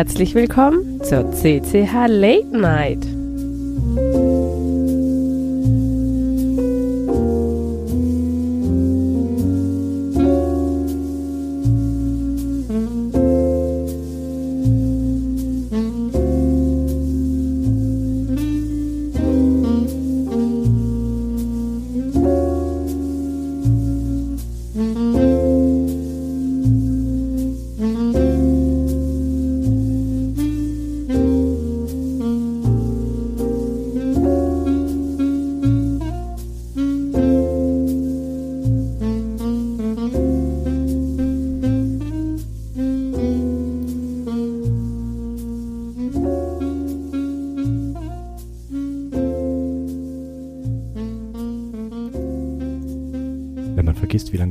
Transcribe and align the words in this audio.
Herzlich 0.00 0.34
willkommen 0.34 1.04
zur 1.04 1.30
CCH 1.30 2.06
Late 2.08 2.56
Night. 2.56 3.19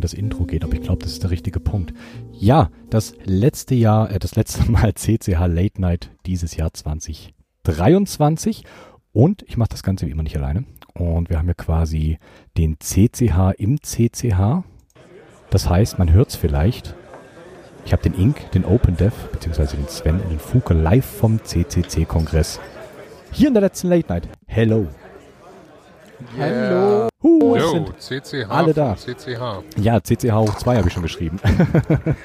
Das 0.10 0.14
Intro 0.20 0.46
geht. 0.46 0.64
Aber 0.64 0.74
ich 0.74 0.82
glaube, 0.82 1.04
das 1.04 1.12
ist 1.14 1.24
der 1.24 1.32
richtige 1.32 1.60
Punkt. 1.60 1.94
Ja, 2.34 2.70
das 2.90 3.14
letzte 3.26 3.76
Jahr, 3.76 4.12
äh, 4.12 4.20
das 4.20 4.36
letzte 4.36 4.70
Mal 4.72 4.94
CCH 4.94 5.48
Late 5.48 5.82
Night 5.82 6.12
dieses 6.26 6.56
Jahr 6.56 6.74
2023. 6.74 8.64
Und 9.12 9.44
ich 9.48 9.58
mache 9.58 9.70
das 9.70 9.84
Ganze 9.84 10.06
wie 10.08 10.12
immer 10.12 10.24
nicht 10.24 10.38
alleine. 10.38 10.66
Und 10.94 11.30
wir 11.30 11.38
haben 11.38 11.48
ja 11.48 11.54
quasi 11.54 12.20
den 12.58 12.78
CCH 12.80 13.54
im 13.58 13.82
CCH. 13.82 14.64
Das 15.50 15.70
heißt, 15.70 15.98
man 15.98 16.12
hört 16.12 16.30
es 16.30 16.36
vielleicht. 16.36 16.96
Ich 17.86 17.94
habe 17.94 18.04
den 18.04 18.14
Ink, 18.14 18.52
den 18.52 18.66
Open 18.66 18.98
Dev, 18.98 19.16
beziehungsweise 19.32 19.78
den 19.78 19.88
Sven 19.88 20.20
und 20.20 20.30
den 20.30 20.40
Fuke 20.40 20.74
live 20.74 21.06
vom 21.06 21.44
CCC-Kongress. 21.44 22.60
Hier 23.32 23.48
in 23.48 23.54
der 23.54 23.62
letzten 23.62 23.88
Late 23.88 24.08
Night. 24.10 24.28
Hello. 24.46 24.88
Hallo. 26.38 27.08
Huh, 27.24 27.56
es 27.56 27.64
Yo, 27.64 27.72
sind 27.72 28.02
CCH. 28.26 28.50
alle 28.50 28.74
da. 28.74 28.96
CCH. 28.96 29.64
Ja, 29.78 30.00
CCH 30.02 30.32
hoch 30.34 30.56
2 30.56 30.78
habe 30.78 30.88
ich 30.88 30.94
schon 30.94 31.04
geschrieben. 31.04 31.40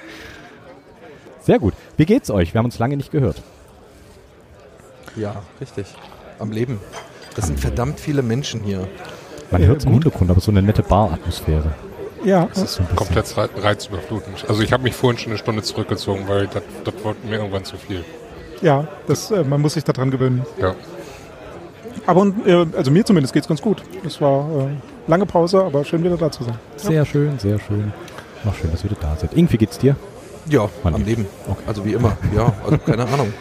Sehr 1.40 1.58
gut. 1.58 1.74
Wie 1.96 2.06
geht's 2.06 2.30
euch? 2.30 2.54
Wir 2.54 2.58
haben 2.58 2.64
uns 2.66 2.78
lange 2.78 2.96
nicht 2.96 3.10
gehört. 3.10 3.42
Ja, 5.16 5.42
richtig. 5.60 5.86
Am 6.38 6.50
Leben. 6.50 6.80
Das 7.36 7.46
sind 7.46 7.60
verdammt 7.60 8.00
viele 8.00 8.22
Menschen 8.22 8.60
hier. 8.62 8.86
Man 9.50 9.64
hört 9.64 9.78
es 9.78 9.84
im. 9.84 9.92
Hintergrund, 9.92 10.30
aber 10.30 10.40
so 10.40 10.50
eine 10.50 10.62
nette 10.62 10.82
Bar-Atmosphäre. 10.82 11.72
Ja, 12.24 12.46
Das 12.46 12.62
ist 12.62 12.74
so 12.74 12.82
ein 12.82 12.96
Komplett 12.96 13.36
rei- 13.36 13.48
reizüberflutend. 13.56 14.46
Also 14.48 14.62
ich 14.62 14.72
habe 14.72 14.82
mich 14.82 14.94
vorhin 14.94 15.18
schon 15.18 15.32
eine 15.32 15.38
Stunde 15.38 15.62
zurückgezogen, 15.62 16.26
weil 16.26 16.46
das, 16.46 16.62
das 16.84 16.94
wurde 17.04 17.18
mir 17.28 17.36
irgendwann 17.36 17.64
zu 17.64 17.76
viel. 17.76 18.02
ja 18.62 18.88
das, 19.06 19.30
äh, 19.30 19.44
man 19.44 19.60
muss 19.60 19.74
sich 19.74 19.84
daran 19.84 20.10
gewöhnen. 20.10 20.46
Ja. 20.58 20.74
Aber 22.06 22.20
und, 22.20 22.46
äh, 22.46 22.66
also 22.76 22.90
mir 22.90 23.04
zumindest 23.04 23.32
geht's 23.32 23.48
ganz 23.48 23.62
gut. 23.62 23.82
Es 24.06 24.20
war 24.20 24.48
äh, 24.48 24.66
lange 25.06 25.26
Pause, 25.26 25.62
aber 25.64 25.84
schön 25.84 26.04
wieder 26.04 26.16
da 26.16 26.30
zu 26.30 26.44
sein. 26.44 26.58
Sehr 26.76 27.04
schön, 27.06 27.38
sehr 27.38 27.58
schön. 27.58 27.92
Ach, 28.46 28.54
schön, 28.54 28.70
dass 28.70 28.84
ihr 28.84 28.90
wieder 28.90 29.00
da 29.00 29.16
seid. 29.16 29.34
Ing, 29.34 29.50
wie 29.50 29.56
geht's 29.56 29.78
dir? 29.78 29.96
Ja, 30.48 30.68
Mann. 30.82 30.94
am 30.94 31.04
Leben. 31.04 31.26
Okay. 31.48 31.62
Also 31.66 31.84
wie 31.84 31.92
immer. 31.92 32.16
Ja, 32.36 32.52
also 32.64 32.78
keine 32.78 33.06
Ahnung. 33.08 33.32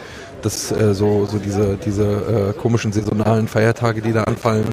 Das 0.42 0.72
äh, 0.72 0.94
so, 0.94 1.26
so 1.26 1.38
diese, 1.38 1.78
diese 1.78 2.54
äh, 2.56 2.60
komischen 2.60 2.92
saisonalen 2.94 3.48
Feiertage, 3.48 4.02
die 4.02 4.14
da 4.14 4.24
anfallen, 4.24 4.66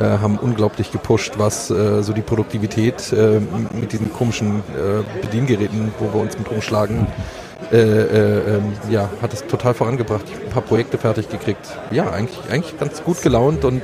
äh, 0.00 0.04
haben 0.04 0.38
unglaublich 0.38 0.90
gepusht, 0.90 1.34
was 1.38 1.70
äh, 1.70 2.02
so 2.02 2.12
die 2.12 2.22
Produktivität 2.22 3.12
äh, 3.12 3.40
mit 3.78 3.92
diesen 3.92 4.12
komischen 4.12 4.60
äh, 4.60 5.20
Bediengeräten, 5.20 5.92
wo 5.98 6.12
wir 6.12 6.20
uns 6.20 6.38
mit 6.38 6.50
rumschlagen, 6.50 7.06
äh, 7.72 7.76
äh, 7.76 8.56
ähm, 8.56 8.72
ja, 8.90 9.08
hat 9.22 9.32
es 9.32 9.46
total 9.46 9.72
vorangebracht. 9.72 10.24
Ich 10.26 10.34
hab 10.34 10.42
ein 10.42 10.50
paar 10.50 10.62
Projekte 10.62 10.98
fertig 10.98 11.30
gekriegt. 11.30 11.66
Ja, 11.90 12.10
eigentlich, 12.10 12.38
eigentlich 12.50 12.78
ganz 12.78 13.02
gut 13.02 13.22
gelaunt 13.22 13.64
und 13.64 13.82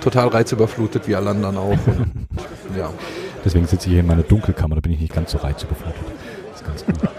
total 0.00 0.28
reizüberflutet, 0.28 1.08
wie 1.08 1.16
alle 1.16 1.30
anderen 1.30 1.56
auch. 1.56 1.70
Und, 1.70 2.28
ja. 2.76 2.90
Deswegen 3.44 3.66
sitze 3.66 3.86
ich 3.86 3.92
hier 3.92 4.00
in 4.00 4.06
meiner 4.06 4.24
Dunkelkammer, 4.24 4.74
da 4.74 4.80
bin 4.82 4.92
ich 4.92 5.00
nicht 5.00 5.14
ganz 5.14 5.30
so 5.30 5.38
reizüberflutet. 5.38 6.02
Das 6.50 6.60
ist 6.60 6.66
ganz 6.66 6.84
gut. 6.84 7.10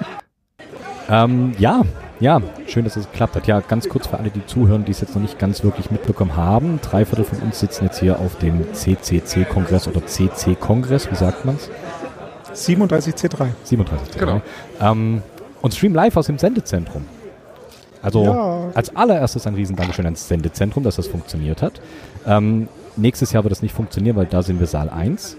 ähm, 1.10 1.54
ja, 1.58 1.82
ja, 2.20 2.40
schön, 2.68 2.84
dass 2.84 2.96
es 2.96 3.10
geklappt 3.10 3.36
hat. 3.36 3.48
Ja, 3.48 3.62
ganz 3.62 3.90
kurz 3.90 4.08
für 4.08 4.20
alle, 4.20 4.30
die 4.30 4.46
zuhören, 4.46 4.86
die 4.86 4.92
es 4.92 5.02
jetzt 5.02 5.16
noch 5.16 5.22
nicht 5.22 5.40
ganz 5.40 5.64
wirklich 5.64 5.90
mitbekommen 5.90 6.36
haben. 6.36 6.80
Drei 6.84 7.06
Viertel 7.06 7.26
von 7.26 7.40
uns 7.40 7.62
sitzen 7.62 7.86
jetzt 7.86 8.00
hier 8.00 8.20
auf 8.20 8.38
dem 8.38 8.74
CCC-Kongress 8.74 9.88
oder 9.88 10.06
CC-Kongress, 10.06 11.10
wie 11.10 11.16
sagt 11.16 11.46
man's? 11.46 11.72
37C3. 12.54 13.48
37. 13.64 14.20
Genau. 14.20 14.42
Ähm, 14.82 15.24
und 15.62 15.74
stream 15.74 15.94
live 15.96 16.16
aus 16.18 16.28
dem 16.28 16.38
Sendezentrum. 16.38 17.06
Also 18.02 18.24
Ja. 18.24 18.70
als 18.74 18.96
allererstes 18.96 19.46
ein 19.46 19.56
riesen 19.56 19.76
Dankeschön 19.76 20.06
ans 20.06 20.28
Sendezentrum, 20.28 20.84
dass 20.84 20.96
das 20.96 21.08
funktioniert 21.08 21.62
hat. 21.62 21.82
Ähm, 22.26 22.68
nächstes 22.96 23.32
Jahr 23.34 23.44
wird 23.44 23.52
das 23.52 23.62
nicht 23.62 23.74
funktionieren, 23.76 24.16
weil 24.16 24.26
da 24.26 24.42
sind 24.42 24.60
wir 24.60 24.68
Saal 24.68 24.90
1. 24.90 25.36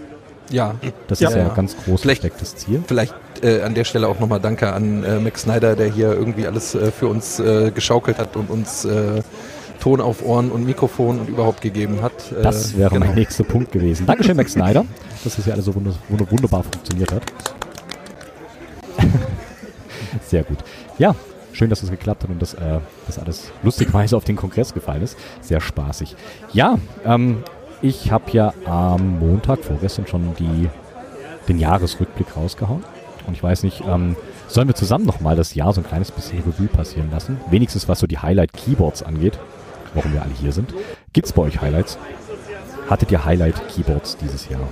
Ja, 0.51 0.75
Das 1.09 1.21
Ja. 1.21 1.29
ist 1.31 1.37
ja 1.37 1.49
ein 1.49 1.55
ganz 1.55 1.75
groß 1.77 2.03
Vielleicht- 2.03 2.23
verstecktes 2.23 2.57
Ziel. 2.57 2.83
Vielleicht 2.87 3.15
äh, 3.43 3.63
an 3.63 3.73
der 3.75 3.85
Stelle 3.85 4.09
auch 4.09 4.19
nochmal 4.21 4.41
Danke 4.41 4.73
an 4.73 5.03
äh, 5.05 5.19
Max 5.21 5.43
Snyder, 5.43 5.75
der 5.77 5.87
hier 5.91 6.13
irgendwie 6.13 6.47
alles 6.47 6.75
äh, 6.75 6.91
für 6.91 7.07
uns 7.07 7.39
äh, 7.41 7.71
geschaukelt 7.71 8.19
hat 8.19 8.37
und 8.37 8.51
uns 8.51 8.85
äh, 8.85 9.23
Ton 9.81 10.03
auf 10.03 10.23
Ohren 10.27 10.51
und 10.51 10.67
Mikrofon 10.67 11.21
und 11.21 11.29
überhaupt 11.31 11.63
gegeben 11.63 12.03
hat. 12.03 12.13
Äh, 12.39 12.43
Das 12.43 12.77
wäre 12.77 12.91
genau. 12.91 13.07
mein 13.07 13.15
nächster 13.15 13.45
Punkt 13.45 13.73
gewesen. 13.73 14.05
Dankeschön, 14.07 14.37
Max 14.37 14.53
Snyder, 14.53 14.85
dass 15.25 15.37
das 15.37 15.47
ja 15.47 15.55
alles 15.55 15.65
so 15.65 15.75
wund 15.75 15.87
wund 16.11 16.31
wunderbar 16.31 16.65
funktioniert 16.65 17.13
hat. 17.13 17.23
Sehr 20.27 20.43
gut. 20.45 20.59
Ja, 20.99 21.15
schön, 21.53 21.71
dass 21.71 21.83
es 21.83 21.91
geklappt 21.91 22.23
hat 22.23 22.31
und 22.31 22.41
dass 22.41 22.55
äh, 22.55 22.81
das 23.07 23.19
alles 23.19 23.53
lustigweise 23.63 24.17
auf 24.17 24.25
den 24.25 24.37
Kongress 24.37 24.75
gefallen 24.75 25.03
ist. 25.03 25.19
Sehr 25.41 25.61
spaßig. 25.61 26.17
Ja, 26.53 26.79
ähm, 27.05 27.43
ich 27.83 28.13
habe 28.13 28.31
ja 28.33 28.53
am 28.67 29.19
Montag 29.19 29.65
vorgestern 29.65 30.07
schon 30.07 30.35
die, 30.39 30.69
den 31.49 31.59
Jahresrückblick 31.59 32.37
rausgehauen. 32.37 32.85
Und 33.27 33.35
ich 33.35 33.43
weiß 33.43 33.63
nicht, 33.63 33.83
ähm, 33.87 34.17
sollen 34.49 34.69
wir 34.69 34.75
zusammen 34.75 35.07
nochmal 35.07 35.37
das 35.37 35.55
Jahr 35.55 35.73
so 35.73 35.81
ein 35.81 35.87
kleines 35.87 36.11
bisschen 36.11 36.41
Revue 36.41 36.67
passieren 36.67 37.11
lassen? 37.11 37.41
Wenigstens 37.51 37.89
was 37.89 38.01
so 38.01 38.07
die 38.07 38.19
Highlight-Keyboards 38.19 39.03
angeht, 39.03 39.39
warum 39.95 40.13
wir 40.13 40.23
alle 40.23 40.33
hier 40.33 40.53
sind. 40.53 40.75
Gibt's 41.13 41.33
bei 41.33 41.43
euch 41.43 41.61
Highlights? 41.61 41.99
Hattet 42.89 43.13
ihr 43.13 43.25
Highlight-Keyboards 43.25 44.17
dieses 44.17 44.49
Jahr? 44.49 44.69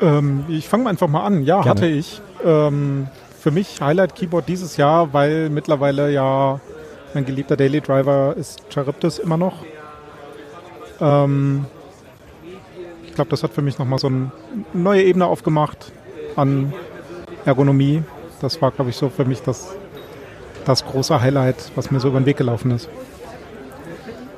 Ähm, 0.00 0.44
ich 0.48 0.68
fange 0.68 0.88
einfach 0.88 1.08
mal 1.08 1.24
an. 1.24 1.44
Ja, 1.44 1.62
Gerne. 1.62 1.70
hatte 1.70 1.86
ich. 1.86 2.20
Ähm, 2.44 3.08
für 3.44 3.50
mich 3.50 3.78
Highlight 3.82 4.14
Keyboard 4.14 4.48
dieses 4.48 4.78
Jahr, 4.78 5.12
weil 5.12 5.50
mittlerweile 5.50 6.10
ja 6.10 6.60
mein 7.12 7.26
geliebter 7.26 7.58
Daily 7.58 7.82
Driver 7.82 8.34
ist 8.38 8.62
Charybdis 8.72 9.18
immer 9.18 9.36
noch. 9.36 9.56
Ähm, 10.98 11.66
ich 13.04 13.12
glaube, 13.14 13.30
das 13.30 13.42
hat 13.42 13.52
für 13.52 13.60
mich 13.60 13.78
nochmal 13.78 13.98
so 13.98 14.06
eine 14.06 14.32
neue 14.72 15.02
Ebene 15.02 15.26
aufgemacht 15.26 15.92
an 16.36 16.72
Ergonomie. 17.44 18.02
Das 18.40 18.62
war, 18.62 18.70
glaube 18.70 18.88
ich, 18.88 18.96
so 18.96 19.10
für 19.10 19.26
mich 19.26 19.42
das, 19.42 19.74
das 20.64 20.82
große 20.86 21.20
Highlight, 21.20 21.70
was 21.74 21.90
mir 21.90 22.00
so 22.00 22.08
über 22.08 22.20
den 22.20 22.24
Weg 22.26 22.38
gelaufen 22.38 22.70
ist. 22.70 22.88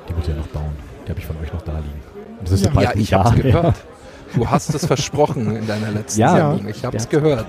Die 0.09 0.15
wird 0.17 0.27
ihr 0.27 0.35
noch 0.35 0.47
bauen. 0.47 0.75
Die 1.05 1.11
habe 1.11 1.19
ich 1.21 1.25
von 1.25 1.37
euch 1.41 1.53
noch 1.53 1.61
da 1.61 1.77
liegen. 1.79 2.01
Das 2.41 2.51
ist 2.51 2.65
Ja. 2.65 2.73
ja, 2.73 2.81
Ja, 2.81 2.95
ich 2.97 3.09
Jahr 3.11 3.33
her. 3.33 3.41
gehört. 3.41 3.75
Du 4.35 4.47
hast 4.49 4.73
es 4.73 4.85
versprochen 4.85 5.55
in 5.55 5.67
deiner 5.67 5.91
letzten 5.91 6.21
Ja. 6.21 6.35
Sendung. 6.51 6.67
Ich 6.69 6.83
hab's 6.85 7.03
Ja, 7.05 7.19
gehört. 7.19 7.45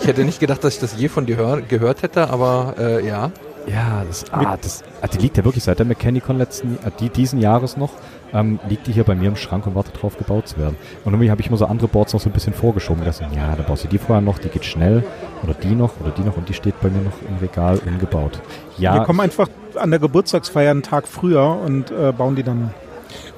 Ich 0.00 0.06
hätte 0.06 0.24
nicht 0.24 0.40
gedacht, 0.40 0.62
dass 0.64 0.74
ich 0.74 0.80
das 0.80 0.96
je 0.98 1.08
von 1.08 1.26
dir 1.26 1.36
hör 1.36 1.60
gehört 1.62 2.02
hätte, 2.02 2.30
aber 2.30 2.74
äh, 2.78 3.06
ja. 3.06 3.30
Ja, 3.66 4.02
das, 4.06 4.24
ah, 4.30 4.58
das, 4.60 4.84
ah, 5.00 5.06
die 5.06 5.16
liegt 5.16 5.38
ja 5.38 5.44
wirklich 5.44 5.64
seit 5.64 5.78
der 5.78 5.86
Mechanicon 5.86 6.36
letzten, 6.36 6.74
äh, 6.84 6.90
die, 7.00 7.08
diesen 7.08 7.40
Jahres 7.40 7.78
noch, 7.78 7.92
ähm, 8.34 8.58
liegt 8.68 8.86
die 8.86 8.92
hier 8.92 9.04
bei 9.04 9.14
mir 9.14 9.28
im 9.28 9.36
Schrank 9.36 9.66
und 9.66 9.74
wartet 9.74 10.02
drauf, 10.02 10.18
gebaut 10.18 10.48
zu 10.48 10.58
werden. 10.58 10.76
Und 11.04 11.14
irgendwie 11.14 11.30
habe 11.30 11.40
ich 11.40 11.46
immer 11.46 11.56
so 11.56 11.64
andere 11.64 11.88
Boards 11.88 12.12
noch 12.12 12.20
so 12.20 12.28
ein 12.28 12.32
bisschen 12.32 12.52
vorgeschoben. 12.52 13.02
Dachte, 13.04 13.26
ja, 13.34 13.54
da 13.56 13.62
baust 13.62 13.84
du 13.84 13.88
die 13.88 13.96
vorher 13.96 14.20
noch, 14.20 14.38
die 14.38 14.48
geht 14.50 14.66
schnell. 14.66 15.02
Oder 15.42 15.54
die 15.54 15.74
noch, 15.74 15.92
oder 16.00 16.10
die 16.10 16.20
noch. 16.22 16.36
Und 16.36 16.48
die 16.50 16.52
steht 16.54 16.78
bei 16.82 16.90
mir 16.90 17.00
noch 17.00 17.12
im 17.26 17.38
Regal 17.40 17.80
ungebaut. 17.86 18.38
Ja, 18.76 18.96
Wir 18.96 19.04
kommen 19.04 19.20
einfach 19.20 19.48
an 19.76 19.90
der 19.90 20.00
Geburtstagsfeier 20.00 20.70
einen 20.70 20.82
Tag 20.82 21.08
früher 21.08 21.58
und 21.64 21.90
äh, 21.90 22.12
bauen 22.12 22.36
die 22.36 22.42
dann. 22.42 22.74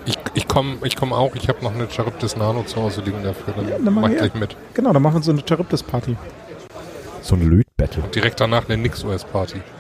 Ich, 0.07 0.17
ich 0.35 0.49
komme 0.49 0.77
ich 0.85 0.97
komm 0.97 1.13
auch. 1.13 1.35
Ich 1.35 1.49
habe 1.49 1.63
noch 1.65 1.75
eine 1.75 1.91
Charybdis 1.91 2.37
Nano 2.37 2.63
zu 2.63 2.81
Hause 2.81 3.01
liegen 3.03 3.23
dafür. 3.23 3.55
Dann 3.57 3.85
dann 3.85 3.95
mach 3.95 4.09
ich 4.09 4.17
gleich 4.19 4.35
mit. 4.35 4.57
Genau, 4.75 4.93
dann 4.93 5.03
machen 5.03 5.17
wir 5.17 5.23
so 5.23 5.33
eine 5.33 5.43
Charybdis-Party. 5.47 6.17
so 7.23 7.35
ein 7.35 7.43
Lötbattle. 7.43 8.03
Direkt 8.15 8.41
danach 8.41 8.69
eine 8.69 8.77
NixOS-Party. 8.79 9.61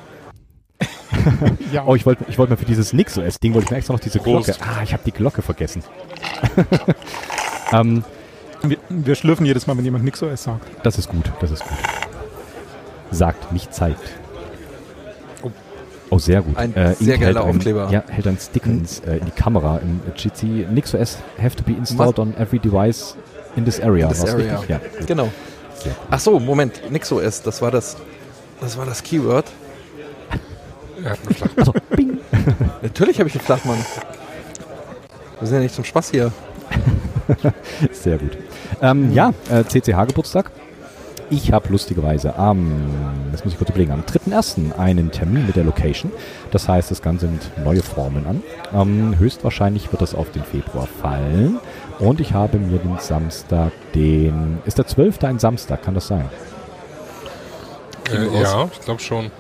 Ja, 1.73 1.84
Oh, 1.87 1.94
ich 1.94 2.05
wollte 2.06 2.25
ich 2.28 2.38
wollte 2.38 2.52
mir 2.52 2.56
für 2.56 2.64
dieses 2.67 2.93
NixOS-Ding, 2.93 3.55
wollte 3.55 3.64
ich 3.67 3.70
mir 3.70 3.76
extra 3.78 3.94
noch 3.94 4.00
diese 4.00 4.19
Prost. 4.19 4.46
Glocke. 4.46 4.61
Ah, 4.62 4.82
ich 4.82 4.93
habe 4.93 5.02
die 5.05 5.12
Glocke 5.12 5.43
vergessen. 5.43 5.82
ähm, 7.73 8.05
wir, 8.62 8.76
wir 8.88 9.14
schlürfen 9.14 9.46
jedes 9.46 9.67
Mal, 9.67 9.76
wenn 9.76 9.84
jemand 9.84 10.05
NixOS 10.05 10.43
sagt. 10.44 10.67
das 10.84 10.99
ist 10.99 11.08
gut, 11.08 11.32
das 11.40 11.50
ist 11.50 11.62
gut. 11.64 11.78
Sagt, 13.11 13.52
nicht 13.52 13.73
zeigt. 13.75 14.00
Oh, 16.11 16.19
sehr 16.19 16.41
gut. 16.43 16.56
Ein 16.56 16.73
Ink 16.75 16.97
sehr 16.99 17.19
geiler 17.19 17.26
hält 17.26 17.37
einen- 17.38 17.56
Aufkleber. 17.56 17.88
Ja, 17.91 18.05
hält 18.08 18.26
einen 18.29 18.38
Stick 18.38 18.64
ins, 18.67 19.00
äh, 19.00 19.17
in 19.17 19.25
die 19.26 19.31
Kamera 19.32 19.79
im 19.79 20.00
GC. 20.14 20.67
NixOS 20.70 21.19
have 21.43 21.56
to 21.56 21.64
be 21.64 21.73
installed 21.73 22.19
on 22.19 22.35
every 22.37 22.58
device 22.58 23.17
in 23.56 23.64
this 23.64 23.81
area. 23.81 24.06
In 24.06 24.12
this 24.12 24.25
area. 24.25 24.62
Ja. 24.69 24.79
gut. 24.79 25.06
Genau. 25.06 25.25
Gut. 25.25 25.93
Ach 26.11 26.20
so, 26.20 26.38
Moment, 26.38 26.81
NixOS, 26.91 27.43
das 27.43 27.61
war 27.61 27.70
das, 27.70 27.97
das 28.61 28.79
war 28.79 28.87
das 28.87 29.03
Keyword. 29.03 29.47
Er 31.03 31.11
hat 31.11 31.19
einen 31.26 31.35
Flach. 31.35 31.49
Also, 31.56 31.73
bing. 31.94 32.19
Natürlich 32.82 33.19
habe 33.19 33.29
ich 33.29 33.35
einen 33.35 33.44
Flachmann. 33.44 33.79
Wir 35.41 35.47
sind 35.49 35.56
ja 35.56 35.62
nicht 35.62 35.75
zum 35.75 35.85
Spaß 35.85 36.11
hier. 36.11 36.32
Sehr 37.93 38.19
gut. 38.19 38.38
Ähm, 38.81 39.12
ja, 39.12 39.32
äh, 39.50 39.64
CCH-Geburtstag. 39.64 40.50
Ich 41.28 41.52
habe 41.52 41.69
lustigerweise 41.70 42.37
am, 42.37 42.73
das 43.32 43.44
muss 43.44 43.52
ich 43.52 43.58
kurz 43.58 43.70
überlegen, 43.70 43.90
am 43.90 44.02
3.1. 44.02 44.78
einen 44.78 45.11
Termin 45.11 45.46
mit 45.46 45.56
der 45.56 45.64
Location. 45.64 46.12
Das 46.52 46.69
heißt, 46.69 46.90
das 46.90 47.02
Ganze 47.02 47.26
nimmt 47.26 47.50
neue 47.64 47.82
Formen 47.82 48.26
an. 48.26 48.43
Ähm, 48.73 49.19
höchstwahrscheinlich 49.19 49.90
wird 49.90 50.02
das 50.02 50.14
auf 50.14 50.31
den 50.31 50.44
Februar 50.44 50.87
fallen. 50.87 51.58
Und 51.99 52.20
ich 52.20 52.32
habe 52.32 52.58
mir 52.58 52.78
den 52.78 52.99
Samstag, 52.99 53.73
den, 53.94 54.58
ist 54.67 54.78
der 54.78 54.87
12. 54.87 55.25
ein 55.25 55.38
Samstag, 55.40 55.82
kann 55.82 55.94
das 55.94 56.06
sein? 56.06 56.28
Äh, 58.12 58.40
ja, 58.43 58.69
ich 58.73 58.81
glaube 58.81 59.00
schon. 59.00 59.32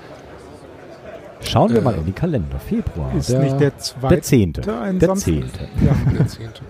Schauen 1.40 1.70
wir 1.72 1.78
Äh, 1.78 1.82
mal 1.82 1.94
in 1.94 2.04
den 2.04 2.14
Kalender. 2.14 2.58
Februar. 2.58 3.12
Ist 3.16 3.28
nicht 3.30 3.60
der 3.60 3.76
zweite 3.78 4.14
der 4.16 4.22
10. 4.22 4.52
ein 4.82 4.98
Der? 4.98 5.14
10. 5.14 5.50
Ja. 5.84 5.94
Der 6.18 6.26
zehnte. 6.26 6.60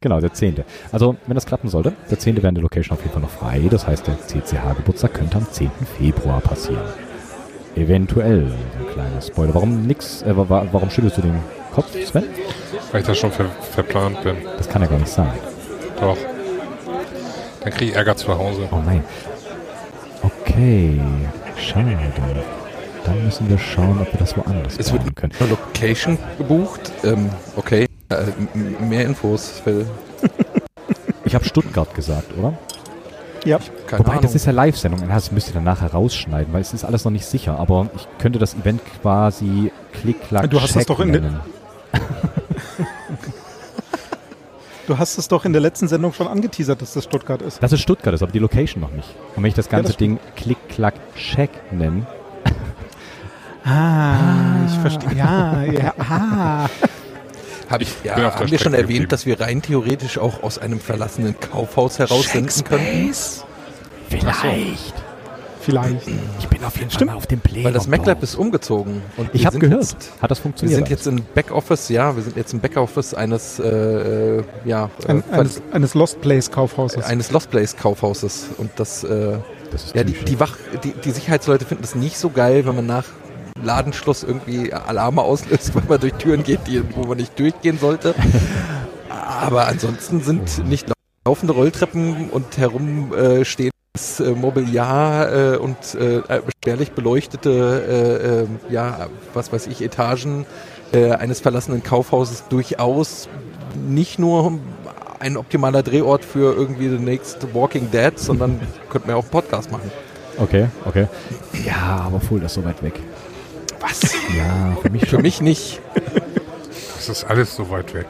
Genau, 0.00 0.20
der 0.20 0.32
10. 0.32 0.56
Also, 0.92 1.16
wenn 1.26 1.34
das 1.34 1.46
klappen 1.46 1.68
sollte, 1.68 1.92
der 2.10 2.18
10. 2.18 2.36
wäre 2.38 2.48
in 2.48 2.54
der 2.54 2.62
Location 2.62 2.96
auf 2.96 3.02
jeden 3.02 3.12
Fall 3.12 3.22
noch 3.22 3.30
frei. 3.30 3.62
Das 3.70 3.86
heißt, 3.86 4.06
der 4.06 4.16
CCH-Geburtstag 4.26 5.14
könnte 5.14 5.36
am 5.38 5.50
10. 5.50 5.70
Februar 5.98 6.40
passieren. 6.40 6.82
Eventuell, 7.76 8.46
ein 8.78 8.92
kleiner 8.92 9.20
Spoiler. 9.20 9.54
Warum 9.54 9.86
nix, 9.86 10.22
äh, 10.22 10.36
wa- 10.36 10.48
wa- 10.48 10.66
warum 10.72 10.90
schüttelst 10.90 11.18
du 11.18 11.22
den 11.22 11.38
Kopf, 11.74 11.90
Sven? 12.04 12.24
Weil 12.92 13.00
ich 13.00 13.06
da 13.06 13.14
schon 13.14 13.32
ver 13.32 13.46
verplant 13.72 14.22
bin. 14.22 14.36
Das 14.56 14.68
kann 14.68 14.80
ja 14.82 14.88
gar 14.88 14.98
nicht 14.98 15.08
sein. 15.10 15.32
Doch. 16.00 16.16
Dann 17.62 17.72
kriege 17.72 17.90
ich 17.90 17.96
Ärger 17.96 18.16
zu 18.16 18.36
Hause. 18.36 18.68
Oh 18.70 18.78
nein. 18.84 19.02
Okay, 20.22 21.00
schade. 21.58 21.98
Dann 23.04 23.24
müssen 23.24 23.48
wir 23.48 23.58
schauen, 23.58 23.98
ob 24.00 24.12
wir 24.12 24.18
das 24.18 24.36
woanders 24.36 24.78
Es 24.78 24.92
wird 24.92 25.14
können. 25.16 25.32
eine 25.38 25.50
Location 25.50 26.18
gebucht. 26.38 26.90
Ähm, 27.04 27.30
okay. 27.56 27.86
Äh, 28.08 28.24
mehr 28.82 29.04
Infos, 29.04 29.60
Phil. 29.62 29.86
Ich 31.26 31.34
habe 31.34 31.44
Stuttgart 31.46 31.92
gesagt, 31.94 32.36
oder? 32.38 32.52
ja. 33.44 33.58
Keine 33.86 34.00
Wobei, 34.00 34.10
Ahnung. 34.12 34.22
das 34.22 34.34
ist 34.34 34.44
ja 34.46 34.52
Live-Sendung. 34.52 35.00
Ja, 35.08 35.14
Das 35.14 35.32
müsst 35.32 35.48
ihr 35.48 35.54
dann 35.54 35.64
nachher 35.64 35.90
rausschneiden, 35.90 36.52
weil 36.52 36.60
es 36.60 36.72
ist 36.74 36.84
alles 36.84 37.04
noch 37.04 37.10
nicht 37.12 37.24
sicher. 37.24 37.58
Aber 37.58 37.88
ich 37.96 38.06
könnte 38.18 38.38
das 38.38 38.54
Event 38.54 38.82
quasi 39.02 39.72
klick-klack 39.94 40.50
Du 40.50 40.60
hast 40.60 40.76
das 40.76 40.84
doch 40.86 41.00
in 41.00 41.12
der- 41.12 41.20
nennen. 41.22 41.40
Du 44.86 44.98
hast 44.98 45.16
es 45.16 45.28
doch 45.28 45.46
in 45.46 45.52
der 45.54 45.62
letzten 45.62 45.88
Sendung 45.88 46.12
schon 46.12 46.28
angeteasert, 46.28 46.82
dass 46.82 46.92
das 46.92 47.04
Stuttgart 47.04 47.40
ist. 47.40 47.62
Das 47.62 47.72
ist 47.72 47.80
Stuttgart, 47.80 48.12
ist 48.14 48.22
aber 48.22 48.32
die 48.32 48.38
Location 48.38 48.82
noch 48.82 48.90
nicht. 48.92 49.08
Und 49.34 49.42
wenn 49.42 49.48
ich 49.48 49.54
das 49.54 49.70
ganze 49.70 49.92
das 49.92 49.96
Ding 49.96 50.18
Klick-Klack-Check 50.36 51.72
nenne, 51.72 52.06
Ah, 53.64 54.66
ich 54.66 54.78
verstehe. 54.80 55.16
Ja, 55.16 55.62
ja, 55.62 55.94
ah. 55.98 56.66
Hab 57.70 57.80
ich, 57.80 57.88
ja, 58.04 58.16
haben 58.34 58.50
wir 58.50 58.58
schon 58.58 58.74
erwähnt, 58.74 58.88
geblieben. 58.88 59.08
dass 59.08 59.24
wir 59.26 59.40
rein 59.40 59.62
theoretisch 59.62 60.18
auch 60.18 60.42
aus 60.42 60.58
einem 60.58 60.78
verlassenen 60.80 61.34
Kaufhaus 61.40 61.98
heraus 61.98 62.30
senden 62.30 62.64
können? 62.64 63.12
vielleicht. 64.08 64.94
Vielleicht. 65.60 66.06
Ich 66.38 66.48
bin 66.48 66.62
auf 66.62 66.76
jeden 66.76 66.90
Fall 66.90 67.08
auf 67.08 67.26
dem 67.26 67.40
Play. 67.40 67.64
Weil 67.64 67.72
das 67.72 67.86
MacLab 67.86 68.22
ist 68.22 68.34
umgezogen. 68.34 69.00
Und 69.16 69.30
Ich 69.32 69.40
wir 69.40 69.46
habe 69.46 69.58
gehört. 69.58 69.80
Jetzt, 69.80 70.12
Hat 70.20 70.30
das 70.30 70.38
wir 70.38 70.42
funktioniert? 70.42 70.76
sind 70.76 70.90
jetzt 70.90 71.06
im 71.06 71.22
Backoffice, 71.34 71.88
ja, 71.88 72.14
wir 72.14 72.22
sind 72.22 72.36
jetzt 72.36 72.52
im 72.52 72.60
Backoffice 72.60 73.14
eines, 73.14 73.60
äh, 73.60 73.66
äh, 73.66 74.44
ja, 74.66 74.90
äh, 75.06 75.10
Ein, 75.12 75.24
eines, 75.30 75.62
eines 75.72 75.94
Lost 75.94 76.20
Place 76.20 76.50
Kaufhauses. 76.50 77.02
eines 77.06 77.30
Lost 77.30 77.50
Place 77.50 77.74
Kaufhauses. 77.76 78.48
Und 78.58 78.72
das, 78.76 79.04
äh, 79.04 79.38
das 79.70 79.84
ist 79.84 79.94
ja, 79.96 80.04
die, 80.04 80.12
die, 80.12 80.38
Wach, 80.38 80.54
die, 80.84 80.92
die 80.92 81.10
Sicherheitsleute 81.10 81.64
finden 81.64 81.80
das 81.82 81.94
nicht 81.94 82.18
so 82.18 82.28
geil, 82.28 82.66
wenn 82.66 82.76
man 82.76 82.84
nach 82.86 83.06
Ladenschluss 83.64 84.22
irgendwie 84.22 84.72
Alarme 84.72 85.22
auslöst, 85.22 85.74
wenn 85.74 85.88
man 85.88 86.00
durch 86.00 86.14
Türen 86.14 86.42
geht, 86.42 86.60
die, 86.66 86.82
wo 86.94 87.04
man 87.04 87.18
nicht 87.18 87.38
durchgehen 87.38 87.78
sollte. 87.78 88.14
Aber 89.08 89.66
ansonsten 89.66 90.20
sind 90.20 90.66
nicht 90.68 90.86
laufende 91.26 91.54
Rolltreppen 91.54 92.30
und 92.30 92.56
herumstehendes 92.56 94.20
äh, 94.20 94.30
Mobiliar 94.32 95.54
äh, 95.54 95.56
und 95.56 95.76
äh, 95.94 96.20
spärlich 96.58 96.92
beleuchtete, 96.92 98.46
äh, 98.70 98.70
äh, 98.70 98.72
ja, 98.72 99.06
was 99.32 99.52
weiß 99.52 99.66
ich, 99.68 99.82
Etagen 99.82 100.46
äh, 100.92 101.12
eines 101.12 101.40
verlassenen 101.40 101.82
Kaufhauses 101.82 102.44
durchaus 102.48 103.28
nicht 103.88 104.18
nur 104.18 104.58
ein 105.18 105.36
optimaler 105.36 105.82
Drehort 105.82 106.24
für 106.24 106.54
irgendwie 106.54 106.88
The 106.88 106.98
Next 106.98 107.54
Walking 107.54 107.90
Dead, 107.90 108.18
sondern 108.18 108.60
könnten 108.90 109.08
wir 109.08 109.16
auch 109.16 109.22
einen 109.22 109.30
Podcast 109.30 109.72
machen. 109.72 109.90
Okay, 110.38 110.68
okay. 110.84 111.06
Ja, 111.64 112.04
aber 112.06 112.20
Full, 112.20 112.40
das 112.40 112.52
ist 112.52 112.56
so 112.56 112.64
weit 112.64 112.82
weg. 112.82 113.00
Was? 113.86 114.14
Ja, 114.36 114.76
für 114.80 114.90
mich 114.90 115.06
Für 115.06 115.18
mich 115.18 115.40
nicht. 115.40 115.80
Das 116.96 117.08
ist 117.08 117.24
alles 117.24 117.54
so 117.54 117.68
weit 117.70 117.92
weg. 117.92 118.06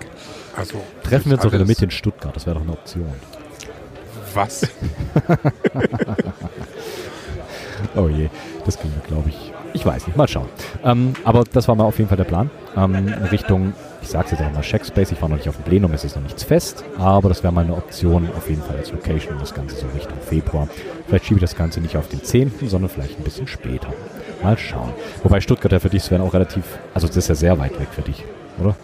Also. 0.57 0.81
Treffen 1.03 1.31
wir 1.31 1.35
uns 1.35 1.43
doch 1.43 1.53
in 1.53 1.59
der 1.59 1.67
Mitte 1.67 1.85
in 1.85 1.91
Stuttgart, 1.91 2.35
das 2.35 2.47
wäre 2.47 2.55
doch 2.55 2.63
eine 2.63 2.73
Option. 2.73 3.13
Was? 4.35 4.67
Oh 7.97 8.09
je, 8.09 8.29
das 8.65 8.79
ging 8.79 8.91
glaube 9.07 9.29
ich. 9.29 9.53
Ich 9.73 9.85
weiß 9.85 10.07
nicht, 10.07 10.17
mal 10.17 10.29
schauen. 10.29 10.49
Ähm, 10.85 11.15
aber 11.25 11.45
das 11.53 11.67
war 11.69 11.75
mal 11.75 11.85
auf 11.85 11.99
jeden 11.99 12.09
Fall 12.09 12.17
der 12.17 12.25
Plan. 12.25 12.51
Ähm, 12.77 13.13
Richtung, 13.31 13.73
ich 14.03 14.09
sag's 14.09 14.31
jetzt 14.31 14.41
auch 14.43 14.53
mal, 14.53 14.63
Checkspace, 14.63 15.13
ich 15.13 15.21
war 15.21 15.29
noch 15.29 15.37
nicht 15.37 15.49
auf 15.49 15.57
dem 15.57 15.65
Plenum, 15.65 15.93
es 15.93 16.05
ist 16.05 16.15
noch 16.15 16.23
nichts 16.23 16.45
fest, 16.45 16.85
aber 16.97 17.29
das 17.29 17.43
wäre 17.43 17.53
mal 17.53 17.65
eine 17.65 17.75
Option 17.75 18.29
auf 18.37 18.49
jeden 18.49 18.63
Fall 18.63 18.77
als 18.77 18.93
Location, 18.93 19.37
das 19.39 19.53
Ganze 19.53 19.77
so 19.77 19.87
Richtung 19.95 20.19
Februar. 20.21 20.69
Vielleicht 21.07 21.27
schiebe 21.27 21.39
ich 21.39 21.43
das 21.43 21.57
Ganze 21.57 21.81
nicht 21.81 21.97
auf 21.97 22.09
den 22.09 22.23
10., 22.23 22.53
sondern 22.67 22.89
vielleicht 22.89 23.19
ein 23.19 23.25
bisschen 23.25 23.47
später. 23.49 23.89
Mal 24.45 24.59
schauen. 24.59 24.93
Wobei 25.23 25.41
Stuttgart 25.41 25.73
ja 25.73 25.79
für 25.81 25.89
dich, 25.89 26.03
Sven, 26.03 26.21
auch 26.21 26.35
relativ, 26.35 26.65
also 26.93 27.07
das 27.07 27.17
ist 27.17 27.29
ja 27.29 27.35
sehr 27.35 27.59
weit 27.59 27.81
weg 27.81 27.89
für 27.93 28.03
dich, 28.03 28.25
oder? 28.61 28.77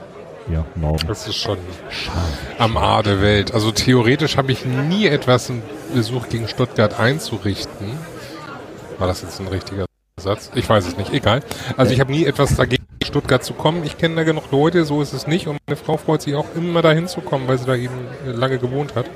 Ja, 0.50 0.64
Norden. 0.74 1.06
Das 1.06 1.28
ist 1.28 1.36
schon 1.36 1.58
Schade. 1.90 2.16
am 2.58 2.76
A 2.78 3.02
der 3.02 3.20
Welt. 3.20 3.52
Also 3.52 3.70
theoretisch 3.70 4.36
habe 4.38 4.50
ich 4.52 4.64
nie 4.64 5.06
etwas 5.06 5.50
im 5.50 5.62
Besuch 5.94 6.28
gegen 6.28 6.48
Stuttgart 6.48 6.98
einzurichten. 6.98 7.86
War 8.98 9.06
das 9.06 9.20
jetzt 9.22 9.38
ein 9.38 9.48
richtiger 9.48 9.84
Satz? 10.18 10.50
Ich 10.54 10.68
weiß 10.68 10.86
es 10.88 10.96
nicht. 10.96 11.12
Egal. 11.12 11.42
Also 11.76 11.92
ich 11.92 12.00
habe 12.00 12.10
nie 12.10 12.24
etwas 12.24 12.56
dagegen, 12.56 12.84
nach 13.00 13.06
Stuttgart 13.06 13.44
zu 13.44 13.52
kommen. 13.52 13.84
Ich 13.84 13.98
kenne 13.98 14.16
da 14.16 14.24
genug 14.24 14.50
Leute, 14.50 14.84
so 14.86 15.02
ist 15.02 15.12
es 15.12 15.26
nicht. 15.26 15.46
Und 15.46 15.58
meine 15.68 15.76
Frau 15.76 15.98
freut 15.98 16.22
sich 16.22 16.34
auch 16.34 16.46
immer 16.56 16.82
dahin 16.82 17.06
zu 17.06 17.20
kommen, 17.20 17.46
weil 17.46 17.58
sie 17.58 17.66
da 17.66 17.76
eben 17.76 17.94
lange 18.24 18.58
gewohnt 18.58 18.94
hat. 18.94 19.06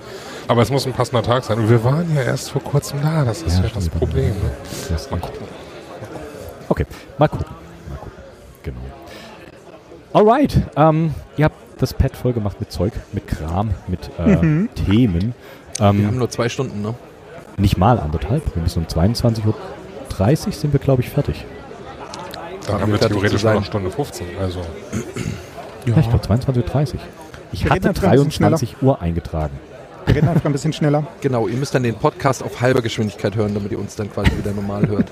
Aber 0.47 0.63
es 0.63 0.71
muss 0.71 0.87
ein 0.87 0.93
passender 0.93 1.23
Tag 1.23 1.45
sein. 1.45 1.59
Und 1.59 1.71
wir 1.71 1.83
waren 1.85 2.15
ja 2.15 2.23
erst 2.23 2.51
vor 2.51 2.63
kurzem 2.63 3.01
da. 3.03 3.25
Das 3.25 3.43
ist 3.43 3.57
Ja, 3.59 3.65
ja, 3.65 3.71
das. 3.75 3.89
Problem. 3.89 4.29
Ne? 4.29 4.97
Mal 5.11 5.21
gucken. 5.21 5.47
Okay, 6.69 6.87
mal 7.19 7.29
gucken. 7.29 7.47
Mal 7.89 7.97
gucken. 7.97 8.13
Genau. 8.63 8.81
Alright. 10.13 10.61
Ähm, 10.77 11.15
ihr 11.37 11.47
habt 11.47 11.57
das 11.81 11.93
Pad 11.95 12.17
voll 12.17 12.33
gemacht 12.33 12.59
mit 12.61 12.71
Zeug, 12.73 12.93
mit 13.13 13.27
Kram, 13.27 13.71
mit 13.89 14.11
äh, 14.19 14.67
Themen. 14.87 15.35
Wir 15.79 15.87
haben 15.87 15.99
Ähm, 15.99 16.19
nur 16.19 16.31
zwei 16.31 16.49
Stunden, 16.49 16.83
ne? 16.83 16.95
nicht 17.57 17.77
mal 17.77 17.99
anderthalb. 17.99 18.55
Wir 18.55 18.63
müssen 18.63 18.81
um 18.81 18.87
22.30 18.87 19.47
Uhr 20.47 20.53
sind 20.53 20.73
wir, 20.73 20.81
glaube 20.81 21.03
ich, 21.03 21.11
fertig. 21.11 21.45
Dann 22.67 22.75
Haben 22.75 22.83
haben 22.83 22.93
wir 22.93 23.01
theoretisch 23.01 23.43
nur 23.43 23.55
noch 23.55 23.65
Stunde 23.65 23.91
15. 23.91 24.27
Also 24.41 24.61
Ja, 25.87 25.97
ich 25.99 26.09
glaube 26.09 26.25
22.30 26.25 26.95
Uhr. 26.95 27.01
Ich 27.53 27.65
Wir 27.65 27.71
hatte 27.71 27.89
reden 27.89 27.89
einfach 27.89 28.09
ein 28.09 28.25
bisschen 28.25 28.43
23 28.43 28.77
Uhr 28.83 29.03
eingetragen. 29.03 29.59
Wir 30.07 30.15
reden 30.17 30.29
einfach 30.29 30.45
ein 30.47 30.53
bisschen 30.53 30.73
schneller. 30.73 31.07
Genau, 31.21 31.47
ihr 31.49 31.57
müsst 31.57 31.75
dann 31.75 31.83
den 31.83 31.95
Podcast 31.97 32.43
auf 32.43 32.61
halber 32.61 32.83
Geschwindigkeit 32.83 33.37
hören, 33.37 33.55
damit 33.55 33.73
ihr 33.73 33.79
uns 33.79 33.97
dann 33.97 34.11
quasi 34.13 34.31
wieder 34.37 34.53
normal 34.53 34.87
hört. 34.89 35.11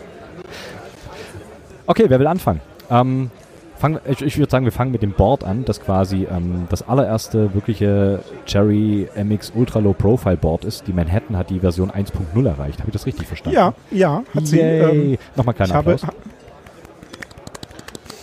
Okay, 1.87 2.05
wer 2.09 2.19
will 2.19 2.27
anfangen? 2.27 2.61
Ähm, 2.91 3.31
fang, 3.79 3.99
ich 4.09 4.23
ich 4.23 4.39
würde 4.39 4.51
sagen, 4.51 4.65
wir 4.65 4.73
fangen 4.73 4.93
mit 4.93 5.03
dem 5.03 5.13
Board 5.13 5.45
an, 5.45 5.65
das 5.65 5.81
quasi 5.81 6.27
ähm, 6.31 6.67
das 6.71 6.87
allererste 6.89 7.55
wirkliche 7.55 8.21
Cherry 8.47 9.09
MX 9.17 9.53
Ultra 9.55 9.81
Low 9.81 9.93
Profile 9.93 10.37
Board 10.37 10.65
ist. 10.65 10.87
Die 10.87 10.93
Manhattan 10.93 11.37
hat 11.37 11.51
die 11.51 11.61
Version 11.61 11.91
1.0 11.91 12.47
erreicht. 12.47 12.79
Habe 12.79 12.89
ich 12.89 12.93
das 12.93 13.07
richtig 13.07 13.27
verstanden? 13.27 13.57
Ja, 13.57 13.75
ja, 13.91 14.23
hat 14.35 14.47
sie. 14.47 14.61
Ähm, 14.61 15.19
Nochmal 15.37 15.53
ich, 15.53 15.57
kleiner 15.57 15.75
habe, 15.75 15.95
Applaus. 15.95 16.15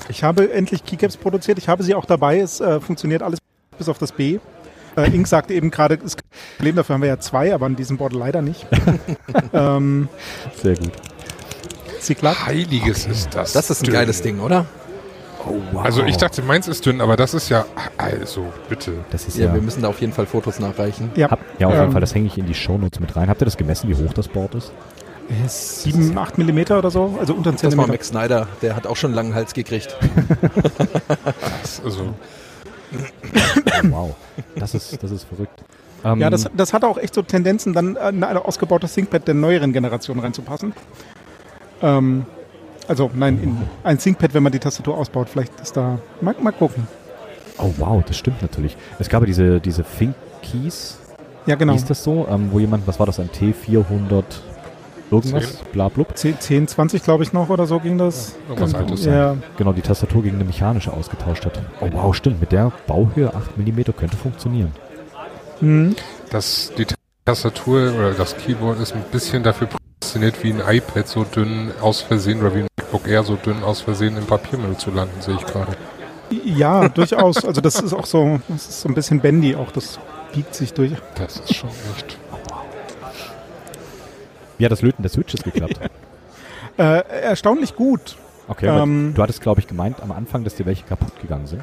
ich 0.07 0.23
habe 0.23 0.51
endlich 0.53 0.85
Keycaps 0.85 1.17
produziert. 1.17 1.57
Ich 1.57 1.67
habe 1.67 1.83
sie 1.83 1.93
auch 1.95 2.05
dabei. 2.05 2.39
Es 2.39 2.61
äh, 2.61 2.79
funktioniert 2.79 3.21
alles 3.21 3.39
bis 3.77 3.89
auf 3.89 3.97
das 3.97 4.13
B. 4.13 4.39
Äh, 4.95 5.13
Ink 5.13 5.27
sagte 5.27 5.53
eben 5.53 5.71
gerade, 5.71 5.97
das 5.97 6.15
Problem 6.57 6.75
dafür 6.75 6.95
haben 6.95 7.01
wir 7.01 7.09
ja 7.09 7.19
zwei, 7.19 7.53
aber 7.53 7.65
an 7.65 7.75
diesem 7.75 7.97
Board 7.97 8.13
leider 8.13 8.41
nicht. 8.41 8.65
ähm, 9.53 10.07
Sehr 10.55 10.75
gut. 10.75 10.91
Sie 12.09 12.15
klappt. 12.15 12.45
Heiliges 12.45 13.05
ist 13.05 13.33
das. 13.35 13.53
Das 13.53 13.69
ist 13.69 13.81
ein 13.81 13.85
dünn. 13.85 13.93
geiles 13.93 14.21
Ding, 14.21 14.39
oder? 14.39 14.65
Also 15.75 16.03
ich 16.03 16.17
dachte, 16.17 16.41
meins 16.41 16.67
ist 16.67 16.85
dünn, 16.85 16.99
aber 16.99 17.15
das 17.15 17.33
ist 17.33 17.47
ja, 17.49 17.65
also 17.97 18.45
bitte. 18.67 18.91
Das 19.09 19.25
ist 19.25 19.37
Ja, 19.37 19.45
ja. 19.45 19.53
wir 19.53 19.61
müssen 19.61 19.81
da 19.81 19.87
auf 19.87 20.01
jeden 20.01 20.11
Fall 20.11 20.25
Fotos 20.25 20.59
nachreichen. 20.59 21.11
Ja, 21.15 21.31
hab, 21.31 21.39
ja, 21.59 21.67
auf 21.67 21.73
jeden 21.73 21.85
ähm, 21.85 21.91
Fall, 21.93 22.01
das 22.01 22.13
hänge 22.13 22.27
ich 22.27 22.37
in 22.37 22.45
die 22.45 22.53
Shownotes 22.53 22.99
mit 22.99 23.15
rein. 23.15 23.29
Habt 23.29 23.41
ihr 23.41 23.45
das 23.45 23.55
gemessen, 23.55 23.89
wie 23.89 23.95
hoch 23.95 24.13
das 24.13 24.27
Board 24.27 24.55
ist? 24.55 24.73
7, 25.47 26.17
8 26.17 26.37
Millimeter 26.39 26.79
oder 26.79 26.91
so, 26.91 27.17
also 27.19 27.35
unter 27.35 27.55
10 27.55 27.69
Das 27.69 27.77
war. 27.77 27.87
Max 27.87 28.07
Snyder, 28.09 28.47
der 28.61 28.75
hat 28.75 28.87
auch 28.87 28.95
schon 28.95 29.09
einen 29.11 29.15
langen 29.15 29.35
Hals 29.35 29.53
gekriegt. 29.53 29.95
Also, 31.83 32.13
Wow, 33.83 34.15
das 34.55 34.73
ist, 34.73 35.01
das 35.01 35.11
ist 35.11 35.23
verrückt. 35.23 35.63
Ähm, 36.03 36.19
Ja, 36.19 36.29
das, 36.29 36.49
das 36.55 36.73
hat 36.73 36.83
auch 36.83 36.97
echt 36.97 37.13
so 37.13 37.21
Tendenzen, 37.21 37.73
dann 37.73 37.95
in 37.95 38.23
ein 38.23 38.37
ausgebautes 38.37 38.93
ThinkPad 38.93 39.27
der 39.27 39.35
neueren 39.35 39.73
Generation 39.73 40.19
reinzupassen. 40.19 40.73
Ähm, 41.81 42.25
also, 42.87 43.09
nein, 43.13 43.39
in 43.41 43.57
ein 43.83 43.97
ThinkPad, 43.99 44.33
wenn 44.33 44.43
man 44.43 44.51
die 44.51 44.59
Tastatur 44.59 44.97
ausbaut, 44.97 45.29
vielleicht 45.29 45.59
ist 45.61 45.77
da. 45.77 45.99
Mal, 46.21 46.35
mal 46.41 46.51
gucken. 46.51 46.87
Oh 47.59 47.71
wow, 47.77 48.03
das 48.05 48.17
stimmt 48.17 48.41
natürlich. 48.41 48.77
Es 48.99 49.09
gab 49.09 49.21
ja 49.21 49.27
diese, 49.27 49.59
diese 49.59 49.83
Think 49.83 50.15
Keys, 50.41 50.97
Ja, 51.45 51.55
genau. 51.55 51.73
hieß 51.73 51.85
das 51.85 52.03
so, 52.03 52.27
ähm, 52.29 52.49
wo 52.51 52.59
jemand, 52.59 52.87
was 52.87 52.99
war 52.99 53.05
das, 53.05 53.19
ein 53.19 53.29
T400 53.29 54.23
irgendwas, 55.11 55.57
bla 55.71 55.89
blub, 55.89 56.15
10, 56.15 56.39
10 56.39 56.67
20, 56.67 57.03
glaube 57.03 57.23
ich, 57.23 57.33
noch 57.33 57.49
oder 57.49 57.65
so 57.65 57.79
ging 57.79 57.97
das. 57.97 58.35
irgendwas 58.47 58.73
Ähm, 58.73 58.79
Altes. 58.79 59.05
Ja, 59.05 59.35
genau, 59.57 59.73
die 59.73 59.81
Tastatur 59.81 60.23
gegen 60.23 60.35
eine 60.35 60.45
mechanische 60.45 60.93
ausgetauscht 60.93 61.45
hat. 61.45 61.61
Oh 61.81 61.89
wow, 61.91 62.15
stimmt, 62.15 62.39
mit 62.39 62.51
der 62.51 62.71
Bauhöhe 62.87 63.33
8 63.33 63.57
mm 63.57 63.81
könnte 63.97 64.17
funktionieren. 64.17 64.71
hm. 65.59 65.95
Das, 66.31 66.71
die 66.77 66.85
Tastatur 67.25 67.93
oder 67.93 68.13
das 68.13 68.37
Keyboard 68.37 68.79
ist 68.79 68.93
ein 68.93 69.03
bisschen 69.11 69.43
dafür 69.43 69.67
prädestiniert, 69.99 70.43
wie 70.43 70.53
ein 70.53 70.61
iPad 70.77 71.07
so 71.07 71.23
dünn 71.23 71.71
aus 71.81 72.01
Versehen 72.01 72.39
oder 72.41 72.55
wie 72.55 72.59
ein 72.59 72.67
MacBook 72.79 73.07
Air 73.07 73.23
so 73.23 73.35
dünn 73.35 73.63
aus 73.63 73.81
Versehen 73.81 74.17
im 74.17 74.25
Papiermüll 74.25 74.77
zu 74.77 74.91
landen, 74.91 75.21
sehe 75.21 75.35
ich 75.35 75.45
gerade. 75.45 75.73
ja 76.45 76.87
durchaus. 76.89 77.43
Also, 77.43 77.61
das 77.61 77.79
ist 77.79 77.93
auch 77.93 78.05
so, 78.05 78.39
das 78.47 78.69
ist 78.69 78.81
so 78.81 78.89
ein 78.89 78.95
bisschen 78.95 79.19
bendy 79.19 79.55
auch. 79.55 79.71
Das 79.71 79.99
biegt 80.33 80.55
sich 80.55 80.73
durch. 80.73 80.91
Das 81.15 81.37
ist 81.37 81.53
schon 81.55 81.69
echt. 81.95 82.17
Wie 84.57 84.65
hat 84.65 84.71
das 84.71 84.81
Löten 84.81 85.03
der 85.03 85.11
Switches 85.11 85.43
geklappt? 85.43 85.79
Äh, 86.77 87.03
erstaunlich 87.23 87.75
gut. 87.75 88.15
Okay, 88.47 88.69
aber 88.69 88.83
Ähm, 88.83 89.11
du 89.13 89.21
hattest, 89.21 89.41
glaube 89.41 89.59
ich, 89.59 89.67
gemeint 89.67 90.01
am 90.01 90.13
Anfang, 90.13 90.45
dass 90.45 90.55
dir 90.55 90.65
welche 90.65 90.85
kaputt 90.85 91.11
gegangen 91.21 91.45
sind. 91.45 91.61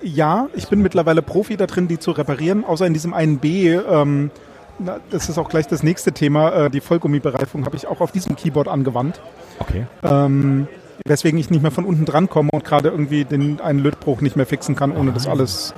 Ja, 0.00 0.46
ich 0.54 0.68
bin 0.68 0.80
mittlerweile 0.80 1.22
Profi 1.22 1.56
da 1.56 1.66
drin, 1.66 1.88
die 1.88 1.98
zu 1.98 2.12
reparieren, 2.12 2.64
außer 2.64 2.86
in 2.86 2.94
diesem 2.94 3.14
einen 3.14 3.38
B. 3.38 3.72
Ähm, 3.74 4.30
na, 4.78 4.98
das 5.10 5.28
ist 5.28 5.38
auch 5.38 5.48
gleich 5.48 5.66
das 5.66 5.82
nächste 5.82 6.12
Thema. 6.12 6.66
Äh, 6.66 6.70
die 6.70 6.80
Vollgummibereifung 6.80 7.64
habe 7.64 7.76
ich 7.76 7.86
auch 7.86 8.00
auf 8.00 8.12
diesem 8.12 8.36
Keyboard 8.36 8.68
angewandt. 8.68 9.20
Okay. 9.58 9.86
Ähm, 10.02 10.66
weswegen 11.06 11.38
ich 11.38 11.50
nicht 11.50 11.62
mehr 11.62 11.70
von 11.70 11.84
unten 11.84 12.04
dran 12.04 12.28
komme 12.28 12.50
und 12.52 12.64
gerade 12.64 12.88
irgendwie 12.88 13.24
den 13.24 13.60
einen 13.60 13.80
Lötbruch 13.80 14.20
nicht 14.20 14.36
mehr 14.36 14.46
fixen 14.46 14.76
kann, 14.76 14.92
ohne 14.96 15.12
das 15.12 15.26
alles 15.26 15.74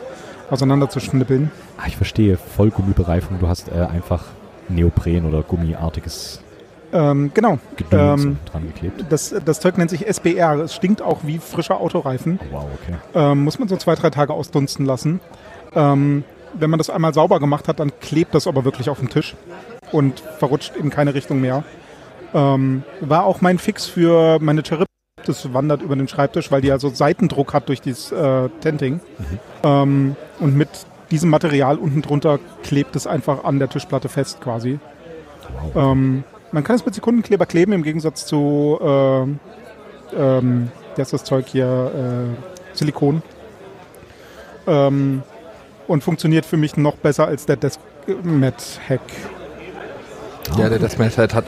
auseinanderzuschnippeln. 0.50 1.50
Ah, 1.78 1.84
ich 1.86 1.96
verstehe, 1.96 2.36
Vollgummibereifung, 2.36 3.38
du 3.40 3.48
hast 3.48 3.68
äh, 3.68 3.80
einfach 3.80 4.24
Neopren 4.68 5.26
oder 5.26 5.42
Gummiartiges 5.42 6.40
Ähm, 6.92 7.32
genau. 7.34 7.58
Ähm, 7.90 8.38
dran 8.44 8.66
geklebt. 8.66 9.04
Das, 9.10 9.34
das 9.44 9.60
Zeug 9.60 9.78
nennt 9.78 9.90
sich 9.90 10.06
SBR. 10.06 10.60
Es 10.60 10.74
stinkt 10.74 11.02
auch 11.02 11.20
wie 11.24 11.38
frischer 11.38 11.80
Autoreifen. 11.80 12.38
Oh, 12.50 12.54
wow, 12.54 12.66
okay. 12.80 12.94
Ähm, 13.14 13.44
muss 13.44 13.58
man 13.58 13.68
so 13.68 13.76
zwei, 13.76 13.94
drei 13.94 14.10
Tage 14.10 14.32
ausdunsten 14.32 14.86
lassen. 14.86 15.20
Ähm, 15.74 16.24
wenn 16.58 16.70
man 16.70 16.78
das 16.78 16.90
einmal 16.90 17.14
sauber 17.14 17.40
gemacht 17.40 17.68
hat, 17.68 17.80
dann 17.80 17.92
klebt 18.00 18.34
das 18.34 18.46
aber 18.46 18.64
wirklich 18.64 18.88
auf 18.90 18.99
dem 18.99 19.08
Tisch 19.08 19.34
und 19.92 20.20
verrutscht 20.38 20.76
in 20.76 20.90
keine 20.90 21.14
Richtung 21.14 21.40
mehr. 21.40 21.64
Ähm, 22.32 22.82
war 23.00 23.25
auch 23.25 23.40
mein 23.40 23.58
Fix 23.58 23.87
für 23.87 24.38
meine 24.40 24.62
Cherry. 24.62 24.84
Das 25.25 25.54
wandert 25.54 25.82
über 25.82 25.96
den 25.96 26.08
Schreibtisch, 26.08 26.50
weil 26.50 26.61
die 26.61 26.68
ja 26.68 26.78
so 26.78 26.90
Seitendruck 26.90 27.54
hat 27.54 27.68
durch 27.68 27.80
dieses 27.80 28.12
äh, 28.12 28.49
Tenting. 28.61 29.00
Ähm, 29.62 30.16
und 30.40 30.56
mit 30.56 30.68
diesem 31.11 31.30
Material 31.30 31.78
unten 31.78 32.02
drunter 32.02 32.38
klebt 32.62 32.96
es 32.96 33.06
einfach 33.06 33.44
an 33.44 33.58
der 33.58 33.68
Tischplatte 33.68 34.08
fest 34.08 34.40
quasi. 34.40 34.78
Wow. 35.73 35.92
Ähm, 35.92 36.25
man 36.52 36.64
kann 36.64 36.76
es 36.76 36.84
mit 36.84 36.94
Sekundenkleber 36.94 37.46
kleben, 37.46 37.73
im 37.73 37.82
Gegensatz 37.82 38.26
zu, 38.26 38.78
ähm, 38.82 39.40
ähm, 40.16 40.70
wie 40.94 41.00
heißt 41.00 41.12
das 41.12 41.25
Zeug 41.25 41.46
hier, 41.46 41.90
äh, 41.94 42.76
Silikon. 42.76 43.23
Ähm, 44.66 45.23
und 45.86 46.02
funktioniert 46.04 46.46
für 46.46 46.56
mich 46.56 46.76
noch 46.76 46.96
besser 46.96 47.26
als 47.26 47.46
der 47.46 47.56
Desk-Mat-Hack. 47.56 49.00
Ja, 50.58 50.68
der 50.68 50.78
Deathmatch 50.78 51.16
hat, 51.16 51.34
hat, 51.34 51.46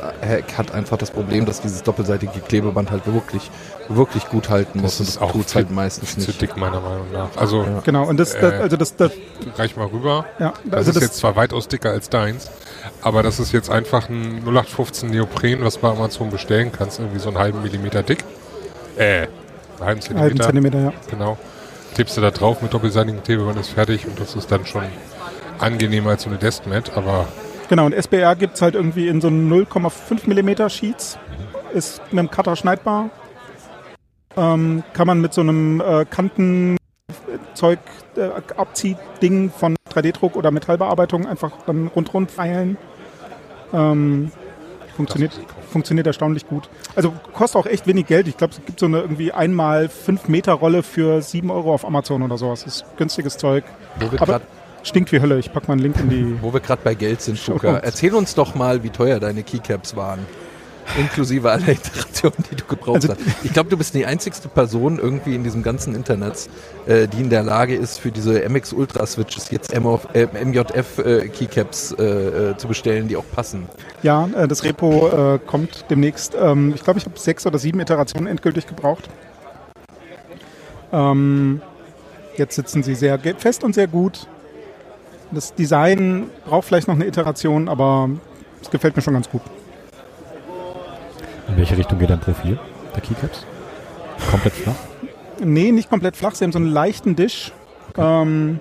hat 0.56 0.72
einfach 0.72 0.96
das 0.96 1.10
Problem, 1.10 1.44
dass 1.44 1.60
dieses 1.60 1.82
doppelseitige 1.82 2.40
Klebeband 2.40 2.90
halt 2.90 3.06
wirklich, 3.06 3.50
wirklich 3.88 4.26
gut 4.28 4.48
halten 4.48 4.80
muss. 4.80 4.98
und 5.00 5.08
das 5.08 5.32
tut's 5.32 5.54
halt 5.54 5.70
meistens 5.70 6.14
zu 6.14 6.30
nicht. 6.30 6.40
dick, 6.40 6.56
meiner 6.56 6.80
Meinung 6.80 7.12
nach. 7.12 7.28
Also, 7.36 7.62
Ja. 7.62 7.80
Genau, 7.84 8.06
und 8.08 8.18
das, 8.18 8.32
das 8.32 8.52
Äh. 8.54 8.56
also 8.56 8.76
das, 8.76 8.96
das, 8.96 9.12
reich 9.56 9.76
mal 9.76 9.86
rüber. 9.86 10.24
ja, 10.38 10.54
Das 10.64 10.78
also 10.78 10.90
ist 10.90 10.96
das, 10.96 11.02
jetzt 11.04 11.16
zwar 11.18 11.36
weitaus 11.36 11.68
dicker 11.68 11.90
als 11.90 12.08
deins, 12.08 12.50
aber 13.02 13.22
das 13.22 13.38
ist 13.38 13.52
jetzt 13.52 13.70
einfach 13.70 14.08
ein 14.08 14.42
0815 14.44 15.10
Neopren, 15.10 15.62
was 15.62 15.74
du 15.74 15.80
bei 15.80 15.90
Amazon 15.90 16.30
bestellen 16.30 16.72
kannst, 16.72 16.98
irgendwie 16.98 17.18
so 17.20 17.28
einen 17.28 17.38
halben 17.38 17.62
Millimeter 17.62 18.02
dick. 18.02 18.24
Äh, 18.96 19.02
einen 19.02 19.28
halben 19.80 19.86
halben 19.86 20.00
Zentimeter. 20.00 20.44
Zentimeter, 20.44 20.78
ja. 20.80 20.92
Genau. 21.10 21.36
Klebst 21.96 22.14
du 22.14 22.20
da 22.20 22.30
drauf 22.30 22.60
mit 22.60 22.74
doppelseitigem 22.74 23.22
Klebeband 23.22 23.58
ist 23.58 23.70
fertig 23.70 24.06
und 24.06 24.20
das 24.20 24.36
ist 24.36 24.52
dann 24.52 24.66
schon 24.66 24.82
angenehmer 25.58 26.10
als 26.10 26.24
so 26.24 26.28
eine 26.28 26.38
Deskmat, 26.38 26.94
aber 26.94 27.26
Genau, 27.70 27.86
und 27.86 27.94
SBR 27.94 28.36
gibt 28.36 28.56
es 28.56 28.60
halt 28.60 28.74
irgendwie 28.74 29.08
in 29.08 29.22
so 29.22 29.28
0,5 29.28 30.28
mm 30.28 30.68
Sheets. 30.68 31.18
Ist 31.72 32.02
mit 32.12 32.18
dem 32.18 32.30
Cutter 32.30 32.54
schneidbar. 32.54 33.08
Ähm, 34.36 34.84
kann 34.92 35.06
man 35.06 35.22
mit 35.22 35.32
so 35.32 35.40
einem 35.40 35.80
äh, 35.80 36.04
Kantenzeug 36.04 37.78
äh, 38.16 38.28
Abziehding 38.58 39.50
von 39.50 39.74
3D-Druck 39.90 40.36
oder 40.36 40.50
Metallbearbeitung 40.50 41.26
einfach 41.26 41.52
dann 41.64 41.86
rundrund 41.86 42.30
feilen. 42.30 42.76
Ähm, 43.72 44.30
funktioniert, 44.96 45.32
funktioniert 45.70 46.06
erstaunlich 46.06 46.46
gut. 46.48 46.68
Also 46.94 47.12
kostet 47.32 47.60
auch 47.60 47.66
echt 47.66 47.86
wenig 47.86 48.06
Geld. 48.06 48.26
Ich 48.26 48.36
glaube, 48.36 48.54
es 48.54 48.64
gibt 48.64 48.80
so 48.80 48.86
eine 48.86 49.00
irgendwie 49.00 49.32
einmal 49.32 49.88
5 49.88 50.28
Meter 50.28 50.54
Rolle 50.54 50.82
für 50.82 51.22
7 51.22 51.50
Euro 51.50 51.72
auf 51.72 51.84
Amazon 51.84 52.22
oder 52.22 52.38
sowas. 52.38 52.64
Das 52.64 52.76
ist 52.76 52.96
günstiges 52.96 53.36
Zeug. 53.36 53.64
Aber 54.18 54.40
stinkt 54.82 55.12
wie 55.12 55.20
Hölle. 55.20 55.38
Ich 55.38 55.52
pack 55.52 55.68
mal 55.68 55.74
einen 55.74 55.82
Link 55.82 55.96
in 56.00 56.08
die. 56.08 56.42
Wo 56.42 56.52
wir 56.52 56.60
gerade 56.60 56.80
bei 56.82 56.94
Geld 56.94 57.20
sind, 57.20 57.38
Schuka, 57.38 57.78
erzähl 57.78 58.14
uns 58.14 58.34
doch 58.34 58.54
mal, 58.54 58.82
wie 58.82 58.90
teuer 58.90 59.20
deine 59.20 59.42
Keycaps 59.42 59.96
waren. 59.96 60.20
Inklusive 60.98 61.50
aller 61.50 61.68
Iterationen, 61.68 62.36
die 62.50 62.56
du 62.56 62.64
gebraucht 62.64 62.96
Also- 62.96 63.08
hast. 63.10 63.20
Ich 63.44 63.52
glaube, 63.52 63.68
du 63.70 63.76
bist 63.76 63.94
die 63.94 64.06
einzigste 64.06 64.48
Person 64.48 64.98
irgendwie 64.98 65.34
in 65.34 65.44
diesem 65.44 65.62
ganzen 65.62 65.94
Internet, 65.94 66.48
äh, 66.86 67.06
die 67.08 67.20
in 67.20 67.30
der 67.30 67.42
Lage 67.42 67.74
ist, 67.74 67.98
für 67.98 68.10
diese 68.12 68.42
MX 68.48 68.72
Ultra 68.72 69.04
Switches 69.06 69.50
jetzt 69.50 69.72
MF, 69.74 70.06
äh, 70.14 70.26
MJF 70.44 70.98
äh, 70.98 71.28
Keycaps 71.28 71.92
äh, 71.92 72.02
äh, 72.50 72.56
zu 72.56 72.68
bestellen, 72.68 73.08
die 73.08 73.16
auch 73.16 73.24
passen. 73.34 73.66
Ja, 74.02 74.28
das 74.48 74.64
Repo 74.64 75.38
kommt 75.46 75.84
demnächst. 75.90 76.36
Ähm, 76.40 76.72
ich 76.74 76.82
glaube, 76.84 76.98
ich 76.98 77.04
habe 77.04 77.18
sechs 77.18 77.46
oder 77.46 77.58
sieben 77.58 77.80
Iterationen 77.80 78.26
endgültig 78.26 78.66
gebraucht. 78.66 79.08
Ähm, 80.92 81.60
jetzt 82.36 82.54
sitzen 82.56 82.82
sie 82.82 82.94
sehr 82.94 83.18
fest 83.38 83.64
und 83.64 83.74
sehr 83.74 83.86
gut. 83.86 84.26
Das 85.32 85.54
Design 85.54 86.30
braucht 86.46 86.66
vielleicht 86.68 86.86
noch 86.88 86.94
eine 86.94 87.06
Iteration, 87.06 87.68
aber 87.68 88.08
es 88.62 88.70
gefällt 88.70 88.94
mir 88.96 89.02
schon 89.02 89.14
ganz 89.14 89.28
gut. 89.28 89.42
In 91.56 91.60
welche 91.60 91.78
Richtung 91.78 91.98
geht 91.98 92.10
dein 92.10 92.20
Profil 92.20 92.58
der 92.94 93.00
Keycaps? 93.00 93.46
Komplett 94.30 94.52
flach? 94.52 94.74
Nee, 95.42 95.72
nicht 95.72 95.88
komplett 95.88 96.14
flach. 96.14 96.34
Sie 96.34 96.44
haben 96.44 96.52
so 96.52 96.58
einen 96.58 96.68
leichten 96.68 97.16
Dish. 97.16 97.50
Ähm, 97.96 98.60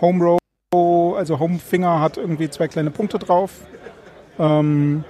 Home 0.00 0.38
Row, 0.72 1.18
also 1.18 1.38
Home 1.38 1.58
Finger 1.58 2.00
hat 2.00 2.16
irgendwie 2.16 2.48
zwei 2.48 2.66
kleine 2.66 2.90
Punkte 2.90 3.18
drauf. 3.18 3.50
Ähm, 4.38 5.04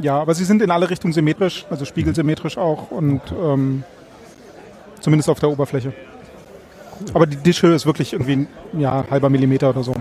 ja, 0.00 0.18
aber 0.18 0.34
sie 0.34 0.44
sind 0.44 0.60
in 0.60 0.72
alle 0.72 0.90
Richtungen 0.90 1.12
symmetrisch, 1.12 1.64
also 1.70 1.84
spiegelsymmetrisch 1.84 2.58
auch 2.58 2.90
und 2.90 3.20
ähm, 3.40 3.84
zumindest 4.98 5.30
auf 5.30 5.38
der 5.38 5.50
Oberfläche. 5.50 5.92
Aber 7.14 7.26
die 7.26 7.36
Dischhöhe 7.36 7.76
ist 7.76 7.86
wirklich 7.86 8.14
irgendwie 8.14 8.32
ein 8.32 8.48
ja, 8.72 9.04
halber 9.12 9.30
Millimeter 9.30 9.70
oder 9.70 9.84
so. 9.84 9.94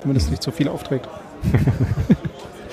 Zumindest 0.00 0.32
nicht 0.32 0.42
so 0.42 0.50
viel 0.50 0.66
aufträgt. 0.66 1.08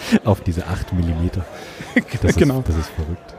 Auf 0.26 0.42
diese 0.42 0.66
8 0.68 0.94
mm. 0.94 1.00
Das 2.22 2.32
ist, 2.32 2.38
Genau. 2.38 2.64
Das 2.66 2.76
ist 2.78 2.90
verrückt. 2.90 3.36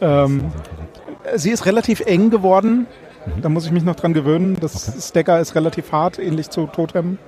Ähm, 0.00 0.40
verrückt. 0.40 1.40
Sie 1.40 1.50
ist 1.50 1.66
relativ 1.66 2.00
eng 2.00 2.30
geworden. 2.30 2.86
Mhm. 3.26 3.42
Da 3.42 3.48
muss 3.48 3.66
ich 3.66 3.72
mich 3.72 3.84
noch 3.84 3.96
dran 3.96 4.14
gewöhnen. 4.14 4.56
Das 4.60 4.88
Okay. 4.88 5.00
Stacker 5.00 5.40
ist 5.40 5.54
relativ 5.54 5.92
hart, 5.92 6.18
ähnlich 6.18 6.50
zu 6.50 6.66
Totem. 6.66 7.18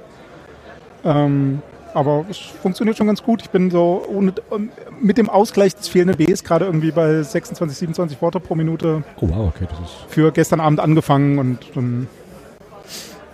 Ähm, 1.04 1.62
aber 1.95 2.26
es 2.30 2.37
funktioniert 2.38 2.97
schon 2.97 3.07
ganz 3.07 3.23
gut. 3.23 3.42
Ich 3.42 3.50
bin 3.50 3.71
so 3.71 4.04
ohne, 4.09 4.35
ähm, 4.52 4.71
mit 5.00 5.18
dem 5.18 5.28
Ausgleich 5.30 5.75
des 5.75 5.88
fehlenden 5.88 6.16
Bs 6.16 6.45
gerade 6.45 6.66
irgendwie 6.66 6.90
bei 6.92 7.23
26, 7.23 7.78
27 7.78 8.21
Worte 8.23 8.40
pro 8.40 8.54
Minute 8.54 9.02
Oh 9.21 9.28
wow, 9.28 9.52
okay, 9.54 9.66
das 9.71 9.78
ist 9.80 9.97
für 10.09 10.30
gestern 10.33 10.61
Abend 10.61 10.80
angefangen 10.80 11.38
und 11.38 11.59
dann 11.75 12.09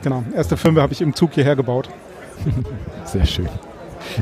genau, 0.02 0.22
erste 0.34 0.56
Filme 0.56 0.80
habe 0.82 0.92
ich 0.92 1.00
im 1.02 1.14
Zug 1.14 1.32
hierher 1.34 1.56
gebaut. 1.56 1.88
sehr 3.04 3.26
schön. 3.26 3.48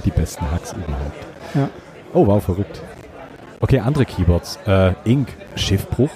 Die 0.05 0.11
besten 0.11 0.51
Hacks 0.51 0.73
überhaupt. 0.73 1.27
Ja. 1.55 1.69
Oh 2.15 2.27
wow, 2.27 2.43
verrückt. 2.43 2.81
Okay, 3.61 3.79
andere 3.81 4.05
Keyboards. 4.05 4.59
Äh, 4.67 4.93
Ink, 5.05 5.29
Schiffbruch. 5.57 6.11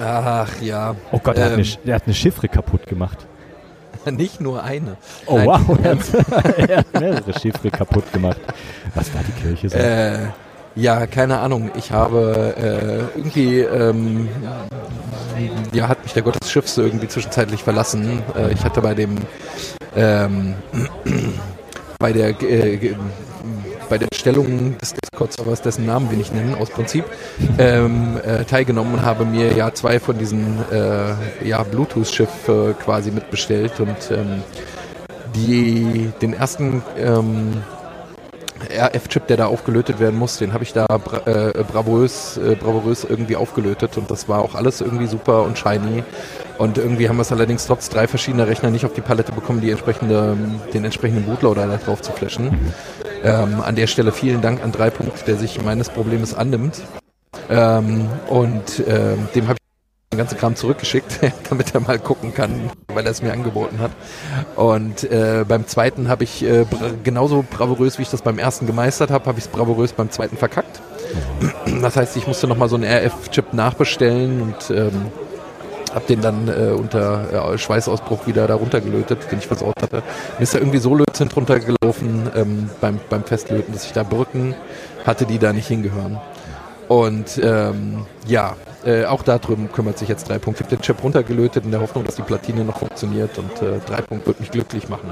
Ach 0.00 0.48
ja. 0.60 0.94
Oh 1.10 1.18
Gott, 1.18 1.38
hat, 1.38 1.46
Ähm. 1.48 1.52
eine, 1.54 1.62
Sch- 1.62 1.78
der 1.84 1.94
hat 1.96 2.02
eine 2.06 2.14
Chiffre 2.14 2.48
kaputt 2.48 2.86
gemacht. 2.86 3.18
Nicht 4.10 4.40
nur 4.40 4.62
eine. 4.62 4.96
Oh 5.26 5.36
Nein. 5.36 5.46
wow, 5.46 5.78
er 5.82 5.90
hat, 5.92 6.58
er 6.68 6.76
hat 6.78 7.00
mehrere 7.00 7.32
Chiffre 7.38 7.70
kaputt 7.70 8.10
gemacht. 8.12 8.38
Was 8.94 9.12
war 9.14 9.22
die 9.26 9.32
Kirche 9.42 9.68
so? 9.68 9.76
Äh, 9.76 10.28
ja, 10.74 11.06
keine 11.06 11.38
Ahnung. 11.40 11.70
Ich 11.76 11.92
habe 11.92 12.54
äh, 13.14 13.18
irgendwie, 13.18 13.60
ähm, 13.60 14.28
ja, 15.72 15.88
hat 15.88 16.02
mich 16.02 16.12
der 16.14 16.22
Gott 16.22 16.42
des 16.42 16.50
Schiffs 16.50 16.78
irgendwie 16.78 17.08
zwischenzeitlich 17.08 17.62
verlassen. 17.62 18.22
Äh, 18.36 18.52
ich 18.52 18.64
hatte 18.64 18.80
bei 18.80 18.94
dem, 18.94 19.16
ähm, 19.94 20.54
bei 22.02 22.12
der, 22.12 22.30
äh, 22.42 22.96
bei 23.88 23.96
der 23.96 24.08
Erstellung 24.10 24.76
des 24.78 24.92
Discord-Servers, 24.92 25.62
dessen 25.62 25.86
Namen 25.86 26.10
wir 26.10 26.18
nicht 26.18 26.34
nennen, 26.34 26.56
aus 26.56 26.68
Prinzip, 26.68 27.04
ähm, 27.58 28.18
äh, 28.24 28.44
teilgenommen 28.44 28.94
und 28.94 29.02
habe 29.02 29.24
mir 29.24 29.52
ja 29.56 29.72
zwei 29.72 30.00
von 30.00 30.18
diesen 30.18 30.58
äh, 30.72 31.14
ja, 31.46 31.62
Bluetooth-Schiff 31.62 32.48
äh, 32.48 32.72
quasi 32.74 33.12
mitbestellt 33.12 33.78
und 33.78 34.10
ähm, 34.10 34.42
die, 35.36 36.12
den 36.20 36.34
ersten 36.34 36.82
ähm, 36.98 37.62
RF-Chip, 38.70 39.26
der 39.26 39.36
da 39.36 39.46
aufgelötet 39.46 40.00
werden 40.00 40.18
muss, 40.18 40.38
den 40.38 40.52
habe 40.52 40.64
ich 40.64 40.72
da 40.72 40.86
bra 40.86 41.18
äh, 41.26 41.64
bravourös, 41.64 42.38
äh, 42.38 42.54
bravourös 42.54 43.04
irgendwie 43.04 43.36
aufgelötet 43.36 43.96
und 43.96 44.10
das 44.10 44.28
war 44.28 44.42
auch 44.42 44.54
alles 44.54 44.80
irgendwie 44.80 45.06
super 45.06 45.42
und 45.42 45.58
shiny. 45.58 46.04
Und 46.58 46.78
irgendwie 46.78 47.08
haben 47.08 47.16
wir 47.16 47.22
es 47.22 47.32
allerdings 47.32 47.66
trotz 47.66 47.88
drei 47.88 48.06
verschiedener 48.06 48.46
Rechner 48.46 48.70
nicht 48.70 48.84
auf 48.84 48.92
die 48.92 49.00
Palette 49.00 49.32
bekommen, 49.32 49.60
die 49.60 49.70
entsprechende, 49.70 50.36
den 50.72 50.84
entsprechenden 50.84 51.24
Bootloader 51.24 51.66
da 51.66 51.76
drauf 51.76 52.02
zu 52.02 52.12
flashen. 52.12 52.72
Ähm, 53.24 53.60
an 53.60 53.74
der 53.74 53.86
Stelle 53.86 54.12
vielen 54.12 54.42
Dank 54.42 54.62
an 54.62 54.72
Dreipunkt, 54.72 55.26
der 55.26 55.36
sich 55.36 55.62
meines 55.62 55.88
Problems 55.88 56.34
annimmt. 56.34 56.82
Ähm, 57.50 58.08
und 58.28 58.82
ähm, 58.86 59.28
dem 59.34 59.48
habe 59.48 59.56
ich 59.56 59.61
den 60.12 60.18
ganzen 60.18 60.38
Kram 60.38 60.54
zurückgeschickt, 60.54 61.20
damit 61.50 61.74
er 61.74 61.80
mal 61.80 61.98
gucken 61.98 62.34
kann, 62.34 62.70
weil 62.88 63.04
er 63.04 63.10
es 63.10 63.22
mir 63.22 63.32
angeboten 63.32 63.80
hat. 63.80 63.90
Und 64.56 65.04
äh, 65.10 65.44
beim 65.48 65.66
zweiten 65.66 66.08
habe 66.08 66.24
ich 66.24 66.44
äh, 66.44 66.64
bra 66.64 66.90
genauso 67.02 67.44
bravourös, 67.48 67.98
wie 67.98 68.02
ich 68.02 68.10
das 68.10 68.22
beim 68.22 68.38
ersten 68.38 68.66
gemeistert 68.66 69.10
habe, 69.10 69.26
habe 69.26 69.38
ich 69.38 69.46
es 69.46 69.50
bravourös 69.50 69.92
beim 69.92 70.10
zweiten 70.10 70.36
verkackt. 70.36 70.80
Das 71.80 71.96
heißt, 71.96 72.16
ich 72.16 72.26
musste 72.26 72.46
nochmal 72.46 72.68
so 72.68 72.76
einen 72.76 72.84
RF-Chip 72.84 73.52
nachbestellen 73.52 74.42
und 74.42 74.70
ähm, 74.70 75.06
habe 75.94 76.06
den 76.06 76.20
dann 76.20 76.48
äh, 76.48 76.72
unter 76.72 77.58
Schweißausbruch 77.58 78.26
wieder 78.26 78.46
da 78.46 78.54
runtergelötet, 78.54 79.30
den 79.30 79.38
ich 79.38 79.46
versaut 79.46 79.80
hatte. 79.82 80.02
Mir 80.38 80.42
ist 80.42 80.54
da 80.54 80.58
irgendwie 80.58 80.78
so 80.78 80.94
Lötzinn 80.94 81.28
drunter 81.28 81.60
gelaufen 81.60 82.30
ähm, 82.34 82.70
beim, 82.80 83.00
beim 83.10 83.24
Festlöten, 83.24 83.72
dass 83.74 83.84
ich 83.84 83.92
da 83.92 84.02
Brücken 84.02 84.54
hatte, 85.04 85.26
die 85.26 85.38
da 85.38 85.52
nicht 85.52 85.68
hingehören. 85.68 86.18
Und 86.92 87.40
ähm, 87.42 88.04
ja, 88.26 88.54
äh, 88.84 89.06
auch 89.06 89.22
darum 89.22 89.72
kümmert 89.72 89.96
sich 89.96 90.10
jetzt 90.10 90.28
Dreipunkt. 90.28 90.60
Ich 90.60 90.66
habe 90.66 90.76
den 90.76 90.82
Chip 90.82 91.02
runtergelötet 91.02 91.64
in 91.64 91.70
der 91.70 91.80
Hoffnung, 91.80 92.04
dass 92.04 92.16
die 92.16 92.22
Platine 92.22 92.66
noch 92.66 92.80
funktioniert 92.80 93.38
und 93.38 93.62
äh, 93.62 93.78
Dreipunkt 93.86 94.26
wird 94.26 94.40
mich 94.40 94.50
glücklich 94.50 94.90
machen. 94.90 95.08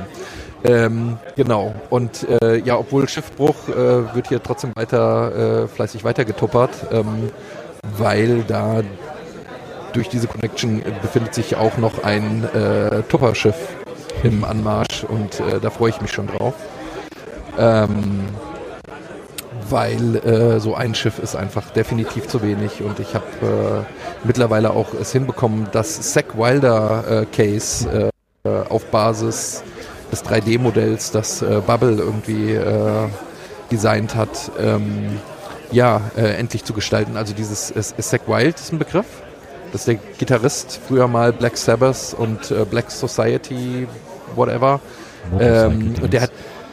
Ähm, 0.62 1.16
genau. 1.36 1.74
Und 1.88 2.28
äh, 2.42 2.58
ja, 2.58 2.76
obwohl 2.76 3.08
Schiffbruch 3.08 3.70
äh, 3.70 4.14
wird 4.14 4.28
hier 4.28 4.42
trotzdem 4.42 4.72
weiter 4.74 5.62
äh, 5.62 5.68
fleißig 5.68 6.04
weitergetuppert, 6.04 6.70
ähm, 6.92 7.30
weil 7.96 8.42
da 8.42 8.82
durch 9.94 10.10
diese 10.10 10.26
Connection 10.26 10.82
befindet 11.00 11.32
sich 11.32 11.56
auch 11.56 11.78
noch 11.78 12.04
ein 12.04 12.44
äh, 12.52 13.04
Tupperschiff 13.04 13.56
im 14.22 14.44
Anmarsch 14.44 15.04
und 15.04 15.40
äh, 15.40 15.58
da 15.62 15.70
freue 15.70 15.88
ich 15.88 16.02
mich 16.02 16.12
schon 16.12 16.26
drauf. 16.26 16.52
Ähm, 17.58 18.26
weil 19.70 20.16
äh, 20.16 20.60
so 20.60 20.74
ein 20.74 20.94
Schiff 20.94 21.18
ist 21.18 21.36
einfach 21.36 21.70
definitiv 21.70 22.26
zu 22.26 22.42
wenig 22.42 22.82
und 22.82 23.00
ich 23.00 23.14
habe 23.14 23.86
äh, 23.86 24.26
mittlerweile 24.26 24.70
auch 24.70 24.94
es 24.94 25.12
hinbekommen, 25.12 25.68
das 25.72 26.12
Zack 26.12 26.36
Wilder 26.36 27.22
äh, 27.22 27.26
Case 27.26 28.10
äh, 28.44 28.48
auf 28.68 28.86
Basis 28.86 29.62
des 30.10 30.24
3D-Modells, 30.24 31.10
das 31.12 31.42
äh, 31.42 31.60
Bubble 31.66 31.96
irgendwie 31.96 32.52
äh, 32.52 33.08
designt 33.70 34.14
hat, 34.14 34.50
ähm, 34.58 35.18
ja, 35.70 36.00
äh, 36.16 36.34
endlich 36.34 36.64
zu 36.64 36.72
gestalten. 36.72 37.16
Also 37.16 37.34
dieses 37.34 37.70
äh, 37.70 37.82
Zack 38.00 38.26
Wild 38.26 38.58
ist 38.58 38.72
ein 38.72 38.78
Begriff. 38.78 39.06
Das 39.72 39.82
ist 39.82 39.88
der 39.88 39.98
Gitarrist, 40.18 40.80
früher 40.88 41.06
mal 41.06 41.32
Black 41.32 41.56
Sabbath 41.56 42.14
und 42.18 42.50
äh, 42.50 42.64
Black 42.64 42.90
Society, 42.90 43.86
whatever. 44.34 44.80
Ähm, 45.38 45.94
und 46.00 46.12
der 46.12 46.22
hat 46.22 46.32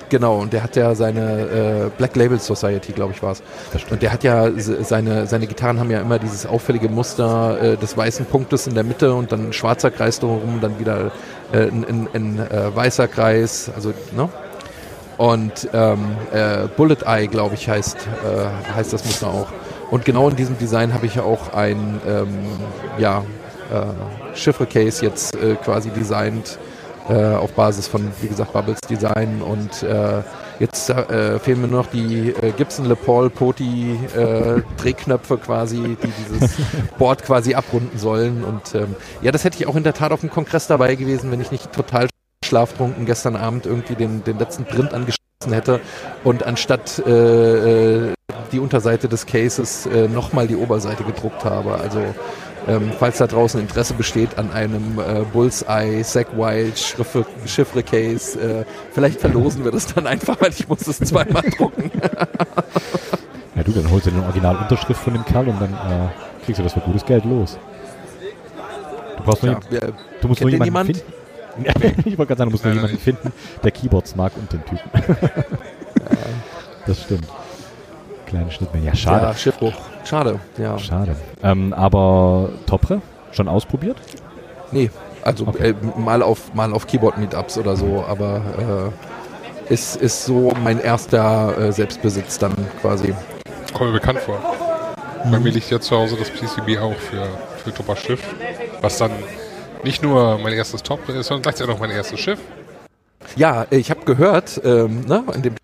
Genau, 0.10 0.38
und 0.39 0.54
der 0.54 0.63
hat 0.63 0.78
ja 0.78 0.96
seine 0.96 1.41
äh, 1.41 1.89
Black 1.98 2.15
Label 2.15 2.39
Society, 2.39 2.93
glaube 2.93 3.12
ich, 3.13 3.22
war 3.22 3.34
es. 3.34 3.43
Und 3.91 4.02
der 4.02 4.13
hat 4.13 4.24
ja 4.24 4.50
se- 4.58 4.82
seine, 4.86 5.28
seine 5.28 5.48
Gitarren 5.48 5.82
haben 5.82 5.91
ja 5.91 6.00
immer 6.00 6.17
dieses 6.17 6.46
auffällige 6.46 6.88
Muster 6.88 7.62
äh, 7.62 7.76
des 7.76 7.98
weißen 7.98 8.26
Punktes 8.26 8.67
in 8.67 8.74
der 8.74 8.86
Mitte 8.86 9.13
und 9.13 9.34
dann 9.34 9.50
ein 9.50 9.54
schwarzer 9.54 9.91
Kreis 9.91 10.22
drumherum, 10.22 10.62
dann 10.62 10.80
wieder 10.80 11.12
äh, 11.52 11.63
ein, 11.67 11.86
ein, 11.89 12.08
ein 12.13 12.39
äh, 12.39 12.74
weißer 12.74 13.10
Kreis, 13.10 13.70
also, 13.76 13.93
ne? 14.15 14.30
Und 15.17 15.67
ähm, 15.74 16.15
äh, 16.32 16.67
Bullet 16.78 17.04
Eye, 17.06 17.28
glaube 17.28 17.56
ich, 17.56 17.67
heißt, 17.67 17.98
äh, 17.98 18.74
heißt 18.76 18.93
das 18.93 19.04
Muster 19.04 19.28
auch. 19.28 19.48
Und 19.91 20.06
genau 20.06 20.30
in 20.30 20.36
diesem 20.38 20.58
Design 20.58 20.93
habe 20.93 21.06
ich 21.08 21.15
ja 21.15 21.24
auch 21.24 21.54
ein 21.54 22.00
ähm, 22.08 22.28
ja, 22.98 23.24
äh, 23.74 24.36
Chiffre-Case 24.38 25.04
jetzt 25.04 25.36
quasi 25.65 25.89
designt 25.89 26.60
äh, 27.10 27.36
auf 27.36 27.54
Basis 27.54 27.88
von, 27.88 28.12
wie 28.22 28.28
gesagt, 28.28 28.54
Bubbles 28.54 28.80
Design. 28.82 29.41
Und 29.41 29.84
äh, 29.84 30.22
jetzt 30.60 30.89
äh, 30.89 31.39
fehlen 31.39 31.62
mir 31.62 31.67
nur 31.67 31.82
noch 31.84 31.89
die 31.89 32.30
äh, 32.30 32.52
Gibson 32.52 32.86
Le 32.86 32.96
Paul 32.96 33.30
Poti 33.30 33.98
äh, 34.15 34.62
Drehknöpfe 34.78 35.38
quasi, 35.38 35.98
die 36.02 36.12
dieses 36.30 36.56
Board 36.98 37.24
quasi 37.24 37.56
abrunden 37.56 37.98
sollen. 37.98 38.43
Und 38.43 38.76
ähm, 38.76 38.96
ja, 39.22 39.32
das 39.32 39.43
hätte 39.43 39.58
ich 39.60 39.67
auch 39.67 39.76
in 39.76 39.84
der 39.84 39.93
Tat 39.93 40.12
auf 40.12 40.22
dem 40.22 40.30
Kongress 40.30 40.67
dabei 40.67 40.96
gewesen, 40.96 41.32
wenn 41.32 41.41
ich 41.41 41.52
nicht 41.52 41.72
total 41.72 42.08
schlaftrunken 42.46 43.06
gestern 43.06 43.36
Abend 43.36 43.65
irgendwie 43.65 43.96
den, 43.96 44.24
den 44.24 44.39
letzten 44.39 44.65
Print 44.65 44.93
angeschlossen 44.93 45.17
hätte 45.52 45.80
und 46.24 46.43
anstatt 46.43 47.00
äh, 47.06 48.08
äh, 48.10 48.13
die 48.52 48.60
Unterseite 48.60 49.08
des 49.08 49.26
Cases 49.26 49.86
äh, 49.88 50.08
nochmal 50.08 50.48
die 50.48 50.56
Oberseite 50.56 51.04
gedruckt 51.04 51.43
habe. 51.43 51.76
Also 51.76 52.00
ähm, 52.67 52.91
falls 52.97 53.17
da 53.17 53.27
draußen 53.27 53.60
Interesse 53.60 53.93
besteht 53.93 54.38
an 54.38 54.51
einem 54.51 54.99
äh, 54.99 55.23
Bullseye, 55.32 56.03
Zack 56.03 56.38
Wild, 56.38 56.77
Chiffre, 56.77 57.84
Case, 57.84 58.39
äh, 58.39 58.65
vielleicht 58.91 59.19
verlosen 59.19 59.63
wir 59.63 59.71
das 59.71 59.93
dann 59.93 60.08
einfach, 60.08 60.39
weil 60.41 60.51
ich 60.51 60.67
muss 60.67 60.88
es 60.88 60.99
zweimal 60.99 61.43
drucken. 61.58 61.91
Ja 63.56 63.63
du, 63.67 63.71
dann 63.71 63.89
holst 63.91 64.08
du 64.08 64.12
den 64.12 64.23
Originalunterschrift 64.23 65.01
von 65.01 65.13
dem 65.13 65.25
Kerl 65.25 65.49
und 65.49 65.60
dann 65.62 65.73
äh, 65.73 66.45
kriegst 66.45 66.60
du 66.60 66.63
das 66.63 66.73
für 66.73 66.80
gutes 66.80 67.06
Geld 67.06 67.25
los. 67.25 67.58
Du 69.17 69.23
brauchst 69.23 69.43
nur, 69.43 69.53
Ja, 69.53 69.60
wir, 69.69 69.93
du 70.21 70.27
musst 70.27 70.41
nur 70.41 70.49
jemanden 70.49 70.65
jemand? 70.65 70.97
finden. 70.97 71.13
ich 72.08 72.17
wollte 72.17 72.36
gerade 72.36 72.38
sagen, 72.39 72.49
du 72.49 72.53
musst 72.53 72.65
nur 72.65 72.73
jemanden 72.73 72.97
finden, 72.99 73.34
der 73.63 73.71
Keyboards 73.71 74.15
mag 74.15 74.32
und 74.38 74.51
den 74.51 74.63
Typen. 74.63 74.91
das 76.86 77.03
stimmt. 77.03 77.27
Kleine 78.27 78.51
Schnittmenge. 78.51 78.86
Ja, 78.86 78.95
schade. 78.95 79.25
Ja, 79.25 79.34
Schiffbruch. 79.34 79.73
Schade, 80.08 80.39
ja. 80.58 80.78
Schade. 80.80 81.15
Ähm, 81.43 81.74
aber 81.74 82.50
Topre, 82.65 83.02
schon 83.32 83.48
ausprobiert? 83.48 83.98
Nee, 84.72 84.89
also 85.22 85.48
Okay. 85.48 85.72
äh, 85.72 86.00
mal 86.00 86.22
auf 86.22 86.54
mal 86.54 86.72
auf 86.74 86.88
Keyboard-Meetups 86.88 87.58
oder 87.58 87.76
so, 87.76 88.06
aber 88.08 88.91
äh, 89.70 89.74
ist, 89.74 89.98
ist 89.98 90.24
so 90.26 90.54
mein 90.63 90.80
erster 90.80 91.58
äh, 91.58 91.72
Selbstbesitz 91.74 92.39
dann 92.39 92.54
quasi. 92.82 93.13
Kommt 93.74 93.91
mir 93.91 94.00
bekannt 94.00 94.20
vor. 94.20 94.39
Bei 95.30 95.39
mir 95.39 95.52
liegt 95.52 95.70
ja 95.70 95.80
zu 95.82 95.96
Hause 95.98 96.15
das 96.17 96.30
PCB 96.30 96.80
auch 96.80 96.96
für, 96.96 97.28
für 97.63 97.74
Tupper 97.74 97.98
Schiff. 97.98 98.22
Was 98.82 98.98
dann 99.00 99.12
nicht 99.84 100.02
nur 100.02 100.38
mein 100.38 100.54
erstes 100.54 100.84
Top 100.84 101.08
ist, 101.10 101.28
sondern 101.28 101.41
gleichzeitig 101.43 101.76
auch 101.76 101.80
mein 101.80 101.89
erstes 101.91 102.20
Schiff. 102.20 102.39
Ja, 103.36 103.65
ich 103.72 103.89
habe 103.91 104.06
gehört, 104.06 104.62
ähm, 104.63 105.02
ne, 105.06 105.24
in 105.36 105.41
dem 105.41 105.56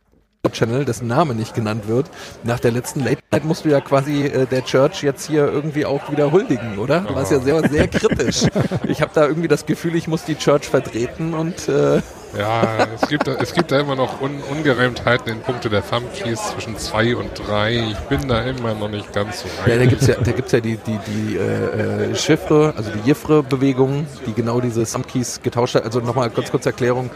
Channel, 0.52 0.84
dessen 0.84 1.08
Name 1.08 1.36
nicht 1.36 1.56
genannt 1.56 1.88
wird, 1.88 2.10
nach 2.44 2.60
der 2.60 2.72
letzten 2.72 3.00
Late 3.00 3.22
Night 3.32 3.46
musst 3.46 3.64
du 3.64 3.70
ja 3.70 3.80
quasi 3.80 4.26
äh, 4.26 4.46
der 4.46 4.66
Church 4.66 5.02
jetzt 5.02 5.26
hier 5.26 5.48
irgendwie 5.48 5.86
auch 5.86 6.12
wieder 6.12 6.34
huldigen, 6.34 6.80
oder? 6.80 7.00
Du 7.00 7.16
warst 7.16 7.32
ja 7.32 7.40
sehr, 7.40 7.70
sehr 7.70 7.88
kritisch. 7.88 8.44
Ich 8.88 9.02
habe 9.02 9.12
da 9.14 9.26
irgendwie 9.26 9.48
das 9.48 9.66
Gefühl, 9.66 9.96
ich 9.96 10.10
muss 10.10 10.26
die 10.26 10.36
Church 10.36 10.68
vertreten 10.68 11.34
und 11.34 11.70
äh, 11.70 12.02
Ja, 12.38 12.88
es 13.00 13.08
gibt, 13.08 13.28
da- 13.28 13.36
es 13.40 13.54
gibt 13.54 13.72
da 13.72 13.80
immer 13.80 13.96
noch 13.96 14.20
Un 14.22 14.42
Ungereimtheiten 14.52 15.32
in 15.32 15.40
puncto 15.42 15.70
der 15.70 15.88
Thumbkeys 15.88 16.42
zwischen 16.52 16.78
2 16.78 17.16
und 17.16 17.30
3. 17.48 17.90
Ich 17.92 18.00
bin 18.10 18.28
da 18.28 18.42
immer 18.42 18.74
noch 18.74 18.90
nicht 18.90 19.14
ganz 19.14 19.42
so 19.42 19.48
Ja, 19.68 19.74
da 19.76 19.80
rein. 19.82 19.90
gibt's 19.90 20.08
ja, 20.08 20.16
da 20.16 20.32
gibt's 20.32 20.52
ja 20.52 20.60
die, 20.60 20.78
die, 20.78 21.00
die 21.08 21.36
äh, 21.38 22.12
äh, 22.12 22.16
Chiffre, 22.16 22.74
also 22.76 22.90
die 22.90 23.08
Jifre-Bewegung, 23.08 24.08
die 24.26 24.34
genau 24.34 24.62
diese 24.62 24.84
Sumkeys 24.86 25.42
getauscht 25.44 25.76
hat. 25.76 25.84
Also 25.86 26.00
nochmal 26.00 26.30
ganz 26.32 26.50
kurze 26.50 26.70
Erklärung. 26.70 27.12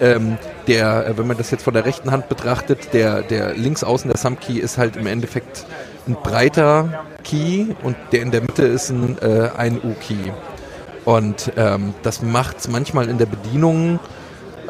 Ähm, 0.00 0.36
der, 0.66 1.06
äh, 1.06 1.16
wenn 1.18 1.26
man 1.26 1.38
das 1.38 1.50
jetzt 1.50 1.62
von 1.64 1.72
der 1.72 1.86
rechten 1.86 2.10
Hand 2.10 2.28
betrachtet, 2.28 2.92
der, 2.92 3.22
der 3.22 3.54
links 3.54 3.82
außen 3.82 4.10
der 4.10 4.18
Sumkey 4.18 4.58
ist 4.58 4.76
halt 4.76 4.96
im 4.96 5.06
Endeffekt 5.06 5.64
ein 6.06 6.14
breiter 6.22 7.04
Key 7.24 7.66
und 7.82 7.96
der 8.12 8.20
in 8.22 8.30
der 8.32 8.42
Mitte 8.42 8.64
ist 8.64 8.90
ein, 8.90 9.16
äh, 9.22 9.48
ein 9.56 9.76
U-Key. 9.82 10.30
Und 11.04 11.52
ähm, 11.56 11.94
das 12.02 12.20
macht's 12.22 12.68
manchmal 12.68 13.08
in 13.08 13.16
der 13.16 13.26
Bedienung 13.26 13.98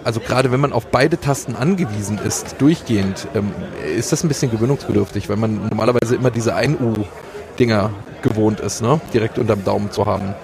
also 0.05 0.21
gerade 0.21 0.51
wenn 0.53 0.61
man 0.61 0.73
auf 0.73 0.87
beide 0.87 1.19
Tasten 1.21 1.57
angewiesen 1.57 2.19
ist, 2.19 2.57
durchgehend, 2.59 3.27
ähm, 3.35 3.53
ist 3.97 4.13
das 4.13 4.25
ein 4.25 4.29
bisschen 4.29 4.51
gewöhnungsbedürftig, 4.51 5.29
weil 5.29 5.37
man 5.37 5.69
normalerweise 5.69 6.15
immer 6.17 6.31
diese 6.31 6.55
1U-Dinger 6.57 7.91
gewohnt 8.23 8.61
ist, 8.61 8.83
ne? 8.83 9.01
direkt 9.13 9.39
unterm 9.39 9.65
Daumen 9.65 9.91
zu 9.91 10.07
haben. 10.07 10.35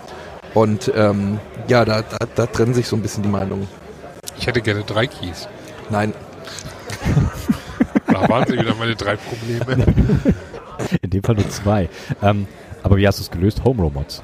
Und 0.55 0.93
ähm, 0.95 1.41
ja, 1.69 1.85
da, 1.85 2.03
da, 2.03 2.27
da 2.35 2.47
trennen 2.47 2.75
sich 2.75 2.87
so 2.87 2.97
ein 2.97 3.03
bisschen 3.03 3.23
die 3.23 3.29
Meinungen. 3.29 3.67
Ich 4.39 4.47
hätte 4.47 4.61
gerne 4.61 4.83
drei 4.85 5.07
Keys. 5.07 5.49
Nein, 5.91 6.13
Da 8.07 8.29
waren 8.29 8.47
sie 8.47 8.55
wieder 8.55 8.75
meine 8.75 8.95
drei 8.95 9.17
Probleme. 9.17 9.85
In 11.03 11.11
dem 11.11 11.23
Fall 11.23 11.35
nur 11.35 11.49
zwei. 11.51 11.89
Ähm, 12.23 12.47
aber 12.83 12.97
wie 12.97 13.07
hast 13.07 13.19
du 13.19 13.23
es 13.23 13.31
gelöst? 13.31 13.65
Home 13.65 13.83
Robots. 13.83 14.23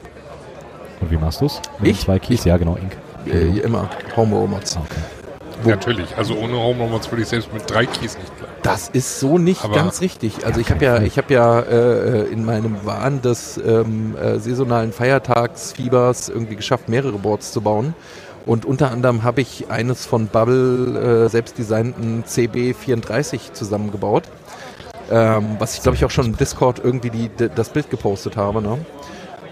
Und 1.01 1.11
wie 1.11 1.17
machst 1.17 1.41
du 1.41 1.47
es? 1.47 1.61
Ich? 1.83 2.01
Zwei 2.01 2.19
Keys, 2.19 2.45
ja 2.45 2.57
genau, 2.57 2.77
Ink. 2.77 2.97
äh, 3.27 3.59
immer 3.61 3.89
Home 4.17 4.37
Robots. 4.37 4.77
Ah, 4.77 4.83
Okay. 4.85 5.01
Natürlich. 5.65 6.17
Also 6.17 6.35
ohne 6.35 6.55
Home 6.55 6.83
Robots 6.85 7.11
würde 7.11 7.23
ich 7.23 7.29
selbst 7.29 7.53
mit 7.53 7.69
drei 7.71 7.87
Keys 7.87 8.17
nicht 8.19 8.37
klar. 8.39 8.51
Das 8.63 8.89
ist 8.89 9.21
so 9.21 9.39
nicht 9.39 9.65
Aber- 9.65 9.75
ganz 9.75 10.01
richtig. 10.01 10.45
Also 10.47 10.61
ich 10.61 10.71
habe 10.71 10.85
ja, 10.85 11.01
ich 11.03 11.17
habe 11.19 11.33
ja 11.33 11.61
äh, 11.61 12.23
in 12.25 12.45
meinem 12.45 12.85
Wahn 12.85 13.23
des 13.23 13.59
ähm, 13.59 14.17
äh, 14.17 14.39
saisonalen 14.39 14.93
Feiertagsfiebers 14.93 16.29
irgendwie 16.29 16.57
geschafft, 16.57 16.89
mehrere 16.89 17.19
Boards 17.19 17.53
zu 17.53 17.61
bauen. 17.61 17.95
Und 18.47 18.65
unter 18.65 18.91
anderem 18.91 19.23
habe 19.23 19.43
ich 19.43 19.71
eines 19.71 20.07
von 20.07 20.27
Bubble 20.27 21.25
äh, 21.27 21.29
selbstdesignten 21.29 22.25
CB34 22.25 23.53
zusammengebaut. 23.53 24.25
Ähm, 25.11 25.57
was 25.59 25.75
ich 25.75 25.83
glaube 25.83 25.97
ich 25.97 26.05
auch 26.05 26.11
schon 26.11 26.27
im 26.27 26.37
Discord 26.37 26.81
irgendwie 26.83 27.11
die, 27.11 27.31
das 27.55 27.71
Bild 27.71 27.91
gepostet 27.91 28.37
habe. 28.37 28.63
Ne? 28.63 28.79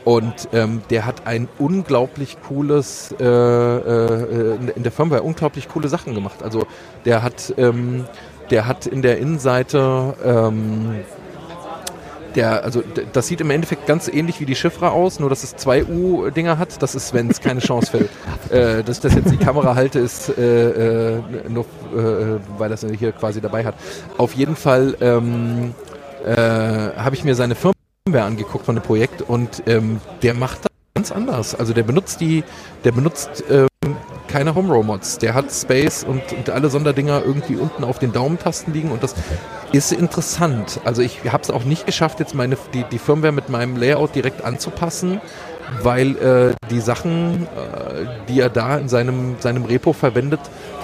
Und 0.05 0.49
ähm, 0.53 0.83
der 0.91 1.05
hat 1.05 1.27
ein 1.27 1.49
unglaublich 1.59 2.39
cooles, 2.47 3.15
äh, 3.21 3.25
äh, 3.25 4.57
in- 4.75 4.83
der 4.83 4.93
Firmware 4.93 5.23
unglaublich 5.23 5.69
coole 5.69 5.89
Sachen 5.89 6.15
gemacht. 6.15 6.43
Also 6.43 6.67
der 7.05 7.23
hat, 7.23 7.53
ähm, 7.59 8.05
der 8.51 8.67
hat 8.67 8.87
in 8.87 9.03
der 9.03 9.19
Innenseite, 9.19 10.15
ähm, 10.25 11.01
der, 12.35 12.63
also 12.65 12.83
das 13.13 13.27
sieht 13.27 13.41
im 13.41 13.51
Endeffekt 13.51 13.87
ganz 13.87 14.07
ähnlich 14.09 14.39
wie 14.41 14.47
die 14.47 14.55
Chiffre 14.55 14.91
aus, 14.93 15.19
nur 15.19 15.29
dass 15.29 15.43
es 15.43 15.57
zwei 15.57 15.85
U-Dinger 15.85 16.59
hat. 16.59 16.81
Das 16.83 16.95
ist, 16.95 17.13
wenn 17.15 17.29
es 17.31 17.41
keine 17.41 17.61
Chance 17.61 17.91
fällt. 17.91 18.11
äh, 18.51 18.85
dass 18.85 18.99
ich 18.99 19.03
das 19.03 19.15
jetzt 19.15 19.31
die 19.33 19.37
Kamera 19.39 19.75
halte, 19.75 19.99
ist 19.99 20.29
äh, 20.39 21.17
äh, 21.17 21.23
nur, 21.49 21.65
äh, 21.97 22.39
weil 22.57 22.69
das 22.71 22.87
hier 22.99 23.13
quasi 23.13 23.41
dabei 23.41 23.65
hat. 23.65 23.75
Auf 24.19 24.35
jeden 24.35 24.57
Fall 24.57 24.97
ähm, 25.01 25.75
äh, 26.25 26.37
habe 26.37 27.15
ich 27.15 27.25
mir 27.25 27.35
seine 27.35 27.55
Firmware 28.09 28.25
angeguckt 28.25 28.65
von 28.65 28.75
dem 28.75 28.83
Projekt 28.83 29.21
und 29.21 29.63
ähm, 29.67 30.01
der 30.23 30.33
macht 30.33 30.61
das 30.65 30.73
ganz 30.95 31.13
anders. 31.13 31.55
Also 31.55 31.75
der 31.75 31.83
benutzt 31.83 32.23
die, 32.23 32.43
der 32.85 32.93
benutzt 32.93 33.45
ähm, 33.51 33.69
keine 34.29 34.55
Home 34.55 34.73
Robots. 34.73 35.19
Der 35.19 35.35
hat 35.35 35.53
Space 35.53 36.05
und, 36.05 36.23
und 36.33 36.49
alle 36.49 36.71
Sonderdinger 36.71 37.23
irgendwie 37.23 37.57
unten 37.57 37.85
auf 37.85 37.99
den 37.99 38.13
Daumentasten 38.13 38.73
liegen 38.73 38.91
und 38.93 39.03
das 39.03 39.15
ist 39.73 39.93
interessant. 39.93 40.81
Also 40.85 41.03
ich 41.03 41.21
habe 41.31 41.43
es 41.43 41.51
auch 41.51 41.65
nicht 41.65 41.85
geschafft, 41.85 42.19
jetzt 42.21 42.35
meine 42.35 42.57
die, 42.73 42.85
die 42.85 42.99
Firmware 42.99 43.33
mit 43.33 43.51
meinem 43.51 43.77
Layout 43.77 44.15
direkt 44.15 44.43
anzupassen, 44.43 45.21
weil 45.83 46.17
äh, 46.17 46.55
die 46.71 46.81
Sachen, 46.81 47.43
äh, 47.43 48.07
die 48.27 48.41
er 48.41 48.49
da 48.49 48.79
in 48.79 48.89
seinem, 48.89 49.37
seinem 49.39 49.67
Repo 49.67 49.93
verwendet, 49.93 50.41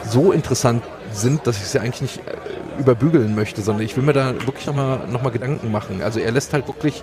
so 0.06 0.30
interessant 0.30 0.82
sind, 1.10 1.46
dass 1.46 1.56
ich 1.56 1.64
sie 1.64 1.78
eigentlich 1.78 2.02
nicht 2.02 2.18
äh, 2.18 2.32
überbügeln 2.78 3.34
möchte, 3.34 3.62
sondern 3.62 3.84
ich 3.84 3.96
will 3.96 4.04
mir 4.04 4.12
da 4.12 4.34
wirklich 4.46 4.66
nochmal 4.66 5.00
noch 5.08 5.22
mal 5.22 5.30
Gedanken 5.30 5.70
machen. 5.70 6.02
Also 6.02 6.20
er 6.20 6.30
lässt 6.32 6.52
halt 6.52 6.66
wirklich 6.68 7.02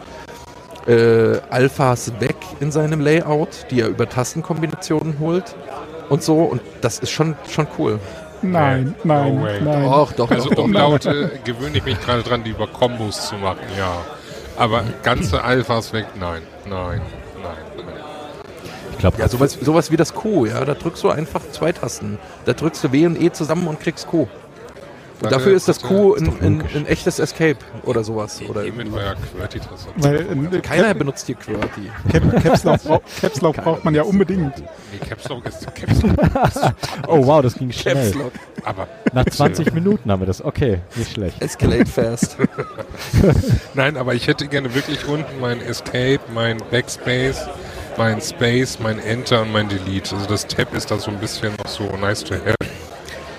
äh, 0.87 1.37
Alphas 1.49 2.11
weg 2.19 2.35
in 2.59 2.71
seinem 2.71 3.01
Layout, 3.01 3.65
die 3.71 3.81
er 3.81 3.87
über 3.87 4.07
Tastenkombinationen 4.09 5.19
holt 5.19 5.55
und 6.09 6.23
so. 6.23 6.39
Und 6.39 6.61
das 6.81 6.99
ist 6.99 7.11
schon, 7.11 7.35
schon 7.49 7.67
cool. 7.77 7.99
Nein, 8.41 8.95
No 9.03 9.13
nein, 9.13 9.43
way. 9.43 9.61
nein. 9.61 9.83
Doch, 9.83 10.13
doch, 10.13 10.31
Also 10.31 10.49
doch, 10.49 10.55
doch. 10.55 10.63
Umlaute 10.63 11.31
gewöhne 11.43 11.77
ich 11.77 11.85
mich 11.85 11.99
gerade 12.01 12.23
dran, 12.23 12.43
die 12.43 12.49
über 12.51 12.67
Kombos 12.67 13.27
zu 13.27 13.35
machen, 13.35 13.59
ja. 13.77 13.93
Aber 14.57 14.83
ganze 15.03 15.43
Alphas 15.43 15.93
weg, 15.93 16.07
nein, 16.19 16.41
nein, 16.65 17.01
nein, 17.41 17.53
nein. 17.75 17.93
Ich 18.91 18.97
glaube, 18.97 19.19
Ja, 19.19 19.27
sowas, 19.29 19.53
sowas 19.61 19.91
wie 19.91 19.97
das 19.97 20.13
Q, 20.15 20.45
ja, 20.47 20.65
da 20.65 20.73
drückst 20.73 21.03
du 21.03 21.09
einfach 21.09 21.41
zwei 21.51 21.71
Tasten. 21.71 22.17
Da 22.45 22.53
drückst 22.53 22.83
du 22.83 22.91
W 22.91 23.05
und 23.05 23.21
E 23.21 23.31
zusammen 23.31 23.67
und 23.67 23.79
kriegst 23.79 24.07
Q. 24.07 24.27
Dafür 25.29 25.55
ist 25.55 25.67
das. 25.67 25.81
Q 25.81 26.15
ein, 26.15 26.27
ein, 26.41 26.63
ein 26.75 26.85
echtes 26.85 27.19
Escape 27.19 27.57
oder 27.83 28.03
sowas. 28.03 28.41
Oder 28.47 28.61
war 28.61 29.03
ja 29.03 29.13
QWERTY-Tastatur. 29.13 29.93
Weil 29.97 30.55
äh, 30.55 30.59
Keiner 30.61 30.87
Cap, 30.89 30.99
benutzt 30.99 31.25
hier 31.27 31.35
QWERTY. 31.35 31.91
Cap, 32.11 32.43
Caps 32.43 32.63
Lock, 32.63 33.01
Caps 33.19 33.41
Lock 33.41 33.55
braucht 33.57 33.85
man 33.85 33.95
ja 33.95 34.03
unbedingt. 34.03 34.57
Nee, 34.57 35.07
Caps 35.07 35.29
Lock 35.29 35.45
ist 35.45 35.75
Caps 35.75 36.01
Lock. 36.01 36.15
oh 37.07 37.25
wow, 37.25 37.41
das 37.41 37.55
ging 37.55 37.71
schnell. 37.71 37.95
Caps 37.95 38.15
Lock. 38.15 38.31
Aber 38.63 38.87
Nach 39.13 39.25
20 39.25 39.73
Minuten 39.73 40.11
haben 40.11 40.21
wir 40.21 40.27
das. 40.27 40.43
Okay, 40.43 40.79
nicht 40.95 41.13
schlecht. 41.13 41.41
Escalate 41.41 41.85
fast. 41.85 42.37
nein, 43.73 43.97
aber 43.97 44.13
ich 44.13 44.27
hätte 44.27 44.47
gerne 44.47 44.73
wirklich 44.73 45.07
unten 45.07 45.39
mein 45.39 45.61
Escape, 45.61 46.19
mein 46.33 46.57
Backspace, 46.69 47.47
mein 47.97 48.21
Space, 48.21 48.79
mein 48.79 48.99
Enter 48.99 49.41
und 49.41 49.51
mein 49.51 49.69
Delete. 49.69 50.15
Also 50.15 50.27
das 50.27 50.47
Tab 50.47 50.73
ist 50.73 50.91
da 50.91 50.97
so 50.97 51.11
ein 51.11 51.19
bisschen 51.19 51.53
noch 51.57 51.69
so 51.69 51.83
nice 51.97 52.23
to 52.23 52.35
have. 52.35 52.55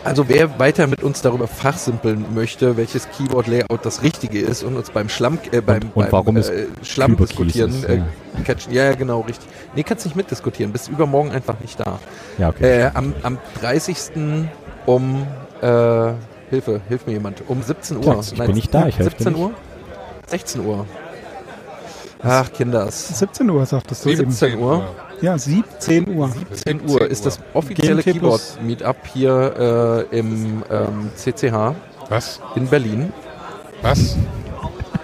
Also 0.04 0.28
wer 0.28 0.58
weiter 0.58 0.86
mit 0.86 1.02
uns 1.02 1.22
darüber 1.22 1.46
fachsimpeln 1.46 2.26
möchte, 2.34 2.76
welches 2.76 3.08
Keyboard-Layout 3.10 3.84
das 3.84 4.02
richtige 4.02 4.40
ist 4.40 4.64
und 4.64 4.76
uns 4.76 4.90
beim 4.90 5.08
Schlamm, 5.08 5.38
äh, 5.52 5.60
beim, 5.60 5.76
Und- 5.76 5.84
und 5.84 5.94
beim 5.94 6.12
warum 6.12 6.36
äh, 6.36 6.42
Schlamm 6.82 7.16
diskutieren, 7.16 7.70
ist, 7.70 7.84
äh, 7.84 7.96
ja. 7.98 8.04
catchen. 8.44 8.72
Ja, 8.72 8.84
ja, 8.84 8.94
genau, 8.94 9.20
richtig. 9.20 9.48
Nee, 9.76 9.84
kannst 9.84 10.04
nicht 10.04 10.16
mitdiskutieren, 10.16 10.72
bist 10.72 10.88
übermorgen 10.88 11.30
einfach 11.30 11.60
nicht 11.60 11.78
da. 11.78 11.98
Ja, 12.38 12.48
okay. 12.48 12.82
Äh, 12.82 12.90
am, 12.94 13.14
am 13.22 13.38
30. 13.60 13.96
um, 14.86 15.26
äh, 15.60 16.12
Hilfe, 16.50 16.80
hilf 16.88 17.06
mir 17.06 17.12
jemand, 17.12 17.42
um 17.48 17.62
17 17.62 17.96
Uhr. 18.04 18.20
Ich 18.20 18.34
bin 18.38 18.54
nicht 18.54 18.74
da, 18.74 18.86
ich 18.88 18.98
helfe 18.98 19.16
dir 19.16 19.24
17 19.24 19.36
Uhr? 19.36 19.52
16 20.26 20.66
Uhr. 20.66 20.86
Ach, 22.22 22.52
Kinders. 22.52 23.18
17 23.18 23.48
Uhr, 23.48 23.64
sagtest 23.66 24.04
du 24.04 24.10
eben. 24.10 24.30
17 24.30 24.58
Uhr. 24.58 24.86
Ja, 25.22 25.38
17 25.38 26.16
Uhr. 26.16 26.28
17 26.50 26.88
Uhr 26.90 27.06
ist 27.08 27.24
das 27.24 27.38
offizielle. 27.54 28.02
Keyboard-Meetup 28.02 28.96
hier 29.12 30.08
äh, 30.12 30.18
im 30.18 30.64
ähm, 30.68 31.11
CCH 31.14 31.74
Was? 32.08 32.40
in 32.56 32.66
Berlin. 32.66 33.12
Was? 33.82 34.16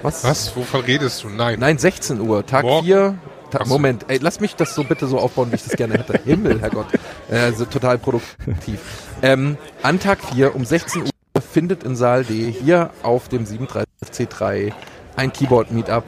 Was? 0.03 0.25
Was? 0.25 0.57
Wovon 0.57 0.81
redest 0.81 1.23
du? 1.23 1.29
Nein. 1.29 1.61
Nein, 1.61 1.79
16 1.79 2.21
Uhr, 2.21 2.45
Tag 2.45 2.65
Morgen? 2.65 2.85
4. 2.87 3.15
Ta 3.51 3.65
so. 3.65 3.69
Moment, 3.73 4.05
ey, 4.09 4.19
lass 4.21 4.41
mich 4.41 4.57
das 4.57 4.75
so 4.75 4.85
bitte 4.85 5.07
so 5.07 5.19
aufbauen, 5.19 5.51
wie 5.53 5.55
ich 5.57 5.65
das 5.65 5.77
gerne 5.77 5.95
hätte. 5.95 6.19
Himmel, 6.25 6.61
Herrgott. 6.61 6.87
Äh, 7.31 7.37
Also 7.39 7.65
total 7.65 7.97
produktiv. 7.99 8.81
Ähm, 9.23 9.57
an 9.83 10.01
Tag 10.01 10.19
4 10.35 10.55
um 10.55 10.65
16 10.65 11.03
Uhr 11.05 11.11
findet 11.41 11.85
in 11.85 11.95
Saal 11.95 12.25
D 12.25 12.51
hier 12.51 12.91
auf 13.05 13.29
dem 13.29 13.45
37C3 13.45 14.73
ein 15.17 15.33
Keyboard-Meetup 15.33 16.05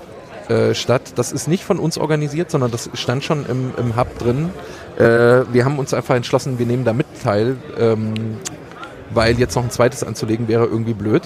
äh, 0.51 0.75
statt. 0.75 1.13
Das 1.15 1.33
ist 1.33 1.49
nicht 1.49 1.65
von 1.65 1.79
uns 1.79 1.97
organisiert, 1.97 2.51
sondern 2.51 2.71
das 2.71 2.91
stand 2.95 3.25
schon 3.25 3.47
im, 3.47 3.73
im 3.77 3.97
Hub 3.97 4.19
drin. 4.19 4.51
Äh, 4.99 5.45
wir 5.53 5.65
haben 5.65 5.79
uns 5.79 5.95
einfach 5.95 6.17
entschlossen, 6.17 6.59
wir 6.59 6.67
nehmen 6.67 6.85
da 6.85 6.93
mit 6.93 7.07
teil, 7.23 7.57
ähm, 7.79 8.15
weil 9.11 9.39
jetzt 9.39 9.55
noch 9.55 9.63
ein 9.63 9.71
zweites 9.71 10.03
anzulegen 10.05 10.49
wäre 10.49 10.67
irgendwie 10.67 10.95
blöd. 10.95 11.23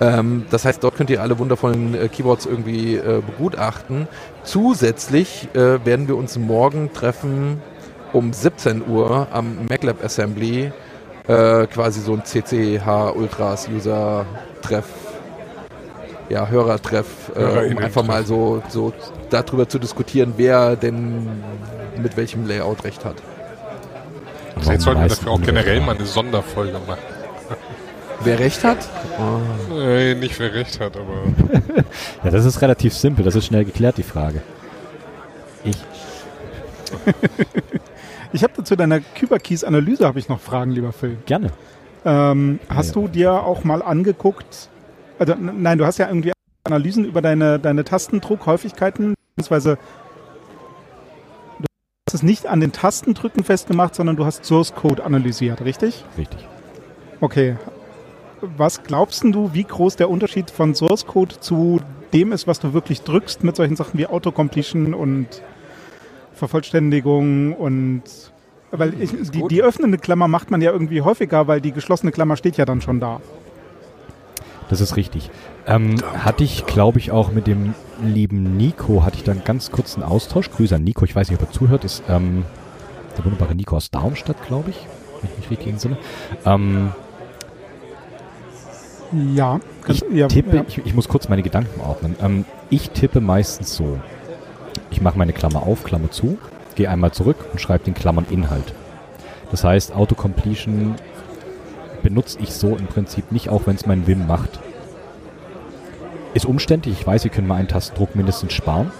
Ähm, 0.00 0.46
das 0.50 0.64
heißt, 0.64 0.82
dort 0.82 0.96
könnt 0.96 1.10
ihr 1.10 1.22
alle 1.22 1.38
wundervollen 1.38 1.94
äh, 1.94 2.08
Keyboards 2.08 2.44
irgendwie 2.44 2.96
äh, 2.96 3.22
begutachten. 3.24 4.08
Zusätzlich 4.42 5.48
äh, 5.54 5.84
werden 5.84 6.08
wir 6.08 6.16
uns 6.16 6.36
morgen 6.36 6.92
treffen 6.92 7.62
um 8.12 8.32
17 8.32 8.86
Uhr 8.88 9.28
am 9.32 9.66
MacLab 9.68 10.04
Assembly. 10.04 10.72
Äh, 11.28 11.66
quasi 11.66 12.00
so 12.00 12.14
ein 12.14 12.24
CCH 12.24 13.14
Ultras 13.14 13.68
User 13.68 14.26
Treff, 14.62 14.86
ja, 16.28 16.48
Hörertreff, 16.48 17.06
äh, 17.36 17.70
um 17.72 17.78
einfach 17.78 18.04
mal 18.04 18.24
so, 18.24 18.62
so 18.68 18.92
darüber 19.30 19.68
zu 19.68 19.78
diskutieren, 19.78 20.34
wer 20.36 20.76
denn 20.76 21.28
mit 22.02 22.16
welchem 22.16 22.46
Layout 22.46 22.84
recht 22.84 23.04
hat. 23.04 23.16
Also 24.56 24.72
jetzt 24.72 24.84
sollten 24.84 25.02
wir 25.02 25.08
dafür 25.08 25.32
auch 25.32 25.40
generell 25.42 25.80
mal 25.80 25.94
eine 25.96 26.06
Sonderfolge 26.06 26.78
machen. 26.86 27.00
Wer 28.24 28.38
recht 28.38 28.64
hat? 28.64 28.78
Nee, 29.70 30.14
nicht 30.14 30.38
wer 30.40 30.54
recht 30.54 30.80
hat, 30.80 30.96
aber 30.96 31.24
Ja, 32.24 32.30
das 32.30 32.46
ist 32.46 32.62
relativ 32.62 32.94
simpel. 32.94 33.22
Das 33.26 33.34
ist 33.34 33.44
schnell 33.44 33.66
geklärt, 33.66 33.98
die 33.98 34.02
Frage. 34.02 34.40
Ich. 35.64 35.76
Ich 38.32 38.42
habe 38.42 38.62
zu 38.64 38.76
deiner 38.76 39.00
Kyberkeys-Analyse 39.00 40.06
habe 40.06 40.18
ich 40.18 40.28
noch 40.28 40.40
Fragen, 40.40 40.70
lieber 40.72 40.92
Phil. 40.92 41.16
Gerne. 41.26 41.50
Ähm, 42.04 42.58
hast 42.68 42.88
Ja. 42.88 43.00
du 43.02 43.08
dir 43.08 43.32
auch 43.32 43.64
mal 43.64 43.82
angeguckt, 43.82 44.68
also 45.18 45.34
nein, 45.34 45.78
du 45.78 45.86
hast 45.86 45.98
ja 45.98 46.08
irgendwie 46.08 46.32
Analysen 46.64 47.04
über 47.04 47.22
deine, 47.22 47.58
deine 47.58 47.84
Tastendruckhäufigkeiten, 47.84 49.14
beziehungsweise 49.36 49.78
du 51.58 51.66
hast 52.08 52.14
es 52.14 52.22
nicht 52.22 52.46
an 52.46 52.60
den 52.60 52.72
Tastendrücken 52.72 53.44
festgemacht, 53.44 53.94
sondern 53.94 54.16
du 54.16 54.24
hast 54.24 54.44
Source 54.44 54.74
Code 54.74 55.04
analysiert, 55.04 55.62
richtig? 55.64 56.04
Richtig. 56.18 56.46
Okay. 57.20 57.56
Was 58.40 58.82
glaubst 58.82 59.24
du, 59.24 59.54
wie 59.54 59.64
groß 59.64 59.96
der 59.96 60.10
Unterschied 60.10 60.50
von 60.50 60.74
Source 60.74 61.06
Code 61.06 61.40
zu 61.40 61.80
dem 62.12 62.32
ist, 62.32 62.46
was 62.46 62.60
du 62.60 62.74
wirklich 62.74 63.02
drückst 63.02 63.42
mit 63.44 63.56
solchen 63.56 63.76
Sachen 63.76 63.98
wie 63.98 64.06
Autocompletion 64.06 64.94
und 64.94 65.26
Vervollständigung 66.34 67.54
und 67.54 68.02
weil 68.70 69.00
ich, 69.00 69.10
die, 69.30 69.46
die 69.48 69.62
öffnende 69.62 69.96
Klammer 69.96 70.28
macht 70.28 70.50
man 70.50 70.60
ja 70.60 70.70
irgendwie 70.70 71.00
häufiger, 71.00 71.46
weil 71.46 71.60
die 71.60 71.72
geschlossene 71.72 72.12
Klammer 72.12 72.36
steht 72.36 72.56
ja 72.56 72.64
dann 72.64 72.80
schon 72.80 73.00
da. 73.00 73.20
Das 74.68 74.80
ist 74.80 74.96
richtig. 74.96 75.30
Ähm, 75.66 75.96
hatte 76.18 76.42
ich, 76.44 76.66
glaube 76.66 76.98
ich, 76.98 77.12
auch 77.12 77.30
mit 77.30 77.46
dem 77.46 77.74
lieben 78.02 78.56
Nico, 78.56 79.04
hatte 79.04 79.16
ich 79.16 79.24
dann 79.24 79.42
ganz 79.44 79.70
kurz 79.70 79.94
einen 79.94 80.02
Austausch. 80.04 80.50
Grüße 80.50 80.74
an 80.74 80.84
Nico, 80.84 81.04
ich 81.04 81.14
weiß 81.14 81.30
nicht, 81.30 81.40
ob 81.40 81.48
er 81.48 81.52
zuhört, 81.52 81.84
ist 81.84 82.02
ähm, 82.08 82.44
der 83.16 83.24
wunderbare 83.24 83.54
Nico 83.54 83.76
aus 83.76 83.90
Darmstadt, 83.90 84.44
glaube 84.46 84.70
ich, 84.70 84.86
wenn 85.22 85.30
ich 85.30 85.38
mich 85.38 85.50
richtig 85.50 85.68
entsinne. 85.68 85.98
Ähm, 86.44 86.90
Ja, 89.34 89.60
ich 89.86 90.04
ja, 90.12 90.26
tippe, 90.26 90.56
ja. 90.56 90.64
ich, 90.66 90.78
ich 90.78 90.94
muss 90.94 91.08
kurz 91.08 91.28
meine 91.28 91.42
Gedanken 91.42 91.80
ordnen. 91.80 92.16
Ähm, 92.20 92.44
ich 92.70 92.90
tippe 92.90 93.20
meistens 93.20 93.74
so. 93.76 93.98
Ich 94.90 95.00
mache 95.00 95.16
meine 95.16 95.32
Klammer 95.32 95.62
auf, 95.62 95.84
Klammer 95.84 96.10
zu, 96.10 96.38
gehe 96.74 96.90
einmal 96.90 97.12
zurück 97.12 97.36
und 97.52 97.60
schreibe 97.60 97.84
den 97.84 97.94
Klammern 97.94 98.26
Inhalt. 98.30 98.74
Das 99.50 99.62
heißt, 99.64 99.94
Autocompletion 99.94 100.96
benutze 102.02 102.38
ich 102.40 102.52
so 102.52 102.76
im 102.76 102.86
Prinzip 102.86 103.32
nicht, 103.32 103.48
auch 103.48 103.66
wenn 103.66 103.76
es 103.76 103.86
mein 103.86 104.06
Wim 104.06 104.26
macht. 104.26 104.58
Ist 106.34 106.46
umständlich, 106.46 107.00
ich 107.00 107.06
weiß, 107.06 107.24
wir 107.24 107.30
können 107.30 107.46
mal 107.46 107.56
einen 107.56 107.68
Tastendruck 107.68 108.14
mindestens 108.14 108.52
sparen. 108.52 108.90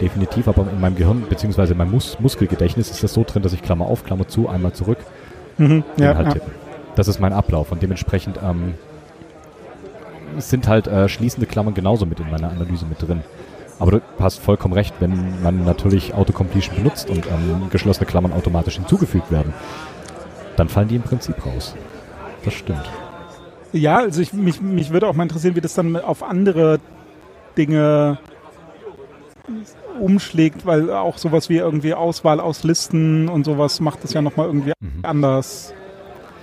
Definitiv, 0.00 0.48
aber 0.48 0.66
in 0.70 0.80
meinem 0.80 0.96
Gehirn, 0.96 1.24
beziehungsweise 1.28 1.72
in 1.72 1.78
meinem 1.78 1.90
Mus 1.90 2.18
Muskelgedächtnis 2.20 2.90
ist 2.90 3.02
das 3.04 3.12
so 3.12 3.22
drin, 3.24 3.42
dass 3.42 3.52
ich 3.52 3.62
Klammer 3.62 3.86
auf, 3.86 4.02
Klammer 4.04 4.26
zu, 4.26 4.48
einmal 4.48 4.72
zurück, 4.72 4.98
Mhm, 5.58 5.84
ja, 5.98 6.12
Inhalt 6.12 6.28
ja. 6.28 6.32
tippen. 6.34 6.52
Das 6.96 7.06
ist 7.06 7.20
mein 7.20 7.32
Ablauf 7.32 7.70
und 7.70 7.82
dementsprechend 7.82 8.40
ähm, 8.42 8.74
sind 10.38 10.68
halt 10.68 10.86
äh, 10.86 11.08
schließende 11.08 11.46
Klammern 11.46 11.74
genauso 11.74 12.06
mit 12.06 12.18
in 12.18 12.30
meiner 12.30 12.50
Analyse 12.50 12.86
mit 12.86 13.00
drin. 13.06 13.22
Aber 13.78 13.92
du 13.92 14.00
hast 14.18 14.40
vollkommen 14.40 14.74
recht, 14.74 14.94
wenn 15.00 15.42
man 15.42 15.64
natürlich 15.64 16.14
Autocompletion 16.14 16.76
benutzt 16.76 17.08
und 17.10 17.26
ähm, 17.26 17.68
geschlossene 17.70 18.06
Klammern 18.06 18.32
automatisch 18.32 18.76
hinzugefügt 18.76 19.30
werden, 19.30 19.52
dann 20.56 20.68
fallen 20.68 20.88
die 20.88 20.96
im 20.96 21.02
Prinzip 21.02 21.44
raus. 21.46 21.74
Das 22.44 22.54
stimmt. 22.54 22.88
Ja, 23.72 23.98
also 23.98 24.20
ich, 24.20 24.32
mich, 24.32 24.60
mich 24.60 24.90
würde 24.90 25.06
auch 25.08 25.14
mal 25.14 25.22
interessieren, 25.24 25.54
wie 25.56 25.60
das 25.60 25.74
dann 25.74 25.96
auf 25.96 26.22
andere 26.22 26.80
Dinge 27.56 28.18
umschlägt, 30.00 30.64
weil 30.66 30.90
auch 30.92 31.18
sowas 31.18 31.48
wie 31.48 31.56
irgendwie 31.56 31.94
Auswahl 31.94 32.40
aus 32.40 32.64
Listen 32.64 33.28
und 33.28 33.44
sowas 33.44 33.80
macht 33.80 34.02
das 34.04 34.12
ja 34.12 34.22
nochmal 34.22 34.46
irgendwie 34.46 34.72
Mhm. 34.80 35.00
anders, 35.04 35.74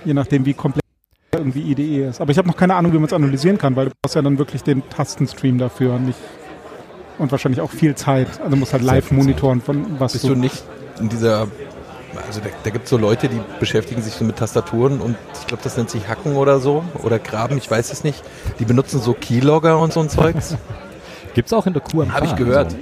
je 0.04 0.14
nachdem 0.14 0.44
wie 0.46 0.54
komplex 0.54 0.84
irgendwie 1.34 1.62
IDE 1.72 2.06
ist. 2.08 2.20
Aber 2.20 2.30
ich 2.30 2.38
habe 2.38 2.48
noch 2.48 2.56
keine 2.56 2.74
Ahnung, 2.74 2.92
wie 2.92 2.96
man 2.96 3.06
es 3.06 3.12
analysieren 3.12 3.58
kann, 3.58 3.76
weil 3.76 3.86
du 3.86 3.92
brauchst 4.02 4.14
ja 4.16 4.22
dann 4.22 4.38
wirklich 4.38 4.62
den 4.62 4.88
Tastenstream 4.88 5.58
dafür 5.58 5.94
und 5.94 6.06
nicht 6.06 6.18
und 7.18 7.30
wahrscheinlich 7.32 7.60
auch 7.60 7.70
viel 7.70 7.94
Zeit. 7.96 8.28
Also 8.38 8.50
du 8.50 8.56
musst 8.56 8.72
halt 8.72 8.82
live 8.84 9.10
monitoren 9.10 9.60
von 9.60 9.98
was 9.98 10.12
Bist 10.12 10.24
du 10.28 10.34
nicht 10.34 10.62
in 11.00 11.08
dieser, 11.08 11.48
also 12.26 12.40
da, 12.40 12.48
da 12.64 12.70
gibt 12.70 12.84
es 12.84 12.90
so 12.90 12.96
Leute, 12.96 13.28
die 13.28 13.40
beschäftigen 13.60 14.02
sich 14.02 14.14
so 14.14 14.24
mit 14.24 14.36
Tastaturen 14.36 15.00
und 15.00 15.16
ich 15.40 15.46
glaube, 15.46 15.62
das 15.62 15.76
nennt 15.76 15.90
sich 15.90 16.08
Hacken 16.08 16.36
oder 16.36 16.60
so 16.60 16.84
oder 17.02 17.18
Graben, 17.18 17.58
ich 17.58 17.70
weiß 17.70 17.92
es 17.92 18.04
nicht. 18.04 18.22
Die 18.58 18.64
benutzen 18.64 19.00
so 19.00 19.12
Keylogger 19.12 19.78
und 19.78 19.92
so 19.92 20.00
ein 20.00 20.08
Zeugs. 20.08 20.56
Gibt's 21.34 21.52
auch 21.52 21.66
in 21.66 21.72
der 21.72 21.82
QMK. 21.82 22.12
Hab 22.12 22.24
ich 22.24 22.36
gehört. 22.36 22.66
Also, 22.66 22.76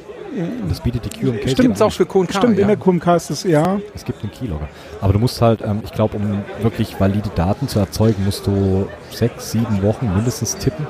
das 0.68 0.80
bietet 0.80 1.04
die 1.04 1.20
QMK. 1.20 1.42
Stimmt, 1.42 1.60
Gibt's 1.60 1.82
auch 1.82 1.92
für 1.92 2.06
QK, 2.06 2.32
Stimmt, 2.32 2.54
in 2.54 2.60
ja. 2.60 2.66
der 2.66 2.76
QMK 2.76 3.06
ist 3.16 3.30
es 3.30 3.42
ja. 3.44 3.78
Es 3.94 4.04
gibt 4.04 4.22
einen 4.22 4.32
Keylogger. 4.32 4.68
Aber 5.00 5.12
du 5.12 5.18
musst 5.18 5.40
halt, 5.40 5.62
ähm, 5.62 5.80
ich 5.84 5.92
glaube, 5.92 6.16
um 6.16 6.42
wirklich 6.60 6.98
valide 7.00 7.30
Daten 7.34 7.68
zu 7.68 7.78
erzeugen, 7.78 8.24
musst 8.24 8.46
du 8.46 8.88
sechs, 9.10 9.52
sieben 9.52 9.82
Wochen 9.82 10.12
mindestens 10.14 10.56
tippen. 10.56 10.86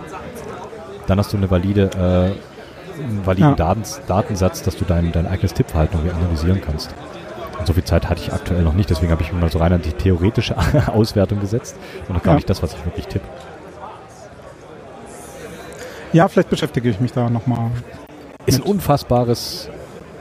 Dann 1.06 1.18
hast 1.18 1.32
du 1.32 1.36
eine 1.36 1.50
valide, 1.50 1.90
äh, 1.94 3.02
einen 3.02 3.24
validen 3.24 3.50
Ja. 3.50 3.56
Datens, 3.56 4.00
Datensatz, 4.06 4.62
dass 4.62 4.76
du 4.76 4.84
dein, 4.84 5.12
dein 5.12 5.26
eigenes 5.26 5.54
Tippverhalten 5.54 5.98
irgendwie 5.98 6.16
analysieren 6.16 6.60
kannst. 6.64 6.94
Und 7.66 7.74
so 7.74 7.74
viel 7.74 7.84
Zeit 7.84 8.08
hatte 8.08 8.20
ich 8.22 8.32
aktuell 8.32 8.62
noch 8.62 8.74
nicht, 8.74 8.88
deswegen 8.90 9.10
habe 9.10 9.22
ich 9.24 9.32
mich 9.32 9.40
mal 9.42 9.50
so 9.50 9.58
rein 9.58 9.72
an 9.72 9.82
die 9.82 9.90
theoretische 9.92 10.54
Auswertung 10.86 11.40
gesetzt 11.40 11.74
und 12.08 12.22
gar 12.22 12.34
Ja. 12.34 12.36
nicht 12.36 12.48
das, 12.48 12.62
was 12.62 12.72
ich 12.74 12.84
wirklich 12.84 13.08
tippe. 13.08 13.26
Ja, 16.12 16.28
vielleicht 16.28 16.48
beschäftige 16.48 16.88
ich 16.88 17.00
mich 17.00 17.10
da 17.10 17.28
nochmal. 17.28 17.72
Ist 18.46 18.60
ein 18.60 18.62
unfassbares, 18.62 19.68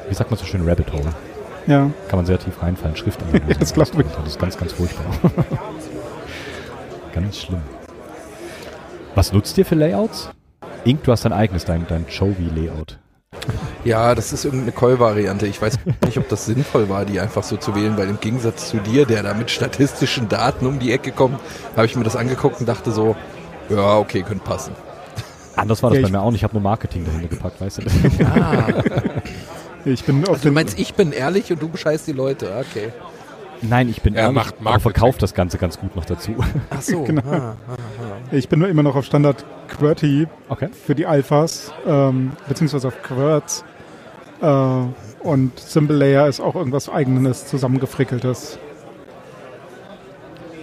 wie 0.09 0.15
sagt 0.15 0.31
man 0.31 0.39
so 0.39 0.45
schön, 0.47 0.67
Rabbit 0.67 0.91
Hole. 0.91 1.13
Ja. 1.67 1.91
Kann 2.07 2.17
man 2.17 2.25
sehr 2.25 2.39
tief 2.39 2.59
reinfallen. 2.63 2.95
Schriftanalyse. 2.95 3.43
Das 3.59 3.73
glaub 3.75 3.89
ich. 3.99 4.07
Das 4.07 4.25
ist 4.25 4.39
ganz, 4.39 4.57
ganz 4.57 4.73
furchtbar. 4.73 5.05
ganz 7.13 7.37
schlimm. 7.37 7.61
Was 9.13 9.31
nutzt 9.33 9.55
ihr 9.59 9.65
für 9.67 9.75
Layouts? 9.75 10.31
Ink, 10.83 11.03
du 11.03 11.11
hast 11.11 11.25
dein 11.25 11.33
eigenes, 11.33 11.63
dein, 11.63 11.85
dein 11.87 12.07
Chovy-Layout. 12.07 12.97
Ja, 13.85 14.15
das 14.15 14.33
ist 14.33 14.43
irgendeine 14.45 14.71
Call-Variante. 14.73 15.45
Ich 15.47 15.61
weiß 15.61 15.77
nicht, 16.05 16.17
ob 16.17 16.27
das 16.27 16.45
sinnvoll 16.45 16.89
war, 16.89 17.05
die 17.05 17.19
einfach 17.19 17.43
so 17.43 17.55
zu 17.55 17.75
wählen, 17.75 17.95
weil 17.97 18.09
im 18.09 18.19
Gegensatz 18.19 18.69
zu 18.69 18.77
dir, 18.77 19.05
der 19.05 19.23
da 19.23 19.33
mit 19.33 19.49
statistischen 19.51 20.27
Daten 20.27 20.65
um 20.65 20.79
die 20.79 20.91
Ecke 20.91 21.11
kommt, 21.11 21.39
habe 21.75 21.85
ich 21.85 21.95
mir 21.95 22.03
das 22.03 22.15
angeguckt 22.15 22.59
und 22.59 22.67
dachte 22.67 22.91
so, 22.91 23.15
ja, 23.69 23.97
okay, 23.97 24.23
könnte 24.23 24.43
passen. 24.43 24.73
Anders 25.55 25.81
war 25.83 25.91
das 25.91 25.99
Ja, 25.99 26.05
bei 26.07 26.11
mir 26.11 26.21
auch 26.21 26.31
nicht. 26.31 26.39
Ich 26.39 26.43
habe 26.43 26.53
nur 26.53 26.63
Marketing 26.63 27.05
dahinter 27.05 27.27
gepackt, 27.29 27.61
weißt 27.61 27.77
du? 27.77 27.81
Ah, 28.25 28.67
Ich 29.85 30.03
bin 30.03 30.23
auf 30.23 30.29
also 30.33 30.49
du 30.49 30.51
meinst, 30.51 30.79
ich 30.79 30.95
bin 30.95 31.11
ehrlich 31.11 31.51
und 31.53 31.61
du 31.61 31.69
bescheißt 31.69 32.07
die 32.07 32.11
Leute, 32.11 32.51
okay. 32.59 32.91
Nein, 33.61 33.87
ich 33.87 34.01
bin 34.01 34.15
Er 34.15 34.23
ehrlich, 34.23 34.35
macht 34.35 34.55
aber 34.55 34.63
Marketing. 34.63 34.81
verkauft 34.81 35.21
das 35.21 35.33
Ganze 35.35 35.59
ganz 35.59 35.79
gut 35.79 35.95
noch 35.95 36.05
dazu. 36.05 36.35
Ach 36.71 36.81
so, 36.81 37.03
Genau. 37.03 37.21
ah, 37.31 37.55
ich 38.31 38.49
bin 38.49 38.59
nur 38.59 38.67
immer 38.67 38.81
noch 38.83 38.95
auf 38.95 39.05
Standard 39.05 39.45
QWERTY 39.69 40.27
Okay. 40.49 40.69
für 40.85 40.95
die 40.95 41.05
Alphas, 41.05 41.71
ähm, 41.87 42.31
beziehungsweise 42.47 42.87
auf 42.87 42.99
QWERTZ. 43.03 43.63
Äh, 44.41 45.25
und 45.25 45.59
Symbol 45.59 45.95
Layer 45.95 46.27
ist 46.27 46.39
auch 46.39 46.55
irgendwas 46.55 46.89
eigenes, 46.89 47.47
zusammengefrickeltes. 47.47 48.59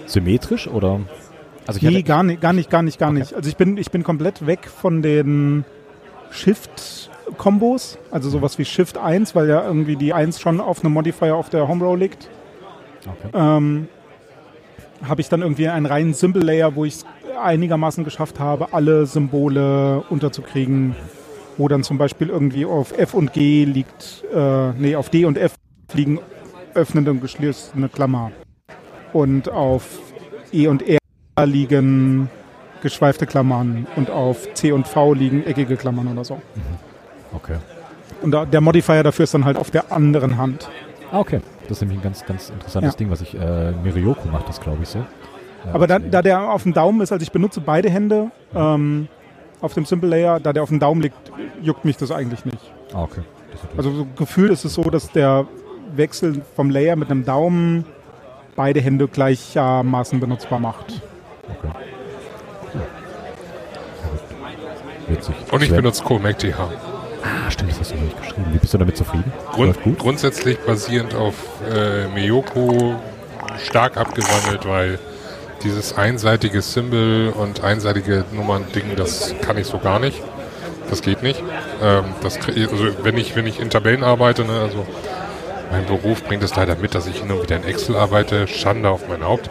Symmetrisch 0.07 0.69
oder? 0.69 1.01
Also 1.67 1.79
ich 1.79 1.83
Nee, 1.83 2.03
gar 2.03 2.23
nicht, 2.23 2.41
gar 2.41 2.53
nicht, 2.53 2.71
gar 2.71 2.83
nicht, 2.83 2.99
gar 2.99 3.11
Okay. 3.11 3.21
nicht. 3.21 3.35
Also 3.35 3.49
ich 3.49 3.57
bin, 3.57 3.77
ich 3.77 3.91
bin 3.91 4.03
komplett 4.03 4.47
weg 4.47 4.69
von 4.69 5.01
den 5.03 5.65
Shift-Kombos, 6.31 7.99
also 8.11 8.29
sowas 8.31 8.59
wie 8.59 8.65
Shift 8.65 8.99
1, 8.99 9.35
weil 9.35 9.49
ja 9.49 9.65
irgendwie 9.65 9.97
die 9.97 10.13
1 10.13 10.41
schon 10.41 10.61
auf 10.61 10.85
einem 10.85 10.93
Modifier 10.93 11.37
auf 11.37 11.51
der 11.51 11.69
Home 11.69 11.85
Row 11.85 11.97
liegt. 11.97 12.29
okay. 13.07 13.29
ähm, 13.35 13.89
habe 15.07 15.21
ich 15.21 15.29
dann 15.29 15.43
irgendwie 15.43 15.69
einen 15.69 15.87
reinen 15.87 16.15
Symbol 16.15 16.43
Layer, 16.43 16.77
wo 16.77 16.85
ich 16.85 16.95
es 16.97 17.07
einigermaßen 17.43 18.05
geschafft 18.05 18.39
habe, 18.39 18.73
alle 18.73 19.07
Symbole 19.07 20.05
unterzukriegen, 20.11 20.95
wo 21.59 21.69
dann 21.69 21.83
zum 21.83 21.99
Beispiel 21.99 22.29
irgendwie 22.29 22.65
auf 22.65 22.97
F 22.99 23.15
und 23.15 23.33
G 23.33 23.65
liegt, 23.65 24.25
äh, 24.35 24.71
nee, 24.73 24.97
auf 24.97 25.11
D 25.11 25.25
und 25.25 25.37
F 25.39 25.55
liegen 25.95 26.19
öffnende 26.75 27.11
und 27.11 27.21
geschlossene 27.21 27.89
Klammer. 27.89 28.33
Und 29.13 29.51
auf 29.51 29.99
E 30.53 30.67
und 30.69 30.83
R 30.89 30.99
liegen 31.47 32.31
geschweifte 32.83 33.27
Klammern 33.27 33.87
und 33.97 34.11
auf 34.11 34.53
C 34.55 34.73
und 34.73 34.89
V 34.89 35.15
liegen 35.15 35.45
eckige 35.47 35.77
Klammern 35.77 36.09
oder 36.09 36.25
so. 36.25 36.41
okay. 37.35 37.57
Und 38.23 38.31
da, 38.31 38.45
der 38.45 38.61
Modifier 38.61 39.03
dafür 39.03 39.25
ist 39.25 39.35
dann 39.35 39.45
halt 39.45 39.57
auf 39.57 39.71
der 39.71 39.91
anderen 39.93 40.37
Hand. 40.37 40.69
Ah, 41.11 41.19
okay. 41.21 41.41
Das 41.69 41.79
ist 41.79 41.81
nämlich 41.83 41.99
ein 41.99 42.03
ganz, 42.03 42.25
ganz 42.25 42.51
interessantes 42.51 42.93
Ja. 42.95 42.97
Ding, 42.99 43.11
was 43.11 43.21
ich, 43.21 43.35
äh, 43.35 43.73
Mirioko 43.83 44.29
macht 44.29 44.49
das, 44.49 44.61
glaube 44.61 44.79
ich, 44.83 44.89
so. 44.89 44.99
Ja, 45.01 45.75
Aber 45.75 45.87
da, 45.87 45.99
das- 45.99 46.11
da 46.11 46.23
der 46.23 46.51
auf 46.51 46.63
dem 46.63 46.73
Daumen 46.73 47.01
ist, 47.01 47.13
also 47.13 47.23
ich 47.23 47.33
benutze 47.33 47.61
beide 47.61 47.91
Hände 47.91 48.31
ähm, 48.55 49.09
auf 49.63 49.75
dem 49.75 49.85
Simple 49.87 50.09
Layer, 50.11 50.41
da 50.41 50.53
der 50.53 50.63
auf 50.63 50.69
dem 50.69 50.79
Daumen 50.81 51.01
liegt, 51.01 51.17
juckt 51.63 51.85
mich 51.85 51.97
das 51.97 52.11
eigentlich 52.11 52.45
nicht. 52.45 52.59
Ah, 52.93 53.03
okay. 53.05 53.23
Also 53.77 53.91
so 53.93 54.07
gefühlt 54.17 54.51
ist 54.51 54.65
es 54.65 54.75
so, 54.75 54.83
dass 54.83 55.11
der 55.13 55.47
Wechsel 55.95 56.43
vom 56.57 56.71
Layer 56.71 56.97
mit 56.97 57.11
einem 57.11 57.25
Daumen 57.25 57.85
beide 58.57 58.81
Hände 58.81 59.09
gleichermaßen 59.09 60.21
benutzbar 60.21 60.59
macht. 60.59 61.01
okay. 61.49 61.73
Ja. 62.75 62.81
Witzig. 65.09 65.35
Und 65.51 65.63
ich 65.63 65.69
Sehr- 65.69 65.77
benutze 65.79 66.03
CoMac.dh. 66.05 66.55
Ah, 67.25 67.51
stimmt, 67.51 67.71
das 67.71 67.81
hast 67.81 67.93
du 67.93 67.97
nicht 67.99 68.21
geschrieben. 68.21 68.47
Wie 68.53 68.59
bist 68.59 68.75
du 68.75 68.79
damit 68.79 68.97
zufrieden? 68.97 69.33
Grund, 69.53 69.79
grundsätzlich 69.99 70.59
basierend 70.61 71.15
auf 71.15 71.35
äh, 71.71 72.09
Miyoko 72.09 72.97
stark 73.63 73.97
abgewandelt, 73.97 74.67
weil 74.67 74.99
dieses 75.65 75.97
einseitige 75.97 76.63
Symbol 76.63 77.33
und 77.37 77.63
einseitige 77.63 78.25
Nummern-Ding, 78.33 78.97
das 78.97 79.35
kann 79.41 79.57
ich 79.57 79.67
so 79.67 79.79
gar 79.79 79.99
nicht. 79.99 80.23
Das 80.91 81.03
geht 81.03 81.23
nicht. 81.23 81.43
Ähm, 81.81 82.05
das, 82.23 82.37
also 82.47 83.05
wenn 83.05 83.17
ich, 83.17 83.35
wenn 83.35 83.47
ich 83.47 83.61
in 83.61 83.71
Tabellen 83.71 84.05
arbeite, 84.05 84.45
ne, 84.45 84.61
also 84.61 84.87
mein 85.71 85.87
Beruf 85.87 86.23
bringt 86.25 86.43
es 86.43 86.55
leider 86.55 86.77
mit, 86.77 86.95
dass 86.95 87.07
ich 87.07 87.21
hin 87.21 87.31
und 87.31 87.43
wieder 87.43 87.57
in 87.57 87.65
Excel 87.65 87.97
arbeite, 87.97 88.47
Schande 88.47 88.91
auf 88.91 89.09
mein 89.09 89.25
Haupt. 89.25 89.49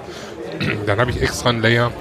Dann 0.86 1.00
habe 1.00 1.10
ich 1.10 1.22
extra 1.22 1.50
einen 1.50 1.62
Layer, 1.62 1.92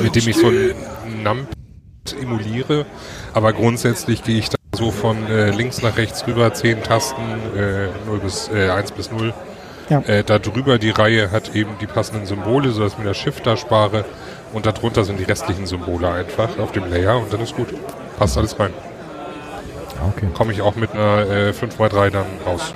mit 0.00 0.14
dem 0.14 0.28
ich 0.28 0.36
so 0.36 0.48
ein 0.48 0.74
NumPad 1.22 2.20
emuliere, 2.20 2.84
aber 3.32 3.52
grundsätzlich 3.52 4.22
gehe 4.22 4.38
ich 4.38 4.50
da 4.50 4.56
so 4.76 4.90
von 4.90 5.26
äh, 5.28 5.50
links 5.50 5.80
nach 5.80 5.96
rechts 5.96 6.26
rüber, 6.26 6.52
10 6.52 6.82
Tasten, 6.82 7.22
äh, 7.56 7.88
0 8.06 8.18
bis, 8.18 8.50
äh, 8.52 8.68
1 8.68 8.92
bis 8.92 9.10
0. 9.10 9.32
Ja. 9.88 10.00
Äh, 10.00 10.24
da 10.24 10.38
drüber 10.38 10.78
die 10.78 10.90
Reihe 10.90 11.30
hat 11.30 11.54
eben 11.54 11.70
die 11.80 11.86
passenden 11.86 12.26
Symbole, 12.26 12.70
sodass 12.70 12.92
ich 12.94 12.98
mir 12.98 13.04
das 13.04 13.16
Shift 13.16 13.46
da 13.46 13.56
spare 13.56 14.04
und 14.52 14.66
darunter 14.66 15.04
sind 15.04 15.18
die 15.20 15.24
restlichen 15.24 15.66
Symbole 15.66 16.10
einfach 16.10 16.58
auf 16.58 16.72
dem 16.72 16.90
Layer 16.90 17.18
und 17.18 17.32
dann 17.32 17.40
ist 17.40 17.54
gut. 17.54 17.68
Passt 18.18 18.36
alles 18.36 18.58
rein. 18.58 18.72
Okay. 20.14 20.26
Komme 20.34 20.52
ich 20.52 20.60
auch 20.62 20.74
mit 20.74 20.92
einer 20.92 21.20
äh, 21.30 21.50
5x3 21.50 22.10
dann 22.10 22.26
raus. 22.44 22.74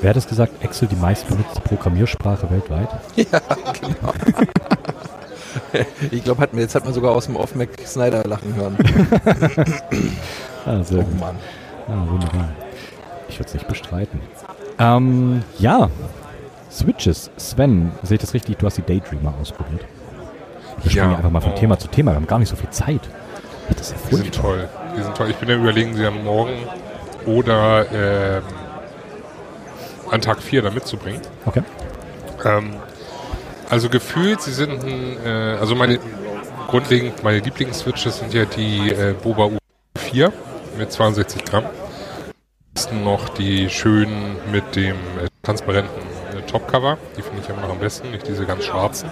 Wer 0.00 0.10
hat 0.10 0.16
es 0.16 0.28
gesagt? 0.28 0.62
Excel 0.62 0.88
die 0.88 0.96
meistbenutzte 0.96 1.60
Programmiersprache 1.60 2.48
weltweit? 2.50 2.88
Ich 6.10 6.22
glaube, 6.22 6.42
hat, 6.42 6.52
jetzt 6.54 6.74
hat 6.74 6.84
man 6.84 6.92
sogar 6.92 7.12
aus 7.12 7.26
dem 7.26 7.36
Off 7.36 7.54
Mac 7.54 7.70
Snyder 7.84 8.24
lachen 8.24 8.54
hören. 8.54 8.76
Ah, 10.66 10.82
sehr 10.82 10.98
Oh 10.98 11.02
gut. 11.04 11.20
Mann. 11.20 11.36
Ah, 11.88 12.10
wunderbar. 12.10 12.48
Ich 13.28 13.38
würde 13.38 13.46
es 13.48 13.54
nicht 13.54 13.68
bestreiten. 13.68 14.20
Ähm, 14.78 15.42
ja. 15.58 15.88
Switches. 16.70 17.30
Sven, 17.36 17.92
sehe 18.02 18.16
ich 18.16 18.20
das 18.20 18.34
richtig? 18.34 18.58
Du 18.58 18.66
hast 18.66 18.76
die 18.76 18.82
Daydreamer 18.82 19.34
ausprobiert. 19.40 19.84
Wir 20.82 20.90
springen 20.90 21.10
ja 21.12 21.16
einfach 21.16 21.30
mal 21.30 21.40
von 21.40 21.52
Oh. 21.52 21.58
Thema 21.58 21.78
zu 21.78 21.88
Thema. 21.88 22.12
Wir 22.12 22.16
haben 22.16 22.26
gar 22.26 22.38
nicht 22.38 22.50
so 22.50 22.56
viel 22.56 22.70
Zeit. 22.70 23.00
Das 23.70 23.90
ist 23.90 23.92
ja 23.92 23.96
Die 24.10 24.16
sind 24.16 24.36
furchtbar. 24.36 24.42
toll. 24.42 24.68
Die 24.98 25.02
sind 25.02 25.16
toll. 25.16 25.30
Ich 25.30 25.36
bin 25.36 25.48
ja 25.48 25.56
überlegen, 25.56 25.94
sie 25.94 26.04
am 26.06 26.22
Morgen 26.22 26.52
oder 27.24 27.86
ähm, 27.92 28.42
an 30.10 30.20
Tag 30.20 30.42
4 30.42 30.62
da 30.62 30.70
mitzubringen. 30.70 31.20
Okay. 31.46 31.62
Ähm, 32.44 32.74
also 33.70 33.88
gefühlt, 33.88 34.42
sie 34.42 34.52
sind 34.52 34.84
ein, 34.84 35.16
äh, 35.24 35.56
also 35.58 35.74
meine 35.74 35.98
grundlegend 36.68 37.22
meine 37.24 37.38
Lieblingsswitches 37.38 38.18
sind 38.18 38.34
ja 38.34 38.44
die 38.44 38.90
äh, 38.90 39.14
Boba 39.22 39.48
U4 39.98 40.30
mit 40.78 40.92
62 40.92 41.44
Gramm. 41.44 41.64
Noch 43.02 43.30
die 43.30 43.70
schönen 43.70 44.36
mit 44.52 44.76
dem 44.76 44.96
transparenten 45.42 46.02
äh, 46.36 46.42
Topcover. 46.42 46.98
Die 47.16 47.22
finde 47.22 47.40
ich 47.42 47.48
immer 47.48 47.70
am 47.70 47.78
besten, 47.78 48.10
nicht 48.10 48.28
diese 48.28 48.44
ganz 48.44 48.64
schwarzen. 48.64 49.08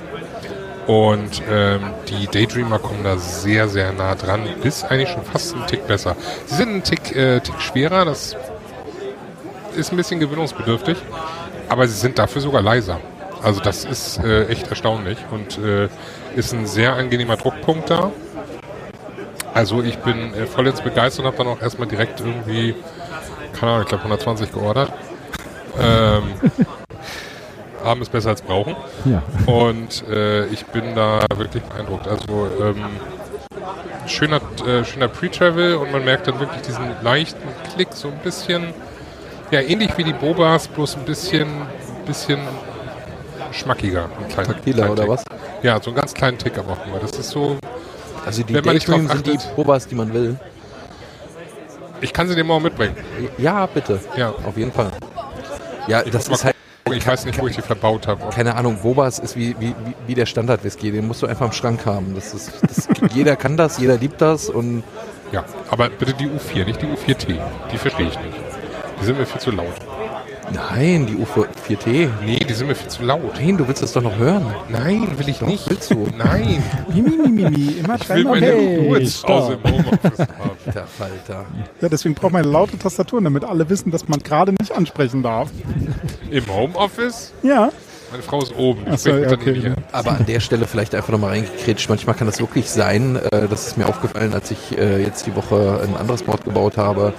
Und 0.87 1.42
ähm, 1.50 1.81
die 2.09 2.27
Daydreamer 2.27 2.79
kommen 2.79 3.03
da 3.05 3.16
sehr, 3.16 3.68
sehr 3.68 3.92
nah 3.92 4.14
dran, 4.16 4.46
bis 4.62 4.85
eigentlich 4.85 5.09
schon 5.09 5.24
fast 5.24 5.55
einen 5.55 5.66
Tick 5.66 5.87
besser. 5.87 6.14
Sie 6.44 6.57
sind 6.57 6.68
einen 6.68 6.83
Tick, 6.83 7.16
äh, 7.16 7.40
Tick 7.40 7.59
schwerer, 7.59 8.05
das 8.05 8.37
ist 9.74 9.92
ein 9.92 9.96
bisschen 9.96 10.20
gewöhnungsbedürftig, 10.20 10.98
aber 11.70 11.88
sie 11.88 11.98
sind 11.98 12.18
dafür 12.18 12.42
sogar 12.42 12.61
leiser. 12.61 13.00
Also 13.42 13.61
das 13.61 13.87
ist 13.87 14.18
äh, 14.18 14.46
echt 14.48 14.68
erstaunlich 14.68 15.18
und 15.31 15.59
äh, 15.59 15.88
ist 16.37 16.53
ein 16.53 16.66
sehr 16.66 16.94
angenehmer 16.94 17.38
Druckpunkt 17.38 17.88
da. 17.88 18.12
Also 19.55 19.83
ich 19.83 19.98
bin 19.98 20.35
äh, 20.35 20.46
vollends 20.46 20.83
begeistert 20.83 21.24
und 21.24 21.33
habe 21.33 21.38
dann 21.38 21.46
auch 21.46 21.62
erstmal 21.62 21.88
direkt 21.88 22.20
irgendwie, 22.20 22.74
keine 23.59 23.73
Ahnung, 23.73 23.83
ich 23.83 23.88
glaube 23.88 24.05
120 24.05 24.53
geordert. 24.53 24.93
Ähm, 25.81 26.23
haben 27.85 28.03
ist 28.03 28.11
besser 28.12 28.31
als 28.31 28.43
brauchen. 28.43 28.75
Ja. 29.05 29.23
Und 29.47 30.07
äh, 30.09 30.47
ich 30.47 30.64
bin 30.67 30.95
da 30.95 31.21
wirklich 31.37 31.62
beeindruckt. 31.62 32.09
Also 32.09 32.49
ähm, 32.61 32.85
schöner, 34.07 34.40
äh, 34.67 34.85
schöner 34.85 35.09
Pre-Travel 35.09 35.77
und 35.77 35.93
man 35.93 36.05
merkt 36.05 36.27
dann 36.27 36.40
wirklich 36.40 36.62
diesen 36.62 36.85
leichten 37.03 37.49
Klick, 37.75 37.88
so 37.93 38.09
ein 38.09 38.19
bisschen, 38.23 38.69
ja, 39.51 39.61
ähnlich 39.61 39.97
wie 39.97 40.05
die 40.05 40.12
Bobas, 40.12 40.69
bloß 40.69 40.97
ein 40.97 41.05
bisschen, 41.05 41.49
bisschen 42.07 42.40
schmackiger. 43.53 44.05
Ein 44.05 44.29
kleiner, 44.29 44.49
Taktiler 44.49 44.77
kleinen 44.77 44.93
oder 44.93 45.03
Tick. 45.03 45.11
was? 45.11 45.25
Ja, 45.62 45.81
so 45.81 45.90
einen 45.90 45.97
ganz 45.97 46.14
kleinen 46.14 46.38
Tick 46.38 46.59
aber 46.59 46.73
auch 46.73 46.87
nur. 46.87 46.99
Das 46.99 47.12
ist 47.12 47.31
so, 47.31 47.59
Also 48.27 48.43
die 48.43 48.55
Wenn 48.55 48.64
man 48.64 48.75
nicht 48.75 48.87
sind 48.87 49.27
die. 49.27 49.38
Bobas, 49.57 49.87
die 49.87 49.95
man 49.95 50.12
will. 50.12 50.37
Ich 52.05 52.12
kann 52.12 52.29
sie 52.29 52.35
dir 52.35 52.45
morgen 52.45 52.62
mitbringen. 52.64 52.95
Ja, 53.38 53.67
bitte. 53.67 53.99
Ja. 54.17 54.31
Auf 54.31 54.57
jeden 54.57 54.73
Fall. 54.73 54.90
Ja, 55.88 56.03
Ich 56.05 56.11
das 56.12 56.29
ist 56.29 56.45
halt. 56.45 56.55
Ich 56.93 57.07
weiß 57.07 57.25
nicht, 57.25 57.40
wo 57.40 57.47
ich 57.49 57.57
die 57.57 57.62
verbaut 57.62 58.07
habe. 58.07 58.29
keine 58.29 58.55
Ahnung, 58.57 58.77
Bobas 58.83 59.19
ist 59.19 59.37
wie, 59.37 59.57
wie, 59.59 59.69
wie- 59.71 59.95
wie 60.07 60.14
der 60.14 60.27
Standard-Whisky. 60.27 60.93
Den 60.93 61.07
musst 61.09 61.23
du 61.23 61.27
einfach 61.27 61.47
im 61.47 61.53
Schrank 61.53 61.87
haben. 61.87 62.14
Das 62.14 62.35
ist, 62.35 62.53
das, 62.62 62.88
jeder 63.14 63.37
kann 63.37 63.57
das, 63.57 63.79
jeder 63.79 63.97
liebt 63.97 64.21
das 64.21 64.51
und 64.51 64.85
Ja, 65.33 65.45
aber 65.71 65.88
bitte 65.88 66.12
die 66.12 66.27
U4, 66.29 66.64
nicht 66.67 66.83
die 66.83 66.87
U4T. 66.87 67.37
Die 67.73 67.79
verstehe 67.79 68.07
ich 68.09 68.19
nicht. 68.21 68.37
Die 69.01 69.05
sind 69.07 69.19
mir 69.19 69.25
viel 69.27 69.40
zu 69.40 69.51
laut. 69.51 69.73
Nein, 70.52 71.07
die 71.07 71.14
U4T. 71.14 72.09
Nee, 72.24 72.38
die 72.38 72.54
sind 72.54 72.66
mir 72.66 72.74
viel 72.74 72.88
zu 72.88 73.02
laut. 73.02 73.35
Nein, 73.35 73.57
du 73.57 73.66
willst 73.66 73.83
das 73.83 73.92
doch 73.92 74.02
noch 74.02 74.16
hören. 74.16 74.44
Nein, 74.68 75.07
will 75.16 75.28
ich 75.28 75.38
Doch, 75.38 75.46
nicht. 75.46 75.68
willst 75.68 75.90
du? 75.90 76.07
Nein, 76.16 76.62
Mimi, 76.94 77.11
Mimi, 77.11 77.50
Mimi, 77.50 77.72
immer 77.78 77.96
ich 77.96 78.09
will 78.09 78.24
meine 78.24 78.46
hey, 78.46 78.87
Ruhe 78.87 79.04
zu 79.04 79.26
Hause 79.28 79.59
im 79.62 79.72
Homeoffice 79.72 80.18
haben. 80.18 80.74
Der 80.74 80.87
Falter. 80.87 81.44
Ja, 81.80 81.88
deswegen 81.88 82.14
braucht 82.14 82.33
man 82.33 82.42
eine 82.42 82.50
laute 82.50 82.78
Tastatur, 82.78 83.20
damit 83.22 83.44
alle 83.44 83.68
wissen, 83.68 83.90
dass 83.90 84.09
man 84.09 84.20
gerade 84.20 84.52
nicht 84.52 84.72
ansprechen 84.72 85.22
darf. 85.22 85.50
Im 86.30 86.46
Homeoffice? 86.46 87.33
Ja. 87.42 87.70
Meine 88.11 88.22
Frau 88.22 88.40
ist 88.42 88.54
oben. 88.57 88.96
So, 88.96 89.11
okay. 89.11 89.72
Aber 89.90 90.12
an 90.12 90.24
der 90.26 90.38
Stelle 90.38 90.68
vielleicht 90.68 90.94
einfach 90.94 91.11
nochmal 91.11 91.30
reingekretscht. 91.30 91.88
Manchmal 91.88 92.14
kann 92.14 92.28
das 92.28 92.38
wirklich 92.38 92.70
sein, 92.70 93.16
äh, 93.16 93.48
das 93.48 93.66
ist 93.66 93.76
mir 93.76 93.87
aufgefallen, 93.87 94.33
als 94.35 94.52
ich 94.52 94.78
äh, 94.78 95.02
jetzt 95.02 95.26
die 95.26 95.35
Woche 95.35 95.80
ein 95.83 95.96
anderes 95.96 96.22
Board 96.22 96.44
gebaut 96.44 96.76
habe. 96.76 97.12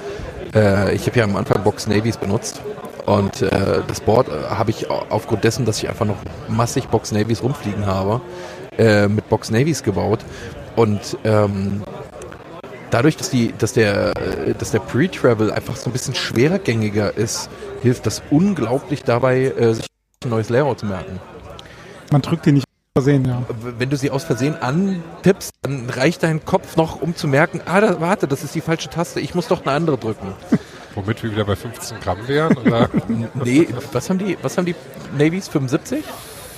Äh, 0.56 0.96
ich 0.96 1.06
habe 1.06 1.20
ja 1.20 1.26
am 1.26 1.36
Anfang 1.36 1.64
Box 1.64 1.88
Navies 1.88 2.16
benutzt. 2.16 2.62
Und 3.06 3.42
äh, 3.42 3.82
das 3.88 4.02
Board 4.02 4.28
äh, 4.30 4.32
habe 4.50 4.72
ich 4.72 4.90
au- 4.90 5.04
aufgrund 5.10 5.44
dessen, 5.44 5.66
dass 5.66 5.78
ich 5.78 5.88
einfach 5.90 6.06
noch 6.06 6.18
massig 6.48 6.88
Box 6.88 7.12
Navies 7.12 7.44
rumfliegen 7.44 7.86
habe, 7.86 8.22
äh, 8.78 9.08
mit 9.08 9.30
Box 9.30 9.52
Navies 9.52 9.84
gebaut. 9.84 10.20
Und 10.76 11.18
ähm, 11.24 11.84
dadurch, 12.90 13.16
dass, 13.16 13.30
die, 13.30 13.54
dass 13.58 13.74
der, 13.74 14.14
äh, 14.18 14.54
dass 14.58 14.72
der 14.72 14.80
Pre-Travel 14.80 15.52
einfach 15.52 15.76
so 15.76 15.90
ein 15.90 15.94
bisschen 15.94 16.16
schwergängiger 16.16 17.16
ist, 17.16 17.50
hilft 17.82 18.06
das 18.08 18.24
unglaublich 18.32 19.04
dabei, 19.04 19.44
äh, 19.46 19.74
sich 19.76 19.86
ein 20.24 20.30
neues 20.30 20.50
Layout 20.50 20.80
zu 20.80 20.88
merken. 20.88 21.20
Man 22.12 22.22
drückt 22.22 22.46
die 22.48 22.54
nicht 22.54 22.66
versehen, 22.98 23.26
ja. 23.26 23.44
Wenn 23.78 23.90
du 23.90 23.98
sie 23.98 24.10
aus 24.10 24.24
Versehen 24.24 24.56
antippst, 24.56 25.52
dann 25.62 25.90
reicht 25.90 26.24
dein 26.24 26.44
Kopf 26.46 26.76
noch, 26.76 27.02
um 27.02 27.16
zu 27.16 27.28
merken, 27.28 27.62
ah, 27.66 27.82
da, 27.82 28.00
warte, 28.02 28.28
das 28.28 28.44
ist 28.44 28.56
die 28.56 28.62
falsche 28.62 28.90
Taste, 28.90 29.20
ich 29.20 29.36
muss 29.36 29.48
doch 29.48 29.62
eine 29.62 29.72
andere 29.76 29.98
drücken. 29.98 30.34
Womit 30.96 31.24
wir 31.24 31.32
wieder 31.32 31.46
bei 31.46 31.56
15 31.56 32.00
Gramm 32.00 32.28
wären. 32.28 32.58
Oder? 32.58 32.90
nee, 33.34 33.68
was 33.92 34.10
haben 34.10 34.18
die, 34.18 34.38
was 34.42 34.58
haben 34.58 34.66
die 34.66 34.76
Navies? 35.18 35.48
75? 35.48 36.04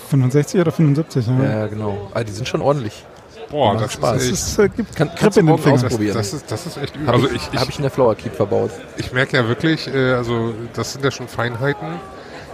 65 0.10 0.62
oder 0.62 0.71
75, 0.71 1.28
ja. 1.28 1.43
Ja, 1.43 1.67
genau. 1.67 2.10
Ah, 2.13 2.23
die 2.23 2.32
sind 2.32 2.47
schon 2.47 2.62
ordentlich. 2.62 3.04
Boah, 3.50 3.73
Macht 3.73 3.86
das 3.86 3.93
Spaß. 3.93 4.13
Das 4.15 4.23
ist 4.23 4.30
echt, 4.30 4.39
ist, 4.47 4.60
äh, 4.60 4.69
gibt 4.69 4.95
Kann, 4.95 5.08
Grip 5.10 5.19
kannst 5.19 5.38
du 5.38 5.43
morgen 5.43 5.62
Fingern. 5.62 5.76
das, 5.82 5.86
ausprobieren. 5.86 6.17
das, 6.17 6.34
ist, 6.34 6.52
das 6.52 6.65
ist 6.65 6.78
echt 6.78 6.95
übel. 6.95 7.08
Habe 7.08 7.17
Also 7.17 7.28
ich, 7.30 7.36
ich, 7.36 7.54
ich, 7.54 7.60
hab 7.60 7.69
ich 7.69 7.76
in 7.78 7.82
der 7.82 7.91
Flower 7.91 8.15
Keep 8.15 8.36
verbaut. 8.36 8.71
ich 8.97 9.12
merke 9.13 9.38
ja 9.38 9.47
wirklich, 9.47 9.88
äh, 9.93 10.13
also 10.13 10.54
das 10.73 10.93
sind 10.93 11.04
ja 11.04 11.12
schon 11.12 11.28
Feinheiten. 11.28 11.88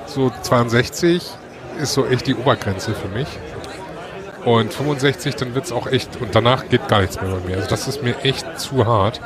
So 0.08 0.32
62 0.42 1.30
ist 1.82 1.94
so 1.94 2.06
echt 2.06 2.28
die 2.28 2.36
Obergrenze 2.36 2.94
für 2.94 3.08
mich. 3.08 3.28
Und 4.46 4.74
65, 4.74 5.36
dann 5.36 5.56
wird's 5.56 5.72
auch 5.72 5.88
echt, 5.88 6.22
und 6.22 6.36
danach 6.36 6.68
geht 6.70 6.88
gar 6.88 7.02
nichts 7.02 7.20
mehr 7.22 7.32
bei 7.32 7.48
mir. 7.48 7.56
Also 7.58 7.70
das 7.70 7.88
ist 7.88 8.04
mir 8.04 8.16
echt 8.24 8.60
zu 8.60 8.86
hart. 8.86 9.22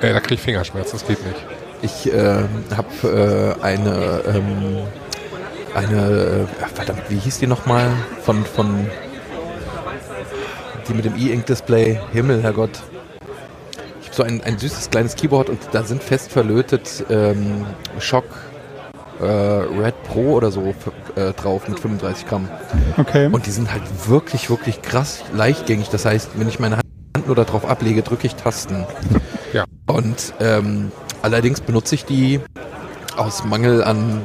Äh, 0.00 0.12
da 0.12 0.20
kriege 0.20 0.34
ich 0.34 0.40
Fingerschmerzen, 0.40 0.98
das 0.98 1.06
geht 1.06 1.24
nicht. 1.26 1.38
Ich 1.82 2.12
äh, 2.12 2.44
habe 2.76 3.56
äh, 3.60 3.62
eine, 3.62 4.22
ähm, 4.26 4.78
eine, 5.74 6.46
äh, 6.60 6.66
verdammt, 6.74 7.02
wie 7.08 7.18
hieß 7.18 7.38
die 7.40 7.46
nochmal? 7.48 7.90
Von, 8.24 8.44
von, 8.44 8.86
die 10.88 10.94
mit 10.94 11.04
dem 11.04 11.16
E-Ink-Display. 11.16 11.98
Himmel, 12.12 12.42
Herrgott. 12.42 12.82
Ich 14.00 14.06
habe 14.08 14.16
so 14.16 14.22
ein, 14.22 14.42
ein 14.44 14.58
süßes 14.58 14.90
kleines 14.90 15.16
Keyboard 15.16 15.48
und 15.48 15.58
da 15.72 15.82
sind 15.82 16.02
fest 16.02 16.30
verlötet 16.30 17.04
ähm, 17.10 17.64
Shock 17.98 18.24
äh, 19.20 19.24
Red 19.24 20.00
Pro 20.04 20.34
oder 20.34 20.50
so 20.52 20.62
f- 20.66 21.16
äh, 21.16 21.32
drauf 21.32 21.66
mit 21.68 21.80
35 21.80 22.26
Gramm. 22.28 22.48
Okay. 22.96 23.28
Und 23.32 23.46
die 23.46 23.50
sind 23.50 23.72
halt 23.72 23.82
wirklich, 24.06 24.50
wirklich 24.50 24.82
krass 24.82 25.22
leichtgängig. 25.34 25.88
Das 25.88 26.04
heißt, 26.04 26.30
wenn 26.36 26.48
ich 26.48 26.58
meine 26.60 26.76
Hand 26.76 27.26
nur 27.26 27.34
darauf 27.36 27.64
ablege, 27.64 28.02
drücke 28.02 28.26
ich 28.26 28.34
Tasten. 28.36 28.84
Ja. 29.52 29.64
Und 29.86 30.32
ähm, 30.40 30.92
allerdings 31.22 31.60
benutze 31.60 31.94
ich 31.94 32.04
die 32.04 32.40
aus 33.16 33.44
Mangel 33.44 33.84
an, 33.84 34.22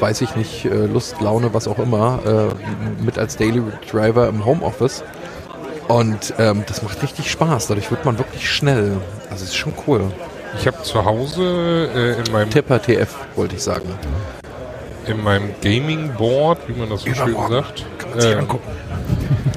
weiß 0.00 0.20
ich 0.22 0.36
nicht, 0.36 0.64
äh, 0.64 0.86
Lust, 0.86 1.20
Laune, 1.20 1.52
was 1.54 1.66
auch 1.68 1.78
immer, 1.78 2.20
äh, 2.26 3.02
mit 3.04 3.18
als 3.18 3.36
Daily 3.36 3.62
Driver 3.90 4.28
im 4.28 4.44
Homeoffice. 4.44 5.02
Und 5.88 6.34
ähm, 6.38 6.64
das 6.66 6.82
macht 6.82 7.02
richtig 7.02 7.30
Spaß. 7.30 7.66
Dadurch 7.68 7.90
wird 7.90 8.04
man 8.04 8.18
wirklich 8.18 8.48
schnell. 8.50 8.98
Also 9.30 9.44
es 9.44 9.50
ist 9.50 9.56
schon 9.56 9.72
cool. 9.86 10.02
Ich 10.58 10.66
habe 10.66 10.82
zu 10.82 11.04
Hause 11.04 11.88
äh, 11.94 12.20
in 12.20 12.32
meinem 12.32 12.50
Tipper 12.50 12.80
TF, 12.80 13.14
wollte 13.36 13.56
ich 13.56 13.62
sagen. 13.62 13.88
in 15.06 15.22
meinem 15.22 15.54
Gaming 15.62 16.12
Board, 16.14 16.58
wie 16.68 16.78
man 16.78 16.90
das 16.90 17.02
so 17.02 17.14
schön 17.14 17.36
sagt, 17.48 17.86
äh, 18.16 18.36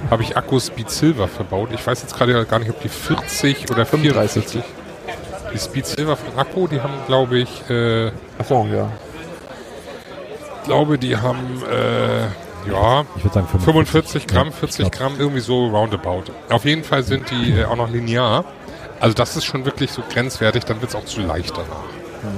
habe 0.09 0.23
ich 0.23 0.35
Akkus 0.37 0.67
Speed 0.67 0.89
Silver 0.89 1.27
verbaut. 1.27 1.69
Ich 1.73 1.85
weiß 1.85 2.01
jetzt 2.01 2.15
gerade 2.15 2.45
gar 2.45 2.59
nicht, 2.59 2.69
ob 2.69 2.81
die 2.81 2.89
40 2.89 3.69
oder 3.71 3.85
35. 3.85 4.43
44. 4.45 4.80
Die 5.53 5.59
Speed 5.59 5.85
Silver 5.85 6.15
von 6.15 6.37
Akku, 6.37 6.67
die 6.67 6.81
haben, 6.81 6.93
glaube 7.07 7.39
ich, 7.39 7.69
äh, 7.69 8.11
Achso, 8.39 8.65
ja. 8.71 8.89
glaube, 10.65 10.97
die 10.97 11.17
haben, 11.17 11.61
äh, 11.69 12.21
ja, 12.71 13.03
Ich 13.17 13.23
würde 13.23 13.33
sagen 13.33 13.47
45 13.47 14.27
Gramm, 14.27 14.47
Ja, 14.47 14.53
ich 14.53 14.59
40 14.59 14.77
glaub. 14.77 14.91
Gramm, 14.91 15.15
irgendwie 15.19 15.41
so 15.41 15.67
roundabout. 15.67 16.25
Auf 16.49 16.63
jeden 16.65 16.83
Fall 16.83 17.03
sind 17.03 17.29
die 17.31 17.51
äh, 17.59 17.65
auch 17.65 17.75
noch 17.75 17.89
linear. 17.89 18.45
Also 18.99 19.15
das 19.15 19.35
ist 19.35 19.45
schon 19.45 19.65
wirklich 19.65 19.91
so 19.91 20.03
grenzwertig, 20.13 20.63
dann 20.65 20.79
wird 20.79 20.91
es 20.91 20.95
auch 20.95 21.05
zu 21.05 21.21
leicht 21.21 21.51
danach. 21.57 22.31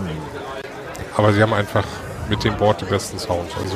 Aber 1.18 1.34
sie 1.34 1.42
haben 1.42 1.54
einfach 1.54 1.84
mit 2.30 2.44
dem 2.44 2.56
Board 2.56 2.82
den 2.82 2.88
besten 2.88 3.20
Sound. 3.20 3.52
Also 3.62 3.76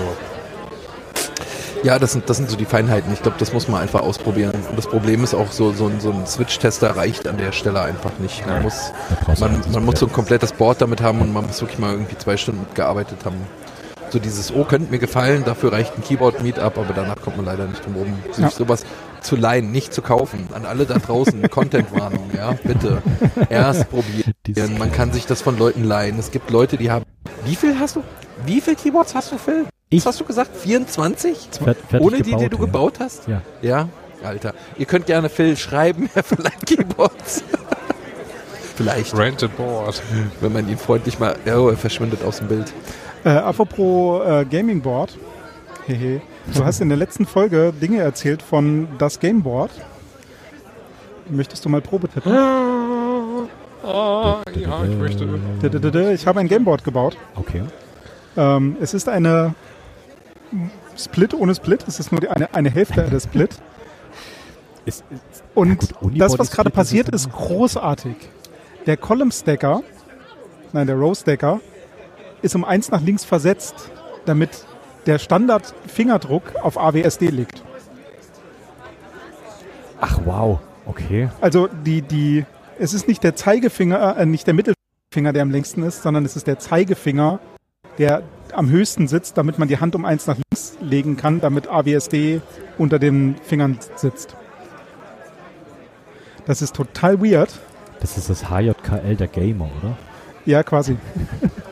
Ja, 1.84 2.00
das 2.00 2.12
sind, 2.14 2.30
das 2.30 2.38
sind 2.38 2.50
so 2.50 2.58
die 2.58 2.66
Feinheiten. 2.66 3.12
Ich 3.14 3.22
glaube, 3.22 3.38
das 3.40 3.54
muss 3.54 3.68
man 3.68 3.82
einfach 3.82 4.02
ausprobieren. 4.02 4.52
Und 4.70 4.78
das 4.78 4.88
Problem 4.88 5.24
ist 5.24 5.34
auch, 5.34 5.52
so, 5.52 5.72
so, 5.74 5.88
ein- 5.88 6.00
so 6.00 6.12
ein 6.12 6.26
Switch-Tester 6.26 6.96
reicht 6.98 7.28
an 7.28 7.38
der 7.38 7.52
Stelle 7.52 7.82
einfach 7.82 8.12
nicht. 8.20 8.46
Man 8.46 8.56
Nein. 8.56 8.64
muss, 8.64 8.92
man, 9.40 9.62
man 9.72 9.86
muss 9.86 10.00
so 10.00 10.08
ein 10.08 10.12
komplettes 10.14 10.52
Board 10.54 10.82
damit 10.82 11.02
haben 11.02 11.22
und 11.22 11.32
man 11.34 11.46
muss 11.46 11.62
wirklich 11.62 11.80
mal 11.80 11.92
irgendwie 11.94 12.18
zwei 12.18 12.36
Stunden 12.38 12.62
mitgearbeitet 12.62 13.20
haben. 13.26 13.38
So 14.10 14.20
dieses, 14.20 14.54
oh, 14.54 14.64
könnte 14.64 14.90
mir 14.90 15.00
gefallen, 15.00 15.44
dafür 15.46 15.74
reicht 15.74 15.96
ein 15.98 16.02
Keyboard-Meetup, 16.04 16.78
aber 16.78 16.94
danach 16.96 17.22
kommt 17.22 17.36
man 17.38 17.46
leider 17.46 17.66
nicht 17.66 17.86
drum 17.86 17.96
rum. 17.96 18.14
Sich 18.32 18.44
Ja. 18.46 18.50
sowas 18.50 18.86
zu 19.22 19.36
leihen, 19.36 19.72
nicht 19.72 19.94
zu 19.94 20.02
kaufen. 20.02 20.48
An 20.54 20.66
alle 20.66 20.86
da 20.86 20.98
draußen, 20.98 21.42
Content-Warnung, 21.50 22.32
ja, 22.36 22.54
bitte. 22.64 23.02
Erst 23.50 23.90
probieren. 23.90 24.78
Man 24.78 24.92
kann 24.94 25.12
sich 25.12 25.26
das 25.26 25.42
von 25.42 25.58
Leuten 25.58 25.84
leihen. 25.84 26.18
Es 26.20 26.32
gibt 26.32 26.50
Leute, 26.52 26.78
die 26.78 26.90
haben. 26.90 27.04
Wie 27.46 27.56
viel 27.56 27.78
hast 27.80 27.98
du? 27.98 28.04
Wie 28.46 28.62
viel 28.62 28.76
Keyboards 28.76 29.14
hast 29.14 29.32
du, 29.34 29.38
Phil? 29.38 29.66
Ich. 29.90 30.00
Was 30.06 30.08
hast 30.14 30.20
du 30.22 30.26
gesagt? 30.26 30.56
24? 30.56 31.50
Fer- 31.52 31.64
fertig 31.76 32.02
Ohne 32.02 32.18
die, 32.18 32.36
die 32.36 32.50
du 32.50 32.58
ja. 32.58 32.66
gebaut 32.66 32.96
hast? 33.00 33.28
Ja. 33.28 33.42
Ja, 33.62 33.88
Alter. 34.24 34.54
Ihr 34.78 34.86
könnt 34.86 35.06
gerne 35.06 35.30
Phil 35.30 35.56
schreiben, 35.56 36.10
er 36.16 36.24
verleiht 36.24 36.66
Keyboards. 36.66 37.44
Vielleicht, 38.76 39.18
Rent 39.18 39.42
a 39.44 39.48
board. 39.48 40.02
wenn 40.42 40.54
man 40.54 40.70
ihn 40.70 40.78
freundlich 40.78 41.18
mal. 41.20 41.36
Oh, 41.48 41.70
er 41.70 41.78
verschwindet 41.78 42.24
aus 42.24 42.38
dem 42.40 42.48
Bild. 42.48 42.72
Äh, 43.24 43.30
apropos 43.30 44.24
äh, 44.28 44.46
Gaming 44.46 44.82
Board. 44.82 45.18
Hehe. 45.88 46.22
Du 46.54 46.64
hast 46.64 46.82
in 46.82 46.90
der 46.90 46.98
letzten 46.98 47.26
Folge 47.26 47.74
Dinge 47.74 48.02
erzählt 48.02 48.42
von 48.44 48.88
das 49.00 49.20
Gameboard. 49.20 49.72
Möchtest 51.30 51.66
du 51.66 51.70
mal 51.70 51.82
Probe 51.82 52.08
tippen? 52.10 52.32
Ah, 52.34 53.46
ja, 54.54 54.84
ich 54.84 54.96
möchte. 54.98 55.28
Ich 56.14 56.28
habe 56.28 56.40
ein 56.42 56.48
Gameboard 56.48 56.84
gebaut. 56.84 57.18
Okay. 57.36 57.64
Ähm, 58.36 58.78
es 58.80 58.94
ist 58.94 59.10
eine 59.10 59.56
Split 60.98 61.34
ohne 61.34 61.56
Split. 61.56 61.86
Es 61.88 62.00
ist 62.00 62.12
nur 62.12 62.22
eine, 62.30 62.54
eine 62.54 62.70
Hälfte 62.70 63.04
der 63.04 63.20
Split. 63.20 63.58
Ist, 64.86 65.04
Und 65.54 65.80
gut, 65.80 65.92
Unibody 66.02 66.20
das, 66.20 66.40
was 66.40 66.52
gerade 66.52 66.70
ist 66.70 66.76
passiert, 66.76 67.14
es 67.14 67.26
ist 67.26 67.32
großartig. 67.32 68.16
Der 68.86 68.96
Column 68.96 69.32
Stacker, 69.32 69.84
nein, 70.72 70.88
der 70.88 70.96
Row 70.96 71.18
Stacker, 71.18 71.60
ist 72.42 72.56
um 72.56 72.64
eins 72.64 72.90
nach 72.90 73.02
links 73.02 73.26
versetzt, 73.26 73.90
damit 74.26 74.66
der 75.06 75.20
Standard-Fingerdruck 75.20 76.56
auf 76.62 76.78
AWSD 76.78 77.28
liegt. 77.28 77.64
ach 80.00 80.20
wow, 80.26 80.60
okay. 80.86 81.30
Also 81.42 81.68
die, 81.68 82.02
die, 82.02 82.46
es 82.80 82.94
ist 82.94 83.08
nicht 83.08 83.24
der 83.24 83.36
Zeigefinger, 83.36 84.18
äh, 84.18 84.26
nicht 84.26 84.48
der 84.48 84.54
Mittelfinger, 84.54 85.34
der 85.34 85.42
am 85.42 85.52
längsten 85.52 85.84
ist, 85.84 86.04
sondern 86.04 86.26
es 86.26 86.36
ist 86.36 86.48
der 86.48 86.60
Zeigefinger, 86.60 87.40
der 87.98 88.24
am 88.54 88.70
höchsten 88.70 89.08
sitzt, 89.08 89.38
damit 89.38 89.60
man 89.60 89.68
die 89.68 89.80
Hand 89.80 89.96
um 89.96 90.06
eins 90.06 90.28
nach 90.28 90.36
links 90.38 90.78
legen 90.82 91.18
kann, 91.18 91.42
damit 91.42 91.68
AWSD 91.68 92.42
unter 92.78 93.00
den 93.00 93.36
Fingern 93.44 93.78
sitzt. 93.96 94.36
Das 96.46 96.62
ist 96.62 96.76
total 96.76 97.22
weird. 97.22 97.50
Das 98.00 98.18
ist 98.18 98.30
das 98.30 98.50
HJKL 98.50 99.16
der 99.16 99.28
Gamer, 99.28 99.70
oder? 99.82 99.98
Ja, 100.46 100.64
quasi. 100.64 100.96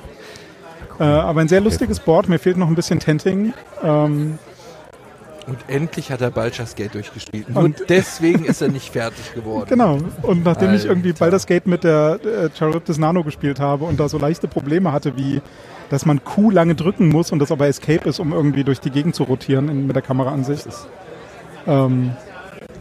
äh, 0.99 1.03
aber 1.03 1.41
ein 1.41 1.47
sehr 1.47 1.61
lustiges 1.61 1.99
Board. 1.99 2.27
Mir 2.27 2.39
fehlt 2.39 2.57
noch 2.57 2.67
ein 2.67 2.75
bisschen 2.75 2.99
Tenting. 2.99 3.53
Ähm, 3.83 4.37
Und 5.47 5.57
endlich 5.67 6.11
hat 6.11 6.19
er 6.21 6.31
Baldur's 6.31 6.75
Gate 6.75 6.93
durchgespielt. 6.95 7.49
Nur 7.49 7.63
Und- 7.63 7.83
deswegen 7.87 8.43
ist 8.43 8.61
er 8.61 8.67
nicht 8.69 8.89
fertig 8.93 9.33
geworden. 9.33 9.67
genau. 9.69 9.99
Und 10.23 10.43
nachdem 10.43 10.73
ich 10.73 10.85
irgendwie 10.85 11.09
Alter. 11.09 11.19
Baldur's 11.19 11.45
Gate 11.45 11.67
mit 11.67 11.83
der 11.85 12.19
äh, 12.25 12.49
Charybdis 12.57 12.97
Nano 12.97 13.23
gespielt 13.23 13.59
habe 13.61 13.85
und 13.85 13.99
da 13.99 14.09
so 14.09 14.17
leichte 14.17 14.47
Probleme 14.49 14.91
hatte, 14.91 15.15
wie 15.15 15.41
dass 15.89 16.05
man 16.05 16.23
Q 16.23 16.51
lange 16.51 16.75
drücken 16.75 17.09
muss 17.09 17.31
und 17.31 17.39
das 17.39 17.51
aber 17.51 17.67
Escape 17.67 18.07
ist, 18.09 18.19
um 18.19 18.33
irgendwie 18.33 18.63
durch 18.63 18.79
die 18.79 18.89
Gegend 18.89 19.15
zu 19.15 19.23
rotieren 19.23 19.69
in, 19.69 19.87
mit 19.87 19.95
der 19.95 20.03
Kameraansicht, 20.03 20.67
ähm, 21.67 22.11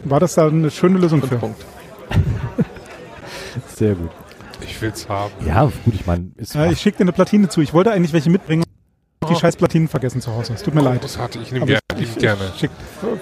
war 0.04 0.20
das 0.20 0.34
da 0.34 0.48
eine 0.48 0.70
schöne 0.70 0.98
Lösung 0.98 1.22
für. 1.22 1.36
Punkt. 1.36 1.64
Sehr 3.74 3.94
gut. 3.94 4.10
Ich 4.60 4.80
will's 4.80 5.08
haben. 5.08 5.32
Ja, 5.46 5.64
gut, 5.64 5.94
ich 5.94 6.06
meine, 6.06 6.30
Äh, 6.54 6.72
ich 6.72 6.80
schicke 6.80 6.98
dir 6.98 7.04
eine 7.04 7.12
Platine 7.12 7.48
zu. 7.48 7.60
Ich 7.60 7.74
wollte 7.74 7.90
eigentlich 7.92 8.12
welche 8.12 8.30
mitbringen. 8.30 8.64
hab 9.22 9.30
Die 9.30 9.36
scheiß 9.36 9.56
Platinen 9.56 9.88
vergessen 9.88 10.20
zu 10.20 10.32
Hause. 10.32 10.54
Es 10.54 10.62
tut 10.62 10.74
mir 10.74 10.80
leid. 10.82 11.00
Großartig, 11.00 11.42
ich 11.42 11.52
nehme 11.52 11.66
gerne, 11.66 11.80
ich, 11.96 12.02
ich, 12.02 12.16
gerne. 12.18 12.50
ich 12.54 12.60
schick, 12.60 12.70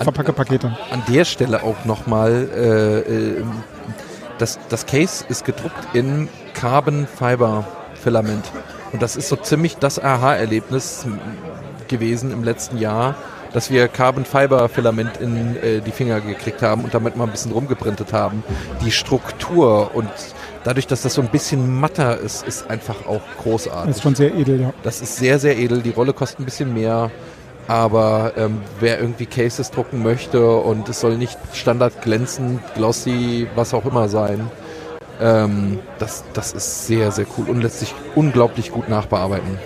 verpacke 0.00 0.32
Pakete. 0.32 0.76
An 0.90 1.02
der 1.08 1.24
Stelle 1.24 1.62
auch 1.62 1.84
nochmal, 1.84 2.48
äh, 2.54 2.98
äh, 3.00 3.44
das, 4.38 4.58
das 4.68 4.86
Case 4.86 5.24
ist 5.28 5.44
gedruckt 5.44 5.94
in 5.94 6.28
Carbon 6.54 7.06
Fiber 7.06 7.66
Filament. 7.94 8.44
Und 8.92 9.02
das 9.02 9.16
ist 9.16 9.28
so 9.28 9.36
ziemlich 9.36 9.76
das 9.76 9.98
Aha-Erlebnis 9.98 11.06
gewesen 11.88 12.32
im 12.32 12.44
letzten 12.44 12.78
Jahr, 12.78 13.14
dass 13.52 13.70
wir 13.70 13.88
Carbon 13.88 14.24
Fiber 14.24 14.68
Filament 14.68 15.18
in 15.18 15.56
äh, 15.56 15.80
die 15.80 15.90
Finger 15.90 16.20
gekriegt 16.20 16.62
haben 16.62 16.84
und 16.84 16.94
damit 16.94 17.16
mal 17.16 17.24
ein 17.24 17.30
bisschen 17.30 17.52
rumgeprintet 17.52 18.12
haben. 18.12 18.42
Die 18.82 18.90
Struktur 18.90 19.94
und 19.94 20.08
dadurch, 20.64 20.86
dass 20.86 21.02
das 21.02 21.14
so 21.14 21.22
ein 21.22 21.28
bisschen 21.28 21.80
matter 21.80 22.18
ist, 22.18 22.46
ist 22.46 22.70
einfach 22.70 23.06
auch 23.06 23.20
großartig. 23.42 23.88
Das 23.88 23.96
ist 23.96 24.02
schon 24.02 24.14
sehr 24.14 24.34
edel, 24.34 24.60
ja. 24.60 24.72
Das 24.82 25.00
ist 25.00 25.16
sehr, 25.16 25.38
sehr 25.38 25.58
edel. 25.58 25.82
Die 25.82 25.90
Rolle 25.90 26.12
kostet 26.12 26.40
ein 26.40 26.44
bisschen 26.44 26.72
mehr. 26.72 27.10
Aber 27.68 28.32
ähm, 28.36 28.60
wer 28.80 28.98
irgendwie 29.00 29.26
Cases 29.26 29.70
drucken 29.70 30.02
möchte 30.02 30.56
und 30.56 30.88
es 30.88 31.00
soll 31.00 31.16
nicht 31.16 31.38
standard 31.52 32.02
glänzend, 32.02 32.60
glossy, 32.74 33.46
was 33.54 33.72
auch 33.72 33.84
immer 33.84 34.08
sein, 34.08 34.50
ähm, 35.22 35.78
das, 35.98 36.24
das 36.32 36.52
ist 36.52 36.86
sehr, 36.86 37.12
sehr 37.12 37.26
cool 37.36 37.48
und 37.48 37.62
lässt 37.62 37.78
sich 37.78 37.94
unglaublich 38.14 38.72
gut 38.72 38.88
nachbearbeiten. 38.88 39.58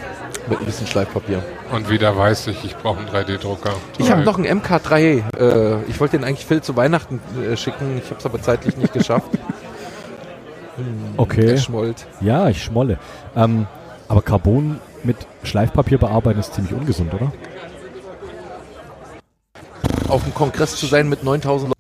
Mit 0.49 0.61
ein 0.61 0.67
bisschen 0.67 0.87
Schleifpapier. 0.87 1.43
Und 1.73 1.91
wieder 1.91 2.17
weiß 2.17 2.47
ich, 2.49 2.65
ich 2.65 2.77
brauche 2.77 3.01
einen 3.01 3.09
3D-Drucker. 3.09 3.73
Ich 3.99 4.13
habe 4.13 4.23
noch 4.23 4.39
einen 4.39 4.61
MK3. 4.61 5.25
Äh, 5.37 5.83
ich 5.89 5.99
wollte 5.99 6.19
den 6.19 6.25
eigentlich 6.25 6.47
Phil 6.47 6.63
zu 6.63 6.77
Weihnachten 6.77 7.21
äh, 7.43 7.57
schicken. 7.57 7.99
Ich 7.99 8.05
habe 8.11 8.21
es 8.21 8.27
aber 8.27 8.41
zeitlich 8.41 8.77
nicht 8.77 8.93
geschafft. 8.93 9.31
okay. 11.17 11.51
Er 11.51 11.57
schmollt. 11.57 12.07
Ja, 12.21 12.49
ich 12.49 12.63
schmolle. 12.63 12.99
Ähm, 13.35 13.67
aber 14.07 14.23
Carbon 14.23 14.79
mit 15.03 15.17
Schleifpapier 15.43 15.99
bearbeiten 15.99 16.39
ist 16.39 16.55
ziemlich 16.55 16.75
ungesund, 16.75 17.13
oder? 17.13 17.33
Auf 20.09 20.23
dem 20.23 20.35
Kongress 20.35 20.77
zu 20.77 20.87
sein 20.87 21.09
mit 21.09 21.25
9000 21.25 21.71
Leuten 21.71 21.76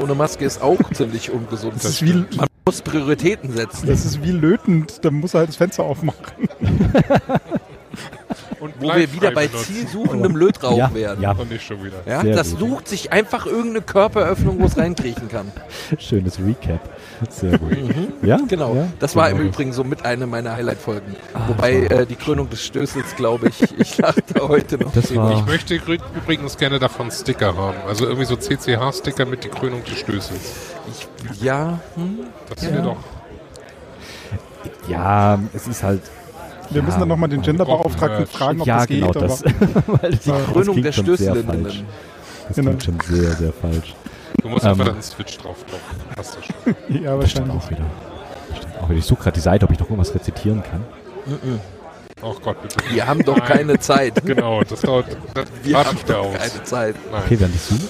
ohne 0.00 0.14
Maske 0.14 0.44
ist 0.44 0.60
auch 0.62 0.78
ziemlich 0.92 1.30
ungesund. 1.30 1.74
Das 1.76 1.84
ist, 1.84 2.04
wie, 2.04 2.12
Man 2.36 2.46
muss 2.66 2.82
Prioritäten 2.82 3.52
setzen. 3.52 3.86
das 3.86 4.04
ist 4.04 4.22
wie 4.22 4.32
lötend. 4.32 5.04
Da 5.04 5.10
muss 5.10 5.34
er 5.34 5.40
halt 5.40 5.48
das 5.50 5.56
Fenster 5.56 5.84
aufmachen. 5.84 6.48
Und 8.60 8.74
Wo 8.78 8.88
wir 8.94 9.12
wieder 9.12 9.30
bei 9.30 9.48
benutzen. 9.48 9.74
zielsuchendem 9.74 10.36
Lötrauch 10.36 10.76
ja, 10.76 10.92
werden. 10.94 11.22
ja, 11.22 11.32
Und 11.32 11.50
nicht 11.50 11.64
schon 11.66 11.82
wieder. 11.82 11.96
Ja, 12.06 12.20
Sehr 12.20 12.36
das 12.36 12.50
gut. 12.50 12.58
sucht 12.60 12.88
sich 12.88 13.10
einfach 13.10 13.46
irgendeine 13.46 13.80
Körperöffnung, 13.80 14.60
wo 14.60 14.66
es 14.66 14.76
reinkriechen 14.76 15.28
kann. 15.28 15.50
schönes 15.98 16.38
Recap. 16.38 16.80
Sehr 17.30 17.58
gut. 17.58 17.72
Ja, 18.22 18.38
Genau. 18.48 18.74
Ja, 18.74 18.88
das 18.98 19.16
war 19.16 19.30
genau. 19.30 19.40
im 19.42 19.48
Übrigen 19.48 19.72
so 19.72 19.82
mit 19.82 20.04
einer 20.04 20.26
meiner 20.26 20.52
Highlight-Folgen. 20.56 21.16
Wobei 21.48 21.72
äh, 21.84 22.04
die 22.06 22.16
Krönung 22.16 22.50
des 22.50 22.62
Stößels, 22.64 23.16
glaube 23.16 23.48
ich, 23.48 23.62
ich 23.78 23.96
lachte 23.98 24.46
heute 24.46 24.76
noch. 24.78 24.92
Das 24.92 25.14
war- 25.16 25.32
Ich 25.38 25.46
möchte 25.46 25.74
übrigens 25.74 26.56
gerne 26.58 26.78
davon 26.78 27.10
Sticker 27.10 27.56
haben. 27.56 27.78
Also 27.88 28.04
irgendwie 28.04 28.26
so 28.26 28.36
CCH-Sticker 28.36 29.24
mit 29.24 29.42
die 29.44 29.48
Krönung 29.48 29.82
des 29.84 29.98
Stößels. 29.98 30.40
Ich, 30.90 31.42
ja, 31.42 31.80
hm, 31.94 32.20
Das 32.54 32.62
Ja. 32.64 32.70
wäre 32.72 32.82
doch. 32.82 32.96
Ja, 34.88 35.38
es 35.54 35.66
ist 35.66 35.82
halt. 35.82 36.02
Wir 36.70 36.80
ja, 36.80 36.86
müssen 36.86 37.00
dann 37.00 37.08
nochmal 37.08 37.28
den 37.28 37.42
Genderbeauftragten 37.42 38.26
fragen, 38.26 38.60
ob 38.60 38.66
ja, 38.66 38.78
das 38.78 38.86
genau 38.86 39.10
geht. 39.10 39.22
das. 39.22 39.44
aber, 39.44 40.02
Weil 40.02 40.10
das, 40.12 40.20
die 40.20 40.30
das 40.30 40.44
Krönung 40.46 40.64
klingt 40.74 40.84
der 40.86 40.92
schon 40.92 41.04
sehr 41.06 41.16
Stößelinnen. 41.16 41.62
falsch. 41.64 41.82
Das 42.48 42.56
Genau. 42.56 42.70
klingt 42.70 42.82
schon 42.84 43.00
sehr, 43.16 43.30
sehr 43.32 43.52
falsch. 43.52 43.94
Du 44.42 44.48
musst 44.48 44.64
Ähm. 44.64 44.70
einfach 44.72 44.88
einen 44.92 45.02
Switch 45.02 45.38
drauf 45.38 45.56
drauf. 45.68 45.80
Passt 46.16 46.36
das 46.36 46.44
schon. 46.46 46.74
ja, 47.02 47.10
Das 47.16 47.20
wahrscheinlich. 47.20 47.56
auch 47.56 47.70
wieder. 47.70 47.84
Das 48.50 48.82
auch 48.82 48.88
wieder. 48.88 48.98
Ich 48.98 49.04
suche 49.04 49.22
gerade 49.22 49.34
die 49.34 49.40
Seite, 49.40 49.64
ob 49.66 49.72
ich 49.72 49.78
noch 49.78 49.86
irgendwas 49.90 50.14
rezitieren 50.14 50.62
kann. 50.62 50.84
Oh 52.22 52.34
Gott, 52.42 52.60
bitte. 52.62 52.76
Wir 52.92 53.06
haben 53.06 53.24
doch 53.24 53.36
Nein. 53.36 53.46
keine 53.48 53.78
Zeit. 53.78 54.22
Genau, 54.24 54.62
das 54.62 54.80
dauert. 54.82 55.06
Das 55.34 55.46
Wir 55.62 55.78
haben 55.78 55.96
doch 56.06 56.26
aus. 56.26 56.34
keine 56.36 56.62
Zeit. 56.64 56.94
Nein. 57.10 57.22
Okay, 57.24 57.40
während 57.40 57.54
ich 57.54 57.62
suche. 57.62 57.80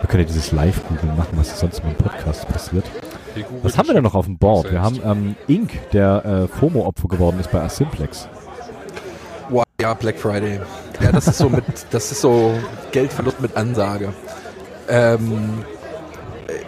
Wir 0.00 0.08
können 0.08 0.22
ja 0.22 0.26
dieses 0.28 0.52
Live-Googeln 0.52 1.16
machen, 1.16 1.30
was 1.36 1.58
sonst 1.58 1.80
im 1.80 1.94
Podcast 1.94 2.46
passiert. 2.48 2.84
Was 3.62 3.76
haben 3.78 3.88
wir 3.88 3.94
denn 3.94 4.04
noch 4.04 4.14
auf 4.14 4.26
dem 4.26 4.38
Board? 4.38 4.70
Wir 4.70 4.80
haben 4.82 5.00
ähm, 5.04 5.36
Ink, 5.46 5.90
der 5.92 6.24
äh, 6.24 6.58
FOMO-Opfer 6.58 7.08
geworden 7.08 7.38
ist 7.40 7.50
bei 7.50 7.60
Asimplex. 7.60 8.28
Wow, 9.50 9.64
ja, 9.80 9.94
Black 9.94 10.18
Friday. 10.18 10.60
Ja, 11.00 11.12
das 11.12 11.26
ist 11.28 11.38
so 11.38 11.48
mit, 11.48 11.64
das 11.90 12.10
ist 12.12 12.20
so 12.20 12.52
Geldverlust 12.92 13.40
mit 13.40 13.56
Ansage. 13.56 14.12
Ähm, 14.88 15.64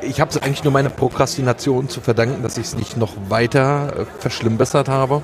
ich 0.02 0.20
habe 0.20 0.30
es 0.30 0.36
eigentlich 0.42 0.64
nur 0.64 0.72
meiner 0.72 0.90
Prokrastination 0.90 1.88
zu 1.88 2.00
verdanken, 2.00 2.42
dass 2.42 2.58
ich 2.58 2.66
es 2.66 2.76
nicht 2.76 2.96
noch 2.96 3.14
weiter 3.28 3.92
äh, 4.00 4.04
verschlimmbessert 4.20 4.88
habe, 4.88 5.22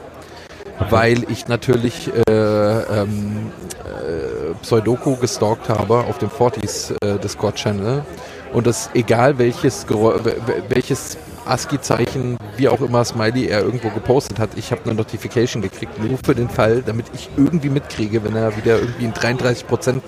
weil 0.91 1.25
ich 1.31 1.49
natürlich 1.49 2.11
äh, 2.29 2.31
ähm, 2.33 3.51
äh, 3.85 4.55
Pseudoku 4.63 5.17
gestalkt 5.17 5.69
habe 5.69 5.99
auf 5.99 6.19
dem 6.19 6.31
Fortis 6.31 6.93
äh, 7.03 7.19
Discord-Channel 7.19 8.05
und 8.53 8.67
das 8.67 8.91
egal 8.95 9.39
welches 9.39 9.87
Gerä- 9.87 10.21
wel- 10.25 10.37
welches 10.69 11.17
ASCII-Zeichen, 11.47 12.37
wie 12.57 12.69
auch 12.69 12.81
immer 12.81 13.05
Smiley 13.05 13.47
er 13.49 13.63
irgendwo 13.63 13.91
gepostet 13.91 14.39
hat, 14.39 14.51
ich 14.57 14.71
habe 14.71 14.83
eine 14.85 14.95
Notification 14.95 15.63
gekriegt, 15.63 15.99
nur 16.03 16.19
für 16.25 16.35
den 16.35 16.49
Fall, 16.49 16.83
damit 16.85 17.07
ich 17.15 17.29
irgendwie 17.37 17.69
mitkriege, 17.71 18.25
wenn 18.25 18.37
er 18.37 18.57
wieder 18.57 18.79
irgendwie 18.79 19.05
einen 19.05 19.15
33% 19.15 20.01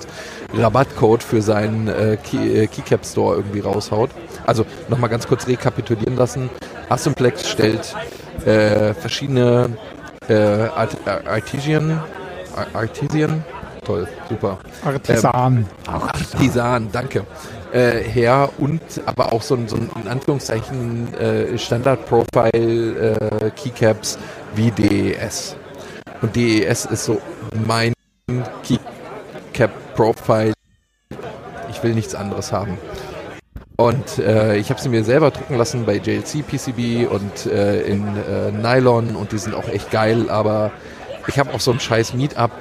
Rabattcode 0.55 1.23
für 1.23 1.43
seinen 1.43 1.89
äh, 1.89 2.17
Key, 2.23 2.63
äh, 2.63 2.67
Keycap 2.67 3.05
Store 3.05 3.37
irgendwie 3.37 3.61
raushaut. 3.61 4.11
Also 4.47 4.65
nochmal 4.89 5.11
ganz 5.11 5.27
kurz 5.27 5.47
rekapitulieren 5.47 6.17
lassen. 6.17 6.51
Asimplex 6.89 7.49
stellt 7.49 7.95
äh, 8.45 8.95
verschiedene 8.95 9.71
äh, 10.29 10.35
Art 10.35 10.97
äh, 11.07 11.29
Artesian, 11.29 12.01
Ar- 12.55 12.67
Artesian 12.81 13.45
toll, 13.87 14.09
super. 14.29 14.59
Artisan. 14.85 15.67
Artisan, 15.87 16.89
danke. 16.93 17.25
Äh, 17.73 18.03
her 18.03 18.51
und 18.59 18.83
aber 19.07 19.33
auch 19.33 19.43
so 19.43 19.55
ein, 19.55 19.69
so 19.69 19.77
ein 19.77 19.91
in 20.03 20.09
Anführungszeichen 20.09 21.15
äh, 21.15 21.57
Standard-Profile 21.59 23.17
äh, 23.43 23.51
Keycaps 23.51 24.19
wie 24.55 24.71
DES. 24.71 25.57
Und 26.23 26.35
DES 26.35 26.87
ist 26.87 27.05
so 27.05 27.21
mein 27.67 27.93
Keycap-Profile. 28.63 30.53
Ich 31.71 31.83
will 31.83 31.95
nichts 31.95 32.15
anderes 32.15 32.53
haben. 32.53 32.79
Und 33.77 34.19
äh, 34.19 34.57
ich 34.57 34.71
habe 34.71 34.81
sie 34.81 34.89
mir 34.89 35.05
selber 35.05 35.31
drucken 35.31 35.57
lassen 35.57 35.85
bei 35.85 35.97
JLC 35.97 36.47
PCB 36.47 37.07
und 37.11 37.47
äh, 37.47 37.83
in 37.83 38.03
äh, 38.17 38.51
Nylon 38.51 39.17
und 39.17 39.33
die 39.33 39.39
sind 39.39 39.55
auch 39.55 39.69
echt 39.69 39.91
geil, 39.91 40.31
aber 40.31 40.71
ich 41.27 41.39
habe 41.39 41.53
auf 41.53 41.61
so 41.61 41.73
einem 41.73 41.81
scheiß 41.81 42.15
Meetup 42.15 42.53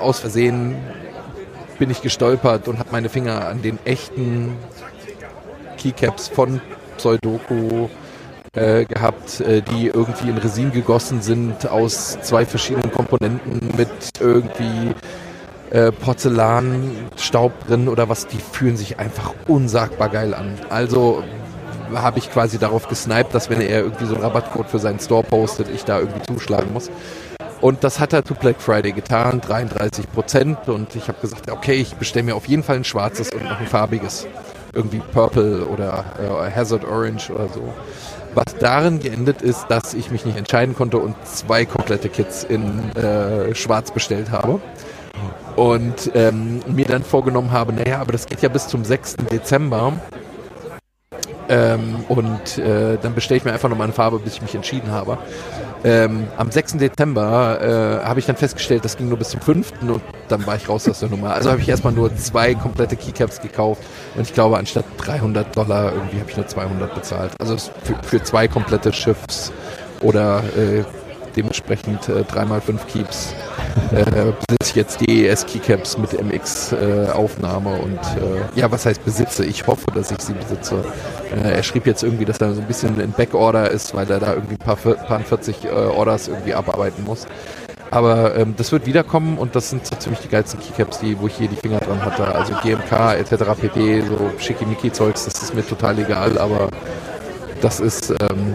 aus 0.00 0.20
Versehen 0.20 0.76
bin 1.78 1.90
ich 1.90 2.02
gestolpert 2.02 2.68
und 2.68 2.78
habe 2.78 2.90
meine 2.92 3.08
Finger 3.08 3.48
an 3.48 3.62
den 3.62 3.78
echten 3.84 4.56
Keycaps 5.78 6.28
von 6.28 6.60
Pseudoku 6.98 7.88
äh, 8.52 8.84
gehabt, 8.84 9.40
äh, 9.40 9.62
die 9.62 9.86
irgendwie 9.86 10.28
in 10.28 10.36
Resin 10.36 10.72
gegossen 10.72 11.22
sind 11.22 11.68
aus 11.68 12.18
zwei 12.20 12.44
verschiedenen 12.44 12.92
Komponenten 12.92 13.60
mit 13.76 13.88
irgendwie 14.20 14.94
äh, 15.70 15.92
Porzellanstaub 15.92 17.66
drin 17.66 17.88
oder 17.88 18.08
was, 18.08 18.26
die 18.26 18.38
fühlen 18.38 18.76
sich 18.76 18.98
einfach 18.98 19.34
unsagbar 19.46 20.08
geil 20.08 20.34
an. 20.34 20.58
Also 20.68 21.22
habe 21.94 22.18
ich 22.18 22.30
quasi 22.30 22.58
darauf 22.58 22.88
gesniped, 22.88 23.34
dass 23.34 23.50
wenn 23.50 23.60
er 23.60 23.80
irgendwie 23.80 24.06
so 24.06 24.14
einen 24.14 24.22
Rabattcode 24.22 24.68
für 24.68 24.78
seinen 24.78 25.00
Store 25.00 25.22
postet, 25.22 25.68
ich 25.72 25.84
da 25.84 26.00
irgendwie 26.00 26.22
zuschlagen 26.22 26.72
muss. 26.72 26.90
Und 27.60 27.84
das 27.84 28.00
hat 28.00 28.12
er 28.12 28.24
zu 28.24 28.34
Black 28.34 28.60
Friday 28.60 28.92
getan, 28.92 29.40
33 29.40 30.10
Prozent. 30.10 30.68
Und 30.68 30.96
ich 30.96 31.08
habe 31.08 31.20
gesagt, 31.20 31.50
okay, 31.50 31.74
ich 31.74 31.94
bestelle 31.94 32.24
mir 32.24 32.36
auf 32.36 32.46
jeden 32.46 32.62
Fall 32.62 32.76
ein 32.76 32.84
schwarzes 32.84 33.30
und 33.30 33.44
noch 33.44 33.60
ein 33.60 33.66
farbiges. 33.66 34.26
Irgendwie 34.72 35.00
Purple 35.12 35.66
oder 35.66 36.04
äh, 36.18 36.50
Hazard 36.54 36.84
Orange 36.84 37.30
oder 37.30 37.48
so. 37.48 37.74
Was 38.34 38.56
darin 38.60 39.00
geendet 39.00 39.42
ist, 39.42 39.66
dass 39.68 39.92
ich 39.94 40.10
mich 40.10 40.24
nicht 40.24 40.38
entscheiden 40.38 40.76
konnte 40.76 40.98
und 40.98 41.16
zwei 41.26 41.64
komplette 41.64 42.08
Kits 42.08 42.44
in 42.44 42.94
äh, 42.96 43.54
schwarz 43.54 43.90
bestellt 43.90 44.30
habe. 44.30 44.60
Und 45.56 46.12
ähm, 46.14 46.62
mir 46.66 46.86
dann 46.86 47.02
vorgenommen 47.02 47.50
habe, 47.50 47.72
naja, 47.72 48.00
aber 48.00 48.12
das 48.12 48.26
geht 48.26 48.40
ja 48.40 48.48
bis 48.48 48.68
zum 48.68 48.84
6. 48.84 49.16
Dezember. 49.30 49.94
Ähm, 51.50 52.04
und 52.08 52.58
äh, 52.58 52.96
dann 53.02 53.14
bestelle 53.14 53.38
ich 53.38 53.44
mir 53.44 53.52
einfach 53.52 53.68
nochmal 53.68 53.86
eine 53.86 53.92
Farbe, 53.92 54.20
bis 54.20 54.34
ich 54.34 54.42
mich 54.42 54.54
entschieden 54.54 54.92
habe. 54.92 55.18
Ähm, 55.82 56.28
am 56.36 56.50
6. 56.50 56.74
Dezember 56.74 57.58
äh, 57.60 58.06
habe 58.06 58.20
ich 58.20 58.26
dann 58.26 58.36
festgestellt, 58.36 58.84
das 58.84 58.96
ging 58.96 59.08
nur 59.08 59.18
bis 59.18 59.30
zum 59.30 59.40
5. 59.40 59.72
und 59.82 60.00
dann 60.28 60.46
war 60.46 60.54
ich 60.54 60.68
raus 60.68 60.88
aus 60.88 61.00
der 61.00 61.08
Nummer. 61.08 61.34
Also 61.34 61.50
habe 61.50 61.60
ich 61.60 61.68
erstmal 61.68 61.92
nur 61.92 62.14
zwei 62.14 62.54
komplette 62.54 62.96
Keycaps 62.96 63.40
gekauft 63.40 63.82
und 64.14 64.22
ich 64.22 64.32
glaube, 64.32 64.58
anstatt 64.58 64.84
300 64.98 65.56
Dollar 65.56 65.92
irgendwie 65.92 66.20
habe 66.20 66.30
ich 66.30 66.36
nur 66.36 66.46
200 66.46 66.94
bezahlt. 66.94 67.32
Also 67.40 67.56
für, 67.56 67.96
für 68.02 68.22
zwei 68.22 68.46
komplette 68.46 68.92
Schiffs 68.92 69.52
oder 70.02 70.44
äh, 70.56 70.84
dementsprechend 71.36 72.08
äh, 72.08 72.22
3x5 72.22 72.78
Keeps 72.86 73.34
äh, 73.92 74.04
besitze 74.04 74.56
ich 74.64 74.74
jetzt 74.74 75.00
DES 75.00 75.46
Keycaps 75.46 75.98
mit 75.98 76.12
MX 76.12 76.72
äh, 76.72 77.08
und 77.14 77.98
äh, 77.98 78.58
ja, 78.58 78.70
was 78.70 78.86
heißt 78.86 79.04
besitze? 79.04 79.44
Ich 79.44 79.66
hoffe, 79.66 79.86
dass 79.94 80.10
ich 80.10 80.20
sie 80.20 80.32
besitze. 80.32 80.84
Äh, 81.34 81.52
er 81.56 81.62
schrieb 81.62 81.86
jetzt 81.86 82.02
irgendwie, 82.02 82.24
dass 82.24 82.38
er 82.38 82.54
so 82.54 82.60
ein 82.60 82.66
bisschen 82.66 83.00
in 83.00 83.12
Backorder 83.12 83.70
ist, 83.70 83.94
weil 83.94 84.10
er 84.10 84.20
da 84.20 84.34
irgendwie 84.34 84.54
ein 84.54 84.58
paar, 84.58 84.76
paar 84.76 85.20
40 85.20 85.64
äh, 85.64 85.68
Orders 85.68 86.28
irgendwie 86.28 86.54
abarbeiten 86.54 87.04
muss. 87.04 87.26
Aber 87.90 88.36
ähm, 88.36 88.54
das 88.56 88.70
wird 88.70 88.86
wiederkommen 88.86 89.36
und 89.36 89.56
das 89.56 89.70
sind 89.70 89.84
so 89.84 89.96
ziemlich 89.96 90.20
die 90.20 90.28
geilsten 90.28 90.60
Keycaps, 90.60 91.00
die, 91.00 91.18
wo 91.18 91.26
ich 91.26 91.34
hier 91.36 91.48
die 91.48 91.56
Finger 91.56 91.78
dran 91.80 92.04
hatte. 92.04 92.26
Also 92.32 92.54
GMK 92.62 93.18
etc. 93.18 93.60
pp, 93.60 94.02
so 94.02 94.30
schickimicki-Zeugs, 94.38 95.24
das 95.24 95.42
ist 95.42 95.54
mir 95.54 95.66
total 95.66 95.98
egal, 95.98 96.38
aber 96.38 96.68
das 97.60 97.80
ist 97.80 98.10
ähm, 98.10 98.54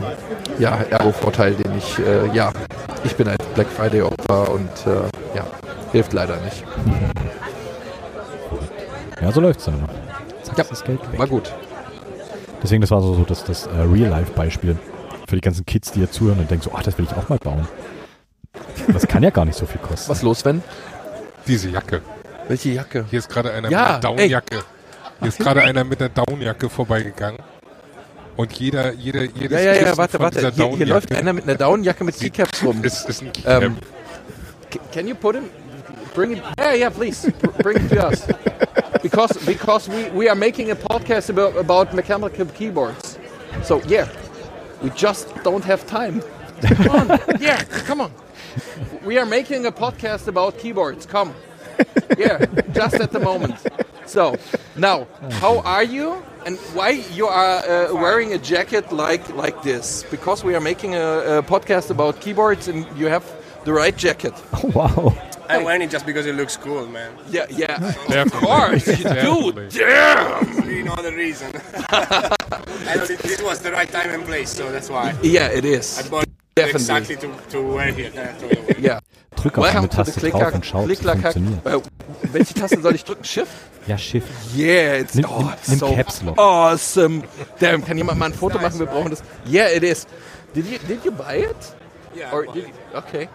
ja 0.59 0.77
Ergo-Vorteil, 0.89 1.53
den 1.55 1.77
ich, 1.77 1.99
äh, 1.99 2.27
ja, 2.33 2.51
ich 3.03 3.15
bin 3.15 3.27
ein 3.27 3.37
Black 3.53 3.67
Friday-Opfer 3.67 4.51
und 4.51 4.69
äh, 4.85 5.35
ja, 5.37 5.45
hilft 5.91 6.13
leider 6.13 6.37
nicht. 6.37 6.63
Ja, 9.21 9.31
so 9.31 9.41
läuft's 9.41 9.65
dann. 9.65 9.87
Zack, 10.43 10.57
Ja, 10.57 10.63
das 10.69 10.83
Geld 10.83 10.99
weg. 11.11 11.19
War 11.19 11.27
gut. 11.27 11.53
Deswegen, 12.61 12.81
das 12.81 12.91
war 12.91 13.01
so, 13.01 13.13
so 13.13 13.23
das, 13.23 13.43
das 13.43 13.67
äh, 13.67 13.69
Real-Life-Beispiel 13.81 14.77
für 15.27 15.35
die 15.35 15.41
ganzen 15.41 15.65
Kids, 15.65 15.91
die 15.91 16.01
jetzt 16.01 16.13
zuhören 16.13 16.39
und 16.39 16.49
denken 16.49 16.63
so, 16.63 16.71
ach, 16.75 16.83
das 16.83 16.97
will 16.97 17.05
ich 17.05 17.15
auch 17.15 17.29
mal 17.29 17.37
bauen. 17.37 17.67
Das 18.91 19.07
kann 19.07 19.23
ja 19.23 19.29
gar 19.29 19.45
nicht 19.45 19.57
so 19.57 19.65
viel 19.65 19.81
kosten. 19.81 20.09
Was 20.09 20.21
los, 20.21 20.39
Sven? 20.39 20.63
Diese 21.47 21.69
Jacke. 21.69 22.01
Welche 22.47 22.69
Jacke? 22.69 23.05
Hier 23.09 23.19
ist 23.19 23.29
gerade 23.29 23.51
einer 23.51 23.69
Ja, 23.69 23.79
mit 23.79 23.87
einer 23.89 23.99
Downjacke. 23.99 24.63
Hier 25.19 25.27
ist 25.27 25.39
gerade 25.39 25.61
einer 25.61 25.83
mit 25.83 25.99
einer 26.01 26.09
Downjacke 26.09 26.69
vorbeigegangen. 26.69 27.39
Und 28.37 28.51
jeder, 28.53 28.93
jeder, 28.93 29.23
jedes 29.23 29.51
Ja, 29.51 29.73
ja, 29.73 29.73
ja, 29.85 29.97
warte, 29.97 30.19
warte. 30.19 30.51
Hier, 30.51 30.67
hier 30.75 30.85
läuft 30.85 31.13
einer 31.15 31.31
mit 31.33 31.45
einer 31.45 31.55
Downjacke 31.55 32.03
mit 32.03 32.15
Keycaps 32.19 32.63
rum. 32.63 32.83
ist, 32.83 33.07
ist 33.07 33.21
ein 33.21 33.31
Keycap. 33.31 33.63
Ähm, 33.63 33.77
c- 34.71 34.79
can 34.93 35.07
you 35.07 35.15
put 35.15 35.35
him? 35.35 35.45
Bring 36.13 36.31
it. 36.33 36.43
Yeah, 36.59 36.73
yeah, 36.75 36.89
please. 36.89 37.31
Br- 37.41 37.61
Bring 37.63 37.77
it 37.77 37.89
to 37.91 38.07
us. 38.07 38.25
Because 39.01 39.33
because 39.45 39.89
we, 39.89 40.09
we 40.13 40.29
are 40.29 40.35
making 40.35 40.71
a 40.71 40.75
podcast 40.75 41.29
about 41.29 41.55
about 41.57 41.93
mechanical 41.93 42.45
keyboards. 42.45 43.17
So 43.63 43.81
yeah, 43.87 44.07
we 44.81 44.89
just 44.91 45.27
don't 45.43 45.63
have 45.65 45.85
time. 45.87 46.21
Come 46.61 46.89
on. 47.11 47.19
Yeah, 47.39 47.61
come 47.85 48.01
on. 48.01 48.11
We 49.05 49.17
are 49.19 49.25
making 49.25 49.65
a 49.65 49.71
podcast 49.71 50.27
about 50.27 50.57
keyboards. 50.57 51.05
Come. 51.05 51.33
Yeah, 52.17 52.45
just 52.73 52.95
at 52.95 53.11
the 53.11 53.19
moment. 53.19 53.55
So 54.05 54.35
now, 54.75 55.07
how 55.41 55.59
are 55.59 55.83
you? 55.83 56.23
And 56.45 56.57
why 56.73 56.89
you 57.13 57.25
are 57.27 57.57
uh, 57.65 57.93
wearing 57.93 58.33
a 58.33 58.37
jacket 58.37 58.91
like 58.91 59.27
like 59.35 59.63
this? 59.63 60.03
Because 60.11 60.43
we 60.45 60.53
are 60.55 60.61
making 60.61 60.95
a, 60.95 61.39
a 61.39 61.43
podcast 61.43 61.89
about 61.89 62.21
keyboards, 62.21 62.67
and 62.67 62.85
you 62.97 63.07
have 63.09 63.25
the 63.65 63.73
right 63.73 63.95
jacket. 63.97 64.33
Oh, 64.53 64.67
wow. 64.75 65.17
I'm 65.49 65.63
wearing 65.63 65.81
it 65.83 65.91
just 65.91 66.05
because 66.05 66.25
it 66.25 66.35
looks 66.35 66.57
cool, 66.57 66.87
man. 66.87 67.11
Yeah, 67.29 67.45
yeah. 67.49 67.77
Definitely. 68.07 68.17
Of 68.17 68.31
course, 68.33 68.87
you 68.87 69.03
do. 69.03 69.69
Damn. 69.69 70.69
You 70.69 70.83
know 70.83 70.95
the 70.95 71.11
reason. 71.13 71.51
I 71.89 72.95
know 72.95 73.03
it- 73.03 73.19
this 73.19 73.41
was 73.41 73.59
the 73.59 73.71
right 73.71 73.89
time 73.89 74.09
and 74.11 74.23
place, 74.25 74.49
so 74.49 74.71
that's 74.71 74.89
why. 74.89 75.13
Yeah, 75.21 75.49
it 75.51 75.65
is. 75.65 76.09
Definitely. 76.57 76.79
exactly 76.81 77.15
to, 77.17 77.27
to 77.51 77.61
wear 77.75 77.91
here. 77.91 78.11
Yeah. 78.79 78.99
Drück 79.35 79.57
auf 79.57 79.65
eine 79.65 79.73
Welcome 79.73 79.89
to 79.89 79.97
the 79.97 80.03
Taste 80.11 80.19
Clicker, 80.21 80.39
drauf 80.39 80.53
und 80.53 80.65
schau, 80.65 80.83
ob 80.83 80.89
es 80.89 80.99
funktioniert. 81.01 81.65
äh, 81.65 81.79
welche 82.31 82.53
Taste 82.53 82.81
soll 82.81 82.95
ich 82.95 83.03
drücken? 83.03 83.25
Shift? 83.25 83.51
Ja, 83.87 83.97
Schiff. 83.97 84.23
Yeah, 84.55 84.99
it's 85.01 85.15
Nimm- 85.15 85.25
oh, 85.29 85.51
nimm- 85.67 85.77
so 85.79 85.93
Caps 85.93 86.21
Lock. 86.23 86.37
awesome. 86.37 87.23
Damn, 87.59 87.83
kann 87.83 87.97
jemand 87.97 88.19
mal 88.19 88.27
ein 88.27 88.33
Foto 88.33 88.57
machen? 88.57 88.79
Wir 88.79 88.85
brauchen 88.85 89.09
das. 89.09 89.21
Yeah, 89.45 89.67
it 89.67 89.83
is. 89.83 90.07
Did 90.53 90.65
you 90.67 90.77
did 90.87 91.03
you 91.03 91.11
buy 91.11 91.39
it? 91.43 91.55
Yeah, 92.15 92.31
Or 92.31 92.43
I 92.43 92.45
bought 92.45 92.55
did 92.55 92.63
it. 92.63 92.69
you, 92.93 92.97
okay. 92.99 93.29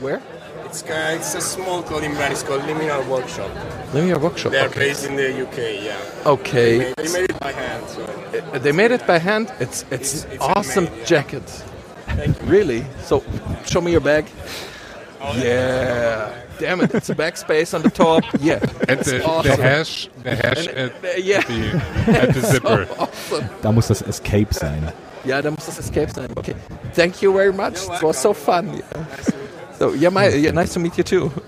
Where? 0.00 0.20
it's, 0.66 0.82
uh, 0.82 1.14
it's 1.14 1.36
a 1.36 1.40
small 1.40 1.80
clothing 1.82 2.12
brand. 2.16 2.32
It's 2.32 2.42
called 2.44 2.62
Liminal 2.62 3.06
Workshop. 3.06 3.48
Your 3.94 4.18
workshop. 4.18 4.50
They're 4.50 4.66
Okay. 4.66 4.88
based 4.88 5.04
in 5.06 5.14
the 5.14 5.30
UK. 5.44 5.84
Yeah. 5.84 5.96
Okay. 6.26 6.78
They, 6.96 7.04
they 7.04 7.12
made 7.12 7.30
it 7.30 7.38
by 7.38 7.52
hand. 7.52 7.84
So. 7.88 8.58
They 8.58 8.72
made 8.72 8.90
it 8.90 9.06
by 9.06 9.18
hand. 9.20 9.52
It's 9.60 9.84
it's, 9.92 10.24
It's- 10.24 10.26
it's 10.32 10.42
awesome 10.44 10.86
handmade, 10.86 10.98
yeah. 10.98 11.06
jacket. 11.06 11.42
Really? 12.44 12.84
So, 13.02 13.22
show 13.66 13.80
me 13.80 13.92
your 13.92 14.00
bag. 14.00 14.26
Oh, 15.20 15.34
Yeah. 15.36 16.32
Damn 16.60 16.80
it! 16.82 16.94
It's 16.94 17.10
a 17.10 17.16
backspace 17.16 17.74
on 17.74 17.82
the 17.82 17.90
top. 17.90 18.22
Yeah. 18.40 18.60
And 18.88 19.00
the, 19.00 19.18
the 19.18 19.24
awesome. 19.26 19.60
hash, 19.60 20.08
the 20.22 20.36
hash 20.36 20.68
And, 20.68 20.78
at, 20.78 20.92
uh, 21.04 21.08
yeah. 21.18 21.40
the, 21.42 22.16
at 22.20 22.32
the 22.34 22.40
zipper. 22.42 22.86
Awesome. 22.96 23.48
Da 23.60 23.72
muss 23.72 23.88
das 23.88 24.02
Escape 24.02 24.54
sein. 24.54 24.92
Ja, 25.24 25.42
da 25.42 25.50
muss 25.50 25.66
das 25.66 25.80
Escape 25.80 26.12
sein. 26.14 26.28
Okay. 26.36 26.54
Thank 26.94 27.22
you 27.22 27.32
very 27.32 27.52
much. 27.52 27.82
It 27.96 28.02
was 28.04 28.22
so 28.22 28.32
fun. 28.32 28.68
Yeah. 28.76 29.04
So, 29.84 29.92
yeah, 29.92 30.10
my, 30.10 30.28
yeah, 30.34 30.50
nice 30.50 30.72
to 30.72 30.80
meet 30.80 30.96
you 30.96 31.04
too. 31.04 31.30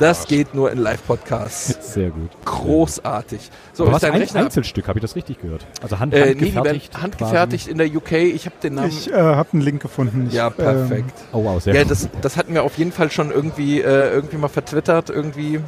Das 0.00 0.26
geht 0.26 0.54
nur 0.56 0.72
in 0.72 0.78
Live-Podcasts. 0.78 1.94
Sehr 1.94 2.10
gut. 2.10 2.28
Großartig. 2.44 3.48
So, 3.72 3.84
ist 3.84 3.92
was 3.92 4.02
dein 4.02 4.12
ein 4.12 4.20
Rechner? 4.22 4.40
Einzelstück, 4.40 4.88
habe 4.88 4.98
ich 4.98 5.02
das 5.02 5.14
richtig 5.14 5.40
gehört? 5.40 5.64
Also 5.80 6.00
hand, 6.00 6.12
Äh, 6.12 6.18
nee, 6.18 6.34
die 6.34 6.40
werden 6.54 6.56
handgefertigt. 6.56 7.00
handgefertigt 7.00 7.68
in 7.68 7.78
der 7.78 7.86
UK. 7.86 8.12
Ich 8.12 8.44
habe 8.46 8.56
den 8.60 8.74
Namen. 8.74 8.88
Ich 8.88 9.08
äh, 9.10 9.14
habe 9.14 9.50
einen 9.52 9.62
Link 9.62 9.80
gefunden. 9.80 10.26
Ich, 10.26 10.34
ja, 10.34 10.50
perfekt. 10.50 11.14
Quasi. 11.14 11.26
Oh 11.32 11.44
wow, 11.44 11.62
sehr 11.62 11.74
Ja, 11.76 11.82
gut. 11.82 11.92
das, 11.92 12.08
das 12.20 12.36
hatten 12.36 12.54
wir 12.54 12.64
auf 12.64 12.76
jeden 12.76 12.90
Fall 12.90 13.10
schon 13.12 13.30
irgendwie, 13.30 13.80
äh, 13.80 14.10
irgendwie 14.10 14.36
mal 14.36 14.48
vertwittert, 14.48 15.10
irgendwie, 15.10 15.60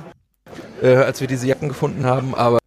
äh, 0.83 0.97
als 0.97 1.21
wir 1.21 1.29
diese 1.29 1.47
Jacken 1.47 1.69
gefunden 1.69 2.05
haben. 2.05 2.35
Aber 2.35 2.59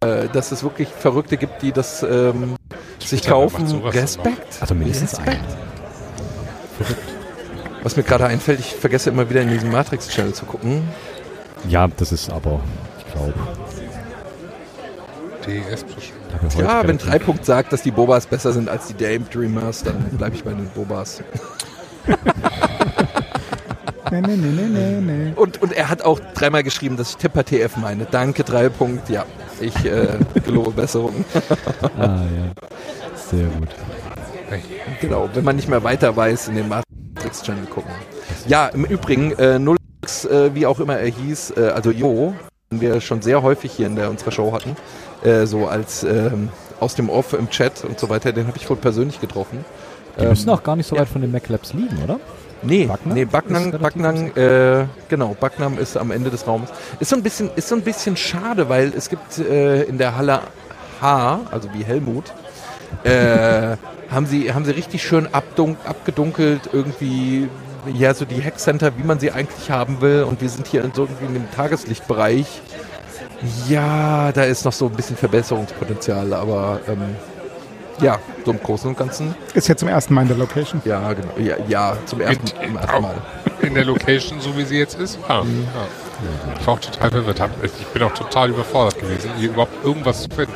äh, 0.00 0.28
dass 0.32 0.50
es 0.50 0.62
wirklich 0.62 0.88
Verrückte 0.88 1.36
gibt, 1.36 1.60
die 1.60 1.72
das 1.72 2.02
ähm, 2.02 2.56
sich 2.98 3.22
kaufen. 3.22 3.82
Respekt. 3.84 4.56
also 4.60 4.74
mindestens 4.74 5.18
Respekt. 5.18 5.42
ein. 6.80 7.11
Was 7.82 7.96
mir 7.96 8.02
gerade 8.02 8.26
einfällt, 8.26 8.60
ich 8.60 8.74
vergesse 8.74 9.10
immer 9.10 9.28
wieder 9.28 9.42
in 9.42 9.48
diesen 9.48 9.70
Matrix-Channel 9.70 10.32
zu 10.34 10.44
gucken. 10.44 10.82
Ja, 11.68 11.88
das 11.88 12.12
ist 12.12 12.30
aber, 12.30 12.60
ich 12.98 13.12
glaube, 13.12 13.34
heute 16.46 16.62
Ja, 16.62 16.86
wenn 16.86 16.98
Dreipunkt 16.98 17.44
sagt, 17.44 17.72
dass 17.72 17.82
die 17.82 17.90
Bobas 17.90 18.26
besser 18.26 18.52
sind 18.52 18.68
als 18.68 18.86
die 18.86 18.94
Dame 18.94 19.24
Dreamers, 19.32 19.82
dann 19.82 19.96
bleibe 20.16 20.36
ich 20.36 20.44
bei 20.44 20.52
den 20.52 20.68
Bobas. 20.70 21.22
Nee, 24.10 24.20
nee, 24.20 24.36
nee, 24.36 24.50
nee, 24.68 25.00
nee. 25.00 25.32
Und, 25.36 25.62
und 25.62 25.72
er 25.72 25.88
hat 25.88 26.02
auch 26.02 26.20
dreimal 26.34 26.62
geschrieben, 26.62 26.98
dass 26.98 27.10
ich 27.10 27.16
Tipper 27.16 27.44
TF 27.44 27.78
meine. 27.78 28.04
Danke, 28.04 28.44
drei 28.44 28.68
Punkt. 28.68 29.08
Ja, 29.08 29.24
ich 29.58 29.74
äh, 29.86 30.18
gelobe 30.44 30.72
Besserung. 30.72 31.24
Ah, 31.96 32.20
ja. 32.20 32.52
Sehr 33.16 33.46
gut. 33.46 33.68
Genau, 35.00 35.28
wenn 35.34 35.44
man 35.44 35.56
nicht 35.56 35.68
mehr 35.68 35.82
weiter 35.84 36.14
weiß, 36.16 36.48
in 36.48 36.56
den 36.56 36.68
Matrix-Channel 36.68 37.66
gucken. 37.66 37.90
Ja, 38.46 38.68
im 38.68 38.84
Übrigen, 38.84 39.32
äh, 39.32 39.58
Nullx, 39.58 40.24
äh, 40.24 40.54
wie 40.54 40.66
auch 40.66 40.80
immer 40.80 40.98
er 40.98 41.08
hieß, 41.08 41.54
äh, 41.56 41.68
also 41.74 41.90
Jo, 41.90 42.34
den 42.70 42.80
wir 42.80 43.00
schon 43.00 43.22
sehr 43.22 43.42
häufig 43.42 43.72
hier 43.72 43.86
in 43.86 43.96
der, 43.96 44.10
unserer 44.10 44.32
Show 44.32 44.52
hatten, 44.52 44.76
äh, 45.24 45.46
so 45.46 45.66
als 45.66 46.02
ähm, 46.04 46.48
aus 46.80 46.94
dem 46.94 47.08
Off 47.10 47.32
im 47.32 47.48
Chat 47.50 47.84
und 47.84 47.98
so 47.98 48.08
weiter, 48.08 48.32
den 48.32 48.46
habe 48.46 48.56
ich 48.56 48.68
wohl 48.68 48.76
persönlich 48.76 49.20
getroffen. 49.20 49.64
Die 50.18 50.22
Ähm, 50.24 50.30
müssen 50.30 50.50
auch 50.50 50.62
gar 50.62 50.76
nicht 50.76 50.86
so 50.86 50.96
ja. 50.96 51.02
weit 51.02 51.08
von 51.08 51.20
den 51.22 51.30
Mac 51.30 51.48
Labs 51.48 51.72
liegen, 51.72 52.02
oder? 52.02 52.18
Nee, 52.64 52.86
Backnang? 52.86 53.14
nee, 53.14 53.24
Backnang, 53.24 53.72
Backnang, 53.72 54.36
äh, 54.36 54.84
genau, 55.08 55.36
Backnam 55.38 55.78
ist 55.78 55.96
am 55.96 56.12
Ende 56.12 56.30
des 56.30 56.46
Raumes. 56.46 56.70
Ist 57.00 57.08
so 57.10 57.16
ein 57.16 57.22
bisschen, 57.22 57.50
ist 57.56 57.68
so 57.68 57.74
ein 57.74 57.82
bisschen 57.82 58.16
schade, 58.16 58.68
weil 58.68 58.92
es 58.96 59.08
gibt 59.08 59.38
äh, 59.38 59.82
in 59.82 59.98
der 59.98 60.16
Halle 60.16 60.40
H, 61.00 61.40
also 61.50 61.68
wie 61.74 61.84
Helmut, 61.84 62.32
äh, 63.04 63.76
haben 64.10 64.26
sie, 64.26 64.52
haben 64.52 64.64
sie 64.64 64.72
richtig 64.72 65.02
schön 65.02 65.28
abgedunkelt, 65.32 66.70
irgendwie, 66.72 67.48
ja, 67.92 68.14
so 68.14 68.24
die 68.24 68.42
Hackcenter, 68.42 68.96
wie 68.96 69.02
man 69.02 69.18
sie 69.18 69.30
eigentlich 69.32 69.70
haben 69.70 70.00
will. 70.00 70.24
Und 70.24 70.40
wir 70.40 70.48
sind 70.48 70.66
hier 70.66 70.84
in 70.84 70.92
so 70.92 71.02
irgendwie 71.02 71.26
in 71.26 71.34
dem 71.34 71.50
Tageslichtbereich. 71.50 72.62
Ja, 73.68 74.30
da 74.32 74.44
ist 74.44 74.64
noch 74.64 74.72
so 74.72 74.86
ein 74.86 74.92
bisschen 74.92 75.16
Verbesserungspotenzial, 75.16 76.32
aber 76.32 76.80
ähm, 76.86 77.16
ja, 78.00 78.18
so 78.44 78.52
im 78.52 78.62
Großen 78.62 78.88
und 78.88 78.98
Ganzen, 78.98 79.34
Ist 79.54 79.68
jetzt 79.68 79.80
zum 79.80 79.88
ersten 79.88 80.14
Mal 80.14 80.22
in 80.22 80.28
der 80.28 80.36
Location. 80.36 80.80
ja, 80.84 81.12
genau, 81.12 81.32
ja, 81.38 81.56
ja 81.68 81.96
zum 82.06 82.20
ersten, 82.20 82.46
zum 82.46 82.76
ersten 82.76 83.02
Mal. 83.02 83.14
In 83.62 83.74
der 83.74 83.84
Location, 83.84 84.40
so 84.40 84.56
wie 84.56 84.64
sie 84.64 84.78
jetzt 84.78 84.98
ist? 84.98 85.18
Ja. 85.28 85.40
ja. 85.40 85.44
Ich 86.58 86.66
war 86.66 86.74
auch 86.74 86.80
total 86.80 87.10
verwirrt. 87.10 87.40
Ich 87.62 87.86
bin 87.88 88.02
auch 88.02 88.14
total 88.14 88.50
überfordert 88.50 88.98
gewesen, 88.98 89.30
hier 89.38 89.50
überhaupt 89.50 89.84
irgendwas 89.84 90.22
zu 90.22 90.28
finden. 90.30 90.52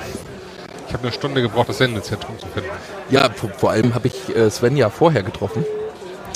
Ich 0.86 0.92
habe 0.92 1.02
eine 1.02 1.12
Stunde 1.12 1.42
gebraucht, 1.42 1.68
das 1.68 1.78
Sendezentrum 1.78 2.38
zu 2.38 2.46
finden. 2.46 2.70
Ja, 3.10 3.28
vor, 3.30 3.70
allem 3.70 3.94
habe 3.94 4.06
ich 4.06 4.34
äh, 4.36 4.50
Sven 4.50 4.76
ja 4.76 4.88
vorher 4.88 5.22
getroffen. 5.22 5.64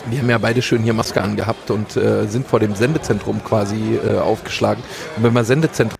Wir 0.08 0.18
haben 0.20 0.30
ja 0.30 0.38
beide 0.38 0.62
schön 0.62 0.82
hier 0.82 0.94
Maske 0.94 1.22
angehabt 1.22 1.70
und 1.70 1.96
äh, 1.96 2.26
sind 2.26 2.46
vor 2.46 2.58
dem 2.58 2.74
Sendezentrum 2.74 3.44
quasi 3.44 3.96
äh, 3.96 4.18
aufgeschlagen. 4.18 4.82
Und 5.16 5.22
wenn 5.22 5.32
man 5.32 5.44
Sendezentrum 5.44 5.98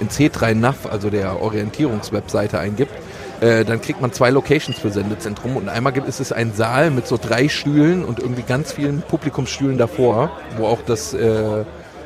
in 0.00 0.08
C3NAV, 0.08 0.88
also 0.90 1.10
der 1.10 1.42
Orientierungswebseite, 1.42 2.58
eingibt, 2.58 2.92
äh, 3.40 3.64
dann 3.64 3.80
kriegt 3.80 4.00
man 4.00 4.12
zwei 4.12 4.30
Locations 4.30 4.78
für 4.78 4.90
Sendezentrum. 4.90 5.56
Und 5.56 5.68
einmal 5.68 5.92
gibt 5.92 6.08
es 6.08 6.32
einen 6.32 6.54
Saal 6.54 6.90
mit 6.90 7.06
so 7.06 7.18
drei 7.18 7.48
Stühlen 7.48 8.04
und 8.04 8.18
irgendwie 8.20 8.42
ganz 8.42 8.72
vielen 8.72 9.02
Publikumsstühlen 9.02 9.78
davor, 9.78 10.30
wo 10.56 10.66
auch 10.66 10.80
das 10.86 11.12
äh, 11.12 11.64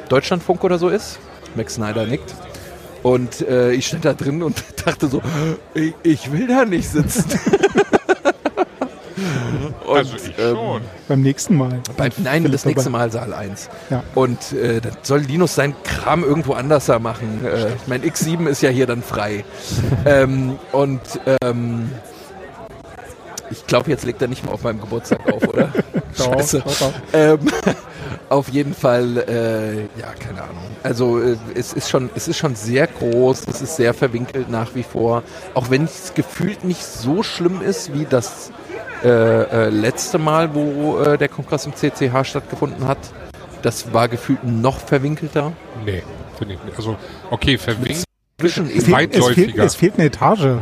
Deutschlandfunk 0.08 0.64
oder 0.64 0.78
so 0.78 0.88
ist. 0.88 1.18
Max 1.54 1.74
Snyder 1.74 2.06
nickt. 2.06 2.34
Und 3.04 3.46
äh, 3.46 3.72
ich 3.72 3.86
stand 3.86 4.06
da 4.06 4.14
drin 4.14 4.42
und 4.42 4.64
dachte 4.86 5.08
so, 5.08 5.20
ich, 5.74 5.92
ich 6.02 6.32
will 6.32 6.48
da 6.48 6.64
nicht 6.64 6.88
sitzen. 6.88 7.24
Und, 9.86 9.98
also 9.98 10.16
ich 10.16 10.38
ähm, 10.38 10.56
schon. 10.56 10.82
Beim 11.08 11.20
nächsten 11.20 11.56
Mal. 11.56 11.82
Bei, 11.98 12.10
nein, 12.16 12.42
Philipp 12.42 12.52
das 12.52 12.64
nächste. 12.64 12.90
Mal 12.90 13.12
Saal 13.12 13.34
1. 13.34 13.68
Ja. 13.90 14.02
Und 14.14 14.52
äh, 14.52 14.80
dann 14.80 14.96
soll 15.02 15.20
Linus 15.20 15.54
seinen 15.54 15.74
Kram 15.84 16.24
irgendwo 16.24 16.54
anders 16.54 16.86
da 16.86 16.98
machen. 16.98 17.44
Äh, 17.44 17.74
ich 17.74 17.86
meine, 17.86 18.06
X7 18.06 18.48
ist 18.48 18.62
ja 18.62 18.70
hier 18.70 18.86
dann 18.86 19.02
frei. 19.02 19.44
ähm, 20.06 20.58
und 20.72 21.00
ähm, 21.42 21.90
ich 23.50 23.66
glaube, 23.66 23.90
jetzt 23.90 24.04
legt 24.04 24.22
er 24.22 24.28
nicht 24.28 24.42
mehr 24.42 24.54
auf 24.54 24.62
meinem 24.62 24.80
Geburtstag 24.80 25.30
auf, 25.30 25.46
oder? 25.46 25.70
Doch, 26.16 26.32
Scheiße. 26.32 26.62
doch, 26.64 26.78
doch. 26.78 26.92
Ähm, 27.12 27.38
auf 28.28 28.48
jeden 28.48 28.74
Fall, 28.74 29.18
äh, 29.18 30.00
ja, 30.00 30.12
keine 30.18 30.42
Ahnung. 30.42 30.64
Also 30.82 31.20
äh, 31.20 31.36
es 31.54 31.72
ist 31.72 31.88
schon, 31.90 32.10
es 32.14 32.28
ist 32.28 32.36
schon 32.38 32.54
sehr 32.56 32.86
groß, 32.86 33.42
es 33.48 33.62
ist 33.62 33.76
sehr 33.76 33.94
verwinkelt 33.94 34.48
nach 34.50 34.74
wie 34.74 34.82
vor. 34.82 35.22
Auch 35.54 35.70
wenn 35.70 35.84
es 35.84 36.12
gefühlt 36.14 36.64
nicht 36.64 36.84
so 36.84 37.22
schlimm 37.22 37.60
ist 37.62 37.92
wie 37.94 38.04
das 38.08 38.50
äh, 39.02 39.08
äh, 39.08 39.68
letzte 39.70 40.18
Mal, 40.18 40.54
wo 40.54 40.98
äh, 40.98 41.18
der 41.18 41.28
Kongress 41.28 41.66
im 41.66 41.74
CCH 41.74 42.24
stattgefunden 42.24 42.86
hat. 42.86 42.98
Das 43.62 43.92
war 43.92 44.08
gefühlt 44.08 44.44
noch 44.44 44.78
verwinkelter. 44.78 45.52
Nee, 45.84 46.02
finde 46.38 46.54
ich 46.54 46.64
nicht. 46.64 46.76
Also, 46.76 46.96
okay, 47.30 47.56
verwinkelt. 47.58 48.04
Zwischen 48.38 48.66
Es 48.70 48.84
fehlt, 48.84 49.14
es, 49.14 49.26
fehlt, 49.28 49.56
es 49.58 49.74
fehlt 49.74 49.94
eine 49.94 50.06
Etage. 50.06 50.58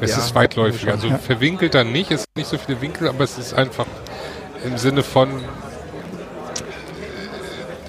Es 0.00 0.10
Ja, 0.10 0.18
ist 0.18 0.34
weitläufiger. 0.34 0.92
Also 0.92 1.08
Ja. 1.08 1.18
verwinkelter 1.18 1.84
nicht, 1.84 2.10
es 2.10 2.20
sind 2.20 2.36
nicht 2.36 2.48
so 2.48 2.58
viele 2.58 2.80
Winkel, 2.80 3.08
aber 3.08 3.24
es 3.24 3.38
ist 3.38 3.54
einfach 3.54 3.86
im 4.64 4.76
Sinne 4.76 5.02
von. 5.02 5.28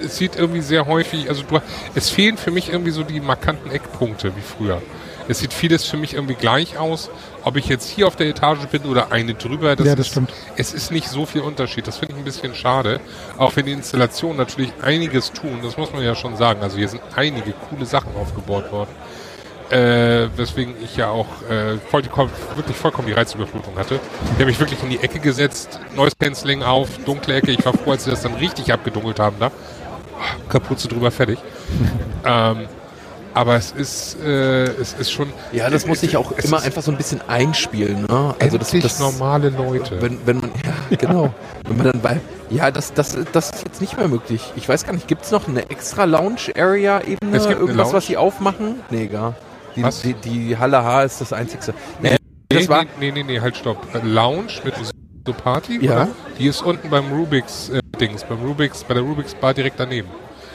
Es 0.04 0.16
sieht 0.16 0.36
irgendwie 0.36 0.60
sehr 0.60 0.86
häufig, 0.86 1.28
also 1.28 1.42
du, 1.42 1.60
es 1.94 2.10
fehlen 2.10 2.36
für 2.36 2.50
mich 2.50 2.70
irgendwie 2.70 2.90
so 2.90 3.02
die 3.02 3.20
markanten 3.20 3.70
Eckpunkte 3.70 4.32
wie 4.36 4.42
früher. 4.42 4.80
Es 5.28 5.38
sieht 5.38 5.52
vieles 5.52 5.84
für 5.84 5.96
mich 5.96 6.14
irgendwie 6.14 6.34
gleich 6.34 6.78
aus, 6.78 7.10
ob 7.44 7.56
ich 7.56 7.66
jetzt 7.68 7.88
hier 7.88 8.06
auf 8.06 8.16
der 8.16 8.28
Etage 8.28 8.66
bin 8.66 8.84
oder 8.84 9.12
eine 9.12 9.34
drüber. 9.34 9.76
Das 9.76 9.86
Ja, 9.86 9.94
das 9.94 10.06
ist, 10.06 10.12
stimmt. 10.12 10.32
Es 10.56 10.74
ist 10.74 10.90
nicht 10.90 11.08
so 11.08 11.26
viel 11.26 11.42
Unterschied. 11.42 11.86
Das 11.86 11.98
finde 11.98 12.14
ich 12.14 12.18
ein 12.18 12.24
bisschen 12.24 12.54
schade. 12.54 13.00
Auch 13.38 13.54
wenn 13.56 13.66
die 13.66 13.72
Installationen 13.72 14.36
natürlich 14.36 14.72
einiges 14.82 15.32
tun, 15.32 15.60
das 15.62 15.76
muss 15.76 15.92
man 15.92 16.02
ja 16.02 16.14
schon 16.14 16.36
sagen. 16.36 16.62
Also 16.62 16.76
hier 16.76 16.88
sind 16.88 17.02
einige 17.14 17.52
coole 17.52 17.86
Sachen 17.86 18.14
aufgebaut 18.16 18.70
worden. 18.72 18.90
Äh, 19.70 20.28
weswegen 20.36 20.74
ich 20.84 20.98
ja 20.98 21.08
auch 21.08 21.28
äh, 21.48 21.78
voll 21.90 22.02
wirklich 22.02 22.76
vollkommen 22.76 23.08
die 23.08 23.14
Reizüberflutung 23.14 23.78
hatte. 23.78 24.00
Ich 24.24 24.32
habe 24.32 24.44
mich 24.44 24.60
wirklich 24.60 24.82
in 24.82 24.90
die 24.90 24.98
Ecke 24.98 25.18
gesetzt, 25.18 25.80
Noise 25.96 26.14
Cancelling 26.20 26.62
auf, 26.62 26.98
dunkle 27.06 27.36
Ecke. 27.36 27.52
Ich 27.52 27.64
war 27.64 27.72
froh, 27.72 27.92
als 27.92 28.04
sie 28.04 28.10
das 28.10 28.20
dann 28.20 28.34
richtig 28.34 28.70
abgedunkelt 28.70 29.18
haben 29.18 29.36
da. 29.40 29.50
Kapuze 30.48 30.88
drüber, 30.88 31.10
fertig. 31.10 31.38
ähm, 32.24 32.66
aber 33.34 33.56
es 33.56 33.72
ist, 33.72 34.20
äh, 34.22 34.64
es 34.64 34.92
ist 34.94 35.10
schon. 35.10 35.32
Ja, 35.52 35.70
das 35.70 35.86
muss 35.86 36.00
sich 36.00 36.16
auch 36.16 36.32
immer 36.32 36.62
einfach 36.62 36.82
so 36.82 36.90
ein 36.90 36.96
bisschen 36.96 37.20
einspielen. 37.28 38.02
Ne? 38.02 38.34
Also 38.38 38.58
das, 38.58 38.70
das 38.72 39.00
normale 39.00 39.48
Leute. 39.48 40.02
Wenn, 40.02 40.18
wenn 40.26 40.38
man, 40.38 40.50
ja, 40.64 40.96
genau. 40.96 41.32
Wenn 41.66 41.76
man 41.76 41.92
dann 41.92 42.00
bei, 42.00 42.20
ja, 42.50 42.70
das, 42.70 42.92
das, 42.92 43.16
das 43.32 43.50
ist 43.50 43.64
jetzt 43.64 43.80
nicht 43.80 43.96
mehr 43.96 44.08
möglich. 44.08 44.52
Ich 44.56 44.68
weiß 44.68 44.84
gar 44.84 44.92
nicht, 44.92 45.08
gibt 45.08 45.24
es 45.24 45.30
noch 45.30 45.48
eine 45.48 45.70
extra 45.70 46.04
Lounge-Area-Ebene? 46.04 47.36
Es 47.36 47.44
gibt 47.44 47.56
eine 47.56 47.60
Irgendwas, 47.60 47.86
Lounge. 47.86 47.92
was 47.94 48.06
sie 48.06 48.16
aufmachen? 48.16 48.80
Nee, 48.90 49.06
gar. 49.06 49.34
Die, 49.76 49.82
die, 49.82 50.14
die 50.14 50.58
Halle 50.58 50.84
H 50.84 51.04
ist 51.04 51.20
das 51.22 51.32
einzigste. 51.32 51.72
Nee, 52.02 52.10
nee, 52.52 52.58
das 52.58 52.68
war, 52.68 52.84
nee, 53.00 53.10
nee, 53.10 53.22
nee, 53.22 53.40
halt 53.40 53.56
stopp. 53.56 53.78
Lounge 54.02 54.52
mit 54.64 54.74
so 55.26 55.32
Party? 55.32 55.78
Ja. 55.84 55.92
Oder? 56.02 56.08
Die 56.38 56.46
ist 56.46 56.62
unten 56.62 56.88
beim 56.90 57.10
Rubix 57.12 57.68
äh, 57.70 57.80
Dings, 58.00 58.24
beim 58.24 58.40
Rubix, 58.42 58.84
bei 58.84 58.94
der 58.94 59.02
Rubix 59.02 59.34
Bar 59.34 59.54
direkt 59.54 59.78
daneben. 59.78 60.08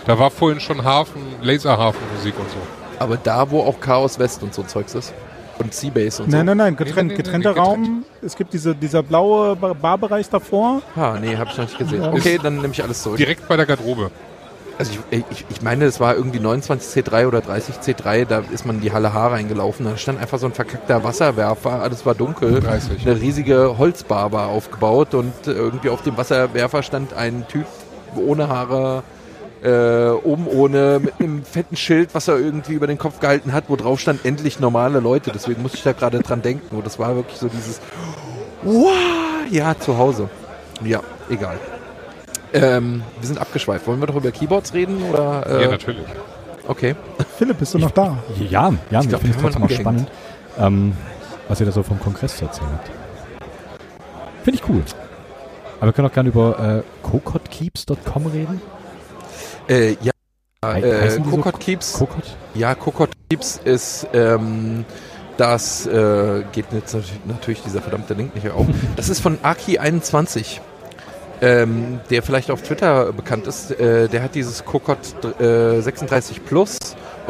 Da 0.06 0.18
war 0.18 0.30
vorhin 0.32 0.60
schon 0.60 0.84
Hafen, 0.84 1.22
Laserhafenmusik 1.42 2.34
und 2.40 2.50
so. 2.50 2.58
aber 3.00 3.18
da, 3.18 3.50
wo 3.52 3.62
auch 3.62 3.80
Chaos 3.80 4.18
West 4.20 4.42
und 4.44 4.54
so 4.54 4.64
Zeugs 4.64 4.96
ist. 4.96 5.14
Und 5.60 5.74
Seabase 5.74 6.22
und 6.24 6.30
Nein, 6.30 6.42
so. 6.42 6.46
nein, 6.46 6.58
nein, 6.58 6.76
getrennt. 6.76 6.96
Nee, 6.98 7.04
nee, 7.04 7.10
nee, 7.14 7.18
Getrennter 7.18 7.54
nee, 7.54 7.60
Raum. 7.60 8.06
Es 8.22 8.36
gibt 8.36 8.54
diese, 8.54 8.76
dieser 8.76 9.02
blaue 9.02 9.56
Bar- 9.56 9.74
Barbereich 9.74 10.30
davor. 10.30 10.84
Ah, 10.96 11.18
nee, 11.20 11.36
hab 11.36 11.50
ich 11.50 11.58
noch 11.58 11.66
nicht 11.66 11.78
gesehen. 11.80 12.04
Ja. 12.04 12.14
Okay, 12.14 12.40
dann 12.42 12.58
nehme 12.58 12.74
ich 12.74 12.84
alles 12.84 13.02
zurück. 13.02 13.18
Direkt 13.18 13.48
bei 13.48 13.56
der 13.58 13.66
Garderobe. 13.66 14.12
Also 14.80 14.92
ich, 15.10 15.24
ich, 15.32 15.46
ich 15.50 15.62
meine, 15.64 15.86
es 15.86 16.00
war 16.00 16.16
irgendwie 16.16 16.40
29 16.40 17.04
C3 17.04 17.28
oder 17.28 17.42
30 17.42 17.78
C3, 17.78 18.26
da 18.26 18.44
ist 18.52 18.66
man 18.66 18.76
in 18.76 18.82
die 18.82 18.92
Halle 18.92 19.12
H 19.12 19.28
reingelaufen, 19.30 19.86
da 19.86 19.98
stand 19.98 20.20
einfach 20.20 20.38
so 20.38 20.46
ein 20.46 20.54
verkackter 20.54 21.04
Wasserwerfer, 21.04 21.82
alles 21.82 22.06
war 22.06 22.14
dunkel, 22.14 22.60
30. 22.60 23.08
eine 23.08 23.20
riesige 23.20 23.80
Holzbar 23.80 24.32
war 24.32 24.50
aufgebaut 24.50 25.16
und 25.16 25.34
äh, 25.48 25.52
irgendwie 25.52 25.90
auf 25.90 26.04
dem 26.04 26.16
Wasserwerfer 26.16 26.84
stand 26.84 27.14
ein 27.14 27.48
Typ 27.48 27.66
ohne 28.16 28.50
Haare, 28.50 29.02
äh, 29.64 30.10
oben 30.10 30.46
ohne, 30.46 31.00
mit 31.04 31.14
einem 31.20 31.44
fetten 31.52 31.76
Schild, 31.76 32.14
was 32.14 32.28
er 32.28 32.38
irgendwie 32.38 32.74
über 32.74 32.86
den 32.86 33.00
Kopf 33.00 33.20
gehalten 33.20 33.54
hat, 33.54 33.66
wo 33.70 33.78
drauf 33.78 34.00
stand, 34.00 34.26
endlich 34.26 34.60
normale 34.60 35.00
Leute, 35.00 35.32
deswegen 35.34 35.64
musste 35.64 35.78
ich 35.78 35.84
da 35.84 35.94
gerade 35.94 36.20
dran 36.20 36.44
denken 36.44 36.76
und 36.76 36.86
das 36.86 37.00
war 37.00 37.16
wirklich 37.16 37.40
so 37.40 37.48
dieses, 37.48 37.82
wow, 38.62 38.94
ja, 39.50 39.76
zu 39.80 39.98
Hause. 39.98 40.30
Ja, 40.84 41.02
egal. 41.32 41.58
Ähm, 42.64 43.04
wir 43.20 43.28
sind 43.28 43.40
abgeschweift. 43.40 43.88
Wollen 43.88 44.00
wir 44.00 44.08
doch 44.08 44.16
über 44.16 44.32
Keyboards 44.32 44.74
reden? 44.74 45.02
Oder, 45.10 45.46
äh, 45.48 45.62
ja, 45.64 45.72
natürlich. 45.72 46.06
Okay. 46.68 46.96
Philipp, 47.38 47.60
bist 47.60 47.74
du 47.74 47.80
noch 47.80 47.92
da? 47.92 48.18
Ja, 48.50 48.74
ja, 48.92 49.00
ich 49.02 49.08
finde 49.08 49.30
es 49.30 49.38
trotzdem 49.42 49.62
auch 49.62 49.66
abgehängt. 49.66 49.82
spannend, 49.82 50.12
ähm, 50.60 50.94
was 51.48 51.60
ihr 51.60 51.66
da 51.66 51.72
so 51.72 51.84
vom 51.84 52.00
Kongress 52.00 52.38
zu 52.38 52.46
erzählen 52.46 52.70
habt. 52.74 52.90
Finde 54.44 54.60
ich 54.62 54.70
cool. 54.70 54.84
Aber 55.80 55.88
wir 55.88 55.94
können 55.94 56.08
auch 56.08 56.14
gerne 56.14 56.30
über 56.30 56.84
äh, 56.84 57.08
cocotkeeps.com 57.08 58.26
reden. 58.28 58.62
Äh, 59.70 59.92
ja, 60.02 60.12
He- 60.74 60.82
äh, 60.82 61.02
heißen 61.02 61.24
die 61.24 61.30
so 61.30 61.38
Keeps. 61.42 61.94
Cocot? 61.94 62.24
Ja, 62.56 62.74
Kokot 62.76 63.10
Keeps 63.30 63.60
ist 63.64 64.08
ähm, 64.14 64.86
das 65.38 65.86
äh, 65.86 66.44
geht 66.52 66.66
jetzt 66.72 66.94
natürlich, 66.96 67.20
natürlich 67.26 67.62
dieser 67.62 67.82
verdammte 67.82 68.14
Link 68.16 68.34
nicht 68.36 68.50
auf. 68.50 68.66
Das 68.96 69.08
ist 69.10 69.20
von 69.20 69.38
Aki21. 69.40 70.60
Ähm, 71.40 72.00
der 72.10 72.24
vielleicht 72.24 72.50
auf 72.50 72.64
Twitter 72.64 73.14
bekannt 73.14 73.46
ist, 73.46 73.72
äh, 73.72 74.08
der 74.08 74.24
hat 74.24 74.34
dieses 74.34 74.66
Kokot 74.66 74.98
äh, 75.40 75.82
36 75.82 76.44
Plus 76.44 76.78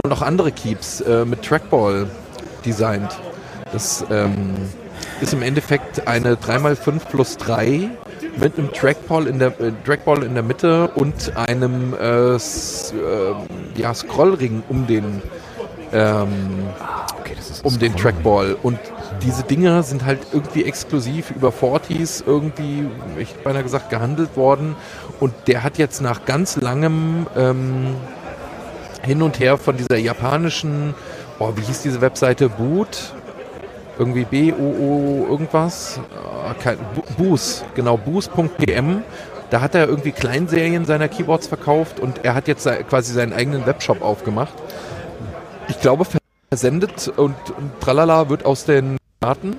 und 0.01 0.09
noch 0.09 0.21
andere 0.21 0.51
Keeps 0.53 1.01
äh, 1.01 1.25
mit 1.25 1.43
Trackball 1.43 2.07
designt. 2.65 3.09
Das, 3.73 4.05
ähm, 4.09 4.55
ist 5.21 5.33
im 5.33 5.41
Endeffekt 5.41 6.07
eine 6.07 6.35
3x5 6.35 7.05
plus 7.09 7.37
3 7.37 7.89
mit 8.39 8.57
einem 8.57 8.71
Trackball 8.71 9.27
in 9.27 9.39
der, 9.39 9.59
äh, 9.59 9.71
Trackball 9.85 10.23
in 10.23 10.33
der 10.35 10.43
Mitte 10.43 10.89
und 10.89 11.35
einem 11.35 11.93
äh, 11.93 12.35
s, 12.35 12.93
äh, 12.93 13.79
ja, 13.79 13.93
Scrollring 13.93 14.63
um 14.69 14.85
den 14.85 15.21
ähm, 15.93 16.67
Okay, 17.27 17.35
das 17.35 17.49
ist 17.49 17.65
um 17.65 17.77
den 17.77 17.93
Trackball. 17.95 18.55
Und 18.63 18.79
diese 19.21 19.43
Dinger 19.43 19.83
sind 19.83 20.05
halt 20.05 20.19
irgendwie 20.31 20.63
exklusiv 20.63 21.31
über 21.31 21.51
Fortis 21.51 22.23
irgendwie, 22.25 22.85
ich 23.19 23.31
hätte 23.31 23.43
beinahe 23.43 23.63
gesagt, 23.63 23.89
gehandelt 23.89 24.37
worden. 24.37 24.77
Und 25.19 25.33
der 25.47 25.63
hat 25.63 25.77
jetzt 25.77 26.01
nach 26.01 26.23
ganz 26.23 26.55
langem 26.55 27.27
ähm, 27.35 27.97
Hin 29.03 29.21
und 29.21 29.41
Her 29.41 29.57
von 29.57 29.75
dieser 29.75 29.97
japanischen, 29.97 30.93
oh, 31.39 31.51
wie 31.55 31.63
hieß 31.63 31.81
diese 31.81 31.99
Webseite? 31.99 32.47
Boot? 32.47 33.13
Irgendwie 33.99 34.23
B-O-O 34.23 35.25
irgendwas? 35.29 35.99
Ah, 36.45 36.53
Boos, 37.17 37.65
genau, 37.75 37.97
boos.pm. 37.97 39.03
Da 39.49 39.59
hat 39.59 39.75
er 39.75 39.87
irgendwie 39.87 40.11
Kleinserien 40.11 40.85
seiner 40.85 41.09
Keyboards 41.09 41.47
verkauft 41.47 41.99
und 41.99 42.23
er 42.23 42.35
hat 42.35 42.47
jetzt 42.47 42.69
quasi 42.89 43.13
seinen 43.13 43.33
eigenen 43.33 43.65
Webshop 43.65 44.01
aufgemacht. 44.01 44.53
Ich 45.69 45.81
glaube, 45.81 46.05
versendet 46.49 47.09
und, 47.09 47.35
und 47.57 47.81
tralala 47.81 48.29
wird 48.29 48.45
aus 48.45 48.63
den 48.65 48.97
Daten. 49.19 49.57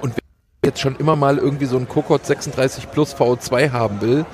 Und 0.00 0.14
wer 0.14 0.70
jetzt 0.70 0.80
schon 0.80 0.96
immer 0.96 1.16
mal 1.16 1.36
irgendwie 1.38 1.66
so 1.66 1.76
ein 1.76 1.88
Kokot 1.88 2.24
36 2.24 2.90
Plus 2.90 3.14
V2 3.14 3.72
haben 3.72 4.00
will, 4.00 4.24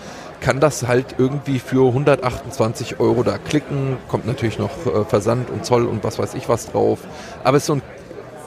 kann 0.40 0.60
das 0.60 0.86
halt 0.86 1.16
irgendwie 1.18 1.58
für 1.58 1.88
128 1.88 3.00
Euro 3.00 3.24
da 3.24 3.38
klicken. 3.38 3.96
Kommt 4.08 4.26
natürlich 4.26 4.58
noch 4.58 4.86
äh, 4.86 5.04
Versand 5.04 5.48
und 5.50 5.64
Zoll 5.64 5.86
und 5.86 6.04
was 6.04 6.18
weiß 6.18 6.34
ich 6.34 6.46
was 6.48 6.70
drauf. 6.70 7.00
Aber 7.42 7.56
es 7.56 7.62
ist 7.64 7.66
so 7.66 7.74
ein 7.74 7.82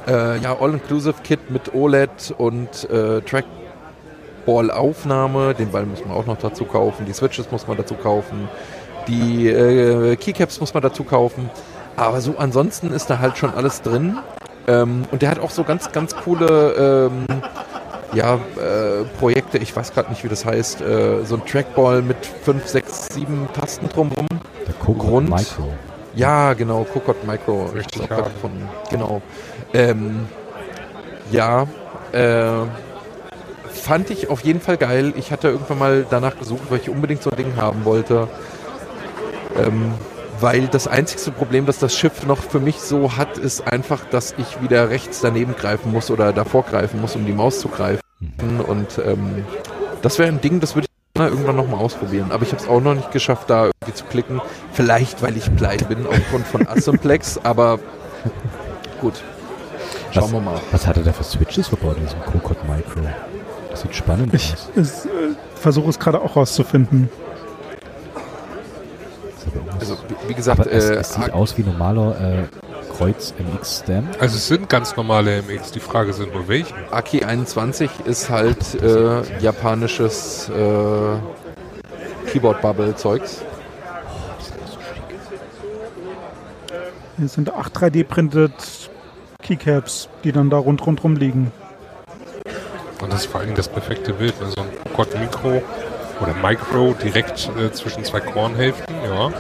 äh, 0.08 0.38
ja, 0.38 0.56
All-Inclusive-Kit 0.60 1.52
mit 1.52 1.74
OLED 1.74 2.34
und 2.38 2.90
äh, 2.90 3.20
Trackball-Aufnahme. 3.22 5.56
Den 5.56 5.72
Ball 5.72 5.86
muss 5.86 6.06
man 6.06 6.16
auch 6.16 6.26
noch 6.26 6.38
dazu 6.38 6.64
kaufen. 6.66 7.06
Die 7.06 7.14
Switches 7.14 7.52
muss 7.52 7.68
man 7.68 7.76
dazu 7.76 7.96
kaufen. 7.96 8.48
Die 9.10 9.48
äh, 9.50 10.16
Keycaps 10.16 10.60
muss 10.60 10.74
man 10.74 10.84
dazu 10.84 11.04
kaufen. 11.04 11.50
Aber 11.98 12.22
so 12.22 12.36
ansonsten 12.38 12.92
ist 12.94 13.10
da 13.10 13.20
halt 13.20 13.38
schon 13.38 13.54
alles 13.54 13.82
drin. 13.82 14.18
Ähm, 14.68 15.04
und 15.12 15.22
der 15.22 15.32
hat 15.32 15.40
auch 15.40 15.50
so 15.50 15.64
ganz, 15.64 15.92
ganz 15.92 16.16
coole 16.16 17.10
ähm, 17.10 17.26
ja, 18.14 18.36
äh, 18.36 19.04
Projekte. 19.20 19.58
Ich 19.58 19.76
weiß 19.76 19.94
gerade 19.94 20.10
nicht, 20.10 20.24
wie 20.24 20.30
das 20.30 20.46
heißt. 20.46 20.82
Äh, 20.82 21.26
so 21.26 21.36
ein 21.36 21.46
Trackball 21.46 22.02
mit 22.02 22.18
5, 22.26 22.68
6, 22.68 23.08
7 23.14 23.50
Tasten 23.54 23.90
drumherum. 23.90 24.28
Der 24.68 24.94
Grund- 24.96 25.30
Micro. 25.30 25.74
Ja, 26.16 26.54
genau, 26.54 26.84
Kokot 26.84 27.26
Micro. 27.26 27.66
Richtig 27.76 28.02
Ich 28.04 28.08
gefunden. 28.10 28.68
Genau. 28.90 29.22
Ähm, 29.74 30.28
ja, 31.32 31.68
äh, 32.12 32.66
fand 33.70 34.10
ich 34.10 34.30
auf 34.30 34.42
jeden 34.42 34.60
Fall 34.60 34.78
geil. 34.78 35.14
Ich 35.16 35.32
hatte 35.32 35.50
irgendwann 35.50 35.78
mal 35.80 36.06
danach 36.10 36.38
gesucht, 36.38 36.64
weil 36.70 36.80
ich 36.80 36.90
unbedingt 36.90 37.22
so 37.22 37.30
ein 37.30 37.38
Ding 37.38 37.56
haben 37.56 37.86
wollte. 37.86 38.28
Ähm, 39.58 39.92
weil 40.42 40.68
das 40.68 40.88
einzigste 40.88 41.32
Problem, 41.32 41.66
das 41.66 41.80
das 41.80 41.96
Schiff 41.98 42.26
noch 42.26 42.38
für 42.38 42.60
mich 42.60 42.80
so 42.80 43.18
hat, 43.18 43.38
ist 43.38 43.68
einfach, 43.68 44.06
dass 44.06 44.34
ich 44.38 44.62
wieder 44.62 44.90
rechts 44.90 45.20
daneben 45.22 45.54
greifen 45.56 45.92
muss 45.92 46.10
oder 46.12 46.32
davor 46.32 46.64
greifen 46.64 47.02
muss, 47.02 47.16
um 47.16 47.26
die 47.26 47.34
Maus 47.34 47.60
zu 47.60 47.68
greifen. 47.68 48.02
Und 48.68 49.00
ähm, 49.06 49.44
das 50.02 50.18
wäre 50.18 50.30
ein 50.30 50.40
Ding, 50.40 50.60
das 50.62 50.76
würde 50.76 50.88
ich 50.88 51.14
gerne 51.16 51.32
irgendwann 51.32 51.58
nochmal 51.58 51.82
ausprobieren. 51.82 52.32
Aber 52.32 52.44
ich 52.44 52.52
habe 52.54 52.62
es 52.64 52.70
auch 52.70 52.80
noch 52.80 52.94
nicht 52.94 53.12
geschafft, 53.12 53.50
da 53.50 53.66
irgendwie 53.66 53.94
zu 53.94 54.06
klicken. 54.06 54.42
Vielleicht, 54.72 55.22
weil 55.22 55.36
ich 55.36 55.54
pleite 55.56 55.86
bin 55.86 56.06
aufgrund 56.08 56.48
von 56.48 56.66
Asymplex, 56.68 57.38
aber 57.44 57.80
gut. 59.02 59.22
Schauen 60.12 60.24
Was- 60.24 60.32
wir 60.32 60.40
mal. 60.40 60.62
Was 60.72 60.88
hat 60.88 60.96
er 60.98 61.04
da 61.04 61.12
für 61.12 61.24
Switches 61.26 61.68
verbaut 61.68 61.98
in 61.98 62.04
diesem 62.06 62.22
Kokot 62.22 62.58
Micro? 62.68 63.02
Das 63.72 63.82
sieht 63.82 63.94
spannend 63.96 64.34
Ich 64.34 64.54
aus. 64.54 64.70
es, 64.76 65.06
äh, 65.06 65.10
versuche 65.56 65.90
es 65.90 66.00
gerade 66.00 66.22
auch 66.22 66.36
rauszufinden. 66.38 67.10
Das 69.36 69.44
ist 69.44 69.48
aber 69.48 69.58
irgendwas- 69.58 69.80
Also, 69.92 69.98
wie- 70.30 70.34
gesagt, 70.36 70.60
aber 70.60 70.72
es, 70.72 70.90
äh, 70.90 70.94
es 70.96 71.14
sieht 71.14 71.32
aus 71.34 71.58
wie 71.58 71.64
normaler 71.64 72.16
äh, 72.20 72.44
Kreuz 72.98 73.34
MX 73.38 73.80
Stem. 73.80 74.08
Also 74.20 74.36
es 74.38 74.48
sind 74.48 74.70
ganz 74.70 74.96
normale 74.96 75.42
MX, 75.42 75.72
die 75.72 75.80
Frage 75.80 76.14
sind 76.14 76.34
nur 76.34 76.48
welchen. 76.48 76.76
Aki 76.92 77.24
21 77.24 77.90
ist 78.06 78.30
halt 78.30 78.82
äh, 78.82 79.22
japanisches 79.40 80.50
äh, 80.50 82.30
Keyboard-Bubble-Zeugs. 82.32 83.42
Hier 87.18 87.28
sind 87.28 87.54
8 87.54 87.76
3D-printed 87.76 88.52
Keycaps, 89.42 90.10
die 90.24 90.32
dann 90.32 90.50
da 90.50 90.58
rund 90.58 90.86
rundrum 90.86 91.16
liegen. 91.16 91.52
Und 93.02 93.12
das 93.14 93.22
ist 93.22 93.32
vor 93.32 93.42
allem 93.42 93.56
das 93.56 93.68
perfekte 93.68 94.14
Bild. 94.14 94.40
Ne? 94.42 94.48
So 94.56 94.62
ein 94.62 94.94
Quad 94.94 95.14
Micro 95.20 95.62
oder 96.22 96.34
Micro 96.42 96.94
direkt 97.02 97.50
äh, 97.58 97.72
zwischen 97.72 98.04
zwei 98.04 98.20
Kornhälften. 98.20 98.94
Ja. 99.06 99.32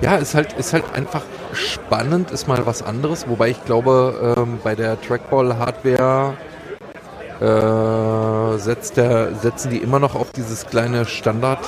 Ja, 0.00 0.16
ist 0.16 0.34
halt, 0.34 0.52
ist 0.54 0.72
halt 0.72 0.84
einfach 0.94 1.22
spannend, 1.52 2.30
ist 2.30 2.46
mal 2.48 2.64
was 2.66 2.82
anderes. 2.82 3.28
Wobei 3.28 3.48
ich 3.48 3.64
glaube, 3.64 4.34
ähm, 4.36 4.58
bei 4.62 4.74
der 4.74 5.00
Trackball-Hardware 5.00 6.34
äh, 7.40 8.58
setzt 8.58 8.96
der, 8.96 9.34
setzen 9.34 9.70
die 9.70 9.78
immer 9.78 9.98
noch 9.98 10.14
auf 10.14 10.32
dieses 10.32 10.66
kleine 10.66 11.04
Standard 11.06 11.60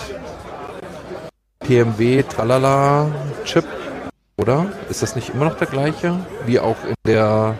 PMW 1.61 2.22
Tralala 2.22 3.07
Chip, 3.45 3.64
oder? 4.39 4.66
Ist 4.89 5.03
das 5.03 5.16
nicht 5.16 5.30
immer 5.34 5.47
noch 5.47 5.57
der 5.57 5.66
gleiche? 5.66 6.14
Wie 6.47 6.59
auch 6.61 6.76
in 6.86 6.95
der 7.07 7.55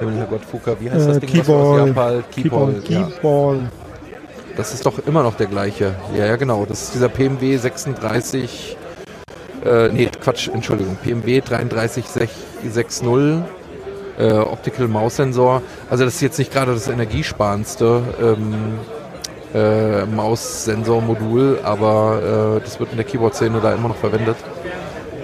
Himmel, 0.00 0.16
Herrgott, 0.18 0.44
Fuka, 0.44 0.76
wie 0.80 0.90
heißt 0.90 1.08
das 1.08 1.16
Äh, 1.18 1.20
Ding? 1.20 1.38
was 1.38 1.48
aus 1.48 1.78
Keyball. 1.78 1.86
Japan? 1.86 2.24
Keyboard, 2.30 2.88
ja. 2.88 3.08
Das 4.56 4.72
ist 4.72 4.86
doch 4.86 4.98
immer 5.06 5.22
noch 5.22 5.34
der 5.34 5.46
gleiche. 5.46 5.94
Ja, 6.16 6.26
ja, 6.26 6.36
genau. 6.36 6.64
Das 6.64 6.82
ist 6.82 6.94
dieser 6.94 7.08
PMW 7.08 7.56
36. 7.56 8.76
Äh, 9.64 9.88
nee, 9.88 10.08
Quatsch, 10.22 10.48
Entschuldigung. 10.48 10.96
PMW 10.96 11.40
3360 11.42 12.30
äh, 14.18 14.32
Optical 14.32 14.88
Maus 14.88 15.16
Sensor. 15.16 15.62
Also, 15.90 16.04
das 16.04 16.14
ist 16.14 16.20
jetzt 16.22 16.38
nicht 16.38 16.52
gerade 16.52 16.72
das 16.72 16.88
energiesparendste 16.88 18.02
ähm, 18.20 18.78
äh, 19.54 20.06
Maus-Sensor-Modul, 20.06 21.60
aber 21.62 22.56
äh, 22.56 22.60
das 22.64 22.80
wird 22.80 22.90
in 22.92 22.96
der 22.96 23.06
Keyboard-Szene 23.06 23.60
da 23.60 23.74
immer 23.74 23.88
noch 23.88 23.96
verwendet. 23.96 24.36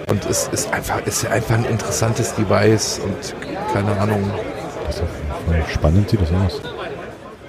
Und 0.09 0.25
es 0.29 0.47
ist 0.49 0.71
einfach, 0.71 1.05
ist 1.05 1.25
einfach 1.25 1.55
ein 1.55 1.65
interessantes 1.65 2.35
Device 2.35 2.99
und 3.03 3.35
keine 3.73 3.99
Ahnung. 3.99 4.31
Das 4.85 4.97
ist 4.97 5.73
spannend 5.73 6.09
sieht 6.09 6.21
das 6.21 6.29
aus. 6.31 6.61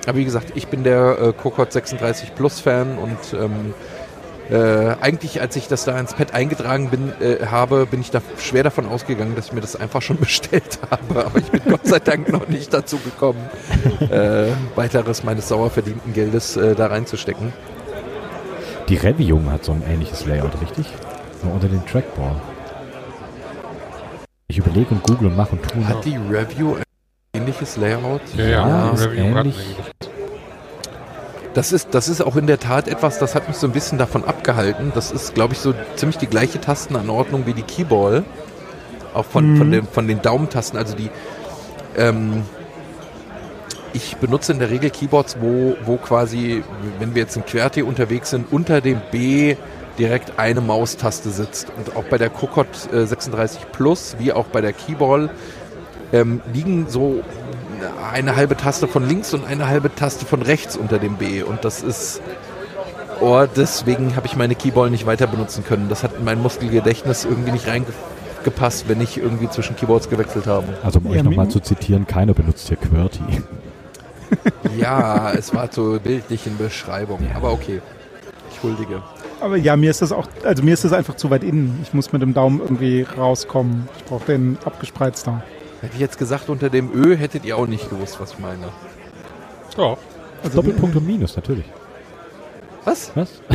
Aber 0.07 0.19
wie 0.19 0.25
gesagt, 0.25 0.53
ich 0.55 0.69
bin 0.69 0.85
der 0.85 1.19
äh, 1.19 1.33
Kokot 1.33 1.73
36 1.73 2.35
Plus 2.35 2.61
Fan 2.61 2.99
und 2.99 3.19
ähm, 3.33 3.75
äh, 4.51 4.97
eigentlich, 5.01 5.41
als 5.41 5.57
ich 5.57 5.69
das 5.69 5.85
da 5.85 5.99
ins 5.99 6.13
Pad 6.13 6.35
eingetragen 6.35 6.91
bin, 6.91 7.13
äh, 7.21 7.47
habe, 7.47 7.87
bin 7.87 8.01
ich 8.01 8.11
da 8.11 8.21
schwer 8.39 8.63
davon 8.63 8.87
ausgegangen, 8.87 9.35
dass 9.35 9.47
ich 9.47 9.53
mir 9.53 9.63
das 9.63 9.77
einfach 9.77 10.03
schon 10.03 10.17
bestellt 10.21 10.81
habe. 10.91 11.27
Aber 11.27 11.39
ich 11.39 11.51
bin 11.51 11.63
Gott 11.67 11.87
sei 11.87 11.99
Dank 11.99 12.31
noch 12.31 12.49
nicht 12.49 12.73
dazu 12.75 12.99
gekommen, 12.99 13.41
äh, 14.01 14.49
weiteres 14.75 15.25
meines 15.25 15.49
sauer 15.49 15.71
verdienten 15.71 16.13
Geldes 16.13 16.57
äh, 16.57 16.75
da 16.75 16.89
reinzustecken. 16.89 17.53
Die 18.89 18.97
Revium 18.97 19.51
hat 19.51 19.65
so 19.65 19.73
ein 19.73 19.83
ähnliches 19.89 20.27
Layout, 20.27 20.61
richtig? 20.61 20.87
Nur 21.43 21.55
unter 21.55 21.69
den 21.69 21.85
Trackball. 21.87 22.37
Ich 24.47 24.59
überlege 24.59 24.91
und 24.91 25.03
google 25.03 25.29
und 25.29 25.37
mache 25.37 25.53
und 25.53 25.63
tue. 25.63 25.89
Hat 25.89 26.05
die 26.05 26.17
Review 26.17 26.77
ähnliches 27.35 27.77
Layout? 27.77 28.21
Ja, 28.37 28.45
ja, 28.47 28.69
Ja, 28.69 28.91
ist 28.91 29.07
ähnlich. 29.07 29.57
Das 31.55 31.73
ist, 31.73 31.89
das 31.95 32.09
ist 32.09 32.21
auch 32.21 32.35
in 32.35 32.49
der 32.49 32.59
Tat 32.59 32.89
etwas, 32.89 33.19
das 33.21 33.35
hat 33.37 33.47
mich 33.47 33.57
so 33.57 33.69
ein 33.69 33.73
bisschen 33.73 33.97
davon 33.97 34.25
abgehalten. 34.25 34.91
Das 34.95 35.13
ist, 35.13 35.35
glaube 35.35 35.53
ich, 35.53 35.61
so 35.61 35.73
ziemlich 35.95 36.19
die 36.19 36.27
gleiche 36.27 36.61
Tastenanordnung 36.61 37.47
wie 37.47 37.53
die 37.55 37.63
Keyball. 37.63 38.25
Auch 39.15 39.25
von, 39.25 39.53
Mhm. 39.53 39.57
von, 39.59 39.71
den, 39.71 39.87
von 39.87 40.09
den 40.09 40.21
Daumentasten. 40.21 40.77
Also 40.77 40.97
die, 40.97 41.11
ähm, 41.97 42.43
ich 43.93 44.17
benutze 44.17 44.53
in 44.53 44.59
der 44.59 44.71
Regel 44.71 44.91
Keyboards, 44.91 45.37
wo, 45.41 45.77
wo 45.85 45.97
quasi, 45.97 46.65
wenn 46.99 47.15
wir 47.15 47.23
jetzt 47.23 47.37
in 47.37 47.45
QWERTY 47.45 47.83
unterwegs 47.83 48.31
sind, 48.31 48.51
unter 48.51 48.81
dem 48.81 49.01
B 49.13 49.55
direkt 49.97 50.41
eine 50.41 50.61
Maustaste 50.61 51.31
sitzt. 51.31 51.69
Und 51.77 51.95
auch 51.95 52.03
bei 52.05 52.19
der 52.19 52.31
Kokot 52.31 52.67
äh, 52.93 53.07
36 53.07 53.71
Plus, 53.71 54.17
wie 54.19 54.33
auch 54.33 54.47
bei 54.47 54.61
der 54.61 54.73
Keyball, 54.73 55.31
ähm, 56.13 56.41
liegen 56.53 56.87
so 56.89 57.23
eine 58.13 58.37
halbe 58.37 58.57
Taste 58.57 58.89
von 58.89 59.07
links 59.07 59.35
und 59.35 59.47
eine 59.47 59.69
halbe 59.69 59.95
Taste 59.95 60.25
von 60.27 60.43
rechts 60.43 60.77
unter 60.77 60.99
dem 60.99 61.17
B. 61.17 61.43
Und 61.43 61.65
das 61.65 61.83
ist. 61.83 62.21
Oh, 63.21 63.45
deswegen 63.57 64.17
habe 64.17 64.27
ich 64.27 64.37
meine 64.37 64.55
Keyball 64.55 64.91
nicht 64.91 65.07
weiter 65.07 65.27
benutzen 65.27 65.65
können. 65.65 65.89
Das 65.89 66.03
hat 66.03 66.19
in 66.19 66.25
mein 66.25 66.43
Muskelgedächtnis 66.43 67.25
irgendwie 67.25 67.53
nicht 67.53 67.67
reingepasst, 67.69 68.89
wenn 68.89 69.01
ich 69.01 69.19
irgendwie 69.19 69.49
zwischen 69.49 69.77
Keyboards 69.77 70.11
gewechselt 70.11 70.47
habe. 70.47 70.67
Also 70.83 70.99
um 70.99 71.07
euch 71.07 71.17
Ja, 71.17 71.23
nochmal 71.23 71.49
zu 71.49 71.61
zitieren, 71.61 72.07
keiner 72.07 72.35
benutzt 72.35 72.69
hier 72.69 72.77
QWERTY. 72.77 73.23
Ja, 74.79 75.33
es 75.33 75.55
war 75.55 75.71
zur 75.71 75.99
bildlichen 76.01 76.57
Beschreibung. 76.59 77.21
Aber 77.35 77.53
okay. 77.53 77.81
Ich 78.51 78.63
huldige. 78.63 79.03
Aber 79.41 79.57
ja, 79.57 79.77
mir 79.77 79.91
ist 79.91 80.01
das 80.03 80.13
auch, 80.13 80.27
also 80.45 80.63
mir 80.63 80.75
ist 80.75 80.85
das 80.85 80.93
einfach 80.93 81.17
zu 81.17 81.31
weit 81.31 81.45
innen. 81.45 81.81
Ich 81.83 81.93
muss 81.93 82.13
mit 82.13 82.23
dem 82.23 82.35
Daumen 82.35 82.61
irgendwie 82.61 83.03
rauskommen. 83.03 83.89
Ich 83.99 84.05
brauche 84.05 84.25
den 84.25 84.59
abgespreizter. 84.65 85.43
Hätte 85.85 85.95
ich 85.97 86.01
jetzt 86.01 86.17
gesagt, 86.19 86.49
unter 86.49 86.71
dem 86.71 86.91
Ö 86.95 87.15
hättet 87.15 87.45
ihr 87.45 87.59
auch 87.59 87.67
nicht 87.67 87.91
gewusst, 87.91 88.19
was 88.19 88.33
ich 88.33 88.39
meine. 88.39 88.69
Ja. 89.77 89.99
Also 90.43 90.57
Doppelpunkt 90.63 90.97
und 90.97 91.07
Minus, 91.07 91.37
natürlich. 91.37 91.67
Was? 92.85 93.13
Was? 93.15 93.43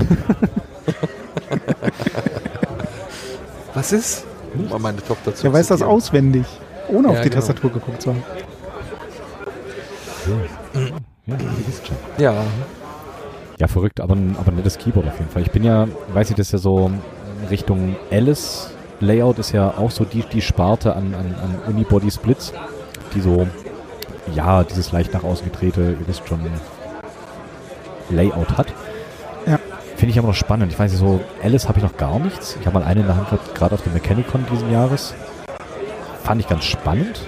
Was 3.73 3.91
ist? 3.91 4.25
Um 4.69 4.79
meine 4.81 4.97
Tochter 5.03 5.33
zu 5.33 5.41
Der 5.43 5.53
weiß 5.53 5.67
das 5.67 5.81
auswendig, 5.81 6.45
ohne 6.87 7.07
Ja, 7.07 7.13
auf 7.13 7.21
die 7.21 7.29
genau. 7.29 7.41
Tastatur 7.41 7.71
geguckt 7.71 8.01
zu 8.01 8.11
haben. 8.11 8.23
Ja. 11.27 11.37
Ja. 12.17 12.45
Ja, 13.59 13.67
verrückt, 13.67 13.99
aber 14.01 14.15
ein, 14.15 14.35
aber 14.39 14.51
ein 14.51 14.55
nettes 14.57 14.77
Keyboard 14.77 15.07
auf 15.07 15.17
jeden 15.17 15.31
Fall. 15.31 15.41
Ich 15.41 15.51
bin 15.51 15.63
ja, 15.63 15.87
weiß 16.13 16.29
nicht, 16.29 16.37
das 16.37 16.47
ist 16.47 16.53
ja 16.53 16.59
so 16.59 16.91
Richtung 17.49 17.95
Alice 18.11 18.69
Layout 18.99 19.39
ist 19.39 19.51
ja 19.51 19.75
auch 19.77 19.91
so 19.91 20.03
die, 20.03 20.23
die 20.23 20.41
Sparte 20.41 20.95
an, 20.95 21.13
an, 21.13 21.35
an 21.41 21.73
Unibody 21.73 22.11
Splits, 22.11 22.53
die 23.13 23.21
so, 23.21 23.47
ja, 24.35 24.63
dieses 24.63 24.91
leicht 24.91 25.13
nach 25.13 25.23
außen 25.23 25.49
gedrehte, 25.51 25.97
ihr 25.99 26.07
wisst 26.07 26.27
schon, 26.27 26.39
Layout 28.09 28.57
hat. 28.57 28.67
Ja. 29.45 29.59
Finde 29.95 30.11
ich 30.11 30.19
aber 30.19 30.29
noch 30.29 30.35
spannend. 30.35 30.71
Ich 30.71 30.79
weiß 30.79 30.91
nicht, 30.91 30.99
so 30.99 31.21
Alice 31.43 31.67
habe 31.67 31.79
ich 31.79 31.83
noch 31.83 31.97
gar 31.97 32.19
nichts. 32.19 32.57
Ich 32.59 32.65
habe 32.65 32.79
mal 32.79 32.85
eine 32.85 33.01
in 33.01 33.07
der 33.07 33.15
Hand 33.15 33.29
gehabt, 33.29 33.53
gerade 33.53 33.75
auf 33.75 33.83
dem 33.83 33.93
Mechanicon 33.93 34.45
diesen 34.51 34.71
Jahres. 34.71 35.13
Fand 36.23 36.41
ich 36.41 36.47
ganz 36.47 36.63
spannend. 36.63 37.21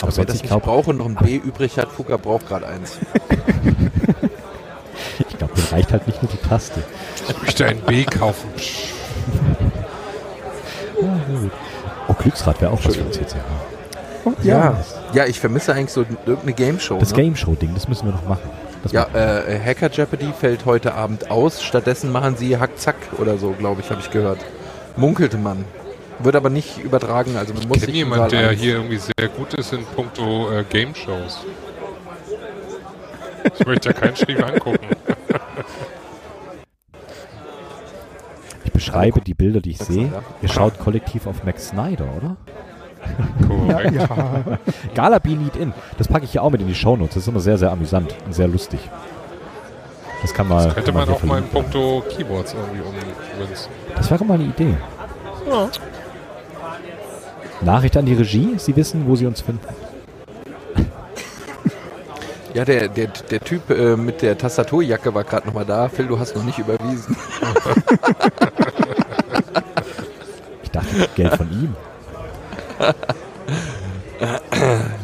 Aber 0.00 0.08
wer 0.08 0.12
sonst, 0.12 0.28
ich 0.34 0.42
nicht 0.42 0.46
glaube, 0.46 0.66
braucht 0.66 0.88
und 0.88 0.98
noch 0.98 1.06
ein 1.06 1.14
B 1.14 1.36
übrig 1.36 1.78
hat, 1.78 1.88
Fuka 1.88 2.16
braucht 2.16 2.48
gerade 2.48 2.66
eins. 2.66 2.98
ich 5.28 5.38
glaube, 5.38 5.54
mir 5.56 5.72
reicht 5.72 5.92
halt 5.92 6.06
nicht 6.06 6.22
nur 6.22 6.30
die 6.30 6.38
Taste. 6.38 6.82
Ich 7.28 7.42
möchte 7.42 7.66
ein 7.66 7.80
B 7.80 8.04
kaufen. 8.04 8.50
Psch. 11.06 11.50
Oh, 12.08 12.14
Glücksrad 12.14 12.60
wäre 12.60 12.70
auch 12.72 12.84
was 12.84 12.96
für 12.96 13.10
CCH. 13.10 13.36
Oh, 14.24 14.32
Ja. 14.42 14.76
Ja, 15.12 15.26
ich 15.26 15.40
vermisse 15.40 15.72
eigentlich 15.74 15.90
so 15.90 16.04
irgendeine 16.26 16.52
Game 16.52 16.78
Show. 16.80 16.98
Das 16.98 17.10
ne? 17.10 17.16
Game 17.16 17.36
Show 17.36 17.54
Ding, 17.54 17.72
das 17.74 17.88
müssen 17.88 18.06
wir 18.06 18.12
noch 18.12 18.26
machen. 18.28 18.48
Das 18.82 18.92
Ja, 18.92 19.06
äh, 19.14 19.58
Hacker 19.58 19.90
Jeopardy 19.90 20.32
fällt 20.38 20.64
heute 20.64 20.94
Abend 20.94 21.30
aus. 21.30 21.62
Stattdessen 21.62 22.10
machen 22.12 22.36
sie 22.36 22.56
Hack-Zack 22.58 22.96
oder 23.18 23.38
so, 23.38 23.50
glaube 23.52 23.80
ich, 23.80 23.90
habe 23.90 24.00
ich 24.00 24.10
gehört. 24.10 24.38
Munkelte 24.96 25.38
man. 25.38 25.64
Wird 26.18 26.36
aber 26.36 26.50
nicht 26.50 26.78
übertragen, 26.78 27.36
also 27.36 27.52
man 27.54 27.66
muss 27.66 27.78
Ich 27.78 27.82
kenne 27.82 27.92
sich 27.92 27.94
jemand, 27.96 28.16
überall 28.16 28.30
der 28.30 28.50
ein- 28.50 28.56
hier 28.56 28.74
irgendwie 28.74 28.98
sehr 28.98 29.28
gut 29.28 29.54
ist 29.54 29.72
in 29.72 29.84
puncto 29.84 30.50
äh, 30.52 30.64
Game 30.68 30.94
Shows. 30.94 31.38
Ich 33.58 33.66
möchte 33.66 33.88
ja 33.88 33.92
keinen 33.92 34.14
Schrieb 34.16 34.42
angucken. 34.44 34.86
Ich 38.64 38.71
beschreibe 38.84 39.20
die 39.20 39.34
Bilder, 39.34 39.60
die 39.60 39.70
ich 39.70 39.78
sehe. 39.78 40.12
Ihr 40.42 40.48
schaut 40.48 40.78
kollektiv 40.78 41.26
auf 41.26 41.44
Max 41.44 41.68
Snyder, 41.68 42.06
oder? 42.16 42.36
Korrekt. 43.46 43.94
Ja, 43.94 44.42
Gala 44.94 45.18
Be 45.18 45.30
Need 45.30 45.56
In. 45.56 45.72
Das 45.98 46.08
packe 46.08 46.24
ich 46.24 46.32
hier 46.32 46.42
auch 46.42 46.50
mit 46.50 46.60
in 46.60 46.68
die 46.68 46.74
Shownotes. 46.74 47.14
Das 47.14 47.22
ist 47.24 47.28
immer 47.28 47.40
sehr, 47.40 47.58
sehr 47.58 47.70
amüsant 47.70 48.14
und 48.26 48.34
sehr 48.34 48.48
lustig. 48.48 48.80
Das 50.22 50.32
kann 50.34 50.48
mal. 50.48 50.72
Könnte 50.72 50.92
kann 50.92 50.94
man 50.94 51.08
auch 51.08 51.22
mal 51.24 51.38
in 51.38 51.48
puncto 51.48 52.02
Keyboards 52.08 52.54
irgendwie 52.54 52.80
ummünzen. 52.80 53.70
Das 53.96 54.10
wäre 54.10 54.24
mal 54.24 54.34
eine 54.34 54.44
Idee. 54.44 54.74
Nachricht 57.60 57.96
an 57.96 58.06
die 58.06 58.14
Regie. 58.14 58.54
Sie 58.56 58.74
wissen, 58.76 59.06
wo 59.06 59.16
Sie 59.16 59.26
uns 59.26 59.40
finden. 59.40 59.66
Ja, 62.54 62.64
der, 62.64 62.88
der, 62.88 63.06
der 63.08 63.40
Typ 63.40 63.70
äh, 63.70 63.96
mit 63.96 64.20
der 64.22 64.36
Tastaturjacke 64.36 65.14
war 65.14 65.24
gerade 65.24 65.46
nochmal 65.46 65.64
da. 65.64 65.88
Phil, 65.88 66.06
du 66.06 66.18
hast 66.18 66.36
noch 66.36 66.44
nicht 66.44 66.58
überwiesen. 66.58 67.16
Ich 70.62 70.70
dachte, 70.70 71.08
Geld 71.14 71.34
von 71.36 71.50
ihm. 71.50 71.76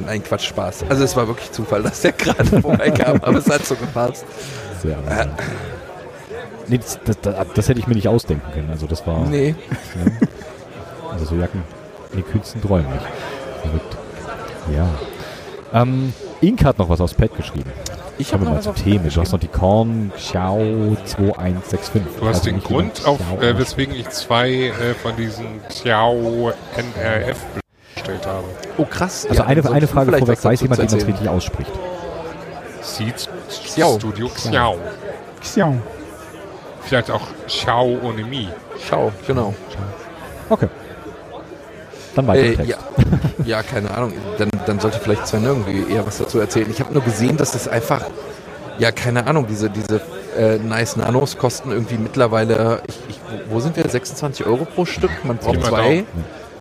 Nein, 0.05 0.22
Quatsch, 0.22 0.49
Spaß. 0.49 0.84
Also 0.88 1.05
es 1.05 1.16
war 1.16 1.26
wirklich 1.26 1.51
Zufall, 1.53 1.82
dass 1.82 2.03
der 2.03 2.12
gerade 2.12 2.44
vorbeikam, 2.62 3.20
aber 3.22 3.38
es 3.38 3.49
hat 3.49 3.64
so 3.64 3.74
gepasst. 3.76 4.24
Sehr 4.82 4.96
amüsant. 4.99 5.32
Nee, 6.68 6.78
das, 6.78 6.99
das, 7.05 7.20
das, 7.22 7.46
das 7.55 7.68
hätte 7.68 7.80
ich 7.80 7.86
mir 7.86 7.94
nicht 7.94 8.09
ausdenken 8.09 8.53
können. 8.53 8.70
Also 8.70 8.86
das 8.86 9.07
war. 9.07 9.24
Nee, 9.26 9.55
Also 11.11 11.24
so 11.24 11.34
Jacken 11.34 11.62
den 12.12 12.24
kühnsten 12.26 12.61
Träumen 12.61 12.90
nicht. 12.92 13.07
Verrückt. 13.62 13.96
Ja. 14.74 14.88
Ähm, 15.82 16.12
Ink 16.41 16.64
hat 16.64 16.78
noch 16.78 16.89
was 16.89 17.01
aufs 17.01 17.14
Pad 17.14 17.36
geschrieben. 17.36 17.70
ich 18.18 18.30
Kommen 18.30 18.47
habe 18.47 18.57
wir 18.57 18.59
noch 18.61 18.66
mal 18.66 18.74
zu 18.74 18.82
Themen. 18.82 19.09
Du 19.09 19.20
hast 19.20 19.32
noch 19.32 19.41
die 19.41 19.49
Korn 19.49 20.12
Xiao 20.16 20.97
2165. 21.05 22.03
Du 22.18 22.26
hast 22.26 22.39
Also 22.39 22.51
den 22.51 22.62
Grund, 22.62 23.07
auf, 23.07 23.18
Xiao 23.18 23.41
äh, 23.41 23.59
weswegen 23.59 23.95
ich 23.95 24.09
zwei 24.11 24.51
äh, 24.51 24.95
von 24.95 25.16
diesen 25.16 25.61
Xiao 25.68 26.53
NRF 26.76 27.39
bestellt 27.95 28.26
habe. 28.26 28.45
Oh 28.76 28.84
krass. 28.84 29.26
Also 29.28 29.43
Ja, 29.43 29.49
eine, 29.49 29.68
eine 29.70 29.86
Frage 29.86 30.12
vorweg. 30.12 30.45
Weiß 30.45 30.61
jemand, 30.61 30.80
wie 30.80 30.86
man 30.86 30.97
es 30.97 31.07
richtig 31.07 31.28
ausspricht? 31.28 31.72
Seed 32.82 33.28
Xiao. 33.49 33.97
Studio 33.99 34.28
Xiao. 34.28 34.76
Xiao. 35.41 35.74
Vielleicht 36.82 37.11
auch 37.11 37.26
Xiao 37.47 37.99
ohne 38.03 38.22
Mi. 38.22 38.49
Schau, 38.89 39.12
genau. 39.26 39.55
Okay. 40.49 40.68
Dann 42.18 42.26
weiter 42.26 42.60
Äh, 42.60 42.64
ja, 42.66 42.76
ja, 43.44 43.62
keine 43.62 43.90
Ahnung. 43.92 44.12
Dann, 44.38 44.48
dann 44.66 44.80
sollte 44.80 44.98
vielleicht 44.98 45.26
Sven 45.28 45.44
irgendwie 45.44 45.92
eher 45.92 46.06
was 46.06 46.18
dazu 46.18 46.38
erzählen. 46.40 46.68
Ich 46.70 46.80
habe 46.80 46.92
nur 46.92 47.02
gesehen, 47.02 47.36
dass 47.36 47.52
das 47.52 47.68
einfach, 47.68 48.02
ja, 48.78 48.90
keine 48.92 49.26
Ahnung, 49.26 49.46
diese, 49.48 49.70
diese 49.70 50.00
äh, 50.36 50.58
nice 50.58 50.96
Nanos 50.96 51.36
kosten 51.38 51.70
irgendwie 51.70 51.96
mittlerweile, 51.98 52.82
ich, 52.88 52.98
ich, 53.08 53.20
wo- 53.50 53.60
sind 53.60 53.76
wir? 53.76 53.88
26 53.88 54.46
Euro 54.46 54.64
pro 54.64 54.84
Stück? 54.84 55.10
Man 55.24 55.36
braucht 55.38 55.64
zwei. 55.64 56.04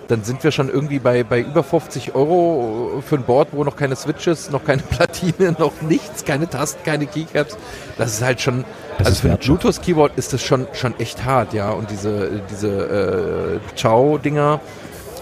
Dann 0.07 0.23
sind 0.23 0.41
wir 0.45 0.51
schon 0.51 0.69
irgendwie 0.69 0.99
bei, 0.99 1.23
bei 1.25 1.41
über 1.41 1.63
50 1.63 2.15
Euro 2.15 3.03
für 3.05 3.15
ein 3.15 3.23
Board, 3.23 3.49
wo 3.51 3.65
noch 3.65 3.75
keine 3.75 3.95
Switches, 3.97 4.49
noch 4.51 4.63
keine 4.63 4.81
Platine, 4.89 5.53
noch 5.59 5.73
nichts, 5.81 6.23
keine 6.23 6.49
Tasten, 6.49 6.81
keine 6.85 7.07
Keycaps. 7.07 7.57
Das 7.97 8.13
ist 8.13 8.21
halt 8.23 8.39
schon, 8.39 8.63
Das 8.99 9.07
also 9.07 9.21
für 9.23 9.31
ein. 9.31 9.37
Bluetooth-Keyboard 9.37 10.13
ist 10.17 10.31
das 10.31 10.41
schon, 10.41 10.65
schon 10.71 10.97
echt 10.97 11.25
hart, 11.25 11.53
ja. 11.53 11.71
Und 11.71 11.91
diese, 11.91 12.41
diese 12.49 13.59
äh, 13.59 13.75
Ciao-Dinger 13.75 14.61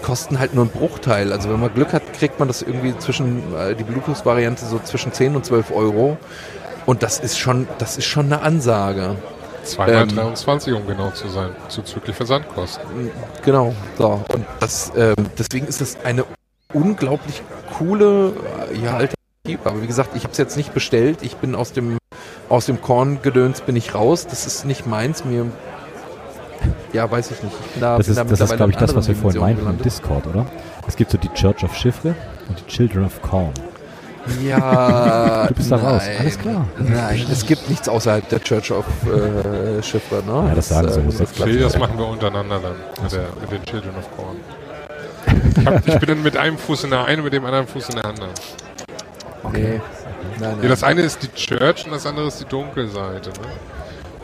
kosten 0.02 0.38
halt 0.38 0.54
nur 0.54 0.64
einen 0.64 0.72
Bruchteil. 0.72 1.32
Also 1.32 1.50
wenn 1.50 1.60
man 1.60 1.72
Glück 1.72 1.92
hat, 1.92 2.12
kriegt 2.12 2.38
man 2.38 2.48
das 2.48 2.62
irgendwie 2.62 2.96
zwischen, 2.98 3.54
äh, 3.56 3.74
die 3.74 3.84
Bluetooth-Variante 3.84 4.64
so 4.66 4.78
zwischen 4.78 5.12
10 5.12 5.36
und 5.36 5.44
12 5.44 5.70
Euro. 5.72 6.16
Und 6.86 7.02
das 7.02 7.18
ist 7.18 7.38
schon, 7.38 7.66
das 7.78 7.98
ist 7.98 8.06
schon 8.06 8.26
eine 8.26 8.42
Ansage. 8.42 9.16
Zweimal 9.64 10.02
Ähm. 10.02 10.14
23, 10.14 10.72
um 10.74 10.86
genau 10.86 11.10
zu 11.10 11.28
sein. 11.28 11.50
Zuzüglich 11.68 12.14
Versandkosten. 12.14 13.10
Genau. 13.44 13.74
So. 13.98 14.24
Und 14.32 14.46
das, 14.60 14.92
ähm, 14.96 15.14
deswegen 15.36 15.66
ist 15.66 15.80
das 15.80 15.98
eine 16.04 16.24
unglaublich 16.72 17.42
coole 17.76 18.32
äh, 18.72 18.78
ja, 18.78 18.90
Alternative. 18.92 19.16
Aber 19.64 19.82
wie 19.82 19.86
gesagt, 19.86 20.10
ich 20.14 20.22
habe 20.22 20.32
es 20.32 20.38
jetzt 20.38 20.56
nicht 20.56 20.72
bestellt. 20.74 21.18
Ich 21.22 21.36
bin 21.36 21.54
aus 21.54 21.72
dem 21.72 21.98
aus 22.48 22.66
dem 22.66 22.80
Korngedöns 22.80 23.60
bin 23.60 23.74
ich 23.74 23.94
raus. 23.94 24.26
Das 24.26 24.46
ist 24.46 24.64
nicht 24.64 24.86
meins. 24.86 25.24
Mir 25.24 25.46
ja, 26.92 27.10
weiß 27.10 27.30
ich 27.30 27.42
nicht. 27.42 27.54
Da, 27.80 27.96
Das 27.96 28.08
ist, 28.08 28.16
da 28.16 28.24
das 28.24 28.40
ist 28.40 28.56
glaube 28.56 28.72
ich, 28.72 28.78
das, 28.78 28.94
was 28.94 29.08
wir 29.08 29.16
vorhin 29.16 29.40
meinten 29.40 29.66
im 29.68 29.78
Discord, 29.82 30.26
oder? 30.26 30.46
Es 30.88 30.96
gibt 30.96 31.10
so 31.10 31.18
die 31.18 31.28
Church 31.30 31.64
of 31.64 31.74
Chiffre 31.74 32.14
und 32.48 32.60
die 32.60 32.66
Children 32.66 33.04
of 33.04 33.20
Corn. 33.22 33.52
Ja, 34.44 35.46
Du 35.48 35.54
bist 35.54 35.70
da 35.70 35.76
raus. 35.76 36.02
Alles 36.18 36.38
klar. 36.38 36.64
Nein, 36.78 37.24
es 37.30 37.46
gibt 37.46 37.68
nichts 37.70 37.88
außerhalb 37.88 38.28
der 38.28 38.40
Church 38.42 38.72
of 38.72 38.84
äh, 39.06 39.82
Chiffre. 39.82 40.22
Ne? 40.26 40.48
Ja, 40.48 40.54
das 40.54 40.68
sagen 40.68 40.88
sie, 40.90 41.00
äh, 41.00 41.04
das 41.06 41.16
das 41.18 41.30
Phil, 41.32 41.60
das 41.60 41.78
machen 41.78 41.96
wir 41.98 42.06
untereinander 42.08 42.58
dann. 42.60 43.02
Mit, 43.02 43.12
der, 43.12 43.26
mit 43.40 43.50
den 43.52 43.64
Children 43.64 43.96
of 43.98 44.16
Corn. 44.16 44.36
Ich, 45.58 45.66
hab, 45.66 45.88
ich 45.88 45.98
bin 45.98 46.08
dann 46.08 46.22
mit 46.22 46.36
einem 46.36 46.56
Fuß 46.58 46.84
in 46.84 46.90
der 46.90 47.04
einen, 47.04 47.24
mit 47.24 47.32
dem 47.32 47.44
anderen 47.44 47.66
Fuß 47.66 47.88
in 47.88 47.96
der 47.96 48.04
anderen. 48.04 48.30
Nee. 49.52 49.60
Nein, 49.60 49.80
Ja, 50.40 50.48
nein. 50.56 50.68
das 50.68 50.82
eine 50.84 51.00
ist 51.02 51.22
die 51.22 51.32
Church 51.34 51.84
und 51.86 51.92
das 51.92 52.06
andere 52.06 52.28
ist 52.28 52.40
die 52.40 52.44
Dunkelseite. 52.44 53.30
Ne? 53.30 53.46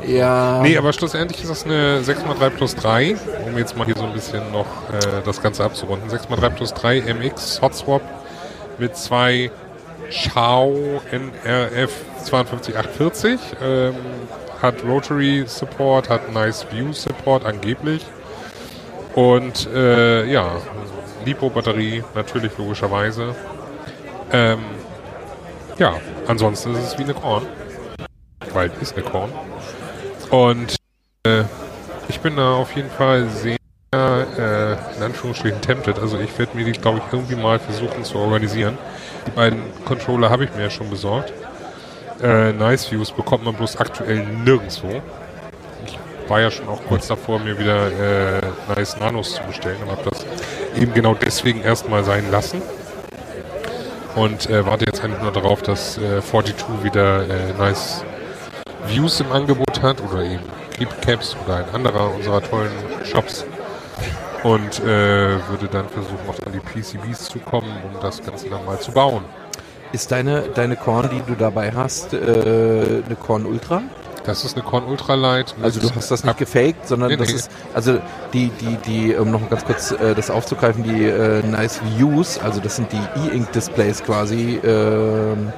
Ja, 0.07 0.61
Nee, 0.62 0.76
aber 0.76 0.92
schlussendlich 0.92 1.42
ist 1.42 1.50
das 1.50 1.64
eine 1.64 2.00
6x3 2.00 2.50
plus 2.50 2.74
3, 2.76 3.16
um 3.46 3.59
jetzt 3.59 3.76
mal 3.76 3.84
hier 3.84 3.96
so 3.96 4.05
ein 4.05 4.12
bisschen 4.12 4.50
noch 4.53 4.66
äh, 4.92 5.22
das 5.24 5.42
Ganze 5.42 5.64
abzurunden. 5.64 6.09
6x3 6.11 6.50
plus 6.50 6.74
3 6.74 7.00
MX 7.14 7.61
Hot 7.62 7.74
Swap 7.74 8.03
mit 8.78 8.96
zwei 8.96 9.50
Xiao 10.11 11.00
NRF 11.11 11.92
52840. 12.24 13.40
Ähm, 13.62 13.94
hat 14.61 14.84
Rotary 14.84 15.44
Support, 15.46 16.09
hat 16.09 16.32
Nice 16.32 16.66
View 16.70 16.92
Support 16.92 17.44
angeblich. 17.44 18.05
Und 19.14 19.68
äh, 19.74 20.24
ja, 20.30 20.57
Lipo-Batterie 21.24 22.03
natürlich 22.14 22.57
logischerweise. 22.57 23.34
Ähm, 24.32 24.61
ja, 25.78 25.94
ansonsten 26.26 26.74
ist 26.74 26.92
es 26.92 26.98
wie 26.98 27.05
eine 27.05 27.14
Korn. 27.14 27.46
Weil 28.53 28.70
ist 28.80 28.96
eine 28.96 29.05
Korn. 29.05 29.30
Und 30.33 30.76
äh, 31.26 31.45
ich 32.09 32.18
bin 32.20 32.37
da 32.37 32.55
auf 32.55 32.74
jeden 32.74 32.89
Fall 32.89 33.28
sehr, 33.28 33.59
äh, 33.93 34.97
in 34.97 35.03
Anführungsstrichen, 35.03 35.61
tempted. 35.61 35.99
Also 35.99 36.18
ich 36.18 36.39
werde 36.39 36.57
mir 36.57 36.64
die, 36.64 36.72
glaube 36.72 36.99
ich, 37.05 37.12
irgendwie 37.12 37.37
mal 37.37 37.59
versuchen 37.59 38.03
zu 38.03 38.16
organisieren. 38.16 38.78
Die 39.26 39.30
beiden 39.33 39.61
Controller 39.85 40.30
habe 40.30 40.45
ich 40.45 40.55
mir 40.55 40.62
ja 40.62 40.70
schon 40.70 40.89
besorgt. 40.89 41.35
Äh, 42.22 42.55
nice 42.55 42.91
Views 42.91 43.12
bekommt 43.12 43.45
man 43.45 43.55
bloß 43.55 43.76
aktuell 43.76 44.24
nirgendwo. 44.24 45.03
Ich 45.85 45.99
war 46.30 46.41
ja 46.41 46.51
schon 46.51 46.66
auch 46.66 46.80
kurz 46.89 47.09
davor, 47.09 47.39
mir 47.39 47.59
wieder 47.59 47.89
äh, 48.39 48.41
nice 48.74 48.99
Nanos 48.99 49.35
zu 49.35 49.43
bestellen 49.43 49.83
und 49.83 49.91
habe 49.91 50.09
das 50.09 50.24
eben 50.80 50.95
genau 50.95 51.12
deswegen 51.12 51.61
erstmal 51.61 52.05
sein 52.05 52.30
lassen. 52.30 52.62
Und 54.16 54.49
äh, 54.49 54.64
warte 54.64 54.87
jetzt 54.87 55.05
eigentlich 55.05 55.20
nur 55.20 55.33
darauf, 55.33 55.61
dass 55.61 55.99
äh, 55.99 56.22
42 56.22 56.85
wieder 56.85 57.28
äh, 57.28 57.53
nice 57.59 58.03
Views 58.87 59.20
im 59.20 59.33
Angebot 59.33 59.83
hat 59.83 60.03
oder 60.03 60.22
eben 60.22 60.43
Keep 60.76 61.03
Caps 61.03 61.37
oder 61.45 61.57
ein 61.57 61.74
anderer 61.74 62.14
unserer 62.14 62.43
tollen 62.43 62.70
Shops. 63.05 63.45
Und 64.43 64.80
äh, 64.80 65.39
würde 65.49 65.68
dann 65.70 65.89
versuchen, 65.89 66.18
auch 66.28 66.47
an 66.47 66.53
die 66.53 66.59
PCBs 66.59 67.26
zu 67.26 67.39
kommen, 67.39 67.70
um 67.85 68.01
das 68.01 68.22
Ganze 68.24 68.49
dann 68.51 68.64
mal 68.64 68.80
zu 68.80 68.91
bauen. 68.91 69.24
Ist 69.93 70.11
deine, 70.11 70.43
deine 70.55 70.74
Korn, 70.74 71.11
die 71.12 71.22
du 71.30 71.37
dabei 71.39 71.70
hast, 71.72 72.12
äh, 72.12 73.03
eine 73.07 73.16
Korn 73.16 73.47
Ultra? 73.47 73.83
Das 74.24 74.45
ist 74.45 74.57
eine 74.57 74.64
Korn 74.64 74.85
Ultralight. 74.85 75.55
mit 75.57 75.64
Also 75.64 75.80
du 75.80 75.95
hast 75.95 76.11
das 76.11 76.24
nicht 76.24 76.39
gefaked, 76.39 76.87
sondern 76.89 77.11
Nee, 77.11 77.16
das 77.16 77.28
nee. 77.28 77.35
ist, 77.35 77.51
also 77.74 77.99
die, 78.33 78.51
die, 78.61 78.76
die, 78.87 79.14
um 79.16 79.30
noch 79.30 79.49
ganz 79.51 79.64
kurz 79.64 79.93
äh, 79.93 80.14
das 80.14 80.30
aufzugreifen, 80.30 80.83
die 80.83 81.05
äh, 81.05 81.43
Nice 81.43 81.80
Views, 81.97 82.39
also 82.39 82.61
das 82.61 82.76
sind 82.76 82.91
die 82.93 83.28
E-Ink-Displays 83.28 84.03
quasi, 84.05 84.61
ähm, 84.64 85.53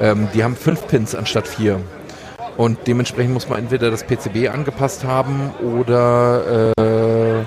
ähm, 0.00 0.28
die 0.34 0.44
haben 0.44 0.56
fünf 0.56 0.86
Pins 0.86 1.14
anstatt 1.14 1.48
vier. 1.48 1.80
Und 2.58 2.76
dementsprechend 2.88 3.32
muss 3.32 3.48
man 3.48 3.60
entweder 3.60 3.90
das 3.90 4.02
PCB 4.04 4.48
angepasst 4.52 5.04
haben 5.04 5.52
oder 5.62 6.72
äh, 6.76 7.44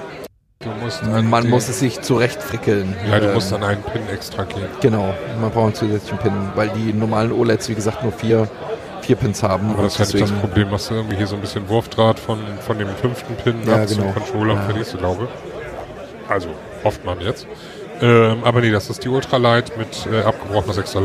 man 1.23 1.49
muss 1.49 1.67
es 1.67 1.79
sich 1.79 1.99
zurechtfrickeln. 2.01 2.95
Ja, 3.09 3.19
du 3.19 3.27
Ähm, 3.27 3.33
musst 3.33 3.51
an 3.51 3.61
einen 3.63 3.83
Pin 3.83 4.03
extra 4.11 4.43
gehen. 4.45 4.63
Genau, 4.81 5.13
man 5.41 5.51
braucht 5.51 5.65
einen 5.65 5.75
zusätzlichen 5.75 6.17
Pin, 6.19 6.33
weil 6.55 6.69
die 6.69 6.93
normalen 6.93 7.31
OLEDs, 7.33 7.67
wie 7.67 7.75
gesagt, 7.75 8.03
nur 8.03 8.13
vier, 8.13 8.47
vier 9.01 9.17
Pins 9.17 9.43
haben. 9.43 9.71
Aber 9.71 9.83
das 9.83 9.93
ist 9.95 9.99
halt 9.99 10.13
nicht 10.13 10.21
das 10.23 10.29
deswegen- 10.29 10.47
Problem, 10.47 10.69
machst 10.71 10.89
du 10.89 10.93
irgendwie 10.95 11.17
hier 11.17 11.27
so 11.27 11.35
ein 11.35 11.41
bisschen 11.41 11.67
Wurfdraht 11.67 12.17
von, 12.17 12.39
von 12.65 12.77
dem 12.79 12.87
fünften 12.95 13.35
Pin 13.35 13.55
Ja, 13.65 13.81
ab 13.81 13.87
zum 13.89 13.99
genau. 14.01 14.13
Controller 14.13 14.53
und 14.53 14.59
Ja. 14.59 14.65
verlierst 14.65 14.97
glaube 14.97 15.27
Also, 16.29 16.47
hofft 16.85 17.03
man 17.03 17.19
jetzt. 17.19 17.45
Ähm, 18.01 18.43
aber 18.43 18.61
nee, 18.61 18.71
das 18.71 18.89
ist 18.89 19.03
die 19.03 19.09
Ultralight 19.09 19.77
mit 19.77 20.07
äh, 20.11 20.21
abgebrochener 20.23 20.73
6 20.73 20.95
äh, 20.95 20.99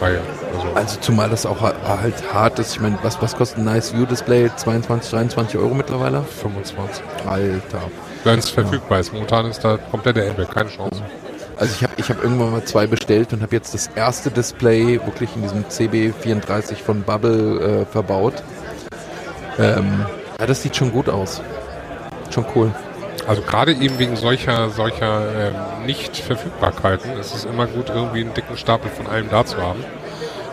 Reihe. 0.00 0.20
Also, 0.54 0.68
Also 0.74 1.00
zumal 1.00 1.30
das 1.30 1.46
auch 1.46 1.60
ha- 1.62 1.72
halt 1.86 2.14
hart 2.34 2.58
ist. 2.58 2.72
Ich 2.72 2.80
meine, 2.80 2.98
was, 3.02 3.20
was 3.22 3.34
kostet 3.34 3.58
ein 3.58 3.64
Nice 3.64 3.94
View 3.94 4.04
Display? 4.04 4.50
22, 4.54 5.10
23 5.10 5.58
Euro 5.58 5.72
mittlerweile? 5.74 6.22
25. 6.22 7.02
Alter. 7.26 7.80
Wenn 8.24 8.38
es 8.38 8.50
verfügbar 8.50 9.00
ist. 9.00 9.12
Momentan 9.14 9.46
ist 9.46 9.64
da 9.64 9.78
komplett 9.78 10.16
der 10.16 10.26
Endback, 10.26 10.50
keine 10.50 10.68
Chance. 10.68 11.02
Also 11.56 11.74
ich 11.74 11.82
habe 11.82 11.92
ich 11.96 12.08
hab 12.10 12.22
irgendwann 12.22 12.52
mal 12.52 12.64
zwei 12.64 12.86
bestellt 12.86 13.32
und 13.32 13.40
habe 13.42 13.54
jetzt 13.56 13.72
das 13.72 13.86
erste 13.94 14.30
Display 14.30 15.00
wirklich 15.04 15.30
in 15.36 15.42
diesem 15.42 15.64
CB34 15.64 16.76
von 16.76 17.02
Bubble 17.02 17.82
äh, 17.82 17.86
verbaut. 17.86 18.42
Ähm, 19.58 20.04
ja, 20.38 20.46
das 20.46 20.62
sieht 20.62 20.76
schon 20.76 20.90
gut 20.92 21.08
aus. 21.08 21.40
Schon 22.30 22.44
cool. 22.54 22.70
Also 23.26 23.42
gerade 23.42 23.72
eben 23.72 23.98
wegen 23.98 24.16
solcher, 24.16 24.70
solcher 24.70 25.48
ähm, 25.48 25.86
Nicht-Verfügbarkeiten 25.86 27.18
ist 27.18 27.34
es 27.34 27.44
immer 27.44 27.66
gut, 27.66 27.90
irgendwie 27.90 28.20
einen 28.20 28.34
dicken 28.34 28.56
Stapel 28.56 28.90
von 28.90 29.06
allem 29.06 29.28
da 29.30 29.44
zu 29.44 29.58
haben. 29.58 29.84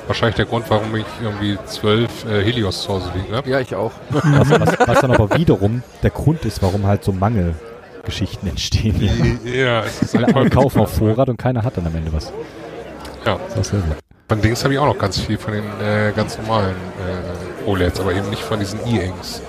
Wahrscheinlich 0.07 0.35
der 0.35 0.45
Grund, 0.45 0.69
warum 0.69 0.95
ich 0.95 1.05
irgendwie 1.21 1.57
zwölf 1.65 2.25
äh, 2.25 2.43
Helios 2.43 2.83
zu 2.83 2.93
Hause 2.93 3.11
liegen 3.15 3.35
habe. 3.35 3.49
Ja, 3.49 3.59
ich 3.59 3.75
auch. 3.75 3.91
Was, 4.09 4.49
was, 4.49 4.87
was 4.87 4.99
dann 5.01 5.11
aber 5.11 5.37
wiederum 5.37 5.83
der 6.01 6.11
Grund 6.11 6.45
ist, 6.45 6.61
warum 6.61 6.85
halt 6.87 7.03
so 7.03 7.11
Mangelgeschichten 7.11 8.47
entstehen. 8.47 8.95
Hier. 8.95 9.53
Ja, 9.53 9.83
es 9.83 10.01
ist 10.01 10.15
Alle, 10.15 10.27
ein 10.27 10.35
alle 10.35 10.49
kaufen 10.49 10.79
auf 10.79 10.93
Vorrat 10.93 11.27
und 11.29 11.37
keiner 11.37 11.63
hat 11.63 11.75
dann 11.77 11.85
am 11.87 11.95
Ende 11.95 12.13
was. 12.13 12.31
Ja. 13.25 13.37
Das 13.37 13.49
ist 13.49 13.57
auch 13.57 13.71
sehr 13.71 13.79
gut. 13.81 13.97
Von 14.29 14.41
Dings 14.41 14.63
habe 14.63 14.73
ich 14.73 14.79
auch 14.79 14.85
noch 14.87 14.97
ganz 14.97 15.19
viel 15.19 15.37
von 15.37 15.53
den 15.53 15.63
äh, 15.81 16.11
ganz 16.13 16.37
normalen 16.37 16.75
äh, 16.75 17.69
OLEDs, 17.69 17.99
aber 17.99 18.13
eben 18.13 18.29
nicht 18.29 18.43
von 18.43 18.59
diesen 18.59 18.79
E-Inks. 18.85 19.41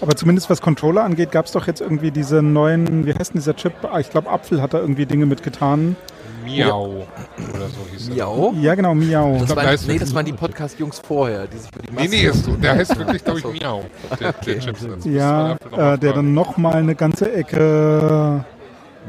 Aber 0.00 0.16
zumindest 0.16 0.48
was 0.48 0.60
Controller 0.62 1.04
angeht, 1.04 1.30
gab 1.30 1.46
es 1.46 1.52
doch 1.52 1.66
jetzt 1.66 1.80
irgendwie 1.80 2.10
diese 2.10 2.42
neuen, 2.42 3.04
wie 3.06 3.12
heißt 3.14 3.34
denn 3.34 3.40
dieser 3.40 3.54
Chip? 3.54 3.72
Ah, 3.90 4.00
Ich 4.00 4.10
glaube, 4.10 4.30
Apfel 4.30 4.62
hat 4.62 4.72
da 4.74 4.78
irgendwie 4.78 5.04
Dinge 5.06 5.26
mitgetan. 5.26 5.96
Miau 6.44 7.06
oder 7.54 7.68
so 7.68 7.86
hieß 7.92 8.08
er. 8.08 8.14
Miau? 8.14 8.54
Ja, 8.60 8.74
genau, 8.74 8.94
Miau. 8.94 9.36
Das, 9.38 9.46
glaub, 9.46 9.58
waren, 9.58 9.76
da 9.76 9.92
nee, 9.92 9.98
das 9.98 10.14
waren 10.14 10.24
die 10.24 10.32
Podcast-Jungs 10.32 10.98
vorher, 11.00 11.46
die 11.46 11.58
sich 11.58 11.70
für 11.70 11.82
die 11.82 11.90
Nee, 11.92 11.96
Maske 11.96 12.10
nee, 12.16 12.28
und 12.28 12.54
ist, 12.54 12.64
der 12.64 12.74
heißt 12.76 12.98
wirklich, 12.98 13.24
glaube 13.24 13.38
ich, 13.40 13.44
Ach 13.44 13.50
so. 13.50 13.54
Miau. 13.60 13.84
Der, 14.18 14.32
der 14.32 14.58
Chips. 14.58 14.86
Ja, 15.04 15.54
dafür 15.54 15.70
noch 15.70 15.76
mal 15.78 15.94
äh, 15.94 15.98
der 15.98 16.12
dann 16.14 16.34
nochmal 16.34 16.74
eine 16.76 16.94
ganze 16.94 17.32
Ecke 17.32 18.44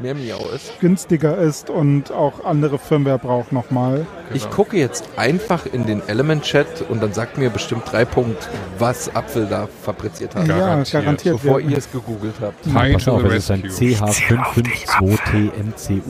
Mehr 0.02 0.14
Miau 0.14 0.48
ist. 0.54 0.78
günstiger 0.80 1.36
ist 1.38 1.70
und 1.70 2.10
auch 2.12 2.44
andere 2.44 2.78
Firmware 2.78 3.18
braucht 3.18 3.52
nochmal. 3.52 4.06
Ich 4.34 4.42
Genau. 4.44 4.54
gucke 4.56 4.76
jetzt 4.76 5.08
einfach 5.16 5.66
in 5.66 5.86
den 5.86 6.02
Element-Chat 6.08 6.84
und 6.88 7.02
dann 7.02 7.12
sagt 7.12 7.38
mir 7.38 7.50
bestimmt 7.50 7.82
drei 7.90 8.04
Punkt, 8.04 8.48
was 8.78 9.14
Apfel 9.14 9.46
da 9.46 9.68
fabriziert 9.82 10.34
hat. 10.34 10.46
Ja, 10.48 10.82
Garantiert. 10.82 11.40
Bevor 11.40 11.60
ihr 11.60 11.78
es 11.78 11.90
gegoogelt 11.90 12.34
habt. 12.40 12.62
Pass 12.72 13.04
to 13.04 13.12
auf, 13.12 13.22
the 13.22 13.28
es 13.28 13.34
ist 13.44 13.50
ein 13.50 13.62
rescue. 13.62 13.94
CH552TMCU. 13.94 16.00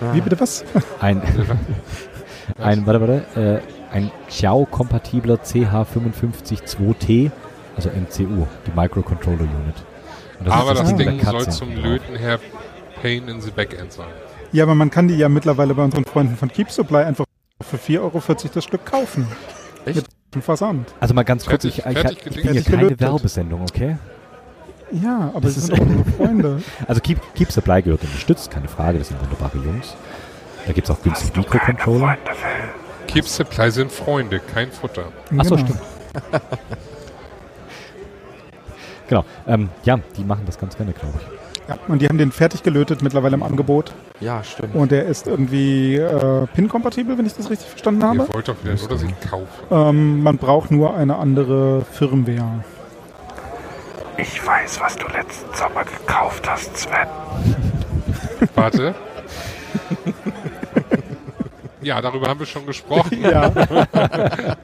Wie 0.12 0.20
bitte 0.20 0.38
was? 0.38 0.64
Ein, 1.00 1.20
ein 2.60 2.86
warte, 2.86 3.00
warte, 3.00 3.62
äh, 3.92 3.94
ein 3.94 4.10
Xiao-kompatibler 4.28 5.36
CH552T, 5.36 7.30
also 7.74 7.88
MCU, 7.90 8.46
die 8.66 8.72
Microcontroller 8.76 9.40
Unit. 9.40 9.74
Und 10.40 10.48
Aber 10.48 10.74
das 10.74 10.88
Ding 10.94 10.96
mit 10.98 11.20
Ding 11.20 11.24
soll 11.24 11.48
zum. 11.50 11.74
Löten 11.76 12.16
her 12.16 12.38
Pain 13.02 13.28
in 13.28 13.40
the 13.40 13.50
Backend 13.50 13.92
sein. 13.92 14.06
Ja, 14.52 14.64
aber 14.64 14.74
man 14.74 14.90
kann 14.90 15.08
die 15.08 15.16
ja 15.16 15.28
mittlerweile 15.28 15.74
bei 15.74 15.84
unseren 15.84 16.04
Freunden 16.04 16.36
von 16.36 16.48
Keep 16.48 16.70
Supply 16.70 16.98
einfach 17.04 17.24
für 17.60 17.76
4,40 17.76 18.00
Euro 18.00 18.22
das 18.54 18.64
Stück 18.64 18.84
kaufen. 18.86 19.26
Echt? 19.84 19.96
Mit 19.96 20.06
dem 20.34 20.42
Versand. 20.42 20.88
Also 21.00 21.14
mal 21.14 21.22
ganz 21.24 21.44
kurz, 21.46 21.64
ich, 21.64 21.82
Fertig- 21.82 21.92
ich, 21.96 21.98
fertig 22.00 22.18
ich 22.26 22.42
bin 22.42 22.52
hier 22.52 22.62
keine 22.62 22.76
Gelötet. 22.78 23.00
Werbesendung, 23.00 23.62
okay? 23.62 23.96
Ja, 24.90 25.30
aber 25.34 25.40
Das 25.42 25.54
sie 25.54 25.60
sind 25.60 25.74
auch 25.74 25.80
unsere 25.86 26.04
Freunde. 26.12 26.62
Also 26.86 27.00
Keep, 27.00 27.18
Keep 27.34 27.52
Supply 27.52 27.82
gehört 27.82 28.02
unterstützt, 28.02 28.50
keine 28.50 28.68
Frage, 28.68 28.98
das 28.98 29.08
sind 29.08 29.20
wunderbare 29.20 29.58
Jungs. 29.58 29.94
Da 30.66 30.72
gibt 30.72 30.88
es 30.88 30.94
auch 30.94 31.02
günstige 31.02 31.38
Mikrocontroller. 31.40 32.16
Keep 33.06 33.26
Supply 33.26 33.70
sind 33.70 33.90
Freunde, 33.92 34.40
kein 34.40 34.70
Futter. 34.70 35.04
Achso, 35.36 35.56
Genau. 35.56 35.66
stimmt. 35.66 35.80
genau. 39.08 39.24
Ähm, 39.46 39.68
ja, 39.84 39.98
die 40.16 40.24
machen 40.24 40.42
das 40.46 40.58
ganz 40.58 40.76
gerne, 40.76 40.92
glaube 40.92 41.14
ich. 41.18 41.38
Ja, 41.68 41.76
und 41.88 42.00
die 42.00 42.06
haben 42.08 42.16
den 42.16 42.32
fertig 42.32 42.62
gelötet, 42.62 43.02
mittlerweile 43.02 43.34
im 43.34 43.42
Angebot. 43.42 43.92
Ja, 44.20 44.42
stimmt. 44.42 44.74
Und 44.74 44.90
der 44.90 45.04
ist 45.04 45.26
irgendwie 45.26 45.96
äh, 45.96 46.46
PIN-kompatibel, 46.54 47.18
wenn 47.18 47.26
ich 47.26 47.34
das 47.34 47.50
richtig 47.50 47.68
verstanden 47.68 48.04
habe. 48.04 48.18
Ihr 48.20 48.34
wollt 48.34 48.48
doch 48.48 48.56
wieder 48.64 48.74
nur, 48.74 48.88
dass 48.88 49.02
ich 49.02 49.10
ihn 49.10 49.16
kaufe. 49.28 49.46
Ähm, 49.70 50.22
man 50.22 50.38
braucht 50.38 50.70
nur 50.70 50.96
eine 50.96 51.16
andere 51.16 51.84
Firmware. 51.92 52.64
Ich 54.16 54.44
weiß, 54.44 54.80
was 54.80 54.96
du 54.96 55.06
letzten 55.08 55.54
Sommer 55.54 55.84
gekauft 55.84 56.48
hast, 56.48 56.74
Sven. 56.76 57.06
Warte. 58.54 58.94
Ja, 61.82 62.00
darüber 62.00 62.28
haben 62.28 62.40
wir 62.40 62.46
schon 62.46 62.66
gesprochen. 62.66 63.20
Ja, 63.22 63.50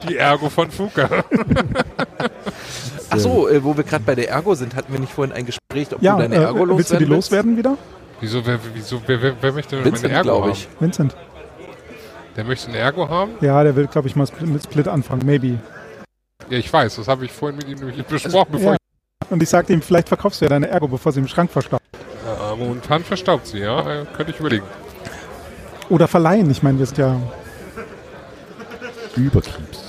Die 0.07 0.17
Ergo 0.17 0.49
von 0.49 0.69
Fuka. 0.71 1.07
Ach 3.09 3.17
so, 3.17 3.49
äh, 3.49 3.63
wo 3.63 3.75
wir 3.75 3.83
gerade 3.83 4.03
bei 4.03 4.15
der 4.15 4.29
Ergo 4.29 4.55
sind, 4.55 4.75
hatten 4.75 4.91
wir 4.91 4.99
nicht 4.99 5.13
vorhin 5.13 5.33
ein 5.33 5.45
Gespräch, 5.45 5.93
ob 5.93 6.01
ja 6.01 6.15
du 6.15 6.23
deine 6.23 6.35
äh, 6.35 6.43
Ergo 6.43 6.65
loswerden 6.65 6.77
willst 6.77 6.91
du 6.91 6.97
die 6.97 7.05
loswerden 7.05 7.57
wieder? 7.57 7.77
Wieso, 8.19 8.45
wer, 8.45 8.59
wieso, 8.73 9.01
wer, 9.05 9.21
wer, 9.21 9.35
wer 9.41 9.51
möchte 9.51 9.75
denn 9.75 9.85
Vincent, 9.85 10.13
meine 10.13 10.27
Ergo 10.27 10.41
haben? 10.41 10.51
ich. 10.51 10.67
Vincent. 10.79 11.15
Der 12.35 12.43
möchte 12.43 12.69
eine 12.69 12.77
Ergo 12.77 13.07
haben? 13.07 13.31
Ja, 13.41 13.63
der 13.63 13.75
will, 13.75 13.87
glaube 13.87 14.07
ich, 14.07 14.15
mal 14.15 14.27
mit 14.41 14.63
Split 14.63 14.87
anfangen. 14.87 15.25
Maybe. 15.25 15.59
Ja, 16.49 16.57
ich 16.57 16.71
weiß, 16.71 16.95
das 16.97 17.07
habe 17.07 17.25
ich 17.25 17.31
vorhin 17.31 17.57
mit 17.57 17.67
ihm 17.67 17.79
nämlich 17.79 18.05
besprochen, 18.05 18.51
bevor 18.51 18.73
Ja. 18.73 18.77
Und 19.29 19.41
ich 19.41 19.49
sagte 19.49 19.73
ihm, 19.73 19.81
vielleicht 19.81 20.07
verkaufst 20.07 20.41
du 20.41 20.45
ja 20.45 20.49
deine 20.49 20.67
Ergo, 20.67 20.87
bevor 20.87 21.11
sie 21.11 21.19
im 21.19 21.27
Schrank 21.27 21.51
verstaubt. 21.51 21.83
ich... 21.93 21.99
Ja, 22.25 22.55
momentan 22.55 23.03
verstaubt 23.03 23.47
sie, 23.47 23.59
ja. 23.59 24.01
Äh, 24.01 24.05
Könnte 24.15 24.31
ich 24.31 24.39
überlegen. 24.39 24.65
Oder 25.89 26.07
verleihen. 26.07 26.49
Ich 26.51 26.61
meine, 26.61 26.77
wir 26.79 26.85
sind 26.85 26.97
ja 26.97 27.19
Überkeeps. 29.15 29.84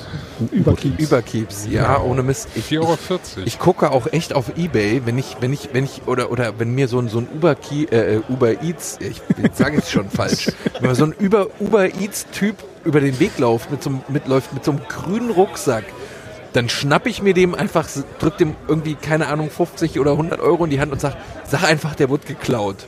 Überkeeps. 0.53 0.99
Überkeeps, 1.03 1.67
ja, 1.71 2.01
ohne 2.01 2.23
Mist. 2.23 2.49
Ich, 2.55 2.67
4,40 2.67 2.81
Euro. 2.81 2.99
ich, 3.37 3.47
ich 3.47 3.59
gucke 3.59 3.91
auch 3.91 4.07
echt 4.13 4.35
auf 4.35 4.57
Ebay, 4.57 5.03
wenn 5.05 5.19
ich, 5.19 5.37
wenn 5.41 5.53
ich, 5.53 5.71
wenn 5.73 5.85
ich, 5.85 6.03
oder, 6.07 6.31
oder 6.31 6.59
wenn 6.59 6.75
mir 6.75 6.89
so 6.89 6.99
ein, 6.99 7.09
so 7.09 7.19
ein 7.19 7.29
Uber, 7.35 7.55
Key, 7.55 7.85
äh, 7.85 8.21
Uber 8.29 8.63
Eats, 8.63 8.99
ich 9.01 9.21
sage 9.55 9.79
es 9.79 9.91
schon 9.91 10.11
falsch, 10.11 10.51
wenn 10.81 10.89
mir 10.91 10.95
so 10.95 11.05
ein 11.05 11.15
Uber, 11.21 11.49
Uber 11.61 11.87
Eats 11.87 12.27
Typ 12.33 12.57
über 12.85 13.01
den 13.01 13.19
Weg 13.21 13.39
läuft, 13.39 13.71
mit 13.71 13.83
so, 13.83 13.91
einem- 13.91 14.01
mitläuft 14.09 14.53
mit 14.55 14.65
so 14.65 14.73
einem 14.73 14.81
grünen 14.89 15.31
Rucksack, 15.31 15.85
dann 16.53 16.69
schnapp 16.69 17.07
ich 17.07 17.21
mir 17.23 17.35
dem 17.35 17.55
einfach, 17.55 17.87
drück 18.19 18.39
dem 18.39 18.55
irgendwie, 18.69 18.95
keine 18.95 19.27
Ahnung, 19.27 19.51
50 19.51 20.01
oder 20.01 20.13
100 20.13 20.41
Euro 20.41 20.65
in 20.65 20.71
die 20.71 20.81
Hand 20.81 20.91
und 20.93 21.01
sag, 21.01 21.15
sag 21.47 21.65
einfach, 21.65 21.95
der 21.95 22.09
wurde 22.09 22.27
geklaut. 22.27 22.87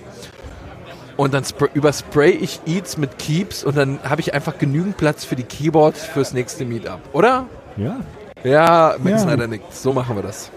Und 1.18 1.34
dann 1.34 1.44
spray, 1.44 1.68
überspray 1.74 2.30
ich 2.30 2.60
Eats 2.64 2.96
mit 2.96 3.18
Keeps 3.18 3.62
und 3.64 3.76
dann 3.76 3.98
habe 4.08 4.20
ich 4.22 4.32
einfach 4.32 4.56
genügend 4.56 4.96
Platz 4.96 5.24
für 5.24 5.36
die 5.36 5.42
Keyboards 5.42 6.02
fürs 6.04 6.32
nächste 6.32 6.64
Meetup, 6.64 7.00
oder? 7.12 7.44
Ja, 7.76 7.96
Ja, 8.44 8.94
mit 8.98 9.12
Ja. 9.12 9.18
Snyder 9.18 9.46
nickt. 9.48 9.74
So 9.74 9.92
machen 9.92 10.14
wir 10.16 10.22
das. 10.22 10.50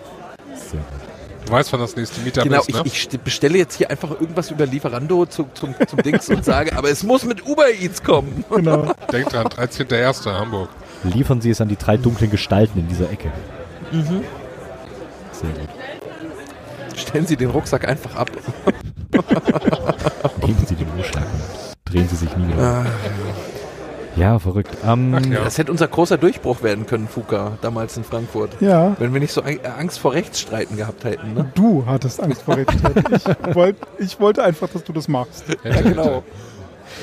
sehr 0.55 0.79
gut. 0.79 0.87
Du 1.47 1.51
weißt, 1.51 1.73
wann 1.73 1.79
das 1.79 1.95
nächste 1.95 2.21
Meetup 2.21 2.43
genau, 2.43 2.59
ist, 2.61 2.71
ne? 2.71 2.81
ich, 2.85 2.93
ich 2.93 2.99
st- 3.09 3.17
bestelle 3.17 3.57
jetzt 3.57 3.75
hier 3.75 3.89
einfach 3.89 4.11
irgendwas 4.11 4.51
über 4.51 4.67
Lieferando 4.67 5.25
zu, 5.25 5.47
zum, 5.55 5.73
zum 5.87 5.99
Dings 6.03 6.29
und 6.29 6.45
sage, 6.45 6.77
aber 6.77 6.89
es 6.91 7.01
muss 7.03 7.25
mit 7.25 7.43
Uber 7.47 7.67
Eats 7.71 8.03
kommen. 8.03 8.45
Genau. 8.55 8.93
Denk 9.11 9.29
dran, 9.29 9.47
13.01. 9.47 10.31
Hamburg. 10.31 10.69
Liefern 11.03 11.41
Sie 11.41 11.49
es 11.49 11.59
an 11.59 11.67
die 11.69 11.75
drei 11.77 11.97
dunklen 11.97 12.29
Gestalten 12.29 12.77
in 12.79 12.87
dieser 12.87 13.09
Ecke. 13.11 13.31
Sehr 13.91 15.49
gut. 15.49 15.69
Stellen 16.95 17.25
Sie 17.27 17.35
den 17.37 17.49
Rucksack 17.49 17.87
einfach 17.87 18.15
ab. 18.15 18.29
Nehmen 20.45 20.65
Sie 20.65 20.75
den 20.75 20.87
Umschlag 20.89 21.23
und 21.23 21.93
drehen 21.93 22.07
Sie 22.07 22.15
sich 22.15 22.35
nie 22.37 22.47
wieder. 22.47 22.61
Ah, 22.61 22.85
Ja, 24.15 24.39
verrückt. 24.39 24.69
Ähm, 24.85 25.15
Ach 25.17 25.25
ja. 25.25 25.43
Das 25.43 25.57
hätte 25.57 25.71
unser 25.71 25.87
großer 25.87 26.17
Durchbruch 26.17 26.63
werden 26.63 26.85
können, 26.85 27.07
Fuka, 27.07 27.53
damals 27.61 27.95
in 27.97 28.03
Frankfurt. 28.03 28.49
Ja, 28.61 28.95
Wenn 28.99 29.13
wir 29.13 29.19
nicht 29.21 29.31
so 29.33 29.41
Ang- 29.41 29.59
Angst 29.77 29.99
vor 29.99 30.13
Rechtsstreiten 30.13 30.75
gehabt 30.77 31.03
hätten, 31.05 31.33
ne? 31.33 31.51
du 31.55 31.85
hattest 31.85 32.21
Angst 32.21 32.41
vor 32.43 32.57
Rechtsstreit. 32.57 33.37
Ich, 33.49 33.55
wollt, 33.55 33.75
ich 33.99 34.19
wollte 34.19 34.43
einfach, 34.43 34.67
dass 34.69 34.83
du 34.83 34.93
das 34.93 35.07
machst. 35.07 35.45
Ja, 35.63 35.81
genau. 35.81 36.23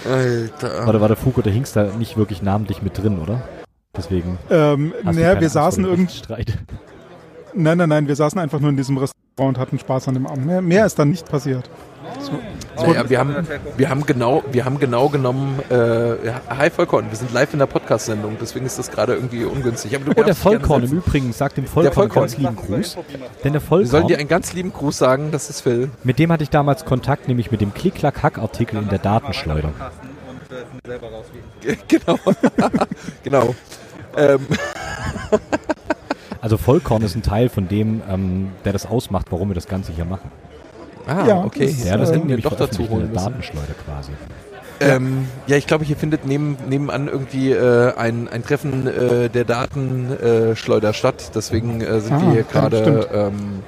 Alter. 0.06 0.86
Warte, 0.86 1.00
warte, 1.00 1.16
Foucault, 1.16 1.46
der 1.46 1.52
hingst 1.52 1.74
da 1.76 1.84
nicht 1.84 2.16
wirklich 2.18 2.42
namentlich 2.42 2.82
mit 2.82 2.98
drin, 2.98 3.18
oder? 3.18 3.40
Deswegen 3.96 4.38
Ähm, 4.50 4.92
hast 5.04 5.16
du 5.16 5.20
naja, 5.20 5.28
keine 5.34 5.40
wir 5.40 5.46
Angst 5.46 5.52
saßen 5.54 5.84
irgendwie. 5.84 6.14
Streit. 6.16 6.58
Nein, 7.54 7.78
nein, 7.78 7.88
nein, 7.88 8.06
wir 8.06 8.14
saßen 8.16 8.38
einfach 8.38 8.60
nur 8.60 8.70
in 8.70 8.76
diesem 8.76 8.98
Restaurant 8.98 9.14
und 9.46 9.58
hatten 9.58 9.78
Spaß 9.78 10.08
an 10.08 10.14
dem 10.14 10.26
Abend. 10.26 10.46
Mehr, 10.46 10.62
mehr 10.62 10.86
ist 10.86 10.98
dann 10.98 11.10
nicht 11.10 11.28
passiert. 11.28 11.68
So. 12.20 12.32
Naja, 12.86 13.08
wir 13.10 13.18
haben, 13.18 13.34
wir 13.76 13.90
haben 13.90 14.06
genau, 14.06 14.42
wir 14.50 14.64
haben 14.64 14.78
genau 14.78 15.08
genommen, 15.08 15.60
äh, 15.70 16.26
ja, 16.26 16.40
hi 16.48 16.70
Vollkorn, 16.70 17.10
wir 17.10 17.16
sind 17.16 17.32
live 17.32 17.52
in 17.52 17.58
der 17.58 17.66
Podcast-Sendung, 17.66 18.36
deswegen 18.40 18.64
ist 18.66 18.78
das 18.78 18.90
gerade 18.90 19.14
irgendwie 19.14 19.44
ungünstig. 19.44 19.94
Aber 19.94 20.06
du 20.06 20.20
Oh, 20.20 20.24
der 20.24 20.34
Vollkorn 20.34 20.84
im. 20.84 20.92
Übrigen 20.92 21.32
sagt 21.32 21.58
dem 21.58 21.66
Vollkorn, 21.66 21.94
Vollkorn. 21.94 22.22
ganz 22.26 22.38
lieben 22.38 22.56
Gruß. 22.56 22.96
Denn 23.44 23.52
der 23.52 23.60
Wir 23.60 23.68
sollen 23.68 23.86
Vollkorn, 23.88 24.08
dir 24.08 24.18
einen 24.18 24.28
ganz 24.28 24.54
lieben 24.54 24.72
Gruß 24.72 24.96
sagen, 24.96 25.30
das 25.32 25.50
ist 25.50 25.60
Phil. 25.60 25.90
mit 26.02 26.18
dem 26.18 26.32
hatte 26.32 26.44
ich 26.44 26.50
damals 26.50 26.84
Kontakt, 26.84 27.28
nämlich 27.28 27.50
mit 27.50 27.60
dem 27.60 27.74
Klick-Klack-Hack-Artikel 27.74 28.78
in 28.78 28.88
der 28.88 28.98
Datenschleuder. 28.98 29.72
genau. 31.88 32.18
genau. 33.22 33.54
Ähm, 34.16 34.46
Also 36.48 36.56
Vollkorn 36.56 37.02
ist 37.02 37.14
ein 37.14 37.20
Teil 37.22 37.50
von 37.50 37.68
dem, 37.68 38.00
ähm, 38.10 38.48
der 38.64 38.72
das 38.72 38.86
ausmacht, 38.86 39.26
warum 39.28 39.50
wir 39.50 39.54
das 39.54 39.68
Ganze 39.68 39.92
hier 39.92 40.06
machen. 40.06 40.30
ah, 41.06 41.26
Ja, 41.26 41.44
okay. 41.44 41.66
das- 41.66 41.84
Ja, 41.84 41.98
das 41.98 42.08
äh, 42.10 42.14
hätten 42.14 42.26
wir 42.30 42.38
doch 42.38 42.56
dazu 42.56 42.88
holen 42.88 43.00
der 43.02 43.08
müssen. 43.10 43.24
Datenschleuder 43.26 43.74
quasi. 43.84 44.12
Ähm, 44.80 45.26
ja, 45.46 45.58
ich 45.58 45.66
glaube, 45.66 45.84
hier 45.84 45.96
findet 45.96 46.24
neben, 46.24 46.56
nebenan 46.66 47.06
irgendwie 47.08 47.52
äh, 47.52 47.92
ein, 47.96 48.28
ein 48.28 48.42
Treffen 48.42 48.86
äh, 48.86 49.28
der 49.28 49.44
Datenschleuder 49.44 50.88
äh, 50.88 50.94
statt. 50.94 51.32
Deswegen 51.34 51.82
äh, 51.82 52.00
sind 52.00 52.14
Ah, 52.14 52.22
wir 52.22 52.30
hier 52.32 52.44
stimmt. 52.80 53.08
ähm, 53.12 53.62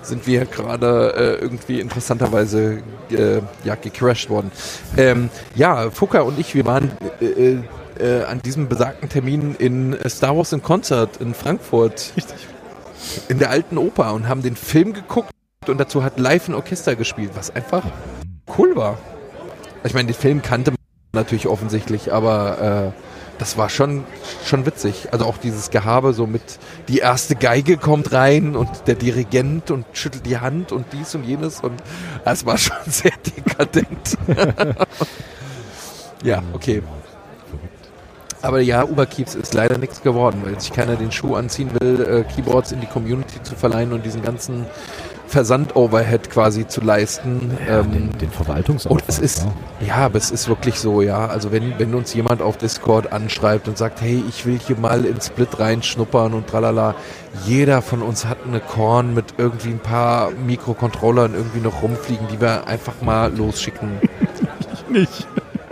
sind 0.00 0.26
wir 0.26 0.38
hier 0.40 0.46
gerade 0.48 1.12
äh, 1.14 1.42
irgendwie 1.42 1.78
interessanterweise 1.80 2.78
äh, 3.10 3.40
ja, 3.64 3.74
gecrashed 3.74 4.30
worden. 4.30 4.50
Ähm, 4.96 5.28
ja, 5.56 5.90
Fuka 5.90 6.20
und 6.22 6.38
ich, 6.38 6.54
wir 6.54 6.64
waren 6.64 6.90
äh, 7.98 8.24
an 8.24 8.42
diesem 8.42 8.68
besagten 8.68 9.08
Termin 9.08 9.54
in 9.58 9.92
äh, 9.94 10.08
Star 10.08 10.36
Wars 10.36 10.52
in 10.52 10.62
Concert 10.62 11.18
in 11.18 11.34
Frankfurt 11.34 12.12
Richtig. 12.16 12.36
in 13.28 13.38
der 13.38 13.50
alten 13.50 13.78
Oper 13.78 14.14
und 14.14 14.28
haben 14.28 14.42
den 14.42 14.56
Film 14.56 14.92
geguckt 14.92 15.30
und 15.66 15.78
dazu 15.78 16.02
hat 16.02 16.18
live 16.18 16.48
ein 16.48 16.54
Orchester 16.54 16.96
gespielt, 16.96 17.30
was 17.34 17.54
einfach 17.54 17.84
cool 18.58 18.76
war. 18.76 18.98
Ich 19.84 19.94
meine, 19.94 20.06
den 20.06 20.14
Film 20.14 20.42
kannte 20.42 20.72
man 20.72 20.78
natürlich 21.12 21.46
offensichtlich, 21.46 22.12
aber 22.12 22.92
äh, 22.94 23.00
das 23.38 23.58
war 23.58 23.68
schon, 23.68 24.04
schon 24.44 24.66
witzig. 24.66 25.08
Also 25.12 25.24
auch 25.24 25.38
dieses 25.38 25.70
Gehabe 25.70 26.12
so 26.12 26.26
mit, 26.26 26.42
die 26.88 26.98
erste 26.98 27.34
Geige 27.34 27.76
kommt 27.76 28.12
rein 28.12 28.56
und 28.56 28.68
der 28.86 28.94
Dirigent 28.94 29.70
und 29.70 29.84
schüttelt 29.92 30.26
die 30.26 30.38
Hand 30.38 30.72
und 30.72 30.86
dies 30.92 31.14
und 31.14 31.24
jenes 31.24 31.60
und 31.60 31.82
es 32.24 32.46
war 32.46 32.58
schon 32.58 32.76
sehr 32.86 33.12
dekadent. 33.36 34.18
ja, 36.22 36.42
okay. 36.52 36.82
Aber 38.44 38.60
ja, 38.60 38.84
Uberkeeps 38.84 39.34
ist 39.34 39.54
leider 39.54 39.78
nichts 39.78 40.02
geworden, 40.02 40.42
weil 40.44 40.60
sich 40.60 40.70
keiner 40.70 40.96
den 40.96 41.10
Schuh 41.10 41.34
anziehen 41.34 41.70
will, 41.80 42.02
äh, 42.02 42.24
Keyboards 42.24 42.72
in 42.72 42.80
die 42.80 42.86
Community 42.86 43.42
zu 43.42 43.54
verleihen 43.54 43.92
und 43.94 44.04
diesen 44.04 44.22
ganzen 44.22 44.66
Versand-Overhead 45.28 46.28
quasi 46.28 46.66
zu 46.66 46.82
leisten. 46.82 47.56
Ja, 47.66 47.80
ähm, 47.80 47.92
den, 47.92 48.18
den 48.18 48.30
Verwaltungsaufwand. 48.30 49.02
und 49.02 49.08
es 49.08 49.18
ist, 49.18 49.46
ja. 49.80 49.86
ja, 49.86 49.96
aber 50.04 50.18
es 50.18 50.30
ist 50.30 50.46
wirklich 50.46 50.78
so, 50.78 51.00
ja. 51.00 51.26
Also 51.26 51.52
wenn, 51.52 51.78
wenn 51.78 51.94
uns 51.94 52.12
jemand 52.12 52.42
auf 52.42 52.58
Discord 52.58 53.12
anschreibt 53.12 53.66
und 53.66 53.78
sagt, 53.78 54.02
hey, 54.02 54.22
ich 54.28 54.44
will 54.44 54.58
hier 54.58 54.76
mal 54.76 55.06
in 55.06 55.18
Split 55.22 55.58
reinschnuppern 55.58 56.34
und 56.34 56.46
tralala, 56.46 56.94
jeder 57.46 57.80
von 57.80 58.02
uns 58.02 58.26
hat 58.26 58.38
eine 58.46 58.60
Korn 58.60 59.14
mit 59.14 59.34
irgendwie 59.38 59.70
ein 59.70 59.80
paar 59.80 60.32
Mikrocontrollern 60.32 61.32
irgendwie 61.32 61.60
noch 61.60 61.82
rumfliegen, 61.82 62.28
die 62.30 62.40
wir 62.42 62.66
einfach 62.66 63.00
mal 63.00 63.34
losschicken. 63.34 64.00
Nicht. 64.90 65.26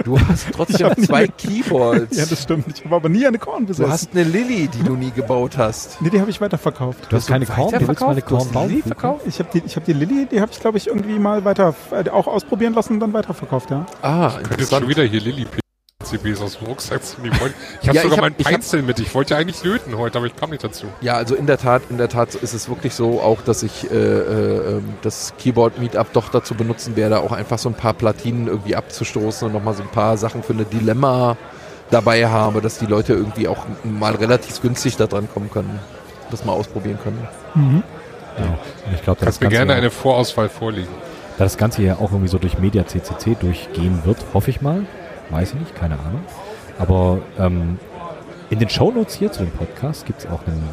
Du 0.04 0.18
hast 0.20 0.46
trotzdem 0.52 0.96
zwei 1.04 1.18
eine- 1.24 1.28
Keyboards. 1.28 2.16
Ja, 2.16 2.26
das 2.26 2.42
stimmt. 2.42 2.64
Ich 2.78 2.84
habe 2.84 2.96
aber 2.96 3.08
nie 3.08 3.26
eine 3.26 3.38
Korn 3.38 3.62
du 3.62 3.66
besessen. 3.68 3.90
hast 3.92 4.10
eine 4.12 4.24
Lilly, 4.24 4.68
die 4.68 4.82
du 4.82 4.94
nie 4.94 5.10
gebaut 5.10 5.56
hast. 5.56 6.00
nee, 6.02 6.10
die 6.10 6.20
habe 6.20 6.30
ich 6.30 6.40
weiterverkauft. 6.40 7.10
Du 7.10 7.16
hast 7.16 7.26
keine 7.28 7.46
Korn, 7.46 7.72
du 7.72 7.88
willst 7.88 8.00
mal 8.00 8.10
eine 8.10 8.20
Du 8.22 8.36
hast 8.36 8.52
Korn 8.52 8.52
bauen? 8.52 8.82
Verkauft? 8.82 9.26
Ich 9.26 9.38
habe 9.38 9.48
die, 9.52 9.62
ich 9.64 9.76
hab 9.76 9.84
die 9.84 9.92
Lilly, 9.92 10.26
die 10.30 10.40
habe 10.40 10.50
ich, 10.52 10.60
glaube 10.60 10.78
ich, 10.78 10.86
irgendwie 10.88 11.18
mal 11.18 11.44
weiter, 11.44 11.74
äh, 11.90 12.08
auch 12.10 12.26
ausprobieren 12.26 12.74
lassen 12.74 12.94
und 12.94 13.00
dann 13.00 13.12
weiterverkauft, 13.12 13.70
ja. 13.70 13.86
Ah, 14.02 14.28
Könnt 14.30 14.40
jetzt 14.42 14.50
interessant. 14.52 14.80
schon 14.82 14.88
wieder 14.90 15.02
hier 15.04 15.20
Lilly 15.20 15.46
PCBs 16.18 16.40
aus 16.42 16.58
dem 16.58 16.66
Rucksack. 16.68 17.00
Die 17.24 17.40
wollen- 17.40 17.54
Ich 17.80 17.88
habe 17.88 17.96
Ja, 17.96 18.02
sogar 18.02 18.16
hab- 18.18 18.22
mein 18.22 18.34
ich 18.38 18.44
hab- 18.46 18.52
Peinzel 18.52 18.82
mit. 18.82 18.98
Ich 19.00 19.14
wollte 19.14 19.36
eigentlich 19.36 19.62
löten 19.64 19.96
heute, 19.98 20.18
aber 20.18 20.26
ich 20.26 20.36
kam 20.36 20.50
nicht 20.50 20.62
dazu. 20.64 20.86
Ja, 21.00 21.14
also 21.14 21.34
in 21.34 21.46
der 21.46 21.58
Tat, 21.58 21.82
in 21.90 21.98
der 21.98 22.08
Tat 22.08 22.34
ist 22.34 22.52
es 22.54 22.68
wirklich 22.68 22.94
so, 22.94 23.20
auch 23.20 23.42
dass 23.42 23.62
ich 23.62 23.90
äh, 23.90 23.94
äh, 23.94 24.76
ähm, 24.78 24.94
das 25.02 25.32
Keyboard 25.38 25.78
Meetup 25.78 26.12
doch 26.12 26.28
dazu 26.30 26.54
benutzen 26.54 26.96
werde, 26.96 27.20
auch 27.20 27.32
einfach 27.32 27.58
so 27.58 27.68
ein 27.68 27.74
paar 27.74 27.94
Platinen 27.94 28.46
irgendwie 28.48 28.76
abzustoßen 28.76 29.46
und 29.48 29.52
nochmal 29.54 29.74
so 29.74 29.82
ein 29.82 29.88
paar 29.90 30.16
Sachen 30.16 30.42
für 30.42 30.52
eine 30.52 30.64
Dilemma 30.64 31.36
dabei 31.90 32.26
habe, 32.26 32.60
dass 32.60 32.78
die 32.78 32.86
Leute 32.86 33.12
irgendwie 33.12 33.48
auch 33.48 33.66
mal 33.84 34.14
relativ 34.14 34.62
günstig 34.62 34.96
da 34.96 35.06
dran 35.06 35.28
kommen 35.32 35.50
können, 35.50 35.78
das 36.30 36.44
mal 36.44 36.52
ausprobieren 36.52 36.98
können. 37.02 37.26
Ja. 37.54 38.44
Und 38.86 38.94
ich 38.94 39.00
das 39.02 39.18
Kannst 39.18 39.40
mir 39.42 39.48
gerne 39.50 39.72
ja- 39.72 39.78
eine 39.78 39.90
Vorauswahl 39.90 40.48
vorlegen. 40.48 40.88
Da 41.38 41.44
das 41.44 41.56
Ganze 41.56 41.82
ja 41.82 41.96
auch 41.96 42.10
irgendwie 42.12 42.28
so 42.28 42.38
durch 42.38 42.58
Media 42.58 42.86
CCC 42.86 43.36
durchgehen 43.38 44.02
wird, 44.04 44.18
hoffe 44.32 44.50
ich 44.50 44.60
mal. 44.62 44.84
Weiß 45.32 45.54
ich 45.54 45.60
nicht, 45.60 45.74
keine 45.74 45.94
Ahnung. 45.94 46.20
Aber 46.78 47.18
ähm, 47.38 47.78
in 48.50 48.58
den 48.58 48.68
Shownotes 48.68 49.14
hier 49.14 49.32
zu 49.32 49.44
dem 49.44 49.50
Podcast 49.50 50.04
gibt 50.04 50.20
es 50.20 50.26
auch 50.26 50.40
einen 50.46 50.68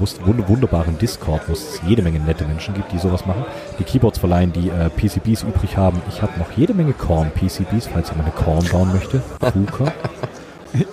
wunderbaren 0.48 0.98
Discord, 0.98 1.48
wo 1.48 1.54
es 1.54 1.80
jede 1.88 2.02
Menge 2.02 2.20
nette 2.20 2.44
Menschen 2.44 2.74
gibt, 2.74 2.92
die 2.92 2.98
sowas 2.98 3.26
machen. 3.26 3.46
Die 3.80 3.84
Keyboards 3.84 4.20
verleihen, 4.20 4.52
die 4.52 4.70
äh, 4.70 4.90
PCBs 4.90 5.44
übrig 5.44 5.78
haben. 5.78 6.02
Ich 6.10 6.22
habe 6.22 6.38
noch 6.38 6.52
jede 6.52 6.74
Menge 6.74 6.92
Korn-PCBs, 6.92 7.88
falls 7.88 8.10
jemand 8.10 8.28
eine 8.28 8.32
Korn 8.32 8.68
bauen 8.70 8.92
möchte. 8.94 9.22
Fuka. 9.40 9.92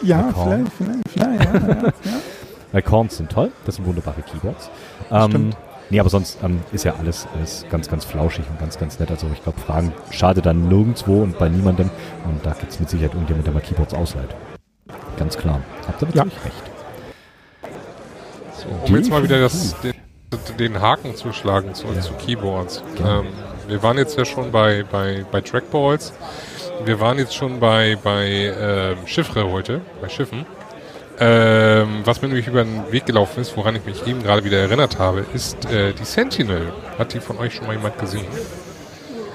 Ja, 0.03 0.31
vielleicht, 0.33 0.73
vielleicht, 0.73 1.03
vielleicht, 1.13 1.45
ja, 1.45 1.69
ja, 1.69 1.69
ja. 1.69 1.93
Weil 2.73 2.81
Korns 2.81 3.19
sind 3.19 3.31
toll, 3.31 3.51
das 3.67 3.77
sind 3.77 3.87
wunderbare 3.87 4.23
Keyboards. 4.23 4.71
Ähm, 5.11 5.29
Stimmt. 5.29 5.57
Nee, 5.91 6.01
aber 6.01 6.09
sonst 6.11 6.39
ähm, 6.43 6.61
ist 6.73 6.85
ja 6.85 6.95
alles, 6.99 7.27
alles 7.35 7.65
ganz, 7.71 7.89
ganz 7.89 8.05
flauschig 8.05 8.45
und 8.51 8.59
ganz, 8.59 8.79
ganz 8.79 8.99
nett. 8.99 9.11
Also 9.11 9.27
ich 9.33 9.43
glaube, 9.43 9.61
Fragen 9.61 9.93
schade 10.11 10.43
dann 10.43 10.69
nirgendwo 10.69 11.23
und 11.23 11.39
bei 11.39 11.49
niemandem. 11.49 11.91
Und 12.25 12.45
da 12.45 12.53
gibt 12.53 12.73
es 12.73 12.81
mit 12.81 12.91
Sicherheit 12.91 13.13
irgendjemand, 13.15 13.47
der 13.47 13.55
mal 13.55 13.61
Keyboards 13.61 13.95
ausleiht. 13.95 14.35
Ganz 15.19 15.37
klar. 15.37 15.61
Habt 15.87 16.03
ihr 16.03 16.09
Ja. 16.09 16.25
natürlich 16.25 16.45
recht. 16.45 16.63
Um 18.87 18.97
jetzt 18.97 19.11
mal 19.11 19.23
wieder 19.23 19.39
das, 19.41 19.77
den, 19.81 19.95
den 20.59 20.81
Haken 20.81 21.15
zu 21.15 21.33
schlagen 21.33 21.75
zu, 21.75 21.87
zu 22.01 22.13
Keyboards. 22.15 22.83
Ähm, 23.05 23.27
wir 23.69 23.83
waren 23.83 23.97
jetzt 23.99 24.19
ja 24.19 24.25
schon 24.25 24.51
bei, 24.51 24.85
bei, 24.91 25.25
bei 25.31 25.41
Trackballs. 25.41 26.13
Wir 26.85 27.01
waren 27.01 27.19
jetzt 27.19 27.35
schon 27.35 27.61
bei, 27.61 27.97
bei 28.03 28.53
ähm, 28.61 29.07
Chiffre 29.07 29.51
heute, 29.51 29.81
bei 30.01 30.09
Schiffen. 30.09 30.45
Ähm, 31.19 32.03
was 32.05 32.21
mir 32.21 32.29
nämlich 32.29 32.47
über 32.47 32.63
den 32.65 32.93
Weg 32.93 33.07
gelaufen 33.07 33.41
ist, 33.41 33.57
woran 33.57 33.75
ich 33.75 33.85
mich 33.85 34.07
eben 34.07 34.23
gerade 34.23 34.45
wieder 34.45 34.59
erinnert 34.59 34.99
habe, 34.99 35.25
ist 35.35 35.65
äh, 35.71 35.93
die 35.95 36.05
Sentinel. 36.05 36.73
Hat 36.99 37.15
die 37.15 37.21
von 37.21 37.39
euch 37.39 37.55
schon 37.55 37.67
mal 37.67 37.75
jemand 37.75 37.99
gesehen? 37.99 38.27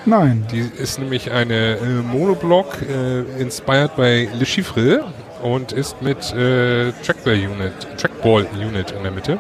Nein. 0.05 0.45
Die 0.51 0.59
ist 0.59 0.99
nämlich 0.99 1.31
eine 1.31 1.77
äh, 1.77 1.85
Monoblock, 1.85 2.81
äh, 2.81 3.21
inspired 3.41 3.95
by 3.95 4.29
Le 4.33 4.45
Chiffre 4.45 5.05
und 5.41 5.71
ist 5.71 6.01
mit 6.01 6.33
äh, 6.33 6.91
Trackball 7.03 7.33
Unit, 7.33 7.73
Trackball 7.97 8.45
Unit 8.53 8.91
in 8.91 9.03
der 9.03 9.11
Mitte. 9.11 9.39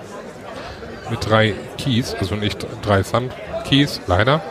Mit 1.09 1.27
drei 1.29 1.53
Keys, 1.77 2.15
also 2.19 2.35
nicht 2.35 2.65
drei 2.81 3.03
Thumb 3.03 3.31
Keys, 3.67 4.01
leider, 4.07 4.41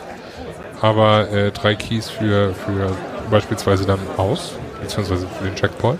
aber 0.80 1.30
äh, 1.30 1.50
drei 1.50 1.74
Keys 1.74 2.08
für, 2.10 2.54
für 2.54 2.96
beispielsweise 3.30 3.86
dann 3.86 4.00
aus, 4.16 4.52
beziehungsweise 4.80 5.26
für 5.26 5.44
den 5.44 5.56
Trackball. 5.56 5.98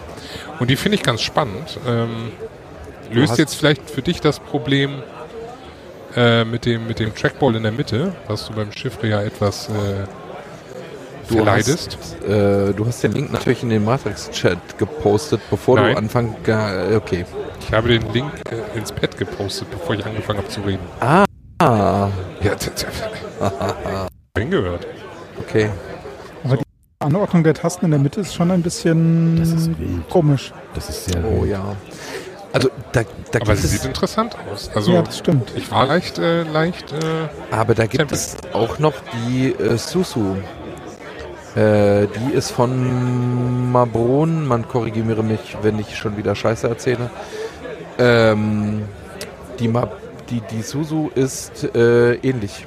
Und 0.58 0.68
die 0.70 0.76
finde 0.76 0.96
ich 0.96 1.02
ganz 1.02 1.22
spannend. 1.22 1.78
Ähm, 1.86 2.32
löst 3.12 3.38
jetzt 3.38 3.54
vielleicht 3.54 3.88
für 3.90 4.02
dich 4.02 4.20
das 4.20 4.38
Problem 4.40 5.02
äh, 6.16 6.44
mit, 6.44 6.64
dem, 6.66 6.86
mit 6.86 6.98
dem 6.98 7.14
Trackball 7.14 7.54
in 7.56 7.62
der 7.62 7.72
Mitte, 7.72 8.12
was 8.26 8.46
du 8.46 8.54
beim 8.54 8.72
Chiffre 8.72 9.08
ja 9.08 9.22
etwas 9.22 9.68
äh, 9.68 9.72
Du 11.28 11.36
verleidest. 11.36 11.96
hast, 12.00 12.24
äh, 12.24 12.72
du 12.72 12.84
hast 12.86 13.02
den 13.04 13.12
Link 13.12 13.32
natürlich 13.32 13.62
in 13.62 13.70
den 13.70 13.84
Matrix-Chat 13.84 14.78
gepostet, 14.78 15.40
bevor 15.48 15.76
Nein. 15.76 15.92
du 15.92 15.98
anfangen. 15.98 16.34
Äh, 16.44 16.96
okay. 16.96 17.24
Ich 17.60 17.72
habe 17.72 17.88
den 17.88 18.12
Link 18.12 18.32
äh, 18.50 18.76
ins 18.78 18.90
Pad 18.90 19.16
gepostet, 19.16 19.70
bevor 19.70 19.94
ich 19.94 20.04
angefangen 20.04 20.38
habe 20.40 20.48
zu 20.48 20.60
reden. 20.62 20.80
Ah, 20.98 21.24
Ja, 22.42 22.56
hingehört. 24.36 24.86
okay. 25.38 25.70
Anordnung 27.04 27.44
der 27.44 27.54
Tasten 27.54 27.86
in 27.86 27.92
der 27.92 28.00
Mitte 28.00 28.20
ist 28.20 28.34
schon 28.34 28.50
ein 28.50 28.60
bisschen 28.60 29.36
Das 29.38 29.48
ist 29.48 29.68
wild. 29.78 30.06
komisch. 30.10 30.52
Das 30.74 30.90
ist 30.90 31.06
sehr 31.06 31.24
Oh 31.24 31.40
wild. 31.44 31.52
ja. 31.52 31.64
Also 32.52 32.68
da, 32.92 33.00
da 33.30 33.38
Aber 33.40 33.54
gibt 33.54 33.56
sie 33.56 33.64
es, 33.64 33.70
sieht 33.70 33.84
interessant 33.86 34.36
aus. 34.52 34.70
Also 34.74 34.92
ja, 34.92 35.00
das 35.00 35.16
stimmt. 35.16 35.50
ich 35.56 35.70
war 35.70 35.86
leicht, 35.86 36.18
äh, 36.18 36.42
leicht, 36.42 36.92
äh, 36.92 36.96
aber 37.54 37.74
da 37.74 37.86
gibt 37.86 38.12
es 38.12 38.36
auch 38.52 38.78
noch 38.78 38.92
die 39.26 39.52
äh, 39.52 39.78
Susu. 39.78 40.36
Äh, 41.56 42.06
die 42.08 42.34
ist 42.34 42.50
von 42.50 43.72
Mabron. 43.72 44.46
Man 44.46 44.68
korrigiere 44.68 45.22
mich, 45.22 45.56
wenn 45.62 45.78
ich 45.78 45.96
schon 45.96 46.18
wieder 46.18 46.34
Scheiße 46.34 46.68
erzähle. 46.68 47.08
Ähm, 47.98 48.82
die, 49.58 49.68
Ma 49.68 49.88
die, 50.28 50.42
die 50.50 50.60
Susu 50.60 51.08
ist 51.14 51.64
äh, 51.74 52.16
ähnlich. 52.16 52.66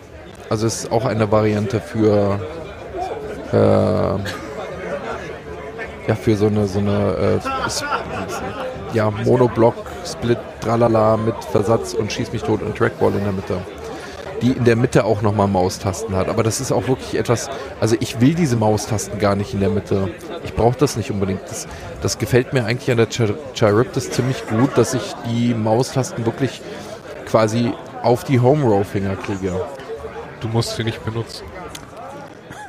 Also 0.49 0.65
ist 0.65 0.91
auch 0.91 1.05
eine 1.05 1.31
Variante 1.31 1.80
für 1.80 2.39
äh, 3.53 4.17
ja 6.07 6.15
für 6.19 6.35
so 6.35 6.47
eine 6.47 6.67
so 6.67 6.80
eine 6.80 7.39
äh, 7.39 8.95
ja 8.95 9.09
Monoblock 9.11 9.75
Split 10.05 10.38
Tralala 10.61 11.17
mit 11.17 11.35
Versatz 11.51 11.93
und 11.93 12.11
schieß 12.11 12.34
mich 12.34 12.43
tot 12.43 12.61
und 12.61 12.77
Trackball 12.77 13.13
in 13.13 13.23
der 13.23 13.31
Mitte. 13.34 13.57
Die 14.41 14.51
in 14.51 14.65
der 14.65 14.75
Mitte 14.75 15.05
auch 15.05 15.21
nochmal 15.21 15.47
Maustasten 15.47 16.15
hat. 16.17 16.27
Aber 16.27 16.43
das 16.43 16.59
ist 16.59 16.73
auch 16.73 16.89
wirklich 16.89 17.15
etwas, 17.15 17.49
also 17.80 17.95
ich 18.01 18.19
will 18.19 18.34
diese 18.34 18.57
Maustasten 18.57 19.17
gar 19.17 19.35
nicht 19.38 19.53
in 19.53 19.61
der 19.61 19.69
Mitte. 19.69 20.09
Ich 20.43 20.53
brauche 20.53 20.77
das 20.77 20.97
nicht 20.97 21.09
unbedingt. 21.11 21.39
Das, 21.47 21.65
das 22.01 22.17
gefällt 22.17 22.51
mir 22.51 22.65
eigentlich 22.65 22.91
an 22.91 22.97
der 22.97 23.07
Chi- 23.09 23.34
Chiriptis 23.53 24.11
ziemlich 24.11 24.45
gut, 24.47 24.77
dass 24.77 24.93
ich 24.93 25.13
die 25.30 25.53
Maustasten 25.53 26.25
wirklich 26.25 26.61
quasi 27.25 27.71
auf 28.01 28.25
die 28.25 28.41
Home 28.41 28.65
Row 28.65 28.85
Finger 28.85 29.15
kriege. 29.15 29.53
du 30.41 30.47
musst 30.49 30.75
sie 30.75 30.84
nicht 30.84 31.05
benutzen. 31.05 31.45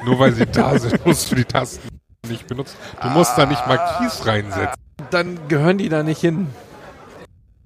Nur 0.05 0.19
weil 0.19 0.33
sie 0.33 0.47
da 0.47 0.79
sind, 0.79 1.05
musst 1.07 1.31
du 1.31 1.37
die 1.37 1.45
Tasten 1.45 1.89
nicht 2.29 2.47
benutzen. 2.47 2.77
Du 3.03 3.09
musst 3.09 3.37
da 3.37 3.47
nicht 3.47 3.67
mal 3.67 3.79
Keys 3.99 4.27
reinsetzen. 4.27 4.81
Dann 5.11 5.39
gehören 5.49 5.79
die 5.79 5.89
da 5.89 6.03
nicht 6.03 6.21
hin. 6.21 6.49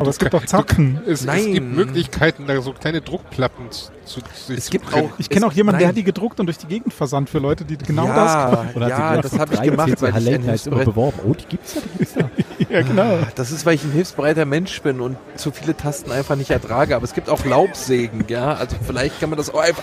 Aber 0.01 0.11
es 0.11 0.19
gibt 0.19 0.33
auch 0.35 0.45
Zapfen. 0.47 1.01
Es, 1.07 1.21
es 1.21 1.27
Nein. 1.27 1.53
gibt 1.55 1.75
Möglichkeiten, 1.75 2.47
da 2.47 2.61
so 2.63 2.73
kleine 2.73 3.01
Druckplatten 3.01 3.71
zu, 3.73 3.91
zu 4.05 4.21
sich 4.47 4.59
Es 4.59 4.65
zu 4.67 4.71
gibt 4.71 4.95
auch 4.95 5.11
Ich 5.19 5.29
kenne 5.29 5.45
auch 5.47 5.51
Es- 5.51 5.57
jemanden, 5.57 5.81
der 5.81 5.89
nein. 5.89 5.93
hat 5.93 5.97
die 5.97 6.05
gedruckt 6.05 6.39
und 6.39 6.47
durch 6.47 6.59
die 6.59 6.69
Gegend 6.69 6.95
versandt 6.95 7.29
für 7.31 7.41
Leute, 7.41 7.65
die 7.65 7.77
genau 7.77 8.07
ja, 8.07 8.65
Oder 8.75 8.89
ja, 8.89 8.97
hat 9.11 9.25
sie 9.25 9.31
das 9.31 9.39
habe 9.41 9.55
ich 9.55 9.63
gemacht, 9.63 10.01
weil 10.01 10.55
ich 10.55 10.67
immer 10.67 10.85
beworben. 10.85 11.19
Oh, 11.27 11.35
die 11.35 11.47
gibt's 11.47 11.75
da, 11.75 11.81
die 11.81 11.99
gibt's 11.99 12.15
da. 12.15 12.31
das. 12.59 12.69
Ja, 12.71 12.83
genau. 12.83 13.19
Das 13.37 13.51
ist, 13.53 13.65
weil 13.67 13.75
ich 13.75 13.85
ein 13.85 13.93
hilfsbereiter 13.93 14.45
Mensch 14.45 14.81
bin 14.83 15.01
und 15.01 15.17
zu 15.37 15.51
viele 15.53 15.77
Tasten 15.77 16.11
einfach 16.13 16.37
nicht 16.37 16.51
ertrage. 16.51 16.97
Aber 16.97 17.05
es 17.05 17.15
gibt 17.15 17.29
auch 17.31 17.45
Laubsägen, 17.45 18.25
ja. 18.29 18.55
Also 18.55 18.77
vielleicht 18.87 19.21
kann 19.21 19.31
man 19.31 19.37
das 19.37 19.53
auch 19.53 19.61
einfach 19.61 19.83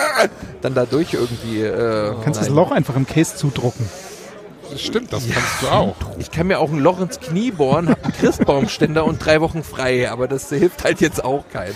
dann 0.62 0.74
dadurch 0.74 1.14
irgendwie. 1.14 1.62
Äh, 1.62 2.14
Kannst 2.22 2.40
das 2.40 2.48
nein. 2.48 2.56
Loch 2.56 2.70
einfach 2.72 2.96
im 2.96 3.06
Case 3.06 3.36
zudrucken. 3.36 3.88
Das 4.70 4.80
stimmt, 4.80 5.12
das 5.12 5.24
kannst 5.30 5.62
du 5.62 5.68
auch. 5.68 5.94
Ich 6.18 6.30
kann 6.30 6.46
mir 6.46 6.58
auch 6.58 6.70
ein 6.70 6.78
Loch 6.78 6.98
ins 7.00 7.20
Knie 7.20 7.50
bohren, 7.50 7.88
hab 7.90 8.02
einen 8.02 8.14
Christbaumständer 8.14 9.04
und 9.04 9.24
drei 9.24 9.40
Wochen 9.40 9.62
frei. 9.62 10.10
Aber 10.10 10.26
das 10.26 10.48
hilft 10.48 10.84
halt 10.84 11.00
jetzt 11.00 11.22
auch 11.24 11.44
keinem. 11.52 11.74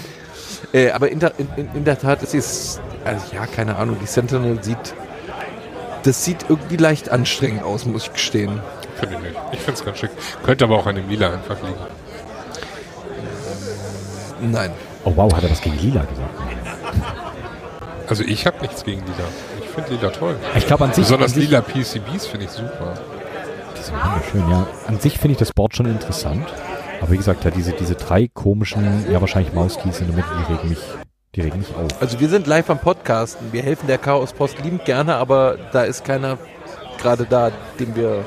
Äh, 0.73 0.91
aber 0.91 1.11
in 1.11 1.21
der, 1.21 1.33
in, 1.39 1.49
in- 1.57 1.69
in 1.75 1.85
der 1.85 1.99
Tat, 1.99 2.23
es 2.23 2.33
ist, 2.35 2.81
also 3.05 3.23
ja, 3.35 3.47
keine 3.47 3.77
Ahnung, 3.77 3.99
die 4.01 4.07
Sentinel 4.07 4.63
sieht, 4.65 4.95
das 6.05 6.25
sieht 6.25 6.47
irgendwie 6.49 6.77
leicht 6.77 7.11
anstrengend 7.11 7.63
aus, 7.63 7.85
muss 7.85 8.05
ich 8.05 8.13
gestehen. 8.15 8.61
Finde 8.99 9.17
ich 9.17 9.23
nicht. 9.23 9.37
Ich 9.53 9.61
finde 9.61 9.79
es 9.79 9.85
ganz 9.85 9.99
schick. 9.99 10.11
Könnte 10.45 10.65
aber 10.65 10.79
auch 10.79 10.87
an 10.87 10.97
dem 10.97 11.09
Lila 11.09 11.33
einfach 11.33 11.57
liegen. 11.63 11.79
Nein. 14.53 14.71
Oh 15.05 15.13
wow, 15.15 15.33
hat 15.35 15.43
er 15.43 15.51
was 15.51 15.61
gegen 15.61 15.79
Lila 15.79 16.05
gesagt? 16.05 16.31
Also 18.09 18.25
ich 18.25 18.47
habe 18.47 18.61
nichts 18.61 18.85
gegen 18.85 19.01
Lila. 19.01 19.29
Ich 19.61 19.69
finde 19.69 19.91
Lila 19.95 20.11
toll. 20.11 20.37
Ich 20.57 20.67
glaube 20.67 20.85
an 20.85 20.93
sich, 20.93 21.05
Besonders 21.05 21.33
an 21.33 21.41
sich 21.41 21.51
lila 21.51 21.61
PCBs 21.61 22.27
finde 22.27 22.47
ich 22.47 22.51
super. 22.53 22.95
Die 23.77 23.83
sind 23.83 23.95
wunderschön, 23.95 24.51
ja. 24.51 24.67
An 24.87 24.99
sich 24.99 25.19
finde 25.19 25.33
ich 25.33 25.39
das 25.39 25.53
Board 25.53 25.77
schon 25.77 25.87
interessant. 25.87 26.47
Aber 27.01 27.13
wie 27.13 27.17
gesagt, 27.17 27.45
ja, 27.45 27.51
diese, 27.51 27.73
diese 27.73 27.95
drei 27.95 28.29
komischen, 28.29 29.07
ja 29.11 29.21
wahrscheinlich 29.21 29.53
Mauskeys 29.53 30.01
in 30.01 30.09
der 30.09 30.17
Mitte, 30.17 30.29
die 30.39 30.53
regen 30.53 30.69
mich, 30.69 30.79
die 31.35 31.41
regen 31.43 31.59
mich 31.59 31.69
auf. 31.77 32.03
Also 32.03 32.19
wir 32.19 32.29
sind 32.29 32.47
live 32.47 32.71
am 32.71 32.79
Podcasten. 32.81 33.53
Wir 33.53 33.63
helfen 33.63 33.87
der 33.87 33.99
Chaos 33.99 34.33
Post 34.33 34.59
liebend 34.65 34.85
gerne, 34.85 35.15
aber 35.15 35.57
da 35.73 35.83
ist 35.83 36.05
keiner 36.05 36.39
gerade 36.99 37.25
da, 37.25 37.53
den 37.79 37.95
wir 37.95 38.25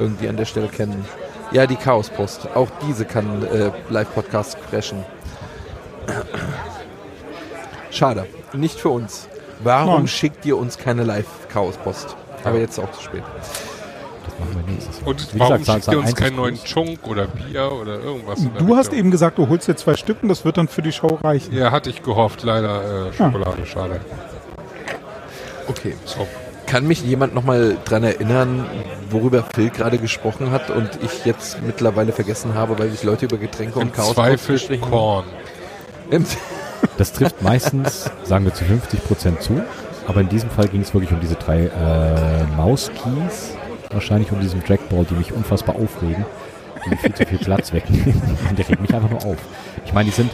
irgendwie 0.00 0.28
an 0.28 0.36
der 0.36 0.46
Stelle 0.46 0.66
kennen. 0.68 1.04
Ja, 1.52 1.66
die 1.66 1.76
Chaos 1.76 2.10
Post. 2.10 2.48
Auch 2.54 2.68
diese 2.88 3.04
kann 3.04 3.44
äh, 3.46 3.70
Live-Podcasts 3.90 4.56
crashen. 4.70 5.04
Schade. 7.90 8.26
Nicht 8.52 8.78
für 8.80 8.88
uns. 8.90 9.28
Warum 9.62 9.94
Nein. 9.94 10.08
schickt 10.08 10.46
ihr 10.46 10.56
uns 10.56 10.78
keine 10.78 11.04
Live-Chaos 11.04 11.76
Post? 11.78 12.16
Aber 12.44 12.58
jetzt 12.58 12.78
ist 12.78 12.84
auch 12.84 12.90
zu 12.92 13.02
spät. 13.02 13.22
Das 14.24 14.38
machen 14.38 14.64
wir 14.66 14.72
nächstes 14.72 15.00
Mal. 15.02 15.08
Und 15.10 15.34
Wie 15.34 15.38
warum 15.40 15.58
gesagt, 15.58 15.84
schickt 15.84 15.92
ihr 15.94 15.98
uns 16.00 16.14
keinen 16.14 16.36
neuen. 16.36 16.64
Chunk 16.64 17.06
oder 17.06 17.26
Bier 17.26 17.70
oder 17.72 17.98
irgendwas? 18.00 18.38
in 18.40 18.52
der 18.54 18.62
Du 18.62 18.76
hast 18.76 18.86
Richtung? 18.86 18.98
eben 19.00 19.10
gesagt, 19.10 19.38
du 19.38 19.48
holst 19.48 19.68
dir 19.68 19.76
zwei 19.76 19.94
Stück 19.96 20.22
und 20.22 20.28
das 20.28 20.44
wird 20.44 20.56
dann 20.56 20.68
für 20.68 20.82
die 20.82 20.92
Show 20.92 21.18
reichen. 21.22 21.52
Ja, 21.54 21.70
hatte 21.72 21.90
ich 21.90 22.02
gehofft. 22.02 22.42
Leider 22.44 23.08
äh, 23.08 23.12
Schokolade, 23.12 23.66
schade. 23.66 24.00
Okay. 25.68 25.94
So. 26.06 26.26
Kann 26.70 26.86
mich 26.86 27.02
jemand 27.02 27.34
nochmal 27.34 27.78
dran 27.84 28.04
erinnern, 28.04 28.64
worüber 29.10 29.44
Phil 29.52 29.70
gerade 29.70 29.98
gesprochen 29.98 30.52
hat 30.52 30.70
und 30.70 30.88
ich 31.02 31.24
jetzt 31.24 31.60
mittlerweile 31.62 32.12
vergessen 32.12 32.54
habe, 32.54 32.78
weil 32.78 32.90
sich 32.90 33.02
Leute 33.02 33.24
über 33.24 33.38
Getränke 33.38 33.80
Im 33.80 33.88
und 33.88 33.92
Chaos 33.92 34.14
Zweifel 34.14 34.56
haben? 34.56 34.80
Korn. 34.80 35.24
Das 36.96 37.12
trifft 37.12 37.42
meistens, 37.42 38.08
sagen 38.22 38.44
wir 38.44 38.54
zu 38.54 38.64
50 38.64 39.04
Prozent 39.04 39.42
zu. 39.42 39.60
Aber 40.06 40.20
in 40.20 40.28
diesem 40.28 40.48
Fall 40.48 40.68
ging 40.68 40.82
es 40.82 40.94
wirklich 40.94 41.10
um 41.10 41.18
diese 41.18 41.34
drei 41.34 41.64
äh, 41.64 42.44
Mauskeys. 42.56 43.56
Wahrscheinlich 43.90 44.30
um 44.30 44.38
diesen 44.38 44.62
Trackball, 44.62 45.04
die 45.10 45.14
mich 45.14 45.32
unfassbar 45.32 45.74
aufregen. 45.74 46.24
Die 46.88 46.96
viel 46.98 47.14
zu 47.14 47.26
viel 47.26 47.38
Platz 47.38 47.72
wegnehmen. 47.72 48.22
Und 48.48 48.56
der 48.56 48.68
regt 48.68 48.80
mich 48.80 48.94
einfach 48.94 49.10
nur 49.10 49.24
auf. 49.24 49.38
Ich 49.84 49.92
meine, 49.92 50.08
die 50.08 50.14
sind... 50.14 50.30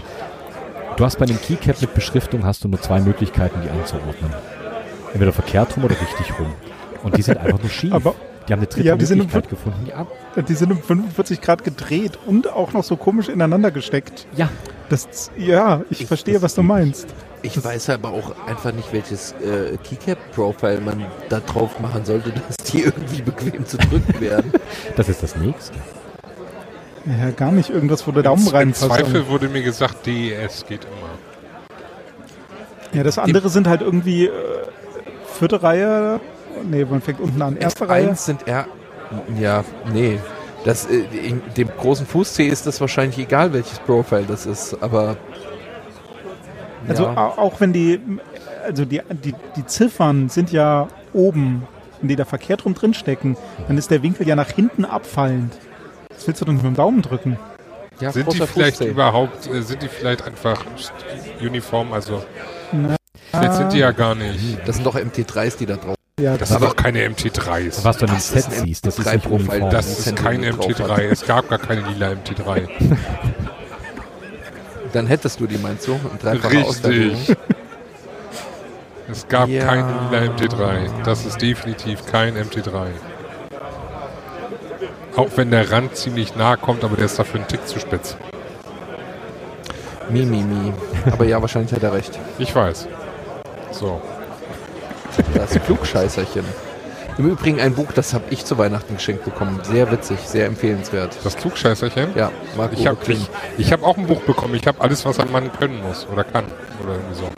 Du 0.99 1.05
hast 1.07 1.19
bei 1.19 1.25
einem 1.25 1.41
Keycap 1.41 1.81
mit 1.81 1.95
Beschriftung 1.95 2.45
hast 2.45 2.63
du 2.63 2.69
nur 2.69 2.81
zwei 2.83 3.01
Möglichkeiten, 3.01 3.63
die 3.63 3.71
anzuordnen. 3.71 4.35
Entweder 5.17 5.33
verkehrt 5.33 5.75
rum 5.77 5.85
oder 5.85 5.95
richtig 6.01 6.39
rum. 6.39 6.53
Und 7.03 7.17
die 7.17 7.23
sind 7.23 7.39
einfach 7.39 7.59
nur 7.61 7.71
schief. 7.71 7.93
Aber- 7.93 8.15
die 8.47 8.53
haben 8.53 8.61
eine 8.61 8.67
dritte 8.69 8.87
Ja, 8.87 8.95
die 8.97 9.05
sind 9.07 9.19
Möglichkeit 9.19 9.45
im- 9.45 9.51
gefunden. 9.51 9.85
Die 9.87 9.93
ab 9.95 10.07
Die 10.47 10.55
sind 10.55 10.71
um 10.71 10.81
45 10.83 11.41
Grad 11.41 11.65
gedreht 11.65 12.19
und 12.27 12.53
auch 12.53 12.73
noch 12.75 12.85
so 12.85 12.97
komisch 12.97 13.29
ineinander 13.29 13.71
gesteckt. 13.71 14.27
ja, 14.37 14.49
Das, 14.89 15.33
ja, 15.37 15.81
ich, 15.91 16.03
Ich- 16.03 16.07
verstehe, 16.07 16.35
das- 16.35 16.43
was 16.45 16.55
du 16.55 16.63
meinst. 16.63 17.09
Ich 17.43 17.63
weiß 17.65 17.91
aber 17.91 18.11
auch 18.11 18.35
einfach 18.47 18.73
nicht, 18.73 18.93
welches 18.93 19.33
äh, 19.33 19.77
Keycap-Profile 19.83 20.81
man 20.81 21.05
da 21.29 21.41
drauf 21.41 21.81
machen 21.81 22.05
sollte, 22.05 22.31
dass 22.49 22.57
die 22.71 22.83
irgendwie 22.83 23.23
bequem 23.23 23.67
zu 23.67 23.79
drücken 23.79 24.21
werden. 24.21 24.53
das 24.97 25.09
ist 25.09 25.23
das 25.23 25.35
nächste. 25.37 25.75
Ja, 27.07 27.31
gar 27.31 27.51
nicht 27.53 27.71
irgendwas, 27.71 28.07
wo 28.07 28.13
der 28.13 28.23
Daumen 28.23 28.47
Im 28.47 28.53
reinpasst. 28.53 28.85
Zweifel 28.85 29.29
wurde 29.29 29.49
mir 29.49 29.63
gesagt, 29.63 30.07
DES 30.07 30.67
geht 30.69 30.85
immer. 30.85 31.11
Ja, 32.93 33.03
das 33.03 33.19
andere 33.19 33.49
sind 33.49 33.67
halt 33.69 33.81
irgendwie 33.81 34.27
äh, 34.27 34.31
vierte 35.37 35.63
Reihe. 35.63 36.21
Nee, 36.69 36.85
man 36.85 37.01
fängt 37.01 37.21
unten 37.21 37.41
an. 37.43 37.57
Erste 37.57 37.89
Reihe. 37.89 38.09
Eins 38.09 38.25
sind 38.25 38.47
R. 38.49 38.67
Ja, 39.41 39.65
nee. 39.93 40.19
Das, 40.65 40.87
äh, 40.87 41.05
in 41.23 41.43
dem 41.57 41.69
großen 41.79 42.07
Fuß-C 42.07 42.47
ist 42.49 42.67
das 42.67 42.81
wahrscheinlich 42.81 43.19
egal, 43.19 43.53
welches 43.53 43.79
Profile 43.81 44.25
das 44.27 44.47
ist, 44.47 44.77
aber. 44.83 45.17
Also 46.89 47.05
ja. 47.05 47.15
au- 47.17 47.41
auch 47.41 47.61
wenn 47.61 47.73
die, 47.73 48.01
also 48.65 48.85
die, 48.85 49.01
die, 49.25 49.35
die 49.57 49.67
Ziffern 49.67 50.29
sind 50.29 50.53
ja 50.53 50.89
oben, 51.13 51.67
wenn 52.01 52.09
die 52.09 52.17
da 52.17 52.25
verkehrt 52.25 52.65
rum 52.65 52.75
drinstecken, 52.75 53.37
dann 53.69 53.77
ist 53.79 53.91
der 53.91 54.03
Winkel 54.03 54.27
ja 54.27 54.37
nach 54.37 54.51
hinten 54.51 54.85
abfallend. 54.85 55.53
Das 56.09 56.27
willst 56.27 56.41
du 56.41 56.45
doch 56.47 56.53
nicht 56.53 56.63
mit 56.65 56.73
dem 56.73 56.77
Daumen 56.77 57.03
drücken. 57.03 57.39
ja, 58.01 58.11
Sind 58.13 58.33
die 58.33 58.37
vielleicht 58.47 58.77
Fuß-C. 58.79 58.91
überhaupt, 58.91 59.47
äh, 59.53 59.63
sind 59.63 59.83
die 59.83 59.89
vielleicht 59.89 60.25
einfach 60.27 60.65
uniform? 61.41 61.93
Also 61.93 62.23
Na, 62.73 62.96
vielleicht 63.47 63.59
sind 63.59 63.73
die 63.73 63.79
ja 63.79 63.91
gar 63.93 64.15
nicht. 64.15 64.59
Das 64.67 64.77
sind 64.77 64.85
doch 64.87 64.97
MT3s, 64.97 65.59
die 65.59 65.67
da 65.67 65.77
drauf 65.77 65.97
ja, 66.19 66.31
Das 66.33 66.49
das, 66.49 66.49
sind 66.49 66.63
doch 66.63 66.77
keine 66.77 67.07
MT3s. 67.07 67.85
Was 67.85 67.99
du 67.99 68.07
in 68.07 68.11
dem 68.13 68.17
Das 68.17 68.31
ist 68.31 68.45
Set 68.45 68.59
ein 68.59 68.65
siehst, 68.65 68.87
das 68.87 68.99
ist 68.99 69.13
nicht 69.13 69.29
Profil. 69.29 69.69
Das 69.71 69.99
ist 69.99 70.17
kein 70.17 70.41
mit 70.41 70.57
drauf 70.57 70.67
MT3. 70.67 71.01
Es 71.11 71.27
gab 71.27 71.49
gar 71.51 71.59
keine 71.59 71.83
lila 71.83 72.09
MT3. 72.13 72.69
Dann 74.93 75.07
hättest 75.07 75.41
du 75.41 75.47
die, 75.47 75.59
meinst 75.59 75.87
du? 75.87 75.93
Ein 75.93 76.19
dreifacher 76.21 76.65
Ausfertigung. 76.67 77.17
Richtig. 77.17 77.37
Es 79.11 79.29
gab 79.29 79.49
Ja. 79.51 79.65
kein 79.67 79.87
lila 80.11 80.23
MT3. 80.33 81.03
Das 81.05 81.27
ist 81.27 81.43
definitiv 81.43 82.07
kein 82.07 82.35
MT3. 82.37 82.87
Auch 85.17 85.31
wenn 85.37 85.51
der 85.51 85.71
Rand 85.71 85.97
ziemlich 85.97 86.35
nah 86.35 86.57
kommt, 86.57 86.83
aber 86.83 86.97
der 86.97 87.07
ist 87.07 87.19
dafür 87.19 87.41
ein 87.41 87.49
Tick 87.49 87.67
zu 87.69 87.79
spitz. 87.79 88.17
Mi, 90.09 90.25
mi, 90.25 90.43
mi. 90.43 90.73
Aber 91.11 91.25
ja, 91.25 91.41
wahrscheinlich 91.43 91.73
hat 91.75 91.83
er 91.83 91.93
recht. 91.93 92.19
Ich 92.39 92.55
weiß. 92.55 92.87
So. 93.79 94.01
Das 95.35 95.51
Klugscheißerchen. 95.65 96.45
Im 97.19 97.31
Übrigen 97.31 97.61
ein 97.61 97.75
Buch, 97.75 97.93
das 97.95 98.13
habe 98.13 98.25
ich 98.31 98.45
zu 98.45 98.59
Weihnachten 98.59 98.97
geschenkt 98.97 99.25
bekommen. 99.25 99.61
Sehr 99.63 99.91
witzig, 99.91 100.19
sehr 100.21 100.47
empfehlenswert. 100.47 101.17
Das 101.25 101.37
Klugscheißerchen? 101.37 102.11
Ja, 102.15 102.31
Marco 102.57 102.75
Ich 102.75 102.87
habe 102.87 102.99
ich, 103.11 103.29
ich 103.57 103.73
hab 103.73 103.83
auch 103.83 103.97
ein 103.97 104.07
Buch 104.07 104.21
bekommen. 104.21 104.55
Ich 104.55 104.67
habe 104.67 104.81
alles, 104.81 105.05
was 105.05 105.19
ein 105.19 105.31
Mann 105.31 105.51
können 105.53 105.83
muss 105.83 106.07
oder 106.13 106.25
kann. 106.25 106.45
Oder 106.83 106.95
irgendwie 106.95 107.15
so. 107.15 107.29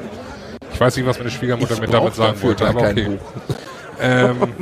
Ich 0.72 0.80
weiß 0.80 0.96
nicht, 0.96 1.06
was 1.06 1.18
meine 1.18 1.30
Schwiegermutter 1.30 1.74
Ich 1.74 1.80
mir 1.80 1.88
damit 1.88 2.14
sagen 2.14 2.40
wollte, 2.42 2.66
aber 2.66 2.80
kein 2.82 2.92
okay. 2.92 3.08
Buch. 3.08 3.56
Ähm, 4.00 4.54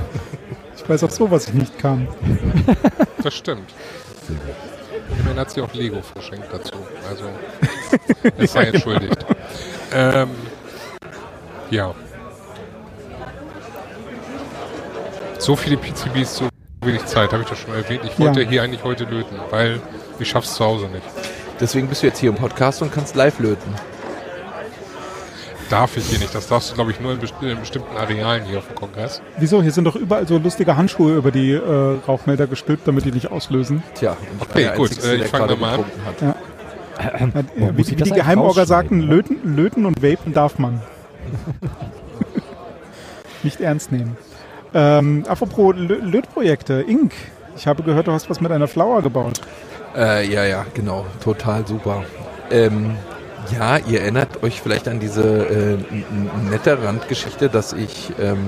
ich 0.74 0.88
weiß 0.88 1.04
auch 1.04 1.10
so, 1.10 1.30
was 1.30 1.48
ich 1.48 1.52
nicht 1.52 1.78
kann. 1.78 2.08
das 3.22 3.34
stimmt. 3.34 3.74
Immerhin 5.18 5.38
hat 5.38 5.50
sie 5.50 5.60
auch 5.60 5.74
Lego 5.74 6.00
verschenkt 6.00 6.46
dazu. 6.50 6.72
Also, 7.06 7.24
es 8.38 8.54
sei 8.54 8.68
entschuldigt. 8.68 9.26
ähm, 9.92 10.30
ja. 11.70 11.94
So 15.38 15.56
viele 15.56 15.76
PCBs, 15.76 16.36
so 16.36 16.48
wenig 16.82 17.04
Zeit, 17.06 17.32
habe 17.32 17.42
ich 17.42 17.48
das 17.48 17.58
schon 17.58 17.74
erwähnt. 17.74 18.02
Ich 18.04 18.18
wollte 18.18 18.42
Ja. 18.42 18.48
hier 18.48 18.62
eigentlich 18.62 18.84
heute 18.84 19.04
löten, 19.04 19.36
weil 19.50 19.80
ich 20.18 20.28
schaff's 20.28 20.54
zu 20.54 20.64
Hause 20.64 20.86
nicht. 20.88 21.04
Deswegen 21.58 21.88
bist 21.88 22.02
du 22.02 22.06
jetzt 22.08 22.18
hier 22.18 22.30
im 22.30 22.36
Podcast 22.36 22.82
und 22.82 22.92
kannst 22.92 23.14
live 23.16 23.38
löten. 23.38 23.74
Darf 25.70 25.96
ich 25.96 26.04
hier 26.06 26.18
nicht. 26.18 26.34
Das 26.34 26.48
darfst 26.48 26.70
du, 26.70 26.74
glaube 26.74 26.90
ich, 26.90 27.00
nur 27.00 27.12
in, 27.12 27.20
best 27.20 27.34
in 27.40 27.58
bestimmten 27.60 27.96
Arealen 27.96 28.44
hier 28.44 28.58
auf 28.58 28.66
dem 28.66 28.74
Kongress. 28.74 29.22
Wieso? 29.38 29.62
Hier 29.62 29.70
sind 29.70 29.84
doch 29.84 29.94
überall 29.94 30.26
so 30.26 30.36
lustige 30.38 30.76
Handschuhe 30.76 31.14
über 31.16 31.30
die 31.30 31.52
äh, 31.52 31.98
Rauchmelder 32.08 32.48
gestülpt, 32.48 32.88
damit 32.88 33.04
die 33.04 33.12
nicht 33.12 33.30
auslösen. 33.30 33.82
Tja, 33.94 34.16
und 34.32 34.42
ich 34.42 34.48
Okay, 34.50 34.76
gut, 34.76 34.90
Einzige, 34.90 35.06
äh, 35.06 35.14
ich 35.14 35.20
der 35.20 35.28
fang 35.30 35.40
gerade 35.42 35.54
da 35.54 35.60
mal 35.60 35.74
an. 35.74 35.84
Ja. 36.20 36.34
Äh, 36.98 37.72
muss 37.72 37.88
wie 37.88 37.92
wie 37.92 37.94
die 37.94 38.20
rausschneiden, 38.20 38.66
sagten, 38.66 39.00
löten, 39.00 39.56
löten 39.56 39.86
und 39.86 40.02
vapen 40.02 40.34
darf 40.34 40.58
man. 40.58 40.82
nicht 43.42 43.60
ernst 43.60 43.92
nehmen. 43.92 44.16
Ähm, 44.72 45.24
apropos 45.28 45.74
Lö 45.76 45.96
Lötprojekte, 45.96 46.82
Ink. 46.82 47.12
Ich 47.56 47.66
habe 47.66 47.82
gehört, 47.82 48.06
du 48.06 48.12
hast 48.12 48.30
was 48.30 48.40
mit 48.40 48.52
einer 48.52 48.68
Flower 48.68 49.02
gebaut. 49.02 49.40
Äh, 49.96 50.26
ja, 50.32 50.44
ja, 50.44 50.66
genau. 50.72 51.06
Total 51.22 51.66
super. 51.66 52.04
Ähm, 52.50 52.96
ja, 53.52 53.78
ihr 53.78 54.02
erinnert 54.02 54.42
euch 54.42 54.60
vielleicht 54.60 54.86
an 54.86 55.00
diese 55.00 55.22
äh, 55.22 55.78
nette 56.50 56.82
Randgeschichte, 56.82 57.48
dass 57.48 57.72
ich 57.72 58.12
ähm, 58.20 58.38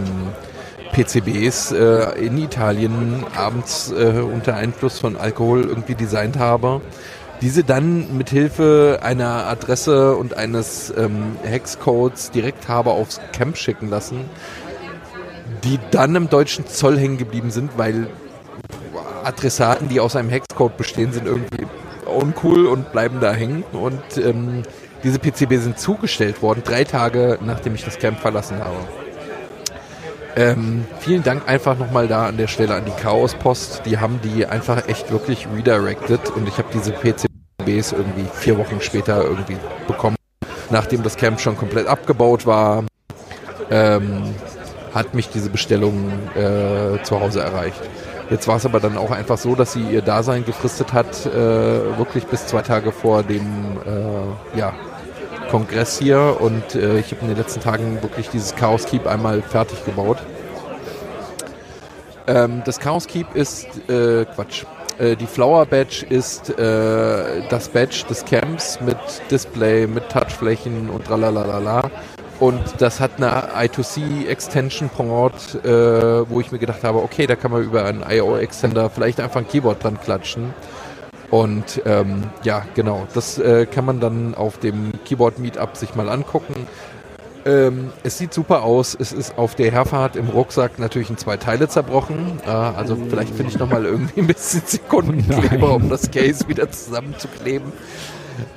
PCBs 0.93 1.73
äh, 1.73 2.25
in 2.25 2.39
Italien 2.39 3.25
abends 3.37 3.91
äh, 3.91 4.21
unter 4.21 4.55
Einfluss 4.55 4.99
von 4.99 5.17
Alkohol 5.17 5.63
irgendwie 5.63 5.95
designt 5.95 6.39
habe. 6.39 6.81
Diese 7.43 7.64
dann 7.64 8.16
mit 8.16 8.31
Hilfe 8.31 9.01
einer 9.02 9.47
Adresse 9.48 10.14
und 10.14 10.36
eines 10.36 10.94
ähm, 10.97 11.36
Hexcodes 11.43 12.31
direkt 12.31 12.69
habe 12.69 12.90
aufs 12.90 13.20
Camp 13.32 13.56
schicken 13.56 13.90
lassen, 13.90 14.20
die 15.64 15.81
dann 15.90 16.14
im 16.14 16.31
deutschen 16.31 16.69
Zoll 16.69 16.97
hängen 16.97 17.19
geblieben 17.19 17.51
sind, 17.51 17.77
weil 17.77 18.06
Adressaten, 19.24 19.89
die 19.89 19.98
aus 19.98 20.14
einem 20.14 20.31
Hexcode 20.31 20.77
bestehen, 20.77 21.12
sind 21.12 21.27
irgendwie 21.27 21.66
uncool 22.06 22.66
und 22.66 22.93
bleiben 22.93 23.19
da 23.20 23.32
hängen. 23.32 23.64
Und 23.73 24.02
ähm, 24.19 24.62
diese 25.02 25.19
PCB 25.19 25.55
sind 25.56 25.81
zugestellt 25.81 26.43
worden, 26.43 26.62
drei 26.64 26.85
Tage 26.85 27.40
nachdem 27.44 27.74
ich 27.74 27.85
das 27.85 27.98
Camp 27.98 28.20
verlassen 28.20 28.59
habe. 28.60 28.77
Ähm, 30.36 30.86
vielen 31.01 31.24
Dank 31.24 31.48
einfach 31.48 31.77
nochmal 31.77 32.06
da 32.06 32.27
an 32.27 32.36
der 32.36 32.47
Stelle 32.47 32.74
an 32.74 32.85
die 32.85 33.02
Chaos 33.02 33.35
Post. 33.35 33.82
Die 33.85 33.98
haben 33.98 34.20
die 34.23 34.47
einfach 34.47 34.89
echt 34.89 35.10
wirklich 35.10 35.47
redirected 35.55 36.31
und 36.31 36.48
ich 36.48 36.56
habe 36.59 36.69
diese 36.73 36.93
PCBs 37.62 37.93
irgendwie 37.93 38.26
vier 38.34 38.59
Wochen 38.59 38.80
später 38.80 39.24
irgendwie 39.24 39.56
bekommen, 39.86 40.16
nachdem 40.70 41.02
das 41.02 41.16
Camp 41.16 41.40
schon 41.40 41.56
komplett 41.56 41.86
abgebaut 41.86 42.47
war. 42.47 42.84
Ähm, 43.70 44.34
hat 44.94 45.14
mich 45.14 45.30
diese 45.30 45.48
Bestellung 45.48 46.10
äh, 46.34 47.02
zu 47.02 47.18
Hause 47.18 47.40
erreicht. 47.40 47.80
Jetzt 48.28 48.47
war 48.47 48.56
es 48.56 48.66
aber 48.66 48.80
dann 48.80 48.98
auch 48.98 49.10
einfach 49.10 49.39
so, 49.39 49.55
dass 49.55 49.72
sie 49.72 49.82
ihr 49.82 50.02
Dasein 50.02 50.44
gefristet 50.44 50.93
hat, 50.93 51.26
äh, 51.26 51.98
wirklich 51.98 52.26
bis 52.26 52.47
zwei 52.47 52.62
Tage 52.62 52.93
vor 52.93 53.22
dem 53.22 53.78
äh, 53.86 54.59
ja, 54.59 54.74
Kongress 55.51 55.98
hier. 55.98 56.36
Und 56.40 56.74
äh, 56.74 56.98
ich 56.98 57.12
habe 57.12 57.22
in 57.22 57.28
den 57.28 57.36
letzten 57.36 57.60
Tagen 57.60 58.02
wirklich 58.02 58.28
dieses 58.28 58.55
Chaos 58.55 58.84
Keep 58.84 59.06
einmal 59.06 59.43
fertig 59.43 59.84
gebaut. 59.84 60.18
Ähm, 62.26 62.62
das 62.64 62.78
Chaos 62.78 63.06
Keep 63.06 63.34
ist 63.34 63.66
äh, 63.89 64.24
Quatsch. 64.24 64.64
Äh, 64.98 65.16
die 65.16 65.27
Flower 65.27 65.66
Badge 65.66 66.05
ist 66.09 66.51
äh, 66.59 67.43
das 67.48 67.69
Badge 67.69 68.05
des 68.09 68.24
Camps 68.24 68.81
mit 68.81 68.98
Display, 69.31 69.86
mit 69.86 70.09
Touchflächen 70.09 70.90
und 70.90 71.05
tralalala. 71.06 71.90
Und 72.40 72.60
das 72.78 72.98
hat 72.98 73.12
eine 73.19 73.52
I2C 73.55 74.27
Extension 74.27 74.89
Port, 74.89 75.64
äh, 75.64 76.28
wo 76.28 76.40
ich 76.40 76.51
mir 76.51 76.59
gedacht 76.59 76.82
habe, 76.82 76.98
okay, 77.01 77.27
da 77.27 77.36
kann 77.36 77.52
man 77.52 77.62
über 77.62 77.85
einen 77.85 78.05
I.O. 78.09 78.36
Extender 78.36 78.90
vielleicht 78.90 79.20
einfach 79.20 79.40
ein 79.40 79.48
Keyboard 79.48 79.85
dran 79.85 80.01
klatschen. 80.01 80.52
Und 81.31 81.81
ähm, 81.86 82.24
ja, 82.43 82.66
genau, 82.74 83.06
das 83.14 83.39
äh, 83.39 83.64
kann 83.64 83.86
man 83.86 84.01
dann 84.01 84.35
auf 84.35 84.59
dem 84.59 84.93
Keyboard 85.05 85.39
Meetup 85.39 85.77
sich 85.77 85.94
mal 85.94 86.09
angucken. 86.09 86.66
Ähm, 87.44 87.93
es 88.05 88.19
sieht 88.19 88.32
super 88.32 88.62
aus. 88.62 88.97
Es 88.98 89.12
ist 89.12 89.36
auf 89.36 89.55
der 89.55 89.70
Herfahrt 89.70 90.16
im 90.16 90.28
Rucksack 90.28 90.78
natürlich 90.78 91.10
in 91.10 91.16
zwei 91.16 91.36
Teile 91.36 91.69
zerbrochen. 91.69 92.40
Äh, 92.47 92.51
also 92.51 92.97
vielleicht 93.09 93.35
finde 93.35 93.52
ich 93.52 93.59
nochmal 93.59 93.85
irgendwie 93.85 94.20
ein 94.20 94.27
bisschen 94.27 94.62
Sekundenkleber, 94.64 95.74
um 95.74 95.89
das 95.89 96.10
Case 96.10 96.47
wieder 96.48 96.70
zusammenzukleben. 96.70 97.73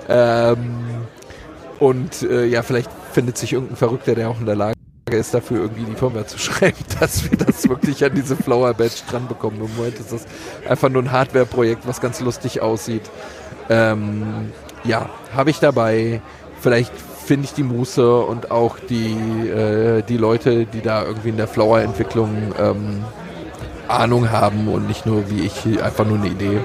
Ähm, 0.07 1.07
und 1.79 2.21
äh, 2.23 2.45
ja, 2.45 2.61
vielleicht 2.61 2.89
findet 3.11 3.37
sich 3.37 3.53
irgendein 3.53 3.77
Verrückter, 3.77 4.15
der 4.15 4.29
auch 4.29 4.39
in 4.39 4.45
der 4.45 4.55
Lage 4.55 4.75
ist, 5.11 5.33
dafür 5.33 5.61
irgendwie 5.61 5.83
die 5.83 5.95
Firma 5.95 6.25
zu 6.25 6.37
schreiben, 6.39 6.77
dass 6.99 7.29
wir 7.29 7.37
das 7.37 7.67
wirklich 7.67 8.03
an 8.03 8.13
diese 8.15 8.35
Flower 8.35 8.73
Badge 8.73 9.01
dran 9.09 9.27
bekommen. 9.27 9.57
Im 9.61 9.75
Moment 9.75 9.99
ist 9.99 10.11
das 10.11 10.25
einfach 10.67 10.89
nur 10.89 11.03
ein 11.03 11.11
Hardware-Projekt, 11.11 11.87
was 11.87 12.01
ganz 12.01 12.19
lustig 12.19 12.61
aussieht. 12.61 13.03
Ähm, 13.69 14.51
ja, 14.83 15.09
habe 15.33 15.49
ich 15.49 15.59
dabei. 15.59 16.21
Vielleicht 16.61 16.93
finde 17.25 17.45
ich 17.45 17.53
die 17.53 17.63
Muße 17.63 18.19
und 18.21 18.51
auch 18.51 18.77
die, 18.79 19.49
äh, 19.49 20.03
die 20.03 20.17
Leute, 20.17 20.65
die 20.65 20.81
da 20.81 21.03
irgendwie 21.03 21.29
in 21.29 21.37
der 21.37 21.47
Flower-Entwicklung 21.47 22.53
ähm, 22.59 23.03
Ahnung 23.87 24.31
haben 24.31 24.67
und 24.67 24.87
nicht 24.87 25.05
nur 25.05 25.29
wie 25.29 25.41
ich 25.41 25.83
einfach 25.83 26.05
nur 26.05 26.17
eine 26.17 26.27
Idee. 26.27 26.59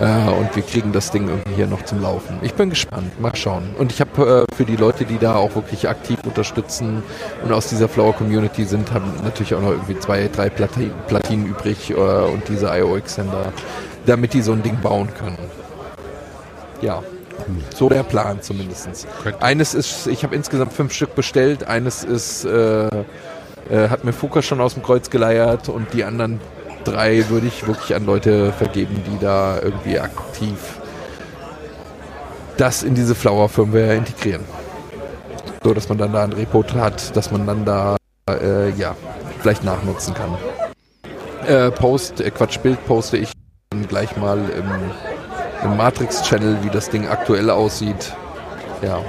Äh, 0.00 0.30
und 0.30 0.54
wir 0.56 0.62
kriegen 0.62 0.92
das 0.92 1.10
Ding 1.10 1.28
irgendwie 1.28 1.54
hier 1.54 1.66
noch 1.66 1.84
zum 1.84 2.00
Laufen. 2.00 2.38
Ich 2.42 2.54
bin 2.54 2.70
gespannt, 2.70 3.20
mal 3.20 3.36
schauen. 3.36 3.74
Und 3.78 3.92
ich 3.92 4.00
habe 4.00 4.46
äh, 4.50 4.54
für 4.54 4.64
die 4.64 4.76
Leute, 4.76 5.04
die 5.04 5.18
da 5.18 5.36
auch 5.36 5.54
wirklich 5.54 5.88
aktiv 5.88 6.18
unterstützen 6.24 7.02
und 7.44 7.52
aus 7.52 7.68
dieser 7.68 7.88
Flower 7.88 8.14
Community 8.14 8.64
sind, 8.64 8.92
haben 8.92 9.12
natürlich 9.22 9.54
auch 9.54 9.60
noch 9.60 9.70
irgendwie 9.70 9.98
zwei, 9.98 10.28
drei 10.32 10.48
Plati 10.48 10.90
Platinen 11.06 11.46
übrig 11.46 11.90
äh, 11.90 11.94
und 11.94 12.48
diese 12.48 12.66
IO 12.66 12.96
Extender, 12.96 13.52
damit 14.06 14.32
die 14.32 14.42
so 14.42 14.52
ein 14.52 14.62
Ding 14.62 14.80
bauen 14.80 15.08
können. 15.14 15.38
Ja, 16.80 17.02
so 17.74 17.88
der 17.88 18.02
Plan 18.02 18.42
zumindest. 18.42 19.06
Eines 19.40 19.74
ist, 19.74 20.06
ich 20.06 20.24
habe 20.24 20.34
insgesamt 20.34 20.72
fünf 20.72 20.92
Stück 20.92 21.14
bestellt, 21.14 21.64
eines 21.64 22.04
ist, 22.04 22.44
äh, 22.44 22.86
äh, 22.86 23.88
hat 23.88 24.04
mir 24.04 24.12
Fuka 24.12 24.42
schon 24.42 24.60
aus 24.60 24.74
dem 24.74 24.82
Kreuz 24.82 25.10
geleiert 25.10 25.68
und 25.68 25.92
die 25.92 26.04
anderen 26.04 26.40
drei 26.84 27.28
würde 27.28 27.46
ich 27.46 27.66
wirklich 27.66 27.94
an 27.94 28.06
Leute 28.06 28.52
vergeben, 28.52 29.02
die 29.06 29.18
da 29.18 29.58
irgendwie 29.60 29.98
aktiv 29.98 30.56
das 32.56 32.82
in 32.82 32.94
diese 32.94 33.14
Flower-Firmware 33.14 33.94
integrieren. 33.94 34.44
So, 35.62 35.74
dass 35.74 35.88
man 35.88 35.98
dann 35.98 36.12
da 36.12 36.24
ein 36.24 36.32
Repo 36.32 36.64
hat, 36.74 37.16
dass 37.16 37.30
man 37.30 37.46
dann 37.46 37.64
da, 37.64 37.96
äh, 38.28 38.70
ja, 38.70 38.96
vielleicht 39.40 39.64
nachnutzen 39.64 40.14
kann. 40.14 40.36
Äh, 41.46 41.70
Post, 41.70 42.20
äh, 42.20 42.30
Quatsch, 42.30 42.58
Bild 42.58 42.84
poste 42.86 43.16
ich 43.16 43.32
dann 43.70 43.86
gleich 43.88 44.16
mal 44.16 44.38
im, 44.38 45.11
im 45.64 45.76
Matrix-Channel, 45.76 46.58
wie 46.62 46.70
das 46.70 46.90
Ding 46.90 47.08
aktuell 47.08 47.50
aussieht. 47.50 48.14
Ja, 48.82 49.00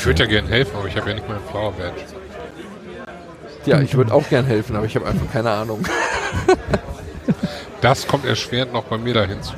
Ich 0.00 0.06
würde 0.06 0.22
ja 0.22 0.28
gerne 0.30 0.48
helfen, 0.48 0.76
aber 0.78 0.88
ich 0.88 0.96
habe 0.96 1.10
ja 1.10 1.14
nicht 1.14 1.28
mal 1.28 1.34
ein 1.34 1.42
Flower 1.50 1.72
Badge. 1.72 2.00
ja 3.66 3.80
ich 3.80 3.94
würde 3.94 4.14
auch 4.14 4.26
gern 4.28 4.46
helfen, 4.46 4.74
aber 4.74 4.86
ich 4.86 4.96
habe 4.96 5.06
einfach 5.06 5.30
keine 5.30 5.50
Ahnung. 5.50 5.86
Das 7.82 8.06
kommt 8.06 8.24
erschwerend 8.24 8.72
noch 8.72 8.84
bei 8.84 8.98
mir 8.98 9.14
da 9.14 9.24
hinzu. 9.24 9.52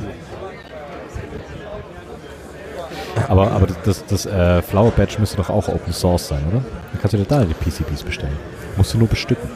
Aber, 3.28 3.52
aber 3.52 3.66
das, 3.66 3.76
das, 3.84 4.06
das 4.06 4.26
äh, 4.26 4.62
Flower 4.62 4.90
Badge 4.90 5.16
müsste 5.18 5.36
doch 5.36 5.50
auch 5.50 5.68
Open 5.68 5.92
Source 5.92 6.28
sein, 6.28 6.42
oder? 6.48 6.62
Dann 6.92 7.00
kannst 7.00 7.12
du 7.14 7.18
dir 7.18 7.24
da 7.24 7.44
die 7.44 7.54
PCBs 7.54 8.02
bestellen. 8.02 8.36
Musst 8.76 8.94
du 8.94 8.98
nur 8.98 9.08
bestücken. 9.08 9.48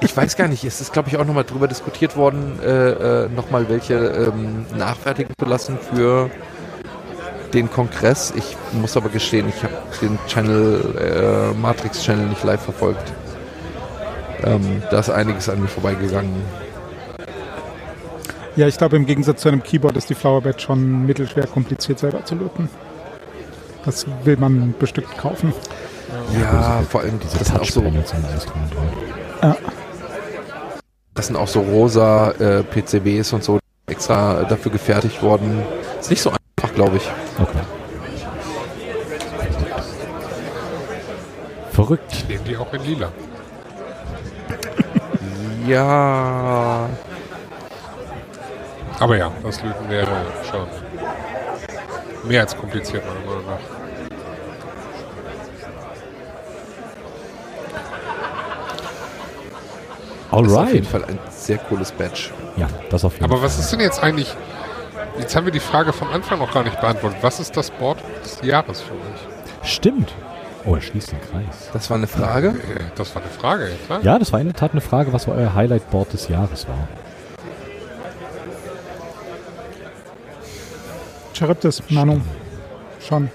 Ich 0.00 0.16
weiß 0.16 0.36
gar 0.36 0.48
nicht, 0.48 0.64
es 0.64 0.80
ist 0.80 0.92
glaube 0.92 1.08
ich 1.08 1.16
auch 1.16 1.24
nochmal 1.24 1.44
drüber 1.44 1.68
diskutiert 1.68 2.16
worden, 2.16 2.58
äh, 2.62 3.24
äh, 3.24 3.28
nochmal 3.28 3.68
welche 3.68 3.94
ähm, 3.94 4.66
nachfertigen 4.76 5.32
zu 5.38 5.46
lassen 5.46 5.78
für 5.78 6.28
den 7.54 7.70
Kongress. 7.70 8.32
Ich 8.36 8.56
muss 8.72 8.96
aber 8.96 9.08
gestehen, 9.08 9.48
ich 9.48 9.62
habe 9.62 9.74
den 10.00 10.18
Channel, 10.26 11.52
äh, 11.54 11.58
Matrix 11.58 12.02
Channel 12.02 12.26
nicht 12.26 12.42
live 12.44 12.62
verfolgt. 12.62 13.12
Ähm, 14.44 14.82
da 14.90 15.00
ist 15.00 15.10
einiges 15.10 15.48
an 15.48 15.60
mir 15.60 15.68
vorbeigegangen. 15.68 16.34
Ja, 18.56 18.66
ich 18.66 18.76
glaube, 18.76 18.96
im 18.96 19.06
Gegensatz 19.06 19.42
zu 19.42 19.48
einem 19.48 19.62
Keyboard 19.62 19.96
ist 19.96 20.10
die 20.10 20.14
Flower 20.14 20.42
Badge 20.42 20.60
schon 20.60 21.06
mittelschwer 21.06 21.46
kompliziert 21.46 21.98
selber 21.98 22.24
zu 22.24 22.34
löten. 22.34 22.68
Das 23.84 24.06
will 24.24 24.36
man 24.36 24.74
bestückt 24.78 25.16
kaufen. 25.16 25.52
Ja, 26.38 26.82
vor 26.88 27.00
allem, 27.02 27.18
Diese 27.20 27.38
das 27.38 27.48
sind 27.48 27.60
auch 27.60 27.64
so. 27.64 27.82
Ja. 29.42 29.56
das 31.14 31.26
sind 31.26 31.36
auch 31.36 31.48
so 31.48 31.60
rosa 31.60 32.30
äh, 32.32 32.62
PCBs 32.62 33.32
und 33.32 33.44
so 33.44 33.58
extra 33.86 34.44
dafür 34.44 34.72
gefertigt 34.72 35.22
worden. 35.22 35.62
Ist 36.00 36.10
nicht 36.10 36.22
so 36.22 36.30
einfach, 36.30 36.74
glaube 36.74 36.96
ich. 36.96 37.10
Okay. 37.38 37.58
Verrückt. 41.72 42.24
Nehmen 42.28 42.44
die 42.44 42.56
auch 42.56 42.72
in 42.72 42.82
lila. 42.84 43.12
Ja, 45.66 46.88
Aber 48.98 49.16
ja, 49.16 49.32
das 49.42 49.62
Löten 49.62 49.88
wäre 49.88 50.08
schon 50.50 50.66
mehr 52.28 52.42
als 52.42 52.56
kompliziert, 52.56 53.04
meiner 53.04 53.26
Meinung 53.26 53.46
nach. 53.46 53.81
Das 60.32 60.40
ist 60.50 60.56
auf 60.56 60.72
jeden 60.72 60.86
Alright. 60.86 60.86
Fall 60.86 61.04
ein 61.04 61.18
sehr 61.30 61.58
cooles 61.58 61.92
Badge. 61.92 62.30
Ja, 62.56 62.66
das 62.90 63.04
auf 63.04 63.12
jeden 63.14 63.24
Aber 63.26 63.36
Fall. 63.36 63.44
was 63.44 63.58
ist 63.58 63.70
denn 63.72 63.80
jetzt 63.80 64.02
eigentlich? 64.02 64.34
Jetzt 65.18 65.36
haben 65.36 65.44
wir 65.44 65.52
die 65.52 65.60
Frage 65.60 65.92
vom 65.92 66.08
Anfang 66.08 66.38
noch 66.38 66.52
gar 66.52 66.64
nicht 66.64 66.80
beantwortet. 66.80 67.18
Was 67.22 67.38
ist 67.38 67.56
das 67.56 67.70
Board 67.70 67.98
des 68.24 68.40
Jahres 68.42 68.80
für 68.80 68.94
euch? 68.94 69.68
Stimmt. 69.70 70.14
Oh, 70.64 70.74
er 70.74 70.80
schließt 70.80 71.12
den 71.12 71.20
Kreis. 71.20 71.68
Das 71.72 71.90
war 71.90 71.96
eine 71.98 72.06
Frage. 72.06 72.54
Das 72.94 73.14
war 73.14 73.22
eine 73.22 73.30
Frage, 73.30 73.68
ja 73.68 73.76
klar. 73.86 74.00
Ja, 74.02 74.18
das 74.18 74.32
war 74.32 74.40
in 74.40 74.46
der 74.46 74.56
Tat 74.56 74.72
eine 74.72 74.80
Frage, 74.80 75.12
was 75.12 75.28
euer 75.28 75.54
Highlight-Board 75.54 76.12
des 76.12 76.28
Jahres 76.28 76.66
war. 76.68 76.88
Charybdis, 81.34 81.82
Nano. 81.88 82.20
Schon. 83.00 83.30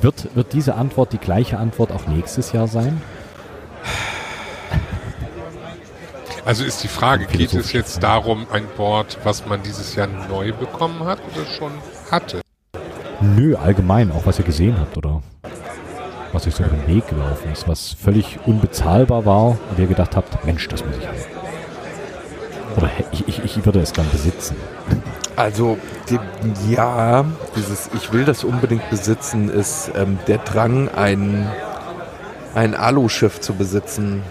Wird, 0.00 0.34
wird 0.34 0.52
diese 0.52 0.74
Antwort 0.74 1.12
die 1.12 1.18
gleiche 1.18 1.58
Antwort 1.58 1.92
auch 1.92 2.06
nächstes 2.06 2.52
Jahr 2.52 2.66
sein? 2.68 3.00
Also 6.46 6.64
ist 6.64 6.82
die 6.84 6.88
Frage, 6.88 7.26
geht 7.26 7.52
es 7.52 7.72
jetzt 7.72 8.02
darum, 8.04 8.46
ein 8.52 8.66
Board, 8.76 9.18
was 9.24 9.44
man 9.46 9.62
dieses 9.64 9.96
Jahr 9.96 10.06
neu 10.30 10.52
bekommen 10.52 11.04
hat 11.04 11.18
oder 11.34 11.44
schon 11.44 11.72
hatte? 12.10 12.40
Nö, 13.20 13.56
allgemein, 13.56 14.12
auch 14.12 14.24
was 14.26 14.38
ihr 14.38 14.44
gesehen 14.44 14.78
habt, 14.78 14.96
oder? 14.96 15.22
Was 16.32 16.46
euch 16.46 16.54
so 16.54 16.62
über 16.62 16.76
den 16.76 16.86
Weg 16.86 17.08
gelaufen 17.08 17.50
ist, 17.52 17.66
was 17.66 17.92
völlig 18.00 18.38
unbezahlbar 18.46 19.24
war 19.26 19.46
und 19.48 19.78
ihr 19.78 19.88
gedacht 19.88 20.14
habt, 20.14 20.44
Mensch, 20.44 20.68
das 20.68 20.84
muss 20.84 20.96
ich 20.98 21.06
haben. 21.08 21.16
Oder 22.76 22.86
hä- 22.88 23.04
ich, 23.10 23.26
ich, 23.26 23.44
ich 23.44 23.64
würde 23.66 23.80
es 23.80 23.92
gern 23.92 24.08
besitzen. 24.12 24.54
Also, 25.34 25.78
die, 26.08 26.20
ja, 26.72 27.24
dieses 27.56 27.90
Ich 27.94 28.12
will 28.12 28.24
das 28.24 28.44
unbedingt 28.44 28.88
besitzen 28.88 29.48
ist 29.48 29.90
ähm, 29.96 30.18
der 30.28 30.38
Drang, 30.38 30.88
ein, 30.90 31.50
ein 32.54 32.76
Aluschiff 32.76 33.40
zu 33.40 33.54
besitzen. 33.54 34.22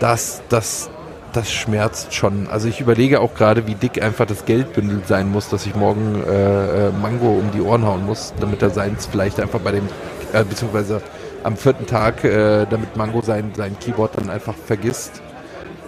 Das, 0.00 0.42
das, 0.48 0.90
das 1.32 1.52
schmerzt 1.52 2.14
schon. 2.14 2.48
Also 2.48 2.68
ich 2.68 2.80
überlege 2.80 3.20
auch 3.20 3.34
gerade, 3.34 3.66
wie 3.66 3.74
dick 3.74 4.02
einfach 4.02 4.26
das 4.26 4.44
Geldbündel 4.44 5.02
sein 5.06 5.30
muss, 5.30 5.48
dass 5.48 5.66
ich 5.66 5.74
morgen 5.74 6.22
äh, 6.26 6.88
äh, 6.88 6.92
Mango 6.92 7.28
um 7.28 7.50
die 7.52 7.60
Ohren 7.60 7.84
hauen 7.84 8.06
muss, 8.06 8.32
damit 8.40 8.62
er 8.62 8.70
seins 8.70 9.06
vielleicht 9.06 9.40
einfach 9.40 9.60
bei 9.60 9.72
dem, 9.72 9.86
äh, 10.32 10.44
beziehungsweise 10.44 11.02
am 11.44 11.56
vierten 11.56 11.86
Tag, 11.86 12.24
äh, 12.24 12.66
damit 12.66 12.96
Mango 12.96 13.20
sein, 13.22 13.52
sein 13.56 13.78
Keyboard 13.78 14.18
dann 14.18 14.30
einfach 14.30 14.54
vergisst. 14.54 15.22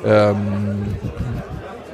Ähm, 0.04 0.96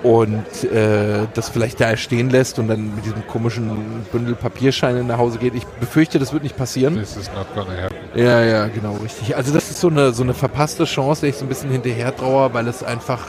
und 0.06 0.62
äh, 0.62 1.26
das 1.34 1.48
vielleicht 1.48 1.80
da 1.80 1.96
stehen 1.96 2.30
lässt 2.30 2.60
und 2.60 2.68
dann 2.68 2.94
mit 2.94 3.04
diesem 3.04 3.26
komischen 3.26 4.04
Bündel 4.12 4.36
Papierscheine 4.36 5.02
nach 5.02 5.18
Hause 5.18 5.38
geht. 5.38 5.56
Ich 5.56 5.66
befürchte, 5.66 6.20
das 6.20 6.32
wird 6.32 6.44
nicht 6.44 6.56
passieren. 6.56 6.94
This 6.94 7.16
is 7.16 7.28
not 7.34 7.52
gonna 7.56 7.76
happen. 7.76 7.96
Ja, 8.14 8.40
ja, 8.44 8.68
genau, 8.68 8.94
richtig. 9.02 9.36
Also 9.36 9.52
das 9.52 9.68
ist 9.68 9.80
so 9.80 9.88
eine, 9.88 10.12
so 10.12 10.22
eine 10.22 10.32
verpasste 10.32 10.84
Chance, 10.84 11.22
der 11.22 11.30
ich 11.30 11.36
so 11.36 11.44
ein 11.44 11.48
bisschen 11.48 11.70
hinterher 11.72 12.16
traue, 12.16 12.54
weil 12.54 12.68
es 12.68 12.84
einfach 12.84 13.26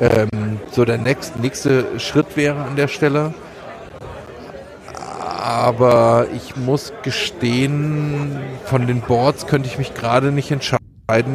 ähm, 0.00 0.60
so 0.70 0.84
der 0.84 0.98
nächst, 0.98 1.40
nächste 1.40 1.98
Schritt 1.98 2.36
wäre 2.36 2.62
an 2.62 2.76
der 2.76 2.86
Stelle. 2.86 3.34
Aber 5.40 6.28
ich 6.36 6.54
muss 6.54 6.92
gestehen, 7.02 8.38
von 8.64 8.86
den 8.86 9.00
Boards 9.00 9.48
könnte 9.48 9.68
ich 9.68 9.76
mich 9.78 9.92
gerade 9.92 10.30
nicht 10.30 10.52
entscheiden 10.52 10.78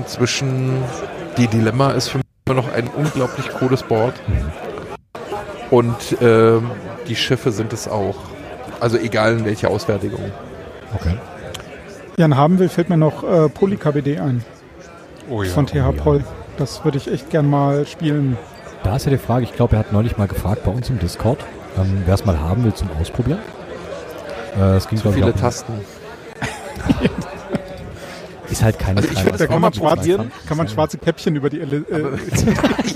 zwischen 0.08 0.82
die 1.38 1.48
Dilemma 1.48 1.92
ist 1.92 2.08
für 2.08 2.20
mich 2.20 2.29
immer 2.50 2.62
noch 2.62 2.74
ein 2.74 2.88
unglaublich 2.88 3.48
cooles 3.50 3.84
Board 3.84 4.14
und 5.70 5.96
ähm, 6.22 6.72
die 7.08 7.16
Schiffe 7.16 7.52
sind 7.52 7.74
es 7.74 7.88
auch. 7.88 8.16
Also 8.80 8.98
egal 8.98 9.34
in 9.34 9.46
welcher 9.46 9.70
Ausfertigung. 9.70 10.32
Okay. 10.96 11.16
Jan 12.18 12.36
haben 12.36 12.58
will, 12.60 12.70
fällt 12.70 12.90
mir 12.90 12.98
noch 12.98 13.24
äh, 13.24 13.50
PolyKBD 13.50 14.20
ein 14.20 14.44
Oh 15.30 15.44
ja. 15.44 15.50
von 15.52 15.68
TH 15.68 15.76
ja. 15.76 15.92
Poll. 15.92 16.24
Das 16.58 16.84
würde 16.84 16.98
ich 16.98 17.12
echt 17.12 17.30
gern 17.30 17.48
mal 17.50 17.86
spielen. 17.86 18.38
Da 18.84 18.96
ist 18.96 19.06
ja 19.06 19.12
die 19.12 19.18
Frage, 19.18 19.44
ich 19.44 19.54
glaube, 19.54 19.76
er 19.76 19.80
hat 19.80 19.94
neulich 19.94 20.18
mal 20.18 20.28
gefragt 20.28 20.64
bei 20.64 20.72
uns 20.72 20.90
im 20.90 20.98
Discord, 21.00 21.40
ähm, 21.78 22.02
wer 22.06 22.16
es 22.16 22.26
mal 22.26 22.40
haben 22.40 22.64
will 22.64 22.74
zum 22.74 22.90
Ausprobieren. 23.00 23.40
Äh, 24.58 24.78
es 24.78 24.88
ging, 24.88 24.98
Zu 24.98 25.10
ich, 25.10 25.16
viele 25.16 25.34
um- 25.34 25.40
Tasten. 25.40 25.74
Ist 28.52 28.64
halt 28.64 28.80
keine 28.80 28.98
Also 28.98 29.10
ich 29.10 29.16
kleine 29.16 29.32
würd 29.32 29.42
Da 29.42 29.48
kann 29.48 29.62
man, 29.62 29.74
schwarze, 29.74 29.96
probieren. 29.98 30.32
kann 30.48 30.58
man 30.58 30.68
schwarze 30.68 30.98
Käppchen 30.98 31.36
über 31.36 31.50
die 31.50 31.60
Ele 31.60 31.78
äh, 31.90 32.18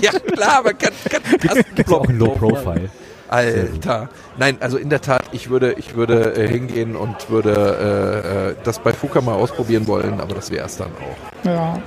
ja, 0.00 0.10
klar, 0.12 0.58
aber 0.58 0.72
kann, 0.74 0.90
kann 1.10 1.22
Gibt 1.74 1.92
auch 1.92 2.08
ein 2.08 2.18
Low 2.18 2.28
Profile. 2.30 2.88
Alter. 3.28 4.08
Nein, 4.36 4.58
also 4.60 4.76
in 4.76 4.90
der 4.90 5.00
Tat, 5.00 5.22
ich 5.32 5.48
würde, 5.50 5.72
ich 5.74 5.94
würde 5.96 6.34
äh, 6.36 6.46
hingehen 6.48 6.94
und 6.94 7.30
würde 7.30 7.52
äh, 7.52 8.50
äh, 8.50 8.54
das 8.64 8.78
bei 8.80 8.92
Fuka 8.92 9.20
mal 9.20 9.34
ausprobieren 9.34 9.86
wollen, 9.86 10.20
aber 10.20 10.34
das 10.34 10.50
wäre 10.50 10.66
es 10.66 10.76
dann 10.76 10.88
auch. 10.92 11.46
ja, 11.46 11.78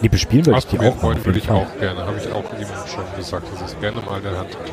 Nee, 0.00 0.08
bespielen 0.08 0.44
würde 0.46 0.58
ich 0.58 0.66
die 0.66 0.78
auch. 0.78 1.02
wollen 1.02 1.18
auf 1.18 1.24
würde 1.24 1.38
jeden 1.38 1.38
ich 1.38 1.46
Fall. 1.46 1.56
auch 1.56 1.78
gerne. 1.80 2.00
Habe 2.06 2.16
ich 2.18 2.30
auch 2.30 2.44
ihm 2.60 2.66
schon 2.86 3.04
gesagt, 3.16 3.46
dass 3.52 3.60
ich 3.62 3.74
es 3.74 3.80
gerne 3.80 4.00
mal 4.02 4.18
in 4.18 4.22
der 4.24 4.38
Hand 4.38 4.50
hatte. 4.50 4.72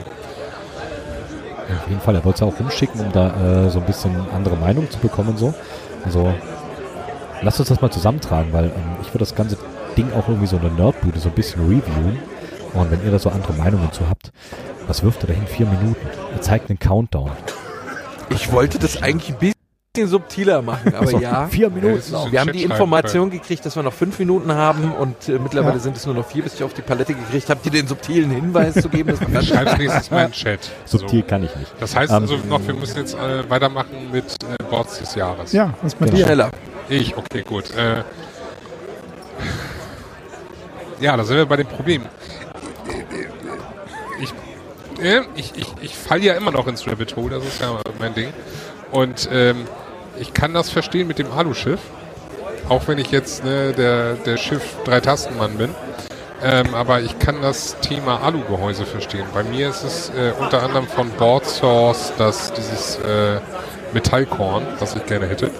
Ja, 1.70 1.76
auf 1.78 1.88
jeden 1.88 2.02
Fall, 2.02 2.16
er 2.16 2.26
wollte 2.26 2.44
es 2.46 2.54
auch 2.54 2.60
rumschicken, 2.60 3.00
um 3.02 3.12
da 3.14 3.66
äh, 3.66 3.70
so 3.70 3.80
ein 3.80 3.86
bisschen 3.86 4.14
andere 4.36 4.58
Meinung 4.58 4.90
zu 4.92 5.00
bekommen 5.00 5.30
und 5.30 5.38
so. 5.38 5.54
Also, 6.04 6.34
lasst 7.42 7.60
uns 7.60 7.70
das 7.70 7.82
mal 7.82 7.92
zusammentragen, 7.92 8.54
weil 8.54 8.66
ähm, 8.66 8.96
ich 9.02 9.08
würde 9.10 9.20
das 9.20 9.36
ganze 9.36 9.58
Ding 9.98 10.12
auch 10.14 10.28
irgendwie 10.28 10.48
so 10.48 10.58
in 10.58 10.64
der 10.64 10.72
Nerdbude 10.72 11.20
so 11.20 11.30
ein 11.30 11.36
bisschen 11.36 11.62
reviewen. 11.64 12.20
Und 12.74 12.92
wenn 12.92 13.04
ihr 13.04 13.12
da 13.12 13.20
so 13.20 13.30
andere 13.30 13.54
Meinungen 13.54 13.92
zu 13.92 14.08
habt, 14.08 14.32
was 14.88 15.04
wirft 15.04 15.24
er 15.24 15.28
dahin? 15.28 15.46
Vier 15.48 15.66
Minuten. 15.66 16.08
Er 16.32 16.42
zeigt 16.42 16.70
einen 16.70 16.80
Countdown. 16.80 17.32
Ich 18.30 18.52
wollte 18.52 18.80
das 18.80 19.02
eigentlich 19.04 19.34
ein 19.34 19.40
bisschen 19.40 19.61
subtiler 19.98 20.62
machen, 20.62 20.96
aber 20.96 21.12
ja. 21.20 21.48
Vier 21.48 21.68
Ja, 21.68 21.70
Minuten. 21.70 22.02
so- 22.02 22.32
Wir 22.32 22.40
haben 22.40 22.54
die 22.54 22.64
Information 22.64 23.30
gekriegt, 23.30 23.66
dass 23.66 23.76
wir 23.76 23.84
noch 23.84 23.92
fünf 23.92 24.18
Minuten 24.20 24.54
haben 24.54 24.94
und 24.94 25.28
äh, 25.28 25.34
mittlerweile 25.38 25.74
Ja. 25.76 25.80
sind 25.80 25.98
es 25.98 26.06
nur 26.06 26.16
noch 26.16 26.26
vier, 26.30 26.44
bis 26.44 26.54
ich 26.54 26.64
auf 26.64 26.74
die 26.74 26.82
Palette 26.82 27.14
gekriegt 27.14 27.50
habe, 27.50 27.60
dir 27.62 27.72
den 27.72 27.88
subtilen 27.88 28.32
Hinweis 28.32 28.76
zu 28.76 28.88
geben, 28.88 29.10
dass 29.10 29.20
man 29.22 29.34
dann 29.34 29.44
Schreib's 29.44 29.78
nächstes 29.78 30.10
Mal 30.10 30.22
in 30.22 30.28
den 30.28 30.34
Chat. 30.34 30.72
Subtil 30.86 31.24
kann 31.24 31.44
ich 31.44 31.54
nicht. 31.58 31.74
Das 31.82 31.94
heißt 31.94 32.10
Ähm, 32.14 32.22
also 32.22 32.38
noch, 32.38 32.66
wir 32.66 32.74
müssen 32.74 33.00
jetzt 33.00 33.16
äh, 33.16 33.50
weitermachen 33.50 34.10
mit 34.14 34.24
äh, 34.44 34.64
Boards 34.70 35.00
des 35.00 35.14
Jahres. 35.16 35.52
ja, 35.52 35.74
was 35.82 36.00
mit 36.00 36.10
Genau. 36.10 36.18
dir? 36.20 36.26
schneller. 36.26 36.52
Ich, 36.88 37.18
okay, 37.18 37.44
gut. 37.46 37.76
Äh, 37.76 38.04
ja, 41.02 41.18
da 41.18 41.24
sind 41.26 41.36
wir 41.36 41.46
bei 41.46 41.58
dem 41.58 41.68
Problem. 41.68 42.04
Ich, 44.22 44.34
äh, 45.04 45.22
ich, 45.36 45.52
ich, 45.58 45.68
ich 45.82 45.96
falle 45.98 46.22
ja 46.24 46.36
immer 46.36 46.52
noch 46.52 46.68
ins 46.68 46.88
Rabbit 46.88 47.14
Hole, 47.18 47.36
das 47.36 47.46
ist 47.46 47.60
ja 47.60 47.78
mein 48.00 48.14
Ding. 48.14 48.30
Und 48.92 49.30
ähm, 49.32 49.66
ich 50.20 50.34
kann 50.34 50.54
das 50.54 50.70
verstehen 50.70 51.08
mit 51.08 51.20
dem 51.20 51.32
Aluschiff, 51.32 51.80
auch 52.70 52.88
wenn 52.88 52.98
ich 52.98 53.12
jetzt 53.12 53.44
ne, 53.44 53.74
der, 53.74 54.16
der 54.16 54.38
Schiff-Drei-Tasten-Mann 54.38 55.58
bin. 55.58 55.70
Ähm, 56.44 56.74
aber 56.74 57.02
ich 57.02 57.20
kann 57.20 57.42
das 57.42 57.80
Thema 57.82 58.24
Alugehäuse 58.24 58.86
verstehen. 58.86 59.26
Bei 59.34 59.44
mir 59.44 59.70
ist 59.70 59.84
es 59.84 60.10
äh, 60.10 60.34
unter 60.40 60.64
anderem 60.64 60.88
von 60.88 61.10
Board 61.12 61.46
Source 61.46 62.14
das, 62.18 62.52
dieses 62.54 62.98
äh, 62.98 63.40
Metallkorn, 63.94 64.66
was 64.80 64.96
ich 64.96 65.06
gerne 65.06 65.28
hätte. 65.28 65.52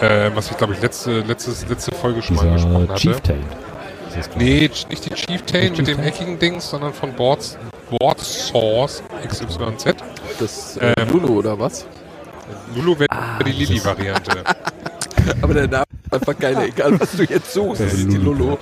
Äh, 0.00 0.30
was 0.34 0.50
ich 0.50 0.56
glaube 0.56 0.74
ich 0.74 0.82
letzte, 0.82 1.20
letztes, 1.20 1.68
letzte 1.68 1.92
Folge 1.94 2.22
schon 2.22 2.36
mal 2.36 2.46
angesprochen 2.46 2.88
Dieser 2.94 3.14
hatte. 3.14 3.32
Chieftain. 3.34 3.44
Nee, 4.36 4.70
nicht 4.88 5.06
die 5.06 5.14
Chieftain 5.14 5.72
mit 5.76 5.88
dem 5.88 6.00
eckigen 6.00 6.38
Dings, 6.38 6.70
sondern 6.70 6.92
von 6.92 7.12
Board, 7.14 7.58
Board 7.98 8.20
Source 8.20 9.02
XYZ. 9.26 9.94
Das 10.38 10.76
äh, 10.78 10.92
Ähm, 10.98 11.08
Lulu 11.10 11.38
oder 11.38 11.58
was? 11.58 11.86
Lulu 12.74 12.98
wäre 12.98 13.10
Ah, 13.10 13.42
die 13.42 13.52
Lilly-Variante. 13.52 14.44
Aber 15.42 15.54
der 15.54 15.68
Name 15.68 15.84
ist 16.04 16.12
einfach 16.12 16.38
geil, 16.38 16.56
egal 16.68 17.00
was 17.00 17.12
du 17.12 17.22
jetzt 17.24 17.52
suchst, 17.52 17.80
Das 17.80 17.90
das 17.90 18.00
ist 18.00 18.12
die 18.12 18.16
Lulu. 18.16 18.56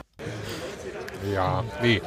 Ja, 1.32 1.64
nee. 1.82 2.00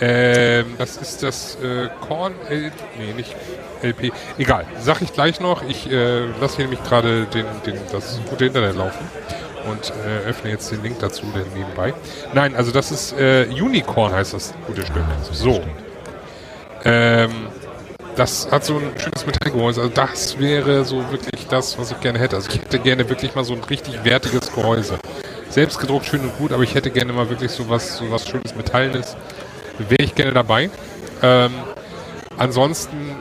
Ähm, 0.00 0.74
das 0.78 0.96
ist 0.96 1.22
das 1.22 1.56
äh, 1.62 1.88
Korn 2.06 2.34
L 2.48 2.72
nee, 2.98 3.12
nicht 3.14 3.36
LP. 3.82 4.12
Egal, 4.38 4.66
sag 4.80 5.00
ich 5.02 5.12
gleich 5.12 5.38
noch. 5.40 5.62
Ich 5.68 5.90
äh, 5.90 6.26
lasse 6.40 6.56
hier 6.56 6.64
nämlich 6.64 6.82
gerade 6.82 7.26
den, 7.26 7.44
den, 7.66 7.78
das 7.92 8.18
gute 8.28 8.46
Internet 8.46 8.76
laufen 8.76 9.04
und 9.70 9.92
äh, 10.04 10.28
öffne 10.28 10.50
jetzt 10.50 10.72
den 10.72 10.82
Link 10.82 10.98
dazu 11.00 11.24
nebenbei. 11.54 11.94
Nein, 12.34 12.56
also 12.56 12.72
das 12.72 12.90
ist 12.90 13.12
äh, 13.18 13.46
Unicorn 13.50 14.12
heißt 14.12 14.32
das 14.34 14.54
gute 14.66 14.82
Stück. 14.84 15.04
So. 15.30 15.62
Ähm, 16.84 17.30
das 18.16 18.50
hat 18.50 18.64
so 18.64 18.76
ein 18.76 18.92
schönes 18.98 19.26
Metallgehäuse. 19.26 19.80
Also 19.80 19.92
das 19.94 20.38
wäre 20.38 20.84
so 20.84 20.98
wirklich 21.10 21.46
das, 21.48 21.78
was 21.78 21.90
ich 21.90 22.00
gerne 22.00 22.18
hätte. 22.18 22.36
Also 22.36 22.50
ich 22.50 22.60
hätte 22.60 22.78
gerne 22.78 23.08
wirklich 23.08 23.34
mal 23.34 23.44
so 23.44 23.54
ein 23.54 23.64
richtig 23.64 24.04
wertiges 24.04 24.52
Gehäuse. 24.52 24.98
Selbst 25.48 25.78
gedruckt 25.78 26.06
schön 26.06 26.20
und 26.20 26.36
gut, 26.38 26.52
aber 26.52 26.62
ich 26.62 26.74
hätte 26.74 26.90
gerne 26.90 27.12
mal 27.12 27.28
wirklich 27.28 27.50
so 27.50 27.68
was, 27.68 27.98
so 27.98 28.10
was 28.10 28.28
schönes 28.28 28.54
Metallenes. 28.54 29.16
Wäre 29.78 30.02
ich 30.02 30.14
gerne 30.14 30.32
dabei. 30.32 30.70
Ähm, 31.22 31.52
ansonsten, 32.36 33.16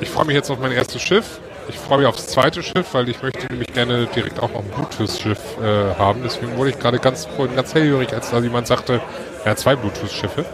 ich 0.00 0.10
freue 0.10 0.26
mich 0.26 0.34
jetzt 0.34 0.50
auf 0.50 0.58
mein 0.58 0.72
erstes 0.72 1.00
Schiff. 1.00 1.40
Ich 1.68 1.78
freue 1.78 1.98
mich 1.98 2.06
aufs 2.06 2.26
zweite 2.26 2.62
Schiff, 2.62 2.92
weil 2.92 3.08
ich 3.08 3.22
möchte 3.22 3.46
nämlich 3.46 3.72
gerne 3.72 4.06
direkt 4.06 4.40
auch 4.40 4.50
noch 4.50 4.60
ein 4.60 4.70
Bluetooth-Schiff 4.70 5.38
äh, 5.62 5.94
haben. 5.96 6.20
Deswegen 6.24 6.56
wurde 6.56 6.70
ich 6.70 6.78
gerade 6.78 6.98
ganz, 6.98 7.28
ganz 7.54 7.74
hellhörig, 7.74 8.12
als 8.12 8.30
da 8.30 8.40
jemand 8.40 8.66
sagte, 8.66 9.00
hat 9.44 9.58
zwei 9.58 9.76
Bluetooth-Schiffe. 9.76 10.44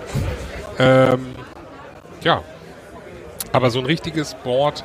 Ähm, 0.79 1.35
ja. 2.23 2.43
Aber 3.53 3.71
so 3.71 3.79
ein 3.79 3.87
richtiges 3.87 4.35
Board 4.45 4.85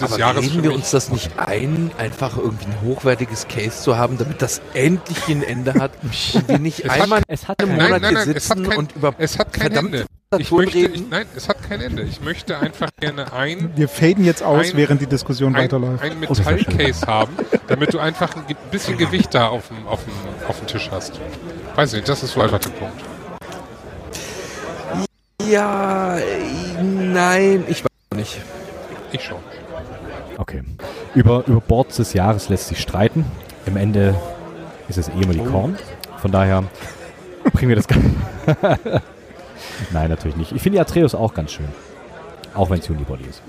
des 0.00 0.10
Aber 0.10 0.18
Jahres 0.18 0.44
reden 0.44 0.62
wir 0.64 0.72
uns 0.72 0.90
das 0.90 1.10
nicht 1.10 1.30
ein, 1.38 1.92
einfach 1.98 2.36
irgendwie 2.36 2.64
ein 2.66 2.80
hochwertiges 2.82 3.46
Case 3.46 3.80
zu 3.82 3.96
haben, 3.96 4.18
damit 4.18 4.42
das 4.42 4.60
endlich 4.74 5.28
ein 5.28 5.42
Ende 5.44 5.74
hat 5.74 5.92
wir 6.48 6.58
nicht 6.58 6.80
Es 6.80 6.90
hat- 6.90 7.00
einmal 7.02 7.22
Es 7.28 7.46
hat 7.46 7.62
im 7.62 7.68
kein- 7.68 7.76
Nein, 7.78 7.86
Monat 7.86 8.02
nein, 8.02 8.10
hier 8.16 8.26
nein, 8.26 8.36
es 8.36 8.50
hat 8.50 8.56
sitzen 8.58 8.68
kein- 8.70 8.78
und 8.78 8.96
über 8.96 9.14
Es 9.18 9.38
hat 9.38 9.52
kein 9.52 9.72
Ende. 9.72 10.06
Ich 10.38 10.50
möchte, 10.50 10.78
ich, 10.78 11.10
nein, 11.10 11.26
es 11.36 11.46
hat 11.48 11.62
kein 11.68 11.80
Ende. 11.82 12.02
Ich 12.04 12.22
möchte 12.22 12.58
einfach 12.58 12.88
gerne 12.98 13.32
ein, 13.34 13.70
Wir 13.76 13.86
faden 13.86 14.24
jetzt 14.24 14.42
aus, 14.42 14.70
Ein- 14.70 14.76
während 14.78 15.00
die 15.02 15.06
Diskussion 15.06 15.54
ein, 15.54 15.64
weiterläuft. 15.64 16.02
ein. 16.02 16.18
Metallcase 16.20 17.06
haben, 17.06 17.36
damit 17.68 17.92
du 17.92 17.98
einfach 17.98 18.34
ein 18.34 18.56
bisschen 18.70 18.96
Gewicht 18.96 19.34
da 19.34 19.48
auf 19.48 19.68
dem, 19.68 19.86
auf 19.86 20.00
dem, 20.04 20.12
auf 20.48 20.58
dem 20.58 20.66
Tisch 20.66 20.88
hast. 20.90 21.20
Weiß 21.76 21.92
nicht, 21.92 22.08
das 22.08 22.22
ist 22.22 22.32
so 22.32 22.40
einfach 22.40 22.58
der 22.60 22.70
Punkt. 22.70 23.00
Ja, 25.46 26.16
nein, 27.12 27.64
ich 27.68 27.84
weiß 27.84 28.18
nicht. 28.18 28.40
Ich 29.12 29.24
schon. 29.24 29.38
Okay. 30.38 30.62
Über, 31.14 31.44
über 31.46 31.60
Boards 31.60 31.96
des 31.96 32.14
Jahres 32.14 32.48
lässt 32.48 32.68
sich 32.68 32.80
streiten. 32.80 33.24
Im 33.66 33.76
Ende 33.76 34.14
ist 34.88 34.98
es 34.98 35.08
eh 35.08 35.20
immer 35.22 35.34
die 35.34 35.44
Korn. 35.44 35.76
Von 36.18 36.32
daher 36.32 36.64
bringen 37.52 37.68
wir 37.68 37.76
das 37.76 37.86
gar 37.86 37.98
Nein, 39.92 40.08
natürlich 40.08 40.36
nicht. 40.36 40.52
Ich 40.52 40.62
finde 40.62 40.78
die 40.78 40.80
Atreus 40.80 41.14
auch 41.14 41.34
ganz 41.34 41.52
schön. 41.52 41.68
Auch 42.54 42.70
wenn 42.70 42.80
es 42.80 42.88
Unibody 42.88 43.24
ist. 43.24 43.42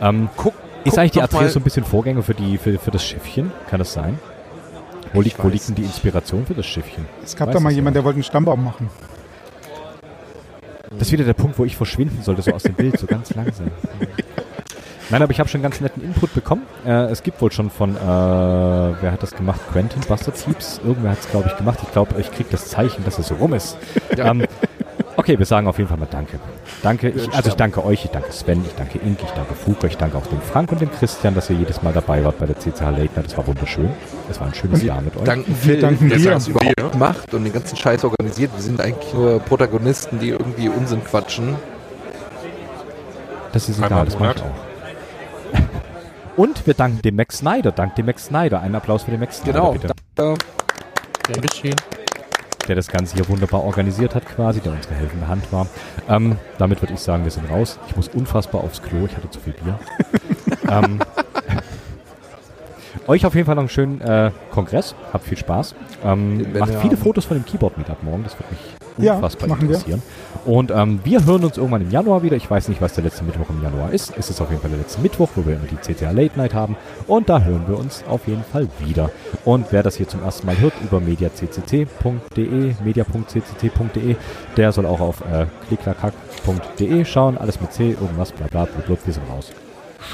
Ähm, 0.00 0.28
Guck, 0.36 0.54
ist 0.84 0.90
guck 0.90 0.98
eigentlich 0.98 1.12
die 1.12 1.22
Atreus 1.22 1.52
so 1.52 1.60
ein 1.60 1.62
bisschen 1.62 1.84
Vorgänger 1.84 2.22
für, 2.22 2.34
die, 2.34 2.58
für, 2.58 2.78
für 2.78 2.90
das 2.90 3.04
Schiffchen? 3.04 3.52
Kann 3.68 3.78
das 3.78 3.92
sein? 3.92 4.18
Wo 5.12 5.20
liegt, 5.20 5.42
wo 5.42 5.48
liegt 5.48 5.68
denn 5.68 5.74
die 5.74 5.82
Inspiration 5.82 6.46
für 6.46 6.54
das 6.54 6.66
Schiffchen? 6.66 7.06
Es 7.22 7.36
gab 7.36 7.48
Weiß 7.48 7.54
da 7.54 7.60
mal 7.60 7.70
es 7.70 7.76
jemand, 7.76 7.94
ja. 7.94 8.00
der 8.00 8.04
wollte 8.04 8.16
einen 8.16 8.24
Stammbaum 8.24 8.64
machen. 8.64 8.90
Das 10.98 11.08
ist 11.08 11.12
wieder 11.12 11.24
der 11.24 11.34
Punkt, 11.34 11.58
wo 11.58 11.64
ich 11.64 11.76
verschwinden 11.76 12.22
sollte, 12.22 12.42
so 12.42 12.52
aus 12.52 12.62
dem 12.62 12.74
Bild, 12.74 12.98
so 12.98 13.06
ganz 13.06 13.34
langsam. 13.34 13.68
Nein, 15.10 15.22
aber 15.22 15.32
ich 15.32 15.40
habe 15.40 15.48
schon 15.48 15.60
ganz 15.60 15.80
netten 15.80 16.02
Input 16.02 16.32
bekommen. 16.32 16.62
Äh, 16.86 17.10
es 17.10 17.22
gibt 17.22 17.40
wohl 17.42 17.52
schon 17.52 17.68
von, 17.70 17.96
äh, 17.96 17.98
wer 17.98 19.12
hat 19.12 19.22
das 19.22 19.32
gemacht? 19.32 19.60
Quentin 19.70 20.00
Buster 20.08 20.32
Teeps? 20.32 20.80
Irgendwer 20.84 21.10
hat 21.10 21.20
es, 21.20 21.28
glaube 21.30 21.48
ich, 21.48 21.56
gemacht. 21.56 21.80
Ich 21.82 21.92
glaube, 21.92 22.18
ich 22.18 22.30
kriege 22.32 22.48
das 22.50 22.68
Zeichen, 22.68 23.04
dass 23.04 23.18
es 23.18 23.26
so 23.26 23.34
rum 23.34 23.52
ist. 23.52 23.76
Ja. 24.16 24.30
Ähm, 24.30 24.46
okay, 25.16 25.38
wir 25.38 25.46
sagen 25.46 25.66
auf 25.66 25.78
jeden 25.78 25.88
Fall 25.88 25.98
mal 25.98 26.08
Danke. 26.10 26.38
Danke, 26.82 27.08
ich, 27.10 27.32
also 27.32 27.50
ich 27.50 27.54
danke 27.54 27.84
euch, 27.84 28.04
ich 28.04 28.10
danke 28.10 28.32
Sven, 28.32 28.64
ich 28.64 28.74
danke 28.74 28.98
Ink, 28.98 29.18
ich 29.22 29.30
danke 29.30 29.54
Fuka, 29.54 29.86
ich 29.86 29.96
danke 29.96 30.16
auch 30.18 30.26
dem 30.26 30.40
Frank 30.40 30.72
und 30.72 30.80
dem 30.80 30.90
Christian, 30.90 31.34
dass 31.34 31.48
ihr 31.50 31.56
jedes 31.56 31.82
Mal 31.82 31.92
dabei 31.92 32.24
wart 32.24 32.38
bei 32.38 32.46
der 32.46 32.58
CCH 32.58 32.80
Late 32.80 33.00
Night. 33.14 33.26
Das 33.26 33.36
war 33.36 33.46
wunderschön. 33.46 33.90
Es 34.30 34.40
war 34.40 34.48
ein 34.48 34.54
schönes 34.54 34.82
Jahr 34.82 35.00
mit 35.00 35.16
euch. 35.16 35.24
danken 35.24 35.54
Phil, 35.54 35.80
danken 35.80 36.08
der 36.08 36.18
das 36.18 36.48
überhaupt 36.48 36.94
macht 36.98 37.34
und 37.34 37.44
den 37.44 37.52
ganzen 37.52 37.76
Scheiß 37.76 38.04
organisiert. 38.04 38.50
Wir 38.54 38.62
sind 38.62 38.80
eigentlich 38.80 39.12
nur 39.14 39.38
Protagonisten, 39.40 40.18
die 40.18 40.30
irgendwie 40.30 40.68
Unsinn 40.68 41.04
quatschen. 41.04 41.56
Das 43.52 43.68
ist 43.68 43.78
egal, 43.78 44.04
das 44.06 44.18
mache 44.18 44.34
ich 44.36 44.42
Monat. 44.42 44.42
auch. 44.42 44.72
Und 46.38 46.66
wir 46.66 46.72
danken 46.72 47.02
dem 47.02 47.16
Max 47.16 47.38
Snyder. 47.38 47.72
Dank 47.72 47.94
dem 47.96 48.06
Max 48.06 48.24
Snyder. 48.26 48.60
Einen 48.60 48.74
Applaus 48.74 49.02
für 49.02 49.10
den 49.10 49.20
Max 49.20 49.38
Snyder, 49.38 49.52
Genau. 49.60 49.72
bitte. 49.72 49.88
Da, 50.14 50.34
Der 52.68 52.76
das 52.76 52.88
Ganze 52.88 53.16
hier 53.16 53.28
wunderbar 53.28 53.64
organisiert 53.64 54.14
hat 54.14 54.26
quasi, 54.26 54.60
der 54.60 54.72
unsere 54.72 54.94
helfende 54.94 55.26
Hand 55.26 55.52
war. 55.52 55.66
Ähm, 56.08 56.36
damit 56.58 56.80
würde 56.80 56.94
ich 56.94 57.00
sagen, 57.00 57.24
wir 57.24 57.30
sind 57.30 57.50
raus. 57.50 57.78
Ich 57.88 57.96
muss 57.96 58.08
unfassbar 58.08 58.62
aufs 58.62 58.82
Klo. 58.82 59.06
Ich 59.06 59.16
hatte 59.16 59.28
zu 59.30 59.40
viel 59.40 59.54
Bier. 59.54 59.78
ähm, 60.70 61.00
euch 63.08 63.26
auf 63.26 63.34
jeden 63.34 63.46
Fall 63.46 63.56
noch 63.56 63.62
einen 63.62 63.68
schönen 63.68 64.00
äh, 64.00 64.30
Kongress. 64.50 64.94
Habt 65.12 65.26
viel 65.26 65.38
Spaß. 65.38 65.74
Ähm, 66.04 66.46
macht 66.56 66.74
viele. 66.80 66.96
Fotos 66.96 67.24
von 67.24 67.36
dem 67.36 67.44
Keyboard-Meetup 67.44 68.02
morgen. 68.04 68.22
Das 68.22 68.38
wird 68.38 68.50
mich 68.50 68.81
Ja, 68.98 69.14
unfassbar 69.14 69.48
wir. 69.48 69.60
interessieren. 69.60 70.02
Und 70.44 70.70
ähm, 70.70 71.00
wir 71.04 71.24
hören 71.24 71.44
uns 71.44 71.56
irgendwann 71.56 71.82
im 71.82 71.90
Januar 71.90 72.22
wieder. 72.22 72.36
Ich 72.36 72.50
weiß 72.50 72.68
nicht, 72.68 72.80
was 72.80 72.94
der 72.94 73.04
letzte 73.04 73.24
Mittwoch 73.24 73.48
im 73.50 73.62
Januar 73.62 73.92
ist. 73.92 74.12
Es 74.18 74.28
ist 74.28 74.40
auf 74.40 74.50
jeden 74.50 74.60
Fall 74.60 74.70
der 74.70 74.80
letzte 74.80 75.00
Mittwoch, 75.00 75.28
wo 75.36 75.46
wir 75.46 75.54
immer 75.54 75.66
die 75.66 75.76
CCA 75.80 76.10
Late 76.10 76.36
Night 76.36 76.54
haben. 76.54 76.76
Und 77.06 77.28
da 77.28 77.40
hören 77.40 77.64
wir 77.68 77.78
uns 77.78 78.04
auf 78.08 78.26
jeden 78.26 78.44
Fall 78.44 78.68
wieder. 78.80 79.10
Und 79.44 79.66
wer 79.70 79.82
das 79.82 79.96
hier 79.96 80.08
zum 80.08 80.22
ersten 80.22 80.46
Mal 80.46 80.58
hört 80.58 80.74
über 80.82 81.00
mediaccc.de, 81.00 82.74
media.ccc.de, 82.84 84.16
der 84.56 84.72
soll 84.72 84.86
auch 84.86 85.00
auf 85.00 85.20
äh, 85.20 85.46
klicklakack.de 85.68 87.04
schauen. 87.04 87.38
Alles 87.38 87.60
mit 87.60 87.72
C, 87.72 87.90
irgendwas, 87.90 88.32
bla 88.32 88.46
bla, 88.48 88.64
bla, 88.64 88.82
bla. 88.84 88.96
Wir 89.04 89.14
sind 89.14 89.28
raus. 89.30 89.52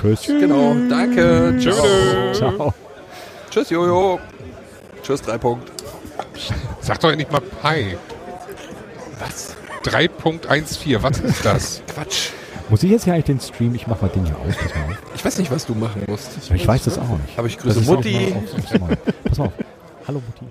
Tschüss. 0.00 0.26
genau, 0.26 0.74
danke. 0.88 1.56
Tschüss. 1.58 1.82
Ciao. 2.32 2.74
Tschüss, 3.50 3.70
Jojo. 3.70 4.20
Tschüss, 5.02 5.22
drei 5.22 5.38
Punkt. 5.38 5.72
Sag 6.80 7.00
doch 7.00 7.10
endlich 7.10 7.30
mal 7.30 7.40
Pi. 7.40 7.96
Was? 9.20 9.56
3.14, 9.84 11.02
was 11.02 11.20
ist 11.20 11.44
das? 11.44 11.82
Quatsch. 11.94 12.30
Muss 12.68 12.82
ich 12.82 12.90
jetzt 12.90 13.04
hier 13.04 13.14
eigentlich 13.14 13.24
den 13.24 13.40
Stream? 13.40 13.74
Ich 13.74 13.86
mach 13.86 14.00
mal 14.02 14.08
den 14.08 14.26
hier 14.26 14.36
aus. 14.36 14.54
Pass 14.56 14.74
mal 14.74 14.84
auf. 14.84 14.98
Ich 15.14 15.24
weiß 15.24 15.38
nicht, 15.38 15.50
was 15.50 15.66
du 15.66 15.74
machen 15.74 16.02
musst. 16.06 16.30
Ich 16.52 16.66
weiß 16.66 16.84
das 16.84 16.98
auch 16.98 17.08
nicht. 17.08 17.38
Aber 17.38 17.46
ich 17.46 17.56
Das 17.56 17.76
grüße 17.76 17.80
Mutti. 17.80 18.34
Pass 19.24 19.38
mal 19.38 19.46
auf. 19.46 19.52
Hallo 20.06 20.22
Mutti. 20.26 20.46